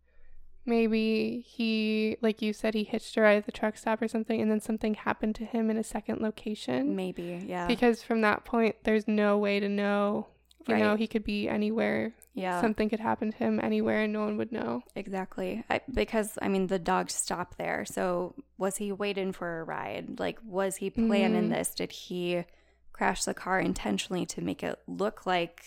maybe 0.65 1.45
he, 1.47 2.17
like 2.21 2.43
you 2.43 2.53
said, 2.53 2.75
he 2.75 2.85
hitched 2.85 3.17
a 3.17 3.23
ride 3.23 3.39
at 3.39 3.47
the 3.47 3.53
truck 3.53 3.77
stop 3.77 4.01
or 4.01 4.09
something, 4.09 4.41
and 4.41 4.51
then 4.51 4.61
something 4.61 4.95
happened 4.95 5.35
to 5.37 5.45
him 5.45 5.69
in 5.71 5.77
a 5.77 5.83
second 5.83 6.21
location. 6.21 6.95
Maybe, 6.95 7.45
yeah. 7.47 7.67
Because 7.67 8.03
from 8.03 8.21
that 8.21 8.45
point, 8.45 8.77
there's 8.85 9.09
no 9.09 9.37
way 9.39 9.59
to 9.59 9.69
know 9.69 10.29
You 10.69 10.77
know, 10.77 10.97
he 10.97 11.07
could 11.07 11.25
be 11.25 11.49
anywhere. 11.49 12.15
Yeah. 12.33 12.61
Something 12.61 12.89
could 12.89 13.01
happen 13.01 13.33
to 13.33 13.37
him 13.37 13.59
anywhere 13.61 14.03
and 14.03 14.13
no 14.13 14.25
one 14.25 14.37
would 14.37 14.53
know. 14.53 14.83
Exactly. 14.95 15.65
I, 15.69 15.81
because, 15.93 16.39
I 16.41 16.49
mean, 16.49 16.69
the 16.69 16.79
dog 16.79 17.11
stopped 17.11 17.59
there. 17.59 17.85
So, 17.85 18.35
was 18.57 18.77
he 18.77 18.93
waiting 18.93 19.33
for 19.33 19.61
a 19.61 19.65
ride? 19.65 20.21
Like, 20.21 20.39
was 20.45 20.77
he 20.77 20.91
planning 20.91 21.49
Mhm. 21.49 21.51
this? 21.51 21.75
Did 21.75 21.91
he 21.93 22.45
crash 22.93 23.25
the 23.25 23.35
car 23.35 23.59
intentionally 23.61 24.27
to 24.27 24.41
make 24.41 24.63
it 24.63 24.79
look 24.87 25.27
like 25.27 25.65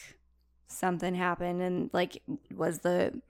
something 0.67 1.15
happened? 1.15 1.61
And, 1.61 1.89
like, 1.93 2.21
was 2.55 2.79
the. 2.79 3.21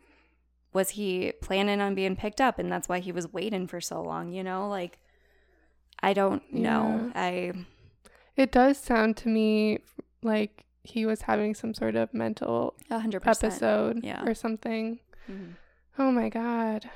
Was 0.73 0.91
he 0.91 1.34
planning 1.39 1.81
on 1.81 1.93
being 1.93 2.15
picked 2.15 2.41
up 2.41 2.57
and 2.57 2.72
that's 2.72 2.89
why 2.89 2.97
he 2.97 3.11
was 3.11 3.31
waiting 3.31 3.68
for 3.68 3.80
so 3.80 4.01
long, 4.01 4.31
you 4.31 4.43
know? 4.43 4.68
Like, 4.68 4.97
I 6.01 6.14
don't 6.14 6.41
know. 6.51 7.11
I. 7.14 7.53
It 8.35 8.51
does 8.51 8.80
sound 8.80 9.15
to 9.18 9.30
me 9.30 9.80
like 10.23 10.65
he 10.84 11.05
was 11.05 11.23
having 11.23 11.55
some 11.55 11.73
sort 11.73 11.95
of 11.95 12.14
mental 12.14 12.76
100%. 12.89 13.26
episode 13.43 14.03
Yeah. 14.03 14.23
or 14.26 14.34
something. 14.35 14.99
Mhm. 15.30 15.55
Oh 15.97 16.11
my 16.11 16.30
god. 16.30 16.89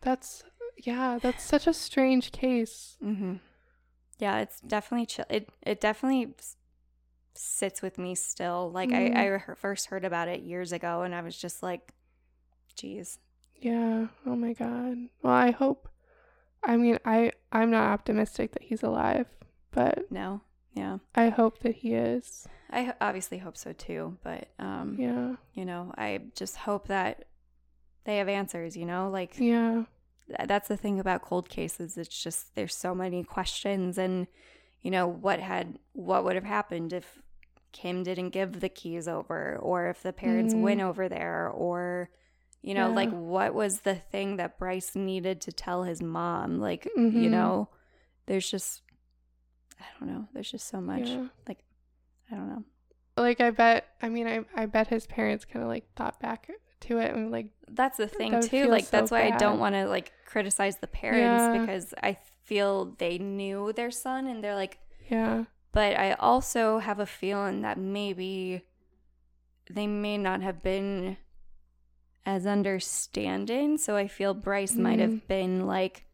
That's 0.00 0.44
yeah, 0.76 1.18
that's 1.20 1.42
such 1.42 1.66
a 1.66 1.72
strange 1.74 2.30
case. 2.32 2.96
Mm-hmm. 3.02 3.34
Yeah, 4.18 4.38
it's 4.40 4.60
definitely 4.60 5.06
chill. 5.06 5.24
It 5.30 5.48
it 5.62 5.80
definitely 5.80 6.34
sits 7.34 7.82
with 7.82 7.98
me 7.98 8.14
still. 8.14 8.70
Like 8.70 8.90
Mhm. 8.90 9.16
I 9.16 9.36
I 9.36 9.54
first 9.56 9.86
heard 9.86 10.04
about 10.04 10.28
it 10.28 10.40
years 10.40 10.72
ago, 10.72 11.02
and 11.02 11.14
I 11.14 11.20
was 11.22 11.36
just 11.36 11.62
like, 11.62 11.92
"Geez, 12.76 13.18
Yeah. 13.60 14.08
Oh 14.26 14.36
my 14.36 14.52
god. 14.52 14.98
Well, 15.22 15.32
I 15.32 15.50
hope 15.50 15.88
I 16.62 16.76
mean, 16.76 16.98
I 17.04 17.32
I'm 17.50 17.70
not 17.70 17.90
optimistic 17.92 18.52
that 18.52 18.62
he's 18.62 18.82
alive, 18.82 19.26
but 19.70 20.10
no, 20.10 20.42
yeah." 20.74 20.98
I 21.14 21.28
hope 21.30 21.60
that 21.60 21.76
he 21.76 21.94
is. 21.94 22.46
I 22.70 22.92
obviously 23.00 23.38
hope 23.38 23.56
so 23.56 23.72
too, 23.72 24.18
but 24.22 24.48
um, 24.58 24.96
Yeah. 24.98 25.36
you 25.54 25.64
know, 25.64 25.92
I 25.96 26.20
just 26.34 26.56
hope 26.56 26.88
that 26.88 27.24
they 28.04 28.18
have 28.18 28.28
answers. 28.28 28.76
You 28.76 28.84
know, 28.86 29.08
like 29.10 29.38
Yeah. 29.38 29.84
th- 30.26 30.48
that's 30.48 30.68
the 30.68 30.76
thing 30.76 30.98
about 31.00 31.22
cold 31.22 31.48
cases. 31.48 31.96
It's 31.96 32.22
just 32.22 32.54
there's 32.54 32.74
so 32.74 32.94
many 32.94 33.22
questions, 33.24 33.96
and 33.98 34.26
you 34.82 34.90
know 34.90 35.06
what 35.06 35.40
had 35.40 35.78
what 35.92 36.24
would 36.24 36.34
have 36.34 36.44
happened 36.44 36.92
if 36.92 37.22
Kim 37.72 38.02
didn't 38.04 38.30
give 38.30 38.60
the 38.60 38.68
keys 38.68 39.08
over, 39.08 39.56
or 39.60 39.88
if 39.88 40.02
the 40.02 40.12
parents 40.12 40.54
Mhm. 40.54 40.60
went 40.60 40.80
over 40.80 41.08
there, 41.08 41.48
or 41.48 42.10
you 42.62 42.72
know, 42.72 42.88
Yeah. 42.88 42.94
like 42.94 43.10
what 43.10 43.52
was 43.52 43.80
the 43.80 43.94
thing 43.96 44.36
that 44.36 44.58
Bryce 44.58 44.94
needed 44.96 45.40
to 45.42 45.52
tell 45.52 45.82
his 45.84 46.00
mom? 46.02 46.58
Like 46.60 46.86
you 46.96 47.28
Mhm. 47.28 47.30
know, 47.30 47.68
there's 48.26 48.50
just 48.50 48.82
I 49.80 49.84
don't 49.98 50.08
know. 50.08 50.28
There's 50.32 50.50
just 50.50 50.68
so 50.68 50.80
much. 50.80 51.08
Yeah. 51.08 51.26
I 51.48 52.34
don't 52.36 52.48
know. 52.48 52.64
Like 53.16 53.40
I 53.40 53.50
bet 53.50 53.86
I 54.02 54.08
mean 54.08 54.26
I 54.26 54.44
I 54.56 54.66
bet 54.66 54.88
his 54.88 55.06
parents 55.06 55.44
kind 55.44 55.62
of 55.62 55.68
like 55.68 55.84
thought 55.94 56.18
back 56.20 56.48
to 56.80 56.98
it 56.98 57.14
and 57.14 57.30
like 57.30 57.48
That's 57.70 57.96
the 57.98 58.08
thing 58.08 58.40
too. 58.42 58.66
Like 58.66 58.84
so 58.84 58.90
that's 58.92 59.10
why 59.10 59.22
I 59.26 59.36
don't 59.36 59.58
want 59.60 59.74
to 59.74 59.86
like 59.86 60.12
criticize 60.26 60.78
the 60.78 60.86
parents 60.88 61.42
Yeah. 61.42 61.58
because 61.60 61.94
I 62.02 62.16
feel 62.42 62.94
they 62.98 63.18
knew 63.18 63.72
their 63.72 63.90
son 63.90 64.26
and 64.26 64.42
they're 64.42 64.54
like 64.54 64.78
yeah. 65.08 65.44
but 65.72 65.96
I 65.98 66.12
also 66.14 66.78
have 66.78 66.98
a 66.98 67.06
feeling 67.06 67.60
that 67.62 67.78
maybe 67.78 68.62
they 69.70 69.86
may 69.86 70.18
not 70.18 70.42
have 70.42 70.62
been 70.62 71.16
as 72.26 72.46
understanding. 72.46 73.76
So 73.78 73.96
I 73.96 74.08
feel 74.08 74.34
Bryce 74.34 74.74
might 74.76 74.98
Mm. 74.98 75.02
have 75.02 75.28
been 75.28 75.66
like, 75.66 76.04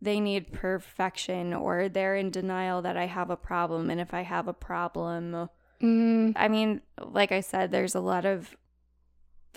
they 0.00 0.20
need 0.20 0.52
perfection, 0.52 1.52
or 1.54 1.88
they're 1.88 2.16
in 2.16 2.30
denial 2.30 2.82
that 2.82 2.96
I 2.96 3.06
have 3.06 3.30
a 3.30 3.36
problem. 3.36 3.90
And 3.90 4.00
if 4.00 4.14
I 4.14 4.22
have 4.22 4.48
a 4.48 4.52
problem, 4.52 5.48
Mm, 5.80 6.32
I 6.34 6.48
mean, 6.48 6.80
like 7.00 7.32
I 7.32 7.40
said, 7.40 7.70
there's 7.70 7.94
a 7.94 8.00
lot 8.00 8.24
of 8.24 8.56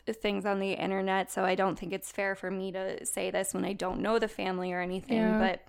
things 0.08 0.46
on 0.46 0.60
the 0.60 0.74
internet, 0.74 1.32
so 1.32 1.44
I 1.44 1.56
don't 1.56 1.78
think 1.78 1.94
it's 1.94 2.12
fair 2.12 2.36
for 2.36 2.52
me 2.52 2.72
to 2.72 3.06
say 3.06 3.32
this 3.32 3.54
when 3.54 3.66
I 3.66 3.74
don't 3.74 4.02
know 4.02 4.20
the 4.20 4.28
family 4.28 4.72
or 4.72 4.82
anything. 4.82 5.18
Yeah. 5.18 5.40
But 5.40 5.64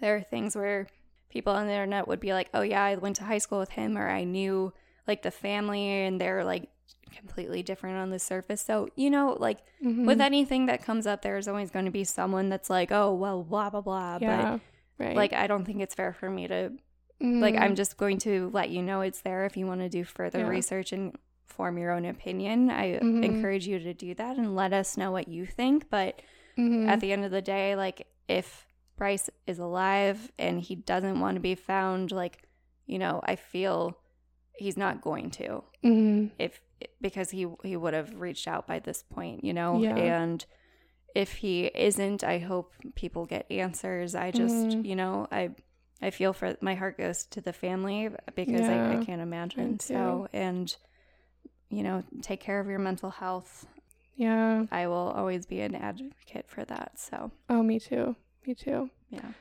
there 0.00 0.16
are 0.16 0.22
things 0.22 0.54
where 0.54 0.86
people 1.30 1.52
on 1.52 1.66
the 1.66 1.72
internet 1.72 2.08
would 2.08 2.20
be 2.20 2.32
like, 2.32 2.48
"Oh 2.54 2.62
yeah, 2.62 2.82
I 2.84 2.96
went 2.96 3.16
to 3.16 3.24
high 3.24 3.38
school 3.38 3.58
with 3.58 3.70
him," 3.70 3.98
or 3.98 4.08
I 4.08 4.24
knew 4.24 4.72
like 5.06 5.22
the 5.22 5.30
family, 5.30 5.88
and 5.88 6.20
they're 6.20 6.44
like 6.44 6.68
completely 7.14 7.62
different 7.62 7.96
on 7.98 8.10
the 8.10 8.18
surface. 8.18 8.60
So 8.62 8.88
you 8.96 9.10
know, 9.10 9.36
like 9.38 9.58
mhm. 9.84 10.06
with 10.06 10.20
anything 10.20 10.66
that 10.66 10.82
comes 10.82 11.06
up, 11.06 11.22
there's 11.22 11.48
always 11.48 11.70
going 11.70 11.84
to 11.86 11.90
be 11.90 12.04
someone 12.04 12.48
that's 12.48 12.70
like, 12.70 12.90
"Oh 12.92 13.12
well, 13.14 13.42
blah 13.42 13.70
blah 13.70 13.80
blah." 13.80 14.18
yeah. 14.20 14.58
But 14.98 15.04
right. 15.06 15.16
like, 15.16 15.32
I 15.32 15.46
don't 15.46 15.64
think 15.64 15.80
it's 15.80 15.94
fair 15.94 16.12
for 16.12 16.28
me 16.30 16.46
to 16.48 16.72
like 17.20 17.54
Mhm. 17.54 17.60
i'm 17.62 17.74
just 17.76 17.96
going 17.98 18.18
to 18.18 18.50
let 18.52 18.70
you 18.70 18.82
know 18.82 19.00
it's 19.00 19.20
there 19.20 19.44
if 19.44 19.56
you 19.56 19.64
want 19.64 19.80
to 19.80 19.88
do 19.88 20.02
further 20.02 20.40
Yeah. 20.40 20.48
research 20.48 20.90
and 20.92 21.16
form 21.46 21.78
your 21.78 21.92
own 21.92 22.04
opinion 22.04 22.68
i 22.68 22.98
Mhm. 23.00 23.22
encourage 23.24 23.64
you 23.64 23.78
to 23.78 23.94
do 23.94 24.12
that 24.14 24.36
and 24.38 24.56
let 24.56 24.72
us 24.72 24.96
know 24.96 25.12
what 25.12 25.28
you 25.28 25.46
think 25.46 25.88
but 25.88 26.20
Mhm. 26.58 26.88
at 26.88 26.98
the 26.98 27.12
end 27.12 27.24
of 27.24 27.30
the 27.30 27.40
day 27.40 27.76
like 27.76 28.08
if 28.26 28.66
bryce 28.96 29.30
is 29.46 29.60
alive 29.60 30.32
and 30.36 30.62
he 30.62 30.74
doesn't 30.74 31.20
want 31.20 31.36
to 31.36 31.40
be 31.40 31.54
found 31.54 32.10
like 32.10 32.42
you 32.86 32.98
know 32.98 33.20
i 33.22 33.36
feel 33.36 33.96
he's 34.56 34.76
not 34.76 35.00
going 35.00 35.30
to 35.30 35.62
Mhm. 35.84 36.30
if 36.40 36.60
because 37.00 37.30
he 37.30 37.46
he 37.64 37.76
would 37.76 37.94
have 37.94 38.14
reached 38.20 38.46
out 38.48 38.66
by 38.66 38.78
this 38.78 39.02
point 39.02 39.42
you 39.44 39.52
know 39.52 39.78
Yeah. 39.80 39.96
and 39.96 40.44
if 41.14 41.32
he 41.34 41.66
isn't 41.74 42.24
i 42.24 42.38
hope 42.38 42.72
people 42.94 43.26
get 43.26 43.50
answers 43.50 44.14
i 44.14 44.30
just 44.30 44.54
Mhm. 44.68 44.84
you 44.86 44.96
know 44.96 45.26
i 45.30 45.50
i 46.00 46.10
feel 46.10 46.32
for 46.32 46.56
my 46.60 46.74
heart 46.74 46.96
goes 46.98 47.26
to 47.26 47.40
the 47.40 47.52
family 47.52 48.08
because 48.34 48.68
I, 48.68 48.94
I 48.94 49.04
can't 49.04 49.20
imagine 49.22 49.78
so 49.80 50.28
and 50.32 50.74
you 51.68 51.82
know 51.82 52.02
take 52.22 52.40
care 52.40 52.60
of 52.60 52.66
your 52.68 52.78
mental 52.78 53.10
health 53.10 53.66
Yeah. 54.16 54.66
i 54.70 54.86
will 54.86 55.12
always 55.16 55.44
be 55.46 55.60
an 55.60 55.74
advocate 55.74 56.46
for 56.48 56.64
that 56.64 56.98
so 56.98 57.30
Oh, 57.48 57.62
me 57.62 57.78
too. 57.78 58.16
Me 58.46 58.54
too. 58.54 58.90
yeah 59.10 59.32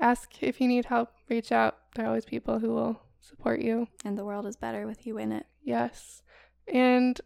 Ask 0.00 0.42
if 0.44 0.60
you 0.60 0.68
need 0.68 0.84
help. 0.84 1.10
Reach 1.28 1.50
out. 1.50 1.76
There 1.96 2.04
are 2.04 2.08
always 2.08 2.24
people 2.24 2.60
who 2.60 2.70
will 2.72 3.02
support 3.20 3.60
you. 3.60 3.88
and 4.04 4.16
the 4.16 4.24
world 4.24 4.46
is 4.46 4.54
better 4.56 4.86
with 4.86 5.04
you 5.06 5.18
in 5.18 5.32
it 5.32 5.44
Yes. 5.64 6.22
And 6.72 7.20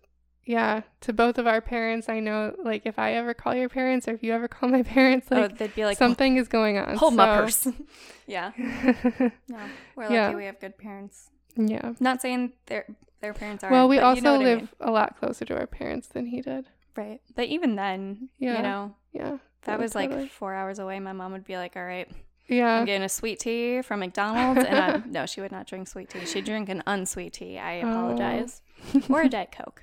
yeah, 0.44 0.82
to 1.02 1.12
both 1.12 1.38
of 1.38 1.46
our 1.46 1.60
parents, 1.60 2.08
I 2.08 2.20
know 2.20 2.54
like 2.64 2.82
if 2.84 2.98
I 2.98 3.12
ever 3.14 3.32
call 3.34 3.54
your 3.54 3.68
parents 3.68 4.08
or 4.08 4.14
if 4.14 4.22
you 4.22 4.32
ever 4.32 4.48
call 4.48 4.68
my 4.68 4.82
parents, 4.96 5.28
oh 5.30 5.36
like 5.42 5.58
they'd 5.58 5.74
be 5.74 5.84
like 5.84 5.98
something 5.98 6.36
is 6.36 6.48
going 6.48 6.78
on. 6.78 6.96
hold 6.96 7.14
my 7.14 7.26
so- 7.50 7.72
purse 7.72 7.76
yeah 8.26 8.52
no 8.56 9.58
we're 9.96 10.04
lucky 10.04 10.14
Yeah. 10.14 10.34
we 10.34 10.44
have 10.46 10.58
good 10.60 10.78
parents 10.78 11.28
yeah. 11.56 11.92
not 12.00 12.22
saying 12.22 12.52
their 12.66 12.86
their 13.20 13.34
parents 13.34 13.62
aren't 13.62 13.72
Well, 13.72 13.88
we 13.88 13.96
but 13.98 14.04
also 14.04 14.16
you 14.16 14.22
know 14.22 14.32
what 14.32 14.40
I 14.40 14.44
live 14.44 14.58
mean. 14.60 14.68
a 14.80 14.90
lot 14.90 15.18
closer 15.18 15.44
to 15.44 15.56
our 15.58 15.66
parents 15.66 16.08
than 16.08 16.26
he 16.26 16.40
did. 16.40 16.66
Right. 16.96 17.20
But 17.36 17.46
even 17.46 17.76
then, 17.76 18.28
Yeah. 18.38 18.56
you 18.56 18.62
know, 18.64 18.94
Yeah. 19.12 19.34
if 19.34 19.40
that 19.66 19.78
was 19.78 19.94
like 19.94 20.10
totally. 20.10 20.28
four 20.28 20.54
hours 20.54 20.78
away, 20.80 20.98
my 20.98 21.12
mom 21.12 21.30
would 21.32 21.44
be 21.44 21.56
like, 21.56 21.76
all 21.76 21.84
right, 21.84 22.10
Yeah. 22.48 22.78
I'm 22.80 22.84
getting 22.84 23.04
a 23.04 23.08
sweet 23.08 23.38
tea 23.38 23.80
from 23.82 24.00
McDonald's. 24.00 24.64
And 24.68 24.76
I, 24.78 25.02
no, 25.06 25.24
she 25.26 25.40
would 25.40 25.52
not 25.52 25.66
drink 25.68 25.86
sweet 25.88 26.10
tea. 26.10 26.26
She'd 26.26 26.44
drink 26.46 26.68
an 26.68 26.82
unsweet 26.86 27.34
tea. 27.34 27.58
I 27.58 27.82
Oh. 27.82 27.90
apologize. 27.90 28.60
or 29.08 29.22
a 29.22 29.28
Diet 29.28 29.52
Coke. 29.56 29.82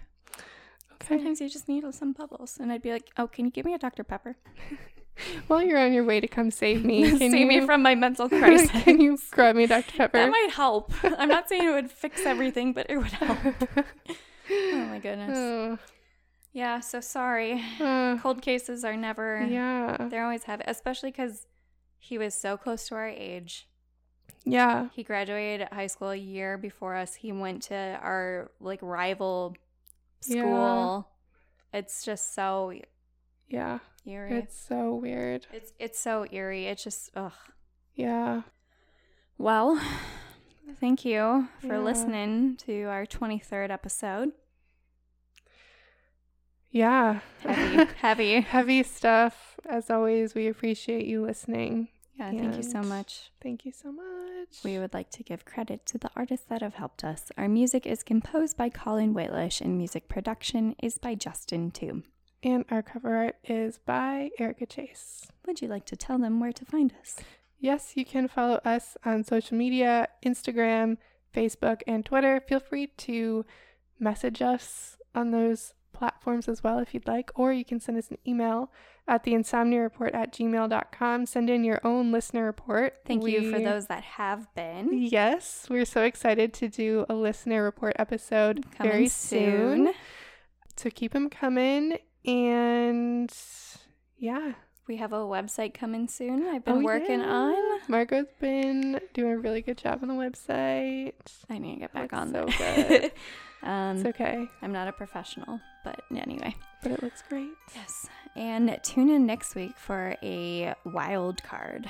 Okay. 0.94 1.08
Sometimes 1.16 1.42
you 1.42 1.50
just 1.50 1.68
need 1.68 1.84
some 1.94 2.14
bubbles. 2.14 2.58
And 2.60 2.72
I'd 2.72 2.82
be 2.82 2.92
like, 2.92 3.10
oh, 3.18 3.28
can 3.28 3.46
you 3.46 3.52
give 3.52 3.66
me 3.66 3.74
a 3.74 3.78
Dr. 3.80 4.04
Pepper? 4.04 4.36
While 5.48 5.62
you're 5.64 5.80
on 5.80 5.92
your 5.92 6.06
way 6.06 6.20
to 6.22 6.28
come 6.28 6.50
save 6.50 6.86
me, 6.86 7.04
can 7.10 7.18
Save 7.20 7.34
you 7.34 7.46
me 7.46 7.66
from 7.66 7.82
my 7.82 7.94
mental 7.96 8.30
crisis. 8.30 8.70
can 8.84 9.02
you 9.02 9.18
grab 9.32 9.56
me 9.56 9.66
Dr. 9.66 9.98
Pepper? 9.98 10.18
that 10.18 10.30
might 10.32 10.50
help. 10.52 10.94
I'm 11.04 11.28
not 11.28 11.50
saying 11.50 11.68
it 11.68 11.72
would 11.72 11.92
fix 11.92 12.26
everything, 12.26 12.72
but 12.74 12.86
it 12.90 12.98
would 12.98 13.08
help. 13.12 13.38
Oh 14.52 14.86
my 14.90 15.00
goodness. 15.00 15.38
Oh, 15.38 15.78
Yeah, 16.54 16.80
so 16.80 17.02
sorry. 17.02 17.62
uh, 17.80 18.18
Cold 18.22 18.42
cases 18.42 18.84
are 18.86 18.96
never, 18.96 19.46
yeah. 19.46 20.08
they're 20.10 20.24
always 20.24 20.44
heavy, 20.44 20.64
especially 20.68 21.12
because 21.12 21.46
he 21.98 22.18
was 22.18 22.34
so 22.34 22.56
close 22.58 22.88
to 22.88 22.96
our 22.96 23.08
age. 23.10 23.68
Yeah. 24.46 24.88
He 24.94 25.04
graduated 25.04 25.68
high 25.72 25.88
school 25.88 26.10
a 26.12 26.16
year 26.16 26.58
before 26.58 26.96
us. 26.96 27.16
He 27.16 27.32
went 27.32 27.64
to 27.64 28.00
our 28.02 28.52
like 28.60 28.80
rival 28.82 29.56
Yeah. 30.26 30.42
school. 30.42 31.10
It's 31.74 32.04
just 32.04 32.34
so 32.34 32.74
Yeah. 33.48 33.80
eerie. 34.06 34.38
It's 34.40 34.58
so 34.58 34.96
weird. 34.96 35.46
It's 35.52 35.74
it's 35.80 36.00
so 36.00 36.26
eerie. 36.32 36.66
It's 36.68 36.84
just 36.84 37.12
ugh. 37.16 37.34
Yeah. 37.96 38.44
Well, 39.38 39.80
thank 40.80 41.06
you 41.06 41.48
for 41.60 41.68
Yeah. 41.76 41.80
listening 41.80 42.58
to 42.58 42.84
our 42.84 43.06
23rd 43.06 43.72
episode. 43.72 44.32
Yeah. 46.72 47.22
Heavy, 47.42 47.92
heavy. 47.98 48.42
Heavy 48.56 48.84
stuff. 48.84 49.60
As 49.68 49.90
always, 49.90 50.36
we 50.36 50.48
appreciate 50.48 51.06
you 51.06 51.22
listening. 51.24 51.88
Yeah, 52.20 52.32
thank 52.32 52.58
you 52.58 52.64
so 52.64 52.82
much. 52.82 53.32
Thank 53.42 53.66
you 53.66 53.72
so 53.72 53.92
much. 53.94 54.64
We 54.64 54.78
would 54.78 54.94
like 54.94 55.10
to 55.12 55.24
give 55.24 55.46
credit 55.46 55.86
to 55.88 55.98
the 55.98 56.10
artists 56.16 56.46
that 56.50 56.62
have 56.62 56.74
helped 56.76 57.04
us. 57.04 57.32
Our 57.38 57.48
music 57.48 57.86
is 57.86 58.04
composed 58.04 58.58
by 58.58 58.70
Colin 58.70 59.14
Waitlish 59.14 59.62
and 59.62 59.78
music 59.78 60.10
production 60.10 60.76
is 60.84 60.98
by 60.98 61.16
Justin 61.16 61.72
Tomb. 61.72 62.04
and 62.42 62.64
our 62.72 62.82
cover 62.82 63.16
art 63.16 63.36
is 63.44 63.80
by 63.86 64.30
Erica 64.40 64.66
Chase. 64.66 65.28
Would 65.46 65.62
you 65.62 65.68
like 65.68 65.86
to 65.88 65.98
tell 65.98 66.18
them 66.18 66.40
where 66.40 66.54
to 66.54 66.64
find 66.66 66.94
us? 67.02 67.18
Yes, 67.60 67.94
you 67.96 68.06
can 68.06 68.28
follow 68.30 68.62
us 68.64 68.96
on 69.06 69.24
social 69.26 69.58
media 69.58 70.08
Instagram, 70.26 70.98
Facebook, 71.34 71.82
and 71.86 72.06
Twitter. 72.06 72.40
Feel 72.48 72.62
free 72.62 72.88
to 72.88 73.46
message 74.00 74.42
us 74.42 74.96
on 75.14 75.32
those 75.32 75.74
platforms 76.00 76.48
as 76.48 76.64
well 76.64 76.80
if 76.80 76.94
you'd 76.94 77.06
like, 77.08 77.30
or 77.36 77.52
you 77.54 77.64
can 77.66 77.80
send 77.80 77.98
us 77.98 78.10
an 78.10 78.18
email 78.26 78.72
at 79.08 79.24
the 79.24 79.34
insomnia 79.34 79.82
report 79.82 80.14
at 80.14 80.34
gmail.com. 80.34 81.26
Send 81.26 81.50
in 81.50 81.64
your 81.64 81.80
own 81.84 82.12
listener 82.12 82.46
report. 82.46 82.98
Thank 83.06 83.28
you 83.28 83.52
for 83.52 83.60
those 83.60 83.88
that 83.88 84.04
have 84.04 84.48
been. 84.56 84.90
Yes, 84.94 85.68
we're 85.70 85.86
so 85.86 86.04
excited 86.04 86.54
to 86.56 86.70
do 86.70 87.06
a 87.10 87.14
listener 87.14 87.62
report 87.64 87.96
episode 88.00 88.66
Coming 88.78 88.92
very 88.92 89.08
soon. 89.08 89.86
soon. 89.88 89.94
So 90.78 90.90
keep 90.90 91.12
them 91.12 91.30
coming. 91.30 91.98
And 92.26 93.32
yeah, 94.18 94.54
We 94.90 94.98
have 94.98 95.14
a 95.14 95.18
website 95.18 95.76
coming 95.76 96.08
soon. 96.08 96.48
I've 96.48 96.66
been 96.66 96.78
Oh, 96.80 96.84
working 96.84 97.20
yeah. 97.20 97.32
on. 97.32 97.80
Margot's 97.88 98.34
been 98.40 99.00
doing 99.14 99.34
a 99.34 99.38
really 99.38 99.62
good 99.62 99.78
job 99.78 100.00
on 100.02 100.08
the 100.08 100.16
website. 100.16 101.14
I 101.48 101.60
need 101.60 101.76
to 101.76 101.80
get 101.82 101.94
back 101.94 102.12
on 102.12 102.32
so 102.34 102.48
good. 102.58 103.12
um, 103.64 103.98
It's 103.98 104.06
okay, 104.08 104.48
I'm 104.64 104.72
not 104.74 104.88
a 104.88 104.92
professional, 104.92 105.62
but 105.86 106.02
anyway. 106.14 106.56
but 106.82 106.92
it 106.92 107.04
looks 107.04 107.22
great. 107.30 107.52
Yes. 107.76 108.08
And 108.36 108.80
tune 108.84 109.10
in 109.12 109.28
next 109.28 109.54
week 109.54 109.78
for 109.78 110.16
a 110.24 110.74
wild 110.86 111.44
card. 111.44 111.88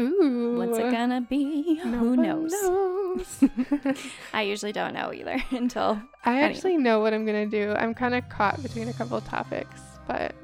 Ooh. 0.00 0.54
What's 0.56 0.78
it 0.78 0.90
gonna 0.90 1.20
be? 1.20 1.80
No 1.84 1.98
Who 1.98 2.16
knows? 2.16 2.50
knows. 2.62 3.44
I 4.32 4.40
usually 4.42 4.72
don't 4.72 4.94
know 4.94 5.12
either 5.12 5.36
until 5.50 6.00
I 6.24 6.30
Anyway. 6.38 6.48
actually 6.54 6.76
know 6.78 7.00
what 7.00 7.12
I'm 7.12 7.26
gonna 7.26 7.44
do. 7.46 7.74
I'm 7.76 7.92
kind 7.92 8.14
of 8.14 8.26
caught 8.30 8.62
between 8.62 8.88
a 8.88 8.92
couple 8.94 9.18
of 9.18 9.24
topics, 9.26 9.80
but 10.06 10.34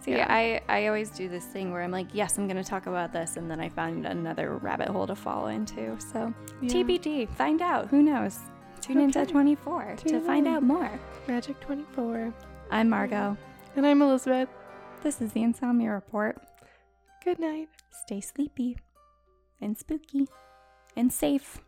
See, 0.00 0.12
Yeah. 0.12 0.26
I, 0.28 0.60
I 0.68 0.86
always 0.86 1.10
do 1.10 1.28
this 1.28 1.44
thing 1.44 1.72
where 1.72 1.82
I'm 1.82 1.90
like, 1.90 2.08
yes, 2.14 2.38
I'm 2.38 2.46
going 2.48 2.62
to 2.62 2.68
talk 2.68 2.86
about 2.86 3.12
this. 3.12 3.36
And 3.36 3.50
then 3.50 3.60
I 3.60 3.68
find 3.68 4.06
another 4.06 4.56
rabbit 4.56 4.88
hole 4.88 5.06
to 5.06 5.14
fall 5.14 5.48
into. 5.48 5.98
So, 6.00 6.32
yeah. 6.62 6.70
TBD, 6.72 7.28
find 7.36 7.60
out. 7.60 7.88
Who 7.88 8.02
knows? 8.02 8.38
Tune 8.80 9.00
into 9.00 9.20
Okay. 9.20 9.30
24 9.30 9.96
to 9.98 10.08
Tune 10.08 10.26
find 10.26 10.48
out 10.48 10.62
more. 10.62 10.90
Magic 11.28 11.60
24. 11.60 12.32
I'm 12.70 12.88
Margot. 12.88 13.36
And 13.76 13.86
I'm 13.86 14.00
Elizabeth. 14.00 14.48
This 15.02 15.20
is 15.20 15.32
the 15.32 15.42
Insomnia 15.42 15.90
Report. 15.90 16.38
Good 17.22 17.38
night. 17.38 17.68
Stay 18.06 18.20
sleepy 18.22 18.78
and 19.60 19.76
spooky 19.76 20.28
and 20.96 21.12
safe. 21.12 21.60